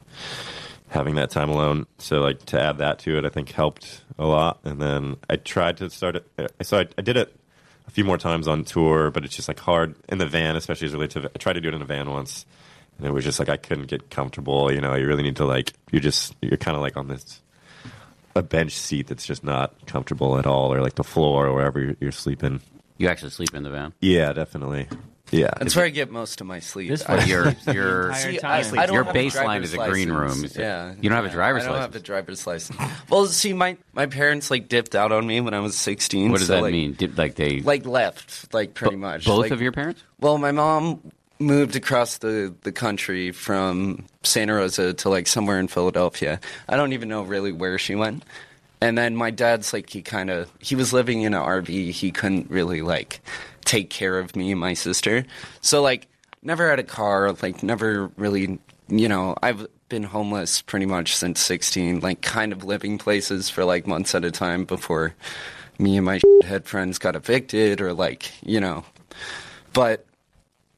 having 0.88 1.14
that 1.16 1.30
time 1.30 1.48
alone. 1.48 1.86
So 1.98 2.20
like 2.20 2.44
to 2.46 2.60
add 2.60 2.78
that 2.78 2.98
to 3.00 3.18
it, 3.18 3.24
I 3.24 3.28
think 3.28 3.50
helped 3.50 4.02
a 4.18 4.26
lot. 4.26 4.60
And 4.64 4.80
then 4.80 5.16
I 5.28 5.36
tried 5.36 5.78
to 5.78 5.90
start 5.90 6.16
it. 6.16 6.26
Uh, 6.38 6.48
so 6.62 6.78
I, 6.80 6.86
I 6.98 7.02
did 7.02 7.16
it 7.16 7.34
a 7.86 7.90
few 7.90 8.04
more 8.04 8.18
times 8.18 8.46
on 8.46 8.64
tour, 8.64 9.10
but 9.10 9.24
it's 9.24 9.34
just 9.34 9.48
like 9.48 9.58
hard 9.60 9.94
in 10.08 10.18
the 10.18 10.26
van, 10.26 10.56
especially 10.56 10.86
as 10.86 10.92
related 10.92 11.22
to. 11.22 11.30
I 11.34 11.38
tried 11.38 11.54
to 11.54 11.60
do 11.60 11.68
it 11.68 11.74
in 11.74 11.82
a 11.82 11.86
van 11.86 12.10
once, 12.10 12.44
and 12.98 13.06
it 13.06 13.10
was 13.10 13.24
just 13.24 13.38
like 13.38 13.48
I 13.48 13.56
couldn't 13.56 13.86
get 13.86 14.10
comfortable. 14.10 14.70
You 14.72 14.80
know, 14.80 14.94
you 14.94 15.06
really 15.06 15.22
need 15.22 15.36
to 15.36 15.44
like 15.44 15.72
you're 15.90 16.00
just 16.00 16.34
you're 16.40 16.56
kind 16.56 16.76
of 16.76 16.82
like 16.82 16.96
on 16.96 17.08
this 17.08 17.40
a 18.34 18.42
bench 18.42 18.72
seat 18.72 19.06
that's 19.08 19.26
just 19.26 19.42
not 19.44 19.74
comfortable 19.86 20.38
at 20.38 20.46
all, 20.46 20.72
or 20.72 20.80
like 20.80 20.94
the 20.94 21.04
floor 21.04 21.46
or 21.46 21.54
wherever 21.54 21.80
you're, 21.80 21.96
you're 22.00 22.12
sleeping. 22.12 22.60
You 22.98 23.08
actually 23.08 23.30
sleep 23.30 23.54
in 23.54 23.62
the 23.62 23.70
van? 23.70 23.92
Yeah, 24.00 24.32
definitely. 24.32 24.86
Yeah, 25.32 25.50
That's 25.60 25.76
where 25.76 25.84
I 25.84 25.90
get 25.90 26.10
most 26.10 26.40
of 26.40 26.48
my 26.48 26.58
sleep. 26.58 26.88
This 26.88 27.04
But 27.04 27.28
your 27.28 27.54
your 27.72 28.12
See. 28.14 28.40
I, 28.40 28.58
I 28.58 28.62
don't 28.86 28.94
Your 28.94 29.04
have 29.04 29.14
a 29.14 29.18
baseline 29.18 29.62
is 29.62 29.72
a 29.72 29.76
green 29.76 30.10
room. 30.10 30.30
license. 30.30 30.56
Yeah, 30.56 30.92
You 31.00 31.08
don't 31.08 31.12
have 31.14 31.24
a 31.24 31.28
yeah, 31.28 31.34
driver's 31.34 31.62
I 31.62 31.66
don't 31.66 31.76
license? 31.76 31.94
have 31.94 32.02
a 32.02 32.04
driver's 32.04 32.46
license. 32.48 32.80
Well, 33.08 33.26
see, 33.26 33.52
my 33.52 33.76
my 33.92 34.06
parents 34.06 34.50
like 34.50 34.66
dipped 34.68 34.96
out 34.96 35.12
on 35.12 35.24
me 35.28 35.40
when 35.40 35.54
I 35.54 35.60
was 35.60 35.76
sixteen. 35.76 36.32
what 36.32 36.38
does 36.38 36.48
so, 36.48 36.54
that 36.56 36.62
like, 36.62 36.72
mean? 36.72 36.94
Did, 36.94 37.16
like 37.16 37.36
they 37.36 37.60
Like 37.60 37.86
left, 37.86 38.52
like 38.52 38.74
pretty 38.74 38.96
bo- 38.96 39.02
much. 39.02 39.24
both 39.24 39.42
Like, 39.42 39.52
of 39.52 39.62
your 39.62 39.70
parents? 39.70 40.02
Well, 40.18 40.36
my 40.36 40.50
mom 40.50 41.00
moved 41.40 41.74
across 41.74 42.18
the, 42.18 42.54
the 42.62 42.72
country 42.72 43.32
from 43.32 44.04
Santa 44.22 44.54
Rosa 44.54 44.92
to 44.92 45.08
like 45.08 45.26
somewhere 45.26 45.58
in 45.58 45.68
Philadelphia. 45.68 46.38
I 46.68 46.76
don't 46.76 46.92
even 46.92 47.08
know 47.08 47.22
really 47.22 47.50
where 47.50 47.78
she 47.78 47.94
went. 47.94 48.24
And 48.82 48.96
then 48.96 49.16
my 49.16 49.30
dad's 49.30 49.72
like 49.72 49.90
he 49.90 50.02
kind 50.02 50.30
of 50.30 50.50
he 50.60 50.74
was 50.74 50.92
living 50.92 51.22
in 51.22 51.34
an 51.34 51.42
RV. 51.42 51.90
He 51.90 52.10
couldn't 52.10 52.50
really 52.50 52.82
like 52.82 53.20
take 53.64 53.90
care 53.90 54.18
of 54.18 54.36
me 54.36 54.52
and 54.52 54.60
my 54.60 54.74
sister. 54.74 55.24
So 55.60 55.82
like 55.82 56.06
never 56.42 56.68
had 56.68 56.78
a 56.78 56.84
car, 56.84 57.32
like 57.42 57.62
never 57.62 58.10
really, 58.16 58.58
you 58.88 59.08
know, 59.08 59.34
I've 59.42 59.66
been 59.88 60.02
homeless 60.04 60.62
pretty 60.62 60.86
much 60.86 61.14
since 61.16 61.40
16, 61.40 62.00
like 62.00 62.22
kind 62.22 62.52
of 62.52 62.64
living 62.64 62.96
places 62.96 63.50
for 63.50 63.64
like 63.64 63.86
months 63.86 64.14
at 64.14 64.24
a 64.24 64.30
time 64.30 64.64
before 64.64 65.14
me 65.78 65.96
and 65.96 66.06
my 66.06 66.20
head 66.44 66.66
friends 66.66 66.98
got 66.98 67.16
evicted 67.16 67.80
or 67.80 67.92
like, 67.92 68.30
you 68.42 68.60
know. 68.60 68.84
But 69.72 70.06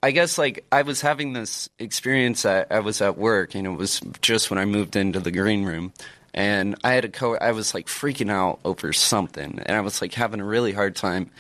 I 0.03 0.11
guess 0.11 0.37
like 0.37 0.65
I 0.73 0.83
was 0.83 1.01
having 1.01 1.33
this 1.33 1.69
experience. 1.79 2.45
At, 2.45 2.73
I 2.73 2.81
was 2.81 3.01
at 3.01 3.17
work, 3.17 3.55
and 3.55 3.67
it 3.67 3.71
was 3.71 4.01
just 4.21 4.51
when 4.51 4.59
I 4.59 4.65
moved 4.65 4.97
into 4.97 5.21
the 5.21 5.31
green 5.31 5.65
room, 5.65 5.93
and 6.35 6.75
I 6.83 6.95
had 6.95 7.05
a 7.05 7.09
co. 7.09 7.37
I 7.37 7.53
was 7.53 7.73
like 7.73 7.87
freaking 7.87 8.31
out 8.31 8.59
over 8.65 8.93
something, 8.93 9.61
and 9.65 9.77
I 9.77 9.81
was 9.81 10.03
like 10.03 10.15
having 10.15 10.41
a 10.41 10.45
really 10.45 10.73
hard 10.73 10.97
time. 10.97 11.31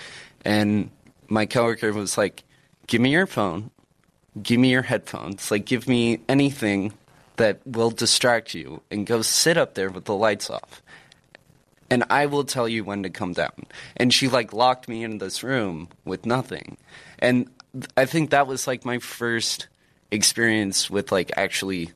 And 0.44 0.90
my 1.28 1.44
coworker 1.46 1.92
was 1.92 2.16
like, 2.16 2.44
"Give 2.86 3.00
me 3.00 3.10
your 3.10 3.26
phone, 3.26 3.72
give 4.40 4.60
me 4.60 4.70
your 4.70 4.82
headphones, 4.82 5.50
like 5.50 5.64
give 5.64 5.88
me 5.88 6.20
anything 6.28 6.92
that 7.36 7.66
will 7.66 7.90
distract 7.90 8.54
you, 8.54 8.82
and 8.92 9.06
go 9.06 9.22
sit 9.22 9.56
up 9.56 9.74
there 9.74 9.90
with 9.90 10.04
the 10.04 10.14
lights 10.14 10.50
off." 10.50 10.82
and 11.90 12.04
I 12.08 12.24
will 12.24 12.44
tell 12.44 12.66
you 12.66 12.84
when 12.84 13.02
to 13.02 13.10
come 13.10 13.34
down. 13.34 13.66
And 13.98 14.14
she 14.14 14.26
like 14.26 14.54
locked 14.54 14.88
me 14.88 15.04
in 15.04 15.18
this 15.18 15.42
room 15.42 15.88
with 16.06 16.24
nothing. 16.24 16.78
And 17.18 17.50
I 17.96 18.04
think 18.06 18.30
that 18.30 18.46
was 18.46 18.66
like 18.66 18.84
my 18.84 18.98
first 18.98 19.68
experience 20.10 20.90
with 20.90 21.10
like 21.10 21.32
actually 21.36 21.90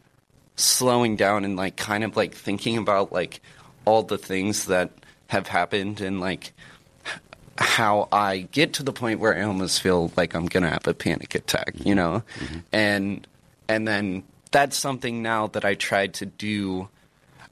slowing 0.56 1.16
down 1.16 1.44
and 1.44 1.56
like 1.56 1.76
kind 1.76 2.02
of 2.02 2.16
like 2.16 2.34
thinking 2.34 2.78
about 2.78 3.12
like 3.12 3.40
all 3.84 4.02
the 4.02 4.18
things 4.18 4.66
that 4.66 4.90
have 5.28 5.48
happened 5.48 6.00
and 6.00 6.20
like 6.20 6.52
how 7.58 8.08
I 8.12 8.48
get 8.52 8.74
to 8.74 8.82
the 8.82 8.92
point 8.92 9.20
where 9.20 9.36
I 9.36 9.42
almost 9.42 9.82
feel 9.82 10.10
like 10.16 10.34
I'm 10.34 10.46
gonna 10.46 10.70
have 10.70 10.86
a 10.86 10.94
panic 10.94 11.34
attack, 11.34 11.72
you 11.74 11.80
mm-hmm. 11.80 11.94
know? 11.94 12.22
Mm-hmm. 12.38 12.58
And 12.72 13.26
and 13.68 13.86
then 13.88 14.22
that's 14.50 14.76
something 14.76 15.22
now 15.22 15.48
that 15.48 15.64
I 15.64 15.74
try 15.74 16.06
to 16.06 16.26
do 16.26 16.88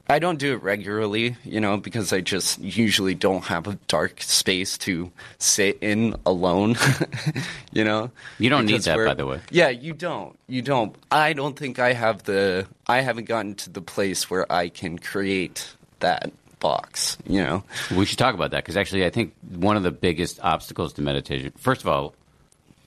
I 0.07 0.19
don't 0.19 0.37
do 0.37 0.53
it 0.53 0.61
regularly, 0.61 1.35
you 1.43 1.59
know, 1.59 1.77
because 1.77 2.13
I 2.13 2.21
just 2.21 2.59
usually 2.59 3.15
don't 3.15 3.43
have 3.45 3.67
a 3.67 3.75
dark 3.87 4.21
space 4.21 4.77
to 4.79 5.11
sit 5.39 5.79
in 5.81 6.15
alone, 6.25 6.75
you 7.71 7.83
know. 7.83 8.11
You 8.37 8.49
don't 8.49 8.65
need 8.67 8.81
that, 8.81 8.97
by 8.97 9.15
the 9.15 9.25
way. 9.25 9.41
Yeah, 9.49 9.69
you 9.69 9.93
don't. 9.93 10.37
You 10.47 10.61
don't. 10.61 10.95
I 11.09 11.33
don't 11.33 11.57
think 11.57 11.79
I 11.79 11.93
have 11.93 12.23
the. 12.23 12.67
I 12.85 13.01
haven't 13.01 13.25
gotten 13.25 13.55
to 13.55 13.71
the 13.71 13.81
place 13.81 14.29
where 14.29 14.51
I 14.51 14.69
can 14.69 14.99
create 14.99 15.73
that 16.01 16.31
box, 16.59 17.17
you 17.25 17.41
know. 17.41 17.63
We 17.95 18.05
should 18.05 18.19
talk 18.19 18.35
about 18.35 18.51
that 18.51 18.63
because 18.63 18.77
actually, 18.77 19.05
I 19.05 19.09
think 19.09 19.33
one 19.49 19.75
of 19.75 19.83
the 19.83 19.91
biggest 19.91 20.39
obstacles 20.41 20.93
to 20.93 21.01
meditation. 21.01 21.51
First 21.57 21.81
of 21.81 21.87
all, 21.87 22.13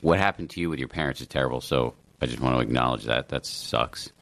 what 0.02 0.18
happened 0.18 0.50
to 0.50 0.60
you 0.60 0.70
with 0.70 0.78
your 0.78 0.88
parents 0.88 1.20
is 1.20 1.26
terrible. 1.26 1.60
So 1.60 1.94
I 2.20 2.26
just 2.26 2.40
want 2.40 2.56
to 2.56 2.60
acknowledge 2.60 3.04
that. 3.04 3.28
That 3.30 3.44
sucks. 3.44 4.12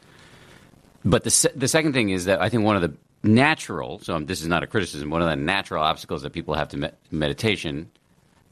But 1.07 1.23
the 1.25 1.31
se- 1.31 1.53
the 1.55 1.69
second 1.69 1.93
thing 1.93 2.11
is 2.11 2.25
that 2.25 2.43
I 2.43 2.49
think 2.49 2.65
one 2.65 2.77
of 2.77 2.83
the 2.83 2.93
natural. 3.23 4.01
So 4.01 4.19
this 4.21 4.41
is 4.41 4.49
not 4.49 4.63
a 4.63 4.67
criticism. 4.67 5.09
One 5.09 5.23
of 5.23 5.29
the 5.29 5.37
natural 5.37 5.83
obstacles 5.83 6.23
that 6.23 6.33
people 6.33 6.55
have 6.55 6.69
to 6.71 6.77
me- 6.77 6.91
meditation 7.11 7.91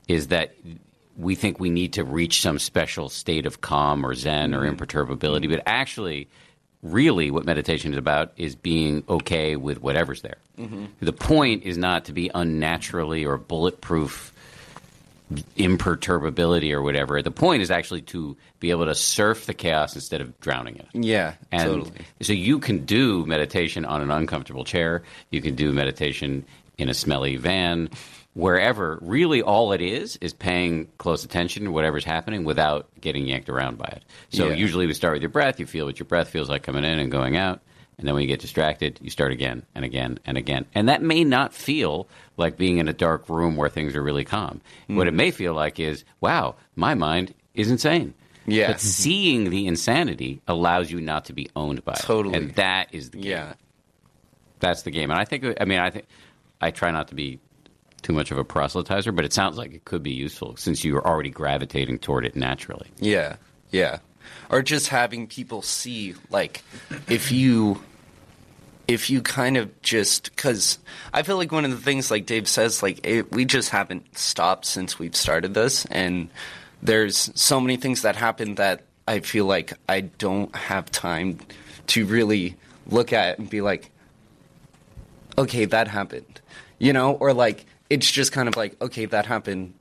is 0.08 0.28
that 0.28 0.54
we 1.16 1.34
think 1.34 1.60
we 1.60 1.70
need 1.70 1.92
to 1.94 2.04
reach 2.04 2.40
some 2.40 2.58
special 2.58 3.08
state 3.08 3.46
of 3.46 3.60
calm 3.60 4.04
or 4.04 4.14
zen 4.14 4.54
or 4.54 4.60
mm-hmm. 4.60 4.70
imperturbability. 4.70 5.48
But 5.48 5.62
actually, 5.66 6.28
really, 6.82 7.30
what 7.30 7.44
meditation 7.44 7.92
is 7.92 7.98
about 7.98 8.32
is 8.36 8.54
being 8.54 9.04
okay 9.08 9.56
with 9.56 9.80
whatever's 9.80 10.22
there. 10.22 10.38
Mm-hmm. 10.58 10.86
The 11.00 11.12
point 11.12 11.64
is 11.64 11.76
not 11.76 12.04
to 12.06 12.12
be 12.12 12.30
unnaturally 12.34 13.24
or 13.24 13.36
bulletproof 13.36 14.32
imperturbability 15.56 16.72
or 16.72 16.82
whatever. 16.82 17.20
The 17.22 17.30
point 17.30 17.62
is 17.62 17.70
actually 17.70 18.02
to 18.02 18.36
be 18.60 18.70
able 18.70 18.86
to 18.86 18.94
surf 18.94 19.46
the 19.46 19.54
chaos 19.54 19.94
instead 19.94 20.20
of 20.20 20.38
drowning 20.40 20.76
in 20.76 20.80
it. 21.02 21.06
Yeah, 21.06 21.34
And 21.52 21.62
totally. 21.62 21.92
so 22.22 22.32
you 22.32 22.58
can 22.58 22.84
do 22.84 23.24
meditation 23.26 23.84
on 23.84 24.00
an 24.00 24.10
uncomfortable 24.10 24.64
chair. 24.64 25.02
You 25.30 25.40
can 25.42 25.54
do 25.54 25.72
meditation 25.72 26.44
in 26.78 26.88
a 26.88 26.94
smelly 26.94 27.36
van, 27.36 27.90
wherever. 28.34 28.98
Really, 29.00 29.42
all 29.42 29.72
it 29.72 29.80
is 29.80 30.16
is 30.20 30.32
paying 30.32 30.88
close 30.98 31.24
attention 31.24 31.64
to 31.64 31.70
whatever's 31.70 32.04
happening 32.04 32.44
without 32.44 32.88
getting 33.00 33.26
yanked 33.26 33.48
around 33.48 33.78
by 33.78 33.86
it. 33.86 34.04
So 34.30 34.48
Yeah. 34.48 34.54
usually 34.56 34.86
we 34.86 34.94
start 34.94 35.14
with 35.14 35.22
your 35.22 35.30
breath. 35.30 35.60
You 35.60 35.66
feel 35.66 35.86
what 35.86 35.98
your 35.98 36.06
breath 36.06 36.28
feels 36.30 36.48
like 36.48 36.62
coming 36.62 36.84
in 36.84 36.98
and 36.98 37.10
going 37.12 37.36
out. 37.36 37.60
And 37.98 38.06
then 38.06 38.14
when 38.14 38.22
you 38.22 38.28
get 38.28 38.40
distracted, 38.40 38.98
you 39.00 39.10
start 39.10 39.32
again 39.32 39.64
and 39.74 39.84
again 39.84 40.18
and 40.24 40.36
again. 40.36 40.66
And 40.74 40.88
that 40.88 41.02
may 41.02 41.24
not 41.24 41.54
feel 41.54 42.08
like 42.36 42.56
being 42.56 42.78
in 42.78 42.88
a 42.88 42.92
dark 42.92 43.28
room 43.28 43.56
where 43.56 43.68
things 43.68 43.94
are 43.94 44.02
really 44.02 44.24
calm. 44.24 44.60
Hmm. 44.86 44.96
What 44.96 45.06
it 45.06 45.14
may 45.14 45.30
feel 45.30 45.54
like 45.54 45.78
is, 45.78 46.04
wow, 46.20 46.56
my 46.74 46.94
mind 46.94 47.34
is 47.54 47.70
insane. 47.70 48.14
Yeah. 48.46 48.68
But 48.68 48.80
seeing 48.80 49.50
the 49.50 49.66
insanity 49.66 50.40
allows 50.48 50.90
you 50.90 51.00
not 51.00 51.26
to 51.26 51.32
be 51.32 51.48
owned 51.54 51.84
by 51.84 51.92
it. 51.92 52.00
Totally. 52.00 52.36
And 52.36 52.54
that 52.56 52.88
is 52.92 53.10
the 53.10 53.18
game. 53.18 53.30
Yeah. 53.30 53.54
That's 54.60 54.82
the 54.82 54.90
game. 54.90 55.10
And 55.10 55.20
I 55.20 55.24
think, 55.24 55.44
I 55.60 55.64
mean, 55.64 55.78
I 55.78 55.90
think, 55.90 56.06
I 56.60 56.70
try 56.70 56.90
not 56.90 57.08
to 57.08 57.14
be 57.14 57.38
too 58.02 58.12
much 58.12 58.30
of 58.30 58.38
a 58.38 58.44
proselytizer, 58.44 59.14
but 59.14 59.24
it 59.24 59.32
sounds 59.32 59.56
like 59.56 59.72
it 59.72 59.84
could 59.84 60.02
be 60.02 60.12
useful 60.12 60.56
since 60.56 60.84
you're 60.84 61.06
already 61.06 61.30
gravitating 61.30 61.98
toward 61.98 62.24
it 62.24 62.36
naturally. 62.36 62.88
Yeah, 62.98 63.36
yeah. 63.70 63.98
Or 64.50 64.62
just 64.62 64.88
having 64.88 65.26
people 65.26 65.62
see, 65.62 66.14
like, 66.30 66.62
if 67.08 67.32
you, 67.32 67.82
if 68.86 69.10
you 69.10 69.22
kind 69.22 69.56
of 69.56 69.82
just, 69.82 70.34
because 70.34 70.78
I 71.12 71.22
feel 71.22 71.36
like 71.36 71.52
one 71.52 71.64
of 71.64 71.70
the 71.70 71.76
things, 71.76 72.10
like 72.10 72.26
Dave 72.26 72.48
says, 72.48 72.82
like, 72.82 73.06
it, 73.06 73.32
we 73.32 73.44
just 73.44 73.70
haven't 73.70 74.16
stopped 74.16 74.66
since 74.66 74.98
we've 74.98 75.16
started 75.16 75.54
this. 75.54 75.86
And 75.86 76.28
there's 76.82 77.30
so 77.34 77.60
many 77.60 77.76
things 77.76 78.02
that 78.02 78.16
happen 78.16 78.56
that 78.56 78.82
I 79.08 79.20
feel 79.20 79.46
like 79.46 79.72
I 79.88 80.02
don't 80.02 80.54
have 80.54 80.90
time 80.90 81.38
to 81.88 82.06
really 82.06 82.56
look 82.86 83.12
at 83.12 83.38
and 83.38 83.48
be 83.48 83.60
like, 83.60 83.90
okay, 85.36 85.64
that 85.64 85.88
happened. 85.88 86.40
You 86.78 86.92
know, 86.92 87.12
or 87.12 87.32
like, 87.32 87.64
it's 87.90 88.10
just 88.10 88.32
kind 88.32 88.48
of 88.48 88.56
like, 88.56 88.80
okay, 88.82 89.06
that 89.06 89.26
happened 89.26 89.74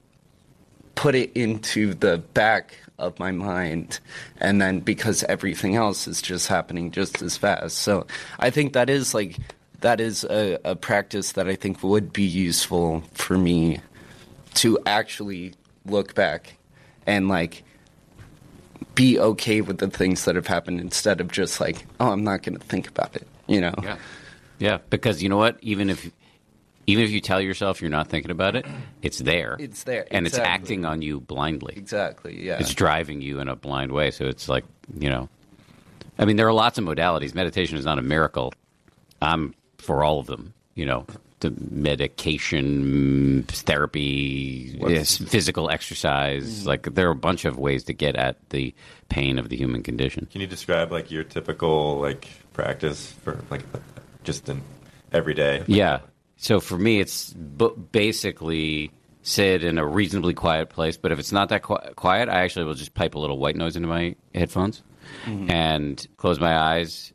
put 0.96 1.16
it 1.16 1.32
into 1.34 1.94
the 1.94 2.18
back 2.34 2.78
of 3.04 3.18
my 3.20 3.32
mind 3.32 4.00
and 4.40 4.62
then 4.62 4.80
because 4.80 5.24
everything 5.26 5.76
else 5.76 6.08
is 6.08 6.22
just 6.22 6.48
happening 6.48 6.92
just 6.92 7.22
as 7.22 7.38
fast 7.38 7.78
so 7.78 8.06
i 8.40 8.50
think 8.50 8.74
that 8.74 8.90
is 8.90 9.14
like 9.14 9.38
that 9.82 10.00
is 10.00 10.24
a, 10.26 10.58
a 10.64 10.76
practice 10.76 11.34
that 11.34 11.48
i 11.48 11.56
think 11.56 11.84
would 11.84 12.12
be 12.14 12.24
useful 12.24 13.04
for 13.14 13.38
me 13.38 13.80
to 14.54 14.78
actually 14.86 15.54
look 15.86 16.16
back 16.16 16.58
and 17.06 17.28
like 17.28 17.64
be 18.96 19.20
okay 19.20 19.62
with 19.62 19.80
the 19.80 19.90
things 19.90 20.26
that 20.26 20.36
have 20.36 20.48
happened 20.48 20.80
instead 20.80 21.20
of 21.20 21.32
just 21.32 21.60
like 21.60 21.86
oh 22.00 22.12
i'm 22.12 22.24
not 22.24 22.44
going 22.44 22.58
to 22.58 22.66
think 22.66 22.88
about 22.88 23.16
it 23.16 23.28
you 23.48 23.60
know 23.62 23.74
Yeah. 23.84 23.98
Yeah, 24.60 24.78
because 24.90 25.22
you 25.22 25.28
know 25.28 25.36
what? 25.36 25.58
Even 25.62 25.90
if 25.90 26.10
even 26.88 27.04
if 27.04 27.12
you 27.12 27.22
tell 27.22 27.42
yourself 27.42 27.82
you're 27.82 27.90
not 27.90 28.08
thinking 28.08 28.32
about 28.32 28.56
it, 28.56 28.66
it's 29.02 29.20
there. 29.20 29.56
It's 29.60 29.84
there, 29.84 30.08
and 30.12 30.26
it's 30.26 30.38
acting 30.38 30.86
on 30.86 31.02
you 31.02 31.20
blindly. 31.20 31.74
exactly 31.78 32.44
yeah 32.44 32.60
It's 32.60 32.74
driving 32.74 33.22
you 33.22 33.40
in 33.40 33.48
a 33.48 33.56
blind 33.56 33.92
way. 33.92 34.12
So 34.12 34.26
it's 34.26 34.50
like 34.50 34.66
you 34.98 35.10
know, 35.10 35.30
I 36.18 36.26
mean, 36.26 36.36
there 36.36 36.48
are 36.48 36.54
lots 36.54 36.78
of 36.78 36.84
modalities. 36.86 37.34
Meditation 37.34 37.78
is 37.78 37.86
not 37.86 38.00
a 38.00 38.02
miracle. 38.02 38.54
I'm 39.22 39.54
for 39.78 40.04
all 40.04 40.20
of 40.20 40.28
them. 40.28 40.54
You 40.76 40.86
know, 40.86 41.06
the 41.40 41.54
medication, 41.70 43.44
therapy, 43.48 44.78
yes, 44.88 45.18
physical 45.18 45.70
exercise. 45.70 46.64
Mm. 46.64 46.66
Like 46.66 46.84
there 46.94 47.08
are 47.08 47.12
a 47.12 47.16
bunch 47.16 47.46
of 47.46 47.58
ways 47.60 47.84
to 47.86 47.94
get 47.94 48.16
at 48.16 48.38
the 48.50 48.74
pain 49.10 49.38
of 49.38 49.50
the 49.50 49.58
human 49.58 49.84
condition. 49.84 50.28
Can 50.32 50.42
you 50.42 50.48
describe 50.48 50.92
like 50.92 51.12
your 51.12 51.24
typical 51.24 52.00
like 52.00 52.28
practice 52.54 53.12
for 53.24 53.40
like 53.50 53.62
just 54.24 54.50
in 54.50 54.62
every 55.12 55.34
day? 55.34 55.64
Yeah. 55.68 56.00
So 56.44 56.60
for 56.60 56.78
me, 56.78 57.00
it's 57.00 57.32
b- 57.32 57.72
basically 57.94 58.92
sit 59.22 59.64
in 59.64 59.78
a 59.78 59.88
reasonably 59.88 60.34
quiet 60.34 60.68
place. 60.68 60.98
But 60.98 61.14
if 61.14 61.20
it's 61.20 61.32
not 61.32 61.48
that 61.50 61.62
qui- 61.62 61.94
quiet, 61.96 62.28
I 62.28 62.42
actually 62.42 62.66
will 62.66 62.74
just 62.74 62.94
pipe 62.94 63.16
a 63.16 63.20
little 63.20 63.38
white 63.38 63.56
noise 63.56 63.78
into 63.78 63.88
my 63.88 64.18
headphones 64.36 64.84
mm-hmm. 65.24 65.50
and 65.50 66.06
close 66.18 66.42
my 66.42 66.54
eyes. 66.58 67.14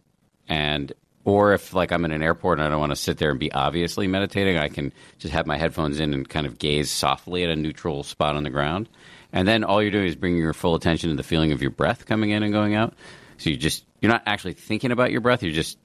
And 0.49 0.95
or 1.27 1.53
if 1.53 1.75
like 1.75 1.93
I'm 1.93 2.07
in 2.07 2.13
an 2.13 2.23
airport 2.23 2.59
and 2.59 2.67
I 2.67 2.71
don't 2.71 2.81
want 2.81 2.93
to 2.93 2.97
sit 2.97 3.19
there 3.19 3.31
and 3.31 3.39
be 3.39 3.53
obviously 3.53 4.07
meditating, 4.07 4.57
I 4.57 4.69
can 4.69 4.95
just 5.19 5.35
have 5.35 5.47
my 5.47 5.59
headphones 5.59 6.01
in 6.01 6.15
and 6.15 6.27
kind 6.27 6.47
of 6.47 6.59
gaze 6.59 6.91
softly 6.91 7.45
at 7.45 7.51
a 7.51 7.57
neutral 7.57 8.05
spot 8.05 8.35
on 8.35 8.45
the 8.45 8.51
ground. 8.51 8.89
And 9.31 9.47
then 9.47 9.63
all 9.63 9.83
you're 9.83 9.91
doing 9.91 10.07
is 10.07 10.17
bringing 10.17 10.39
your 10.41 10.55
full 10.55 10.75
attention 10.75 11.11
to 11.11 11.17
the 11.17 11.23
feeling 11.23 11.53
of 11.53 11.61
your 11.61 11.71
breath 11.71 12.07
coming 12.07 12.31
in 12.31 12.43
and 12.43 12.51
going 12.51 12.75
out. 12.75 12.95
So 13.37 13.51
you 13.51 13.59
just 13.59 13.85
you're 14.01 14.11
not 14.11 14.23
actually 14.25 14.55
thinking 14.55 14.91
about 14.91 15.13
your 15.13 15.21
breath. 15.21 15.43
You're 15.43 15.53
just 15.53 15.77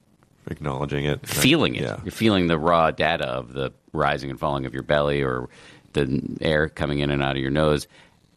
Acknowledging 0.46 1.04
it, 1.06 1.20
right? 1.20 1.28
feeling 1.28 1.74
it. 1.74 1.82
Yeah. 1.82 2.00
You're 2.04 2.12
feeling 2.12 2.48
the 2.48 2.58
raw 2.58 2.90
data 2.90 3.26
of 3.26 3.52
the 3.52 3.72
rising 3.92 4.30
and 4.30 4.38
falling 4.38 4.66
of 4.66 4.74
your 4.74 4.82
belly 4.82 5.22
or 5.22 5.48
the 5.94 6.36
air 6.40 6.68
coming 6.68 6.98
in 6.98 7.10
and 7.10 7.22
out 7.22 7.36
of 7.36 7.42
your 7.42 7.50
nose. 7.50 7.86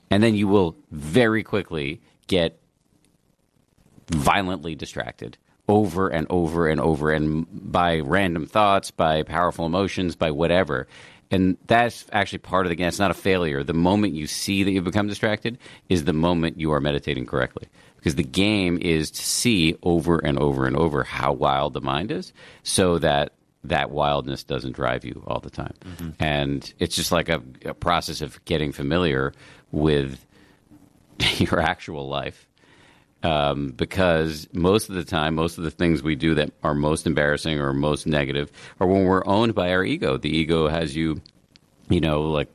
And 0.09 0.23
then 0.23 0.35
you 0.35 0.47
will 0.47 0.77
very 0.91 1.43
quickly 1.43 2.01
get 2.27 2.59
violently 4.09 4.75
distracted 4.75 5.37
over 5.67 6.07
and 6.07 6.27
over 6.29 6.67
and 6.67 6.79
over 6.79 7.11
and 7.11 7.45
by 7.51 7.99
random 7.99 8.45
thoughts, 8.45 8.89
by 8.89 9.23
powerful 9.23 9.65
emotions, 9.65 10.15
by 10.15 10.31
whatever. 10.31 10.87
And 11.29 11.57
that's 11.67 12.05
actually 12.13 12.39
part 12.39 12.65
of 12.65 12.69
the 12.69 12.75
game. 12.75 12.87
It's 12.87 12.99
not 12.99 13.11
a 13.11 13.15
failure. 13.15 13.63
The 13.63 13.73
moment 13.73 14.13
you 14.13 14.27
see 14.27 14.63
that 14.63 14.71
you've 14.71 14.85
become 14.85 15.07
distracted 15.07 15.57
is 15.89 16.05
the 16.05 16.13
moment 16.13 16.57
you 16.59 16.71
are 16.71 16.79
meditating 16.79 17.25
correctly. 17.25 17.67
Because 18.07 18.15
the 18.15 18.23
game 18.23 18.77
is 18.81 19.11
to 19.11 19.21
see 19.21 19.75
over 19.83 20.17
and 20.19 20.39
over 20.39 20.65
and 20.65 20.77
over 20.77 21.03
how 21.03 21.33
wild 21.33 21.73
the 21.73 21.81
mind 21.81 22.09
is 22.09 22.31
so 22.63 22.99
that 22.99 23.33
that 23.65 23.91
wildness 23.91 24.45
doesn't 24.45 24.71
drive 24.71 25.03
you 25.03 25.21
all 25.27 25.41
the 25.41 25.49
time. 25.49 25.73
And 26.17 26.73
it's 26.79 26.95
just 26.95 27.11
like 27.11 27.27
a, 27.27 27.43
a 27.65 27.73
process 27.73 28.21
of 28.21 28.43
getting 28.45 28.71
familiar 28.71 29.33
with 29.73 30.25
your 31.37 31.59
actual 31.59 32.07
life 32.07 32.47
um, 33.23 33.71
because 33.71 34.47
most 34.53 34.87
of 34.87 34.95
the 34.95 35.03
time, 35.03 35.35
most 35.35 35.57
of 35.57 35.65
the 35.65 35.71
things 35.71 36.01
we 36.01 36.15
do 36.15 36.35
that 36.35 36.53
are 36.63 36.73
most 36.73 37.05
embarrassing 37.07 37.59
or 37.59 37.73
most 37.73 38.07
negative 38.07 38.49
are 38.79 38.87
when 38.87 39.03
we're 39.03 39.25
owned 39.25 39.53
by 39.53 39.71
our 39.71 39.83
ego. 39.83 40.15
The 40.15 40.29
ego 40.29 40.69
has 40.69 40.95
you, 40.95 41.21
you 41.89 41.99
know, 41.99 42.21
like 42.21 42.47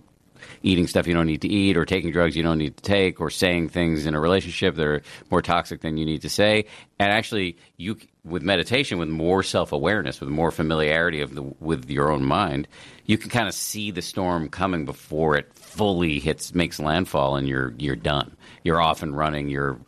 eating 0.63 0.87
stuff 0.87 1.07
you 1.07 1.15
don't 1.15 1.27
need 1.27 1.43
to 1.43 1.49
eat, 1.49 1.77
or 1.77 1.85
taking 1.85 2.13
drugs 2.13 2.37
you 2.37 2.43
don't 2.43 2.59
need 2.59 2.77
to 2.77 2.83
take, 2.83 3.21
or 3.21 3.31
saying 3.31 3.69
things 3.69 4.07
in 4.07 4.15
a 4.15 4.21
relationship 4.21 4.75
that 4.77 4.87
are 4.87 5.03
more 5.31 5.43
toxic 5.43 5.81
than 5.81 5.97
you 5.97 6.05
need 6.05 6.23
to 6.23 6.29
say. 6.29 6.65
And 6.99 7.11
actually, 7.11 7.57
you 7.77 7.97
with 8.25 8.43
meditation, 8.43 8.99
with 8.99 9.09
more 9.09 9.43
self 9.43 9.73
awareness, 9.73 10.21
with 10.21 10.29
more 10.29 10.51
familiarity 10.51 11.21
of 11.21 11.35
the 11.35 11.43
with 11.61 11.91
your 11.91 12.11
own 12.11 12.25
mind, 12.25 12.69
you 13.07 13.19
can 13.19 13.31
kind 13.31 13.49
of 13.49 13.55
see 13.55 13.91
the 13.91 14.03
storm 14.03 14.49
coming 14.49 14.85
before 14.85 15.37
it 15.37 15.53
fully 15.55 16.19
hits 16.19 16.55
makes 16.55 16.79
landfall, 16.79 17.37
and 17.37 17.49
you're 17.49 17.75
you're 17.79 17.97
done. 17.97 18.37
You're 18.65 18.81
off 18.81 19.03
and 19.03 19.17
running. 19.17 19.49
You're 19.49 19.79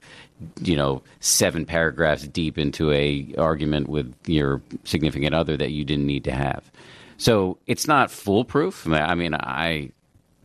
you 0.61 0.76
know 0.76 1.02
seven 1.20 1.64
paragraphs 1.64 2.26
deep 2.26 2.59
into 2.59 2.90
a 2.90 3.34
argument 3.38 3.88
with 3.88 4.12
your 4.26 4.62
significant 4.84 5.34
other 5.34 5.57
that 5.57 5.70
you 5.70 5.84
didn't 5.84 6.07
need 6.07 6.24
to 6.24 6.32
have. 6.32 6.70
So 7.16 7.59
it's 7.66 7.86
not 7.86 8.11
foolproof. 8.11 8.88
I 8.88 9.14
mean, 9.14 9.34
I 9.34 9.90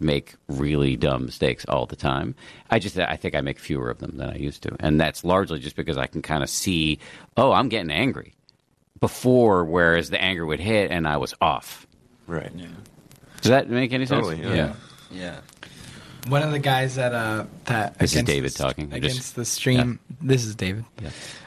make 0.01 0.35
really 0.47 0.95
dumb 0.95 1.25
mistakes 1.25 1.65
all 1.65 1.85
the 1.85 1.95
time. 1.95 2.35
I 2.69 2.79
just 2.79 2.97
I 2.97 3.15
think 3.15 3.35
I 3.35 3.41
make 3.41 3.59
fewer 3.59 3.89
of 3.89 3.99
them 3.99 4.17
than 4.17 4.29
I 4.29 4.35
used 4.35 4.63
to, 4.63 4.75
and 4.79 4.99
that's 4.99 5.23
largely 5.23 5.59
just 5.59 5.75
because 5.75 5.97
I 5.97 6.07
can 6.07 6.21
kind 6.21 6.43
of 6.43 6.49
see, 6.49 6.99
oh, 7.37 7.51
I'm 7.51 7.69
getting 7.69 7.91
angry 7.91 8.33
before, 8.99 9.63
whereas 9.65 10.09
the 10.09 10.21
anger 10.21 10.45
would 10.45 10.59
hit 10.59 10.91
and 10.91 11.07
I 11.07 11.17
was 11.17 11.33
off. 11.41 11.87
Right. 12.27 12.51
Does 13.41 13.49
that 13.49 13.69
make 13.69 13.93
any 13.93 14.05
sense? 14.05 14.27
Totally, 14.27 14.43
yeah. 14.43 14.73
yeah 15.11 15.39
One 16.27 16.43
of 16.43 16.51
the 16.51 16.59
guys 16.59 16.95
that 16.95 17.13
uh 17.13 17.45
that 17.65 17.97
This 17.97 18.15
is 18.15 18.23
David 18.23 18.51
the, 18.51 18.57
talking. 18.63 18.93
Against 18.93 19.17
just- 19.17 19.35
the 19.35 19.45
stream. 19.45 19.99
This 20.21 20.45
is 20.45 20.55
David. 20.55 20.85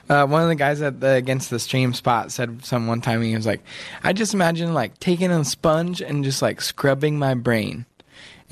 Uh, 0.09 0.26
one 0.26 0.43
of 0.43 0.48
the 0.48 0.55
guys 0.55 0.82
at 0.82 1.01
the 1.01 1.10
against 1.10 1.48
the 1.51 1.59
stream 1.59 1.94
spot 1.94 2.32
said 2.32 2.64
some 2.64 2.86
one 2.86 3.01
time 3.01 3.22
he 3.22 3.35
was 3.35 3.47
like, 3.47 3.60
I 4.02 4.12
just 4.12 4.35
imagine 4.35 4.74
like 4.74 4.98
taking 4.98 5.31
a 5.31 5.44
sponge 5.44 6.02
and 6.02 6.24
just 6.24 6.43
like 6.43 6.60
scrubbing 6.60 7.18
my 7.18 7.35
brain, 7.35 7.86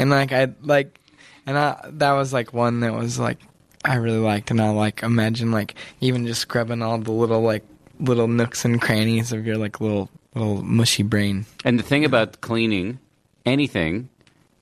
and 0.01 0.11
like 0.11 0.33
I 0.33 0.49
like, 0.63 0.99
and 1.47 1.57
I 1.57 1.89
that 1.93 2.13
was 2.13 2.33
like 2.33 2.53
one 2.53 2.81
that 2.81 2.95
was 2.95 3.19
like 3.19 3.39
I 3.85 3.97
really 3.97 4.19
liked, 4.19 4.51
and 4.51 4.61
I 4.61 4.71
like 4.71 5.03
imagine 5.03 5.53
like 5.53 5.75
even 6.01 6.27
just 6.27 6.43
scrubbing 6.43 6.83
all 6.83 6.99
the 6.99 7.13
little 7.13 7.43
like 7.43 7.65
little 7.99 8.29
nooks 8.29 8.65
and 8.65 8.81
crannies 8.81 9.33
of 9.33 9.47
your 9.47 9.57
like 9.57 9.81
little 9.81 10.09
little 10.35 10.63
mushy 10.63 11.03
brain. 11.03 11.47
And 11.65 11.79
the 11.79 11.83
thing 11.83 12.05
about 12.05 12.41
cleaning 12.41 12.99
anything 13.45 14.09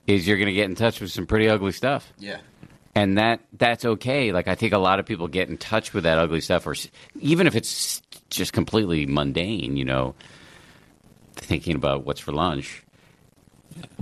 is 0.07 0.27
you're 0.27 0.39
going 0.39 0.47
to 0.47 0.55
get 0.55 0.65
in 0.65 0.75
touch 0.75 1.01
with 1.01 1.11
some 1.11 1.27
pretty 1.27 1.49
ugly 1.49 1.73
stuff. 1.73 2.13
yeah 2.19 2.39
and 2.99 3.17
that 3.17 3.41
that's 3.53 3.85
okay. 3.85 4.33
Like 4.33 4.49
I 4.49 4.57
think 4.57 4.73
a 4.73 4.79
lot 4.79 4.99
of 4.99 5.07
people 5.07 5.29
get 5.29 5.49
in 5.49 5.57
touch 5.57 5.95
with 5.95 6.03
that 6.05 6.19
ugly 6.19 6.41
stuff, 6.41 6.67
or 6.67 6.75
even 7.21 7.47
if 7.47 7.55
it's 7.55 8.03
just 8.29 8.53
completely 8.53 9.07
mundane, 9.07 9.77
you 9.77 9.85
know, 9.85 10.15
thinking 11.37 11.77
about 11.77 12.05
what's 12.05 12.21
for 12.21 12.33
lunch. 12.33 12.83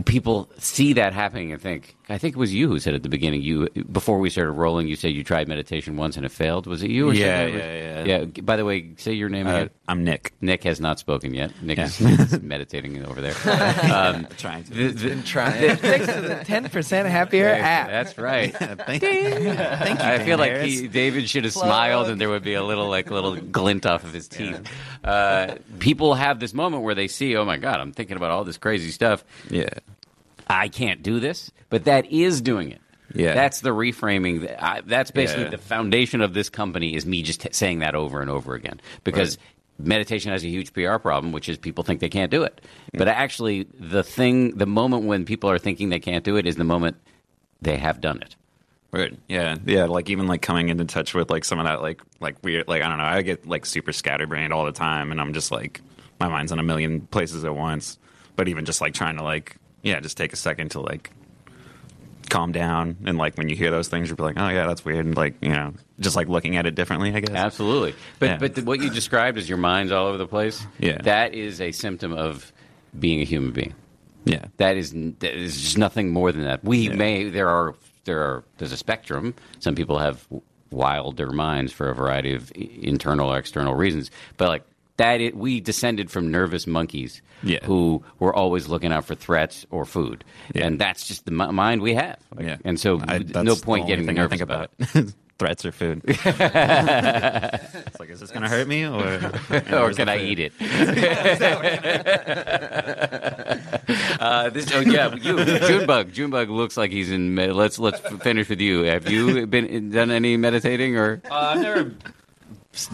People 0.04 0.50
see 0.58 0.92
that 0.94 1.12
happening 1.12 1.52
and 1.52 1.60
think, 1.60 1.95
I 2.08 2.18
think 2.18 2.36
it 2.36 2.38
was 2.38 2.54
you 2.54 2.68
who 2.68 2.78
said 2.78 2.94
at 2.94 3.02
the 3.02 3.08
beginning. 3.08 3.42
You 3.42 3.68
before 3.90 4.20
we 4.20 4.30
started 4.30 4.52
rolling, 4.52 4.86
you 4.86 4.94
said 4.94 5.08
you 5.12 5.24
tried 5.24 5.48
meditation 5.48 5.96
once 5.96 6.16
and 6.16 6.24
it 6.24 6.30
failed. 6.30 6.68
Was 6.68 6.82
it 6.84 6.90
you? 6.90 7.10
Or 7.10 7.12
Yeah, 7.14 7.42
something? 7.46 7.58
yeah, 7.58 8.04
yeah. 8.04 8.24
By 8.42 8.56
the 8.56 8.64
way, 8.64 8.92
say 8.96 9.12
your 9.12 9.28
name 9.28 9.48
Uh. 9.48 9.66
I'm 9.88 10.04
Nick. 10.04 10.32
Nick 10.40 10.62
has 10.64 10.80
not 10.80 11.00
spoken 11.00 11.34
yet. 11.34 11.50
Nick 11.62 11.78
Yeah. 11.78 11.86
is 11.86 12.42
meditating 12.42 13.04
over 13.04 13.20
there. 13.20 13.34
Um, 13.92 14.26
Trying 14.38 14.62
to. 14.64 14.70
the- 14.72 14.88
the- 14.92 15.08
Been 15.08 15.22
trying. 15.24 15.76
Thanks 15.78 16.06
to 16.06 16.20
the 16.20 16.42
ten 16.44 16.68
percent 16.68 17.08
happier 17.08 17.48
app. 17.48 17.88
That's 17.88 18.16
right. 18.18 18.54
Thank 18.56 19.02
you. 19.02 19.30
Thank 19.30 19.98
you. 19.98 20.04
I 20.06 20.18
feel 20.24 20.38
like 20.38 20.60
he, 20.62 20.86
David 20.88 21.28
should 21.28 21.42
have 21.44 21.52
smiled, 21.54 22.08
and 22.08 22.20
there 22.20 22.28
would 22.28 22.44
be 22.44 22.54
a 22.54 22.62
little 22.62 22.88
like 22.88 23.10
little 23.10 23.34
glint 23.36 23.84
off 23.84 24.04
of 24.04 24.12
his 24.12 24.28
teeth. 24.28 24.60
Uh, 25.02 25.56
people 25.80 26.14
have 26.14 26.38
this 26.40 26.54
moment 26.54 26.82
where 26.84 26.94
they 26.94 27.08
see, 27.08 27.36
oh 27.36 27.44
my 27.44 27.56
god, 27.56 27.80
I'm 27.80 27.92
thinking 27.92 28.16
about 28.16 28.30
all 28.30 28.44
this 28.44 28.58
crazy 28.58 28.90
stuff. 28.90 29.24
Yeah. 29.50 29.68
I 30.46 30.68
can't 30.68 31.02
do 31.02 31.20
this, 31.20 31.50
but 31.70 31.84
that 31.84 32.06
is 32.12 32.40
doing 32.40 32.70
it. 32.72 32.80
Yeah. 33.14 33.34
that's 33.34 33.60
the 33.60 33.70
reframing. 33.70 34.42
That 34.42 34.62
I, 34.62 34.80
that's 34.82 35.10
basically 35.10 35.44
Yeah. 35.44 35.50
the 35.50 35.58
foundation 35.58 36.20
of 36.20 36.34
this 36.34 36.48
company. 36.48 36.94
Is 36.96 37.06
me 37.06 37.22
just 37.22 37.40
t- 37.40 37.48
saying 37.52 37.78
that 37.80 37.94
over 37.94 38.20
and 38.20 38.30
over 38.30 38.54
again 38.54 38.80
because. 39.04 39.38
Meditation 39.78 40.32
has 40.32 40.42
a 40.42 40.48
huge 40.48 40.72
PR 40.72 40.96
problem, 40.96 41.32
which 41.32 41.50
is 41.50 41.58
people 41.58 41.84
think 41.84 42.00
they 42.00 42.08
can't 42.08 42.30
do 42.30 42.44
it. 42.44 42.62
But 42.94 43.08
actually, 43.08 43.64
the 43.78 44.02
thing, 44.02 44.56
the 44.56 44.64
moment 44.64 45.04
when 45.04 45.26
people 45.26 45.50
are 45.50 45.58
thinking 45.58 45.90
they 45.90 45.98
can't 46.00 46.24
do 46.24 46.36
it 46.38 46.46
is 46.46 46.56
the 46.56 46.64
moment 46.64 46.96
they 47.60 47.76
have 47.76 48.00
done 48.00 48.22
it. 48.22 48.36
Right. 48.90 49.14
Yeah. 49.28 49.56
Yeah. 49.66 49.84
Like 49.84 50.08
even 50.08 50.28
like 50.28 50.40
coming 50.40 50.70
into 50.70 50.86
touch 50.86 51.12
with 51.12 51.28
like 51.30 51.44
some 51.44 51.58
of 51.58 51.66
that 51.66 51.82
like 51.82 52.00
like 52.20 52.36
weird 52.42 52.68
like 52.68 52.80
I 52.80 52.88
don't 52.88 52.96
know 52.96 53.04
I 53.04 53.20
get 53.20 53.46
like 53.46 53.66
super 53.66 53.92
scatterbrained 53.92 54.50
all 54.50 54.64
the 54.64 54.72
time 54.72 55.10
and 55.12 55.20
I'm 55.20 55.34
just 55.34 55.50
like 55.50 55.82
my 56.18 56.28
mind's 56.28 56.52
in 56.52 56.58
a 56.58 56.62
million 56.62 57.02
places 57.02 57.44
at 57.44 57.54
once. 57.54 57.98
But 58.34 58.48
even 58.48 58.64
just 58.64 58.80
like 58.80 58.94
trying 58.94 59.18
to 59.18 59.24
like 59.24 59.56
yeah 59.86 60.00
just 60.00 60.16
take 60.16 60.32
a 60.32 60.36
second 60.36 60.70
to 60.72 60.80
like 60.80 61.10
calm 62.28 62.50
down 62.50 62.96
and 63.06 63.16
like 63.18 63.36
when 63.38 63.48
you 63.48 63.54
hear 63.54 63.70
those 63.70 63.86
things 63.86 64.08
you're 64.08 64.16
like 64.18 64.34
oh 64.36 64.48
yeah 64.48 64.66
that's 64.66 64.84
weird 64.84 65.06
and 65.06 65.16
like 65.16 65.34
you 65.40 65.48
know 65.48 65.72
just 66.00 66.16
like 66.16 66.26
looking 66.28 66.56
at 66.56 66.66
it 66.66 66.74
differently 66.74 67.14
I 67.14 67.20
guess. 67.20 67.34
Absolutely. 67.36 67.94
But 68.18 68.26
Yeah. 68.26 68.38
but 68.38 68.54
the, 68.56 68.62
what 68.64 68.80
you 68.80 68.90
described 68.90 69.38
as 69.38 69.48
your 69.48 69.58
mind's 69.58 69.92
all 69.92 70.06
over 70.08 70.18
the 70.18 70.26
place. 70.26 70.66
Yeah. 70.78 70.98
That 71.02 71.34
is 71.34 71.60
a 71.60 71.70
symptom 71.72 72.12
of 72.12 72.52
being 72.98 73.20
a 73.20 73.24
human 73.24 73.52
being. 73.52 73.74
Yeah. 74.24 74.46
That 74.56 74.76
is 74.76 74.90
that 74.92 75.34
is 75.38 75.60
just 75.62 75.78
nothing 75.78 76.10
more 76.10 76.32
than 76.32 76.42
that. 76.44 76.64
We 76.64 76.88
may 76.88 77.30
there 77.30 77.48
are 77.48 77.74
there 78.04 78.20
are 78.20 78.44
there's 78.58 78.72
a 78.72 78.76
spectrum. 78.76 79.34
Some 79.60 79.74
people 79.76 79.98
have 79.98 80.26
wilder 80.70 81.30
minds 81.30 81.72
for 81.72 81.88
a 81.88 81.94
variety 81.94 82.34
of 82.34 82.50
internal 82.56 83.32
or 83.32 83.38
external 83.38 83.74
reasons. 83.76 84.10
But 84.36 84.48
like 84.48 84.64
that, 84.98 85.20
it, 85.20 85.36
we 85.36 85.60
descended 85.60 86.10
from 86.10 86.30
nervous 86.30 86.66
monkeys 86.66 87.20
Yeah. 87.42 87.58
who 87.64 88.02
were 88.18 88.34
always 88.34 88.68
looking 88.68 88.92
out 88.92 89.04
for 89.04 89.14
threats 89.14 89.66
or 89.70 89.84
food, 89.84 90.24
Yeah. 90.54 90.66
and 90.66 90.78
that's 90.80 91.06
just 91.06 91.24
the 91.26 91.30
mi- 91.32 91.50
mind 91.52 91.82
we 91.82 91.94
have. 91.94 92.18
Like, 92.34 92.46
Yeah. 92.46 92.56
and 92.64 92.80
so 92.80 93.00
I, 93.06 93.18
that's 93.18 93.44
no 93.44 93.56
point 93.56 93.82
only 93.82 93.92
getting 93.92 94.06
thing 94.06 94.18
I 94.18 94.22
nervous 94.22 94.38
think 94.38 94.42
about, 94.42 94.70
about, 94.78 94.96
it. 95.06 95.14
threats 95.38 95.66
or 95.66 95.72
food. 95.72 96.00
it's 96.06 96.24
like, 98.00 98.08
is 98.08 98.20
this 98.20 98.30
gonna 98.30 98.48
hurt 98.48 98.66
me, 98.66 98.86
or 98.86 98.96
or 99.72 99.92
can 99.92 100.08
I 100.08 100.18
eat 100.24 100.38
it? 100.38 100.52
uh, 104.20 104.50
this, 104.50 104.72
oh 104.74 104.80
yeah, 104.80 105.14
you, 105.14 105.44
Junebug. 105.44 106.12
Junebug 106.12 106.48
looks 106.50 106.76
like 106.76 106.90
he's 106.90 107.10
in. 107.10 107.34
med- 107.34 107.54
Let's 107.54 107.78
let's 107.78 108.00
finish 108.22 108.48
with 108.48 108.60
you. 108.60 108.82
Have 108.84 109.08
you 109.10 109.46
been 109.46 109.90
done 109.90 110.10
any 110.10 110.36
meditating 110.36 110.96
or? 110.96 111.20
Uh, 111.30 111.34
I've 111.34 111.60
never 111.60 111.92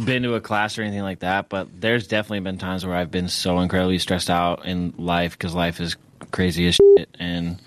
been 0.05 0.23
to 0.23 0.35
a 0.35 0.41
class 0.41 0.79
or 0.79 0.83
anything 0.83 1.03
like 1.03 1.21
that, 1.21 1.49
but 1.49 1.69
there's 1.81 2.07
definitely 2.07 2.41
been 2.41 2.59
times 2.59 2.85
where 2.87 2.95
I've 2.97 3.11
been 3.11 3.29
so 3.29 3.59
incredibly 3.61 3.99
stressed 3.99 4.31
out 4.31 4.65
in 4.67 4.95
life 4.97 5.33
because 5.33 5.55
life 5.55 5.81
is 5.81 5.97
crazy 6.31 6.67
as 6.69 6.77
shit 6.77 7.09
and 7.19 7.61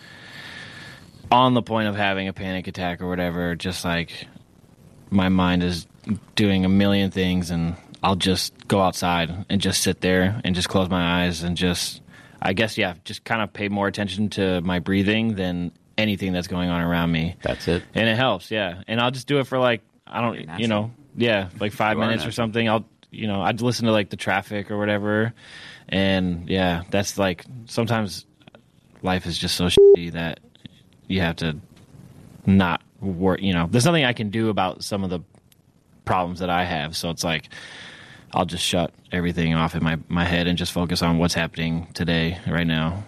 on 1.32 1.54
the 1.54 1.62
point 1.62 1.88
of 1.88 1.96
having 1.96 2.28
a 2.28 2.34
panic 2.34 2.68
attack 2.68 3.02
or 3.02 3.08
whatever. 3.08 3.56
Just 3.56 3.84
like 3.84 4.28
my 5.10 5.30
mind 5.30 5.64
is 5.64 5.88
doing 6.36 6.66
a 6.66 6.70
million 6.70 7.12
things, 7.12 7.52
and 7.52 7.76
I'll 8.04 8.16
just 8.16 8.68
go 8.68 8.82
outside 8.82 9.46
and 9.50 9.60
just 9.60 9.82
sit 9.82 10.02
there 10.02 10.40
and 10.44 10.56
just 10.56 10.70
close 10.70 10.90
my 10.90 11.24
eyes 11.24 11.44
and 11.44 11.58
just, 11.58 12.02
I 12.42 12.54
guess, 12.54 12.78
yeah, 12.78 12.94
just 13.04 13.24
kind 13.24 13.42
of 13.42 13.52
pay 13.52 13.68
more 13.70 13.88
attention 13.88 14.30
to 14.32 14.62
my 14.62 14.80
breathing 14.80 15.36
than 15.36 15.72
anything 15.98 16.34
that's 16.34 16.48
going 16.48 16.70
on 16.70 16.82
around 16.82 17.10
me 17.12 17.36
That's 17.42 17.68
it. 17.70 17.82
and 17.94 18.10
it 18.10 18.18
helps 18.18 18.52
yeah 18.52 18.82
and 18.86 19.00
i'll 19.00 19.12
just 19.12 19.28
do 19.28 19.40
it 19.40 19.48
for 19.48 19.58
like 19.58 19.82
i 20.06 20.20
don't 20.20 20.60
you 20.60 20.68
know 20.68 20.92
yeah 21.16 21.50
like 21.60 21.72
five 21.72 21.98
minutes 21.98 22.26
or 22.26 22.32
something 22.32 22.68
i'll 22.68 22.86
you 23.12 23.28
know 23.28 23.42
i'd 23.42 23.62
listen 23.62 23.86
to 23.86 23.92
like 23.92 24.10
the 24.10 24.18
traffic 24.18 24.72
or 24.72 24.78
whatever. 24.78 25.34
And 25.88 26.50
yeah 26.50 26.84
that's 26.90 27.18
like 27.18 27.46
sometimes 27.66 28.26
life 29.02 29.26
is 29.26 29.38
just 29.38 29.56
so 29.56 29.66
shitty 29.66 30.14
that 30.14 30.40
you 31.08 31.22
have 31.22 31.36
to 31.38 31.58
not 32.46 32.82
work 33.00 33.42
you 33.42 33.54
know 33.54 33.68
there's 33.70 33.86
nothing 33.86 34.04
i 34.04 34.14
can 34.14 34.30
do 34.30 34.50
about 34.50 34.84
some 34.84 35.04
of 35.04 35.10
the 35.10 35.20
problems 36.06 36.40
that 36.40 36.50
i 36.50 36.64
have. 36.64 36.96
So 36.96 37.10
it's 37.10 37.24
like 37.24 37.50
i'll 38.34 38.46
just 38.46 38.64
shut 38.64 38.92
everything 39.12 39.54
off 39.54 39.76
in 39.76 39.84
my, 39.84 39.98
my 40.10 40.26
head 40.26 40.48
and 40.48 40.58
just 40.58 40.72
focus 40.72 41.02
on 41.02 41.18
what's 41.18 41.34
happening 41.34 41.88
today 41.94 42.40
right 42.48 42.68
now. 42.68 43.04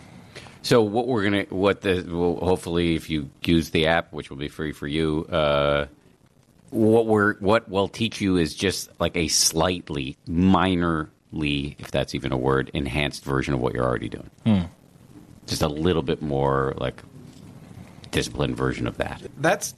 So 0.62 0.82
what 0.82 1.08
we're 1.08 1.24
gonna 1.24 1.46
what 1.50 1.82
the 1.82 2.06
well, 2.08 2.36
hopefully 2.36 2.96
if 2.96 3.10
you 3.10 3.30
use 3.44 3.70
the 3.70 3.88
app, 3.88 4.12
which 4.12 4.30
will 4.30 4.38
be 4.38 4.50
free 4.50 4.74
for 4.74 4.86
you, 4.86 5.26
uh, 5.32 5.88
what 6.70 7.06
we're 7.06 7.36
what 7.36 7.70
we'll 7.70 7.88
teach 7.88 8.22
you 8.22 8.38
is 8.38 8.54
just 8.54 8.90
like 9.00 9.16
a 9.16 9.28
slightly 9.28 10.18
minorly, 10.28 11.76
if 11.80 11.92
that's 11.92 12.14
even 12.14 12.32
a 12.32 12.38
word, 12.38 12.72
enhanced 12.74 13.24
version 13.24 13.54
of 13.54 13.60
what 13.60 13.74
you're 13.74 13.86
already 13.86 14.10
doing. 14.10 14.30
Hmm. 14.46 14.62
Just 15.46 15.62
a 15.62 15.68
little 15.68 16.02
bit 16.02 16.22
more 16.22 16.74
like 16.78 17.02
disciplined 18.12 18.58
version 18.58 18.88
of 18.88 18.98
that. 18.98 19.22
That's 19.38 19.74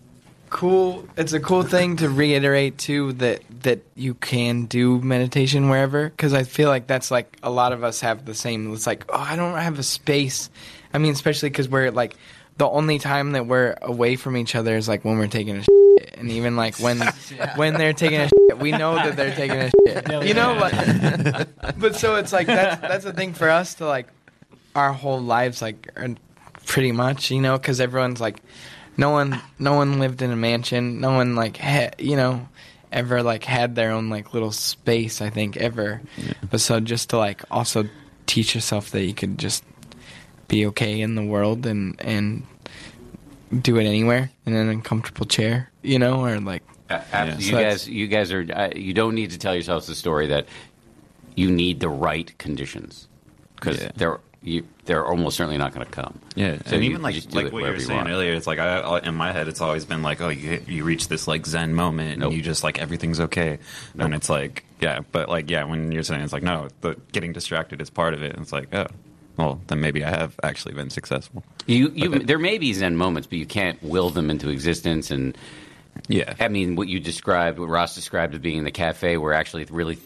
cool. 0.50 1.08
It's 1.16 1.34
a 1.34 1.40
cool 1.40 1.64
thing 1.64 1.98
to 1.98 2.10
reiterate 2.10 2.78
too 2.78 3.14
that 3.14 3.42
that 3.62 3.82
you 3.96 4.16
can 4.16 4.66
do 4.66 5.00
meditation 5.00 5.70
wherever 5.70 6.10
because 6.10 6.34
I 6.34 6.44
feel 6.44 6.70
like 6.70 6.88
that's 6.88 7.12
like 7.12 7.38
a 7.44 7.52
lot 7.52 7.72
of 7.72 7.84
us 7.84 8.02
have 8.02 8.26
the 8.26 8.34
same. 8.34 8.74
It's 8.74 8.88
like 8.88 9.06
oh, 9.10 9.18
I 9.20 9.36
don't 9.36 9.58
have 9.58 9.78
a 9.78 9.84
space. 9.84 10.50
I 10.92 10.98
mean, 10.98 11.12
especially 11.12 11.50
because 11.50 11.70
we're 11.70 11.92
like 11.92 12.16
the 12.58 12.68
only 12.68 12.98
time 12.98 13.34
that 13.34 13.46
we're 13.46 13.76
away 13.82 14.16
from 14.16 14.36
each 14.36 14.56
other 14.56 14.76
is 14.76 14.88
like 14.88 15.06
when 15.06 15.18
we're 15.18 15.28
taking 15.28 15.58
a 15.58 15.64
shit. 15.64 15.79
And 16.20 16.30
even 16.32 16.56
like 16.56 16.80
when 16.80 17.00
when 17.56 17.74
they're 17.74 17.94
taking 17.94 18.20
a 18.20 18.28
shit, 18.50 18.60
we 18.60 18.72
know 18.72 18.96
that 18.96 19.16
they're 19.16 19.36
taking 19.36 19.58
a 19.58 19.70
shit. 19.70 20.06
You 20.28 20.34
know, 20.34 20.54
like, 20.54 21.80
but 21.80 21.96
so 21.96 22.16
it's 22.16 22.34
like 22.34 22.48
that's 22.48 22.82
that's 22.82 23.04
the 23.06 23.14
thing 23.14 23.34
for 23.34 23.50
us 23.50 23.76
to 23.76 23.86
like 23.86 24.08
our 24.76 24.94
whole 24.94 25.20
lives 25.22 25.62
like 25.62 25.92
are 25.96 26.10
pretty 26.66 26.92
much 26.92 27.32
you 27.32 27.42
know 27.42 27.58
because 27.58 27.82
everyone's 27.82 28.22
like 28.22 28.42
no 28.98 29.10
one 29.12 29.42
no 29.58 29.74
one 29.74 30.00
lived 30.00 30.22
in 30.22 30.32
a 30.32 30.36
mansion. 30.36 31.00
No 31.00 31.12
one 31.14 31.36
like 31.36 31.58
ha- 31.58 31.92
you 31.98 32.16
know 32.16 32.48
ever 32.92 33.24
like 33.24 33.44
had 33.44 33.76
their 33.76 33.92
own 33.92 34.10
like 34.10 34.34
little 34.34 34.52
space 34.52 35.22
i 35.22 35.30
think 35.30 35.56
ever. 35.58 36.02
But 36.50 36.60
so 36.60 36.80
just 36.80 37.12
to 37.12 37.18
like 37.18 37.44
also 37.52 37.88
teach 38.26 38.56
yourself 38.56 38.92
that 38.92 39.04
you 39.04 39.14
could 39.14 39.38
just 39.38 39.64
be 40.48 40.66
okay 40.68 41.00
in 41.02 41.16
the 41.16 41.24
world 41.24 41.66
and 41.66 41.96
and 42.02 42.44
do 43.62 43.78
it 43.78 43.86
anywhere 43.86 44.30
in 44.46 44.54
an 44.54 44.70
uncomfortable 44.70 45.26
chair 45.26 45.72
you 45.82 45.98
know 46.00 46.24
or 46.26 46.40
like 46.40 46.64
A- 46.90 47.04
abs- 47.12 47.46
You 47.46 47.56
So 47.56 47.62
guys, 47.62 47.88
you 47.90 48.08
guys 48.08 48.32
are. 48.32 48.46
Uh, 48.52 48.70
you 48.76 48.94
don't 48.94 49.14
need 49.16 49.32
to 49.32 49.38
tell 49.38 49.54
yourselves 49.54 49.86
the 49.88 49.96
story 49.96 50.28
that 50.28 50.48
you 51.36 51.52
need 51.52 51.80
the 51.80 51.90
right 51.90 52.36
conditions 52.40 53.08
because 53.56 53.80
Yeah. 53.82 53.92
they're 53.96 54.20
you, 54.42 54.64
they're 54.86 55.06
almost 55.06 55.36
certainly 55.36 55.58
not 55.58 55.74
going 55.74 55.86
to 55.86 55.92
come. 55.92 56.18
Yeah, 56.34 56.60
So 56.66 56.76
and 56.76 56.84
you 56.84 56.92
even 56.92 57.02
like 57.02 57.14
just 57.14 57.34
like 57.36 57.52
what 57.52 57.60
you 57.60 57.66
were 57.66 57.74
you 57.76 57.80
saying 57.82 57.98
want. 57.98 58.10
earlier, 58.10 58.34
it's 58.34 58.48
like 58.48 58.58
I, 58.58 58.80
I 58.80 59.00
in 59.02 59.14
my 59.14 59.34
head, 59.34 59.50
it's 59.50 59.60
always 59.60 59.84
been 59.84 60.02
like, 60.02 60.22
oh, 60.22 60.30
you 60.30 60.64
you 60.66 60.84
reach 60.86 61.10
this 61.10 61.28
like 61.28 61.46
Zen 61.46 61.74
moment, 61.76 62.20
Nope. 62.20 62.30
and 62.30 62.38
you 62.38 62.42
just 62.42 62.64
like 62.64 62.80
everything's 62.80 63.20
okay, 63.20 63.60
and 63.98 64.14
it's 64.16 64.30
like 64.30 64.64
yeah, 64.82 65.02
but 65.12 65.28
like 65.28 65.50
yeah, 65.50 65.66
when 65.66 65.92
you're 65.92 66.04
saying 66.04 66.22
it's 66.22 66.32
like 66.34 66.42
no, 66.44 66.70
the 66.82 66.96
getting 67.12 67.34
distracted 67.34 67.82
is 67.82 67.90
part 67.90 68.14
of 68.14 68.24
it, 68.24 68.32
and 68.34 68.42
it's 68.42 68.54
like 68.54 68.74
oh, 68.74 68.88
well 69.40 69.60
then 69.68 69.80
maybe 69.82 70.04
I 70.04 70.10
have 70.10 70.38
actually 70.44 70.76
been 70.76 70.90
successful. 70.90 71.44
You, 71.66 71.92
you, 71.96 72.20
there 72.20 72.38
may 72.40 72.58
be 72.58 72.74
Zen 72.74 72.98
moments, 72.98 73.28
but 73.28 73.38
you 73.40 73.46
can't 73.46 73.82
will 73.82 74.10
them 74.10 74.30
into 74.30 74.50
existence. 74.50 75.10
And 75.12 75.38
Yeah, 76.08 76.34
I 76.40 76.48
mean, 76.50 76.76
what 76.76 76.88
you 76.88 77.00
described, 77.00 77.58
what 77.58 77.70
Ross 77.70 77.96
described 77.96 78.34
as 78.36 78.42
being 78.42 78.58
in 78.58 78.64
the 78.66 78.72
cafe, 78.72 79.18
where 79.18 79.34
actually 79.34 79.66
really 79.66 79.98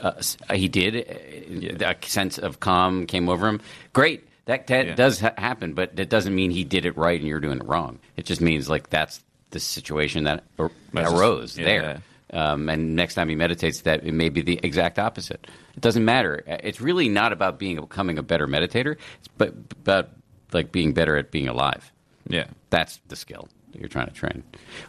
uh, 0.00 0.12
he 0.54 0.68
did, 0.68 1.82
uh, 1.82 1.92
a 2.02 2.06
sense 2.06 2.38
of 2.38 2.60
calm 2.60 3.06
came 3.06 3.28
over 3.28 3.48
him. 3.48 3.60
Great, 3.92 4.26
that, 4.44 4.68
that 4.68 4.86
Yeah. 4.86 4.94
does 4.94 5.18
ha- 5.20 5.34
happen, 5.36 5.74
but 5.74 5.96
that 5.96 6.08
doesn't 6.08 6.34
mean 6.34 6.50
he 6.52 6.62
did 6.64 6.86
it 6.86 6.96
right 6.96 7.18
and 7.18 7.28
you're 7.28 7.40
doing 7.40 7.58
it 7.58 7.66
wrong. 7.66 7.98
It 8.16 8.24
just 8.26 8.40
means 8.40 8.68
like 8.68 8.90
that's 8.90 9.20
the 9.50 9.58
situation 9.60 10.24
that, 10.24 10.44
ar- 10.58 10.68
that 10.68 10.74
That's 10.92 11.10
just- 11.10 11.20
arose 11.22 11.58
yeah. 11.58 11.64
there. 11.64 12.02
Um, 12.32 12.68
and 12.68 12.94
next 12.94 13.14
time 13.14 13.28
he 13.28 13.34
meditates, 13.34 13.82
that 13.82 14.04
it 14.04 14.12
may 14.12 14.28
be 14.28 14.42
the 14.42 14.60
exact 14.62 14.98
opposite. 14.98 15.46
It 15.74 15.80
doesn't 15.80 16.04
matter. 16.04 16.42
It's 16.46 16.80
really 16.80 17.08
not 17.08 17.32
about 17.32 17.58
being 17.58 17.76
becoming 17.80 18.18
a 18.18 18.22
better 18.22 18.46
meditator. 18.46 18.96
It's 19.18 19.28
but 19.38 19.54
about 19.72 20.10
like 20.52 20.72
being 20.72 20.92
better 20.92 21.16
at 21.16 21.30
being 21.30 21.48
alive. 21.48 21.90
yeah, 22.28 22.46
That's 22.70 23.00
the 23.08 23.16
skill 23.16 23.48
that 23.72 23.78
you're 23.80 23.88
trying 23.88 24.06
to 24.08 24.12
train. 24.14 24.42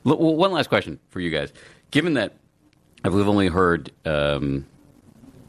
L- 0.06 0.18
one 0.18 0.52
last 0.52 0.68
question 0.70 1.00
for 1.10 1.20
you 1.20 1.30
guys. 1.32 1.52
Given 1.92 2.16
that 2.16 2.34
we've 3.04 3.28
only 3.28 3.48
heard 3.48 3.92
um, 4.06 4.66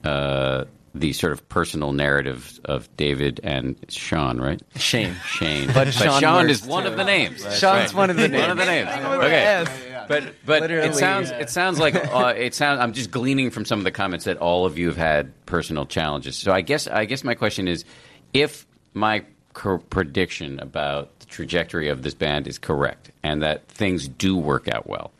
uh, 0.04 0.64
the 0.94 1.12
sort 1.12 1.32
of 1.32 1.48
personal 1.48 1.92
narrative 1.92 2.58
of 2.64 2.88
David 2.96 3.40
and 3.44 3.76
Sean, 3.88 4.40
right? 4.40 4.60
Shane. 4.76 5.14
Shane. 5.26 5.70
But 5.72 5.92
Sean 5.92 6.22
works 6.46 6.50
is 6.62 6.66
one 6.66 6.84
too. 6.84 6.90
of 6.90 6.96
the 6.96 7.04
names. 7.04 7.44
Sean's 7.58 7.94
one 7.94 8.10
of 8.10 8.16
the 8.16 8.28
names. 8.28 8.42
One 8.42 8.50
of 8.50 8.58
the 8.58 8.64
names. 8.66 9.68
names. 9.68 9.68
Okay. 10.04 10.20
But 10.26 10.34
but 10.44 10.60
Literally, 10.62 10.88
it 10.88 10.94
sounds 10.94 11.30
yeah. 11.30 11.38
it 11.38 11.50
sounds 11.50 11.78
like 11.78 11.94
uh, 12.14 12.34
it 12.36 12.54
sounds. 12.54 12.80
I'm 12.80 12.92
just 12.92 13.10
gleaning 13.10 13.50
from 13.50 13.64
some 13.64 13.78
of 13.78 13.84
the 13.84 13.90
comments 13.90 14.24
that 14.26 14.38
all 14.38 14.66
of 14.66 14.78
you 14.78 14.86
have 14.88 14.96
had 14.96 15.32
personal 15.46 15.86
challenges. 15.86 16.36
So 16.36 16.52
I 16.52 16.60
guess 16.60 16.86
I 16.86 17.04
guess 17.04 17.24
my 17.24 17.34
question 17.34 17.68
is, 17.68 17.84
if 18.32 18.66
my 18.94 19.24
cor- 19.52 19.78
prediction 19.78 20.58
about 20.60 21.18
the 21.20 21.26
trajectory 21.26 21.88
of 21.88 22.02
this 22.02 22.14
band 22.14 22.46
is 22.46 22.58
correct, 22.58 23.10
and 23.22 23.42
that 23.42 23.66
things 23.68 24.08
do 24.08 24.36
work 24.36 24.68
out 24.68 24.88
well, 24.88 25.12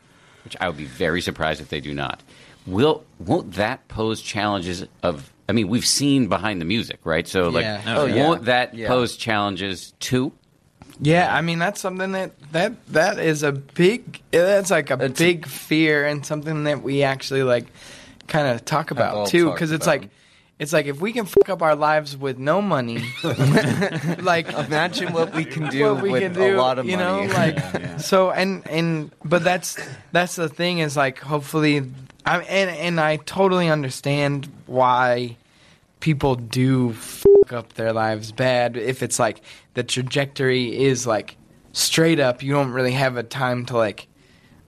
which 0.43 0.55
I 0.59 0.67
would 0.67 0.77
be 0.77 0.85
very 0.85 1.21
surprised 1.21 1.61
if 1.61 1.69
they 1.69 1.81
do 1.81 1.93
not. 1.93 2.21
Will 2.67 3.03
won't 3.19 3.53
that 3.53 3.87
pose 3.87 4.21
challenges 4.21 4.85
of? 5.03 5.31
I 5.49 5.53
mean, 5.53 5.67
we've 5.67 5.85
seen 5.85 6.27
behind 6.27 6.61
the 6.61 6.65
music, 6.65 6.99
right? 7.03 7.27
So 7.27 7.49
like, 7.49 7.63
Yeah. 7.63 7.81
Oh, 7.97 8.07
won't 8.15 8.45
that 8.45 8.73
Yeah. 8.73 8.87
pose 8.87 9.17
challenges 9.17 9.93
too? 9.99 10.31
Yeah, 11.03 11.35
I 11.35 11.41
mean 11.41 11.57
that's 11.59 11.81
something 11.81 12.11
that 12.11 12.31
that 12.51 12.73
that 12.93 13.17
is 13.19 13.41
a 13.43 13.51
big 13.51 14.21
that's 14.31 14.69
like 14.69 14.91
a 14.91 14.93
It's- 14.93 15.17
big 15.17 15.47
fear 15.47 16.05
and 16.05 16.23
something 16.25 16.63
that 16.65 16.83
we 16.83 17.01
actually 17.03 17.41
like 17.43 17.65
kind 18.27 18.47
of 18.47 18.63
talk 18.63 18.91
about 18.91 19.27
too 19.27 19.49
because 19.51 19.71
it's 19.71 19.87
like 19.87 20.09
it's 20.59 20.71
like 20.71 20.85
if 20.85 21.01
we 21.01 21.11
can 21.11 21.25
fuck 21.25 21.49
up 21.49 21.63
our 21.63 21.75
lives 21.75 22.15
with 22.15 22.37
no 22.37 22.61
money, 22.61 23.03
like 24.21 24.51
Imagine 24.53 25.11
what 25.11 25.33
we 25.33 25.43
can 25.43 25.69
do 25.69 25.95
we 25.95 26.11
with 26.11 26.21
can 26.21 26.33
do, 26.33 26.55
a 26.55 26.57
lot 26.57 26.77
of 26.77 26.85
you 26.85 26.97
money. 26.97 27.27
know, 27.27 27.33
like 27.33 27.99
so 27.99 28.29
and 28.31 28.65
and 28.67 29.11
but 29.25 29.43
that's 29.43 29.77
that's 30.11 30.35
the 30.35 30.49
thing 30.49 30.79
is 30.79 30.95
like 30.95 31.17
hopefully 31.19 31.81
I 32.25 32.41
and 32.41 32.69
and 32.69 32.99
I 32.99 33.15
totally 33.17 33.69
understand 33.69 34.47
why 34.67 35.37
people 36.01 36.35
do 36.35 36.91
fuck 36.93 37.53
up 37.53 37.73
their 37.73 37.93
lives 37.93 38.31
bad 38.33 38.75
if 38.75 39.01
it's 39.01 39.17
like 39.19 39.41
the 39.75 39.83
trajectory 39.83 40.77
is 40.77 41.07
like 41.07 41.37
straight 41.71 42.19
up 42.19 42.43
you 42.43 42.51
don't 42.51 42.71
really 42.71 42.91
have 42.91 43.15
a 43.15 43.23
time 43.23 43.65
to 43.65 43.77
like 43.77 44.07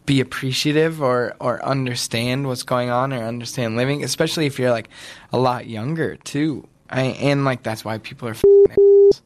be 0.06 0.22
appreciative 0.22 1.02
or 1.02 1.34
or 1.40 1.64
understand 1.66 2.48
what's 2.48 2.64
going 2.64 2.90
on 2.90 3.12
or 3.14 3.24
understand 3.24 3.76
living 3.76 4.04
especially 4.04 4.46
if 4.46 4.58
you're 4.60 4.72
like 4.72 4.90
a 5.34 5.38
lot 5.38 5.68
younger 5.68 6.16
too. 6.18 6.68
I, 6.90 7.02
and 7.04 7.44
like 7.46 7.64
that's 7.64 7.84
why 7.84 7.98
people 7.98 8.28
are 8.28 8.36
assholes, 8.36 9.22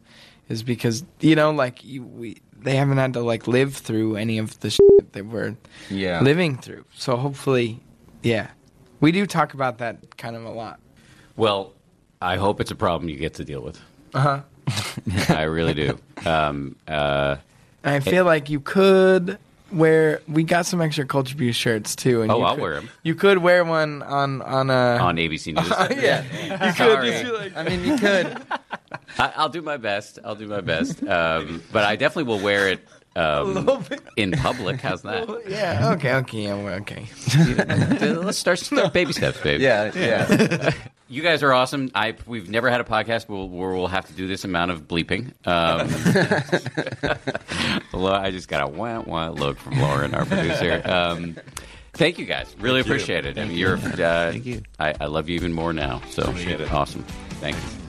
is 0.50 0.64
because 0.64 1.04
you 1.20 1.36
know 1.36 1.52
like 1.52 1.84
you, 1.84 2.04
we 2.04 2.38
they 2.62 2.76
haven't 2.76 2.98
had 2.98 3.14
to 3.14 3.22
like 3.22 3.48
live 3.48 3.76
through 3.76 4.16
any 4.16 4.38
of 4.38 4.60
the 4.62 4.70
shit 4.70 5.14
that 5.14 5.26
we're 5.26 5.56
Yeah. 5.90 6.22
living 6.22 6.58
through. 6.58 6.86
So 6.96 7.18
hopefully 7.18 7.82
yeah. 8.24 8.48
We 9.02 9.12
do 9.12 9.26
talk 9.26 9.54
about 9.54 9.80
that 9.80 10.18
kind 10.18 10.36
of 10.36 10.44
a 10.46 10.50
lot. 10.52 10.80
Well, 11.36 11.74
I 12.22 12.36
hope 12.38 12.60
it's 12.62 12.72
a 12.72 12.76
problem 12.76 13.10
you 13.10 13.16
get 13.18 13.36
to 13.36 13.46
deal 13.46 13.62
with. 13.62 13.80
uh-huh 14.14 14.42
I 15.30 15.44
really 15.44 15.74
do. 15.74 15.98
Um, 16.26 16.76
uh, 16.88 17.38
I 17.86 18.00
feel 18.02 18.26
like 18.26 18.50
you 18.50 18.60
could 18.60 19.38
wear. 19.72 20.20
We 20.28 20.44
got 20.44 20.66
some 20.66 20.82
extra 20.82 21.06
Culture 21.06 21.36
Abuse 21.36 21.56
shirts 21.56 21.96
too. 21.96 22.22
And 22.22 22.30
Oh, 22.32 22.40
you 22.40 22.44
I'll 22.44 22.56
could- 22.56 22.62
wear 22.62 22.76
'em. 22.76 22.90
You 23.04 23.16
could 23.16 23.38
wear 23.38 23.64
one 23.64 24.04
on 24.04 24.42
on 24.42 24.70
a 24.70 24.98
on 24.98 25.16
ABC 25.16 25.54
News. 25.56 26.02
yeah. 26.04 26.24
You 26.44 26.58
could 26.58 26.76
Sorry. 26.76 27.12
just 27.12 27.24
be 27.24 27.32
like, 27.32 27.56
I 27.56 27.64
mean, 27.64 27.82
you 27.86 27.98
could. 27.98 28.38
I, 29.20 29.32
I'll 29.38 29.48
do 29.50 29.62
my 29.62 29.78
best. 29.78 30.20
I'll 30.26 30.36
do 30.36 30.48
my 30.48 30.60
best. 30.62 31.02
Um, 31.04 31.64
but 31.72 31.86
I 31.86 31.96
definitely 31.96 32.24
will 32.34 32.40
wear 32.44 32.68
it 32.68 32.86
um, 33.16 33.86
in 34.18 34.32
public. 34.34 34.82
How's 34.82 35.02
that? 35.04 35.30
yeah. 35.48 35.94
Okay. 35.94 36.14
Okay. 36.16 36.42
Yeah. 36.44 36.80
Okay. 36.82 37.08
Let's 38.14 38.38
start, 38.38 38.60
start 38.60 38.92
baby 38.92 39.14
steps, 39.14 39.40
babe. 39.42 39.62
Yeah, 39.62 39.92
yeah. 39.96 40.72
You 41.10 41.22
guys 41.22 41.42
are 41.42 41.54
awesome. 41.54 41.90
I 41.96 42.16
we've 42.26 42.50
never 42.50 42.70
had 42.70 42.82
a 42.82 42.84
podcast 42.84 43.30
where 43.30 43.40
we'll, 43.40 43.78
we'll 43.78 43.88
have 43.88 44.08
to 44.08 44.14
do 44.14 44.28
this 44.28 44.44
amount 44.44 44.72
of 44.72 44.88
bleeping. 44.88 45.28
Um, 45.48 45.88
I 48.14 48.32
just 48.32 48.50
got 48.50 48.64
a 48.64 48.68
wah 48.68 49.02
wah 49.02 49.30
look 49.30 49.58
from 49.58 49.80
Lauren, 49.80 50.14
our 50.14 50.26
producer. 50.26 50.82
Um, 50.84 51.38
thank 51.94 52.20
you 52.20 52.26
guys. 52.26 52.54
Really 52.60 52.82
appreciate 52.82 53.26
it. 53.26 53.38
I 53.38 53.46
mean, 53.46 53.58
you're. 53.58 53.78
Uh, 53.78 54.32
thank 54.32 54.46
you. 54.46 54.64
I, 54.80 54.94
I 55.00 55.06
love 55.06 55.30
you 55.30 55.36
even 55.36 55.54
more 55.54 55.72
now. 55.72 56.02
So 56.10 56.24
awesome. 56.72 57.04
Thank 57.40 57.56
you. 57.56 57.87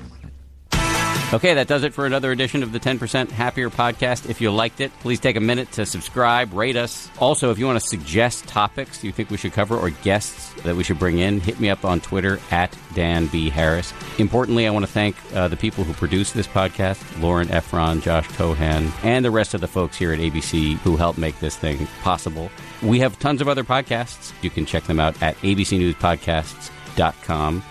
Okay, 1.31 1.53
that 1.53 1.69
does 1.69 1.83
it 1.83 1.93
for 1.93 2.07
another 2.07 2.33
edition 2.33 2.63
of 2.63 2.73
the 2.73 2.81
10% 2.81 3.31
Happier 3.31 3.69
podcast. 3.69 4.31
If 4.31 4.41
you 4.41 4.51
liked 4.51 4.81
it, 4.81 4.91
please 5.01 5.21
take 5.21 5.37
a 5.37 5.41
minute 5.41 5.71
to 5.73 5.85
subscribe, 5.85 6.55
rate 6.55 6.75
us. 6.75 7.11
Also, 7.19 7.51
if 7.51 7.59
you 7.59 7.67
want 7.67 7.79
to 7.79 7.87
suggest 7.87 8.47
topics 8.47 9.05
you 9.05 9.13
think 9.13 9.29
we 9.29 9.37
should 9.37 9.53
cover 9.53 9.77
or 9.77 9.91
guests 9.91 10.55
that 10.63 10.75
we 10.75 10.83
should 10.83 10.99
bring 10.99 11.19
in, 11.19 11.39
hit 11.39 11.61
me 11.61 11.69
up 11.69 11.85
on 11.85 12.01
Twitter 12.01 12.41
at 12.51 12.75
Dan 12.95 13.27
B. 13.27 13.51
Harris. 13.51 13.93
Importantly, 14.19 14.67
I 14.67 14.71
want 14.71 14.87
to 14.87 14.91
thank 14.91 15.17
uh, 15.35 15.49
the 15.49 15.57
people 15.59 15.85
who 15.85 15.93
produce 15.93 16.33
this 16.33 16.47
podcast 16.47 17.21
Lauren 17.21 17.49
Efron, 17.49 18.01
Josh 18.01 18.27
Cohan, 18.29 18.91
and 19.03 19.23
the 19.23 19.31
rest 19.31 19.53
of 19.53 19.61
the 19.61 19.69
folks 19.69 19.99
here 19.99 20.15
at 20.15 20.21
ABC 20.21 20.79
who 20.79 20.97
help 20.97 21.19
make 21.19 21.39
this 21.41 21.57
thing 21.57 21.87
possible. 22.01 22.51
We 22.83 23.01
have 23.01 23.19
tons 23.19 23.43
of 23.43 23.49
other 23.49 23.65
podcasts. 23.65 24.33
You 24.41 24.49
can 24.49 24.65
check 24.65 24.85
them 24.85 24.99
out 24.99 25.23
at 25.23 25.37
abcnewspodcasts.com. 25.43 27.63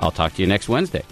I'll 0.00 0.10
talk 0.12 0.34
to 0.34 0.42
you 0.42 0.46
next 0.46 0.68
Wednesday. 0.68 1.02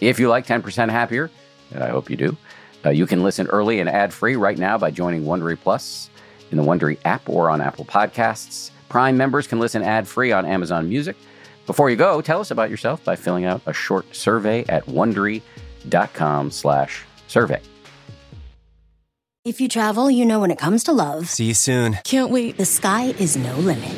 If 0.00 0.18
you 0.18 0.28
like 0.28 0.46
10% 0.46 0.90
Happier, 0.90 1.30
and 1.72 1.82
I 1.82 1.88
hope 1.90 2.10
you 2.10 2.16
do, 2.16 2.36
uh, 2.84 2.90
you 2.90 3.06
can 3.06 3.22
listen 3.22 3.46
early 3.48 3.80
and 3.80 3.88
ad 3.88 4.12
free 4.12 4.36
right 4.36 4.58
now 4.58 4.76
by 4.76 4.90
joining 4.90 5.24
Wondery 5.24 5.58
Plus 5.58 6.10
in 6.50 6.58
the 6.58 6.62
Wondery 6.64 6.98
app 7.04 7.28
or 7.28 7.48
on 7.50 7.60
Apple 7.60 7.84
Podcasts. 7.84 8.70
Prime 8.88 9.16
members 9.16 9.46
can 9.46 9.58
listen 9.58 9.82
ad 9.82 10.06
free 10.06 10.32
on 10.32 10.44
Amazon 10.44 10.88
Music. 10.88 11.16
Before 11.66 11.88
you 11.88 11.96
go, 11.96 12.20
tell 12.20 12.40
us 12.40 12.50
about 12.50 12.68
yourself 12.70 13.02
by 13.04 13.16
filling 13.16 13.46
out 13.46 13.62
a 13.66 13.72
short 13.72 14.14
survey 14.14 14.64
at 14.68 14.84
wondery.com 14.86 16.50
slash 16.50 17.02
survey. 17.26 17.60
If 19.46 19.60
you 19.60 19.68
travel, 19.68 20.10
you 20.10 20.24
know 20.24 20.40
when 20.40 20.50
it 20.50 20.58
comes 20.58 20.84
to 20.84 20.92
love, 20.92 21.28
See 21.28 21.44
you 21.46 21.54
soon. 21.54 21.98
can't 22.04 22.30
wait. 22.30 22.56
The 22.56 22.64
sky 22.64 23.14
is 23.18 23.36
no 23.36 23.54
limit. 23.56 23.92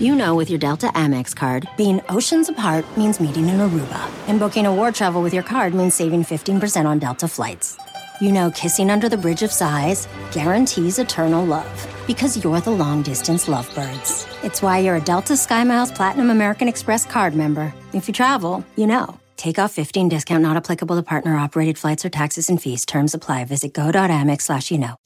You 0.00 0.16
know, 0.16 0.34
with 0.34 0.50
your 0.50 0.58
Delta 0.58 0.88
Amex 0.88 1.36
card, 1.36 1.68
being 1.76 2.00
oceans 2.08 2.48
apart 2.48 2.84
means 2.96 3.20
meeting 3.20 3.48
in 3.48 3.58
Aruba, 3.58 4.10
and 4.26 4.40
booking 4.40 4.66
a 4.66 4.74
war 4.74 4.90
travel 4.90 5.22
with 5.22 5.32
your 5.32 5.44
card 5.44 5.72
means 5.72 5.94
saving 5.94 6.24
15% 6.24 6.84
on 6.84 6.98
Delta 6.98 7.28
flights. 7.28 7.78
You 8.20 8.32
know, 8.32 8.50
kissing 8.50 8.90
under 8.90 9.08
the 9.08 9.16
bridge 9.16 9.44
of 9.44 9.52
sighs 9.52 10.08
guarantees 10.32 10.98
eternal 10.98 11.44
love 11.44 11.86
because 12.08 12.42
you're 12.42 12.60
the 12.60 12.72
long 12.72 13.02
distance 13.02 13.46
lovebirds. 13.46 14.26
It's 14.42 14.60
why 14.60 14.78
you're 14.78 14.96
a 14.96 15.00
Delta 15.00 15.34
SkyMiles 15.34 15.94
Platinum 15.94 16.30
American 16.30 16.66
Express 16.66 17.06
card 17.06 17.36
member. 17.36 17.72
If 17.92 18.08
you 18.08 18.14
travel, 18.14 18.64
you 18.74 18.88
know. 18.88 19.20
Take 19.36 19.60
off 19.60 19.70
15 19.72 20.08
discount 20.08 20.42
not 20.42 20.56
applicable 20.56 20.96
to 20.96 21.04
partner 21.04 21.36
operated 21.36 21.78
flights 21.78 22.04
or 22.04 22.08
taxes 22.08 22.50
and 22.50 22.60
fees. 22.60 22.84
Terms 22.84 23.14
apply. 23.14 23.44
Visit 23.44 23.72
go.amex 23.72 24.42
slash 24.42 24.72
you 24.72 24.78
know. 24.78 24.96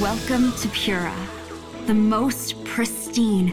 Welcome 0.00 0.52
to 0.58 0.68
Pura, 0.68 1.16
the 1.86 1.94
most 1.94 2.62
pristine, 2.64 3.52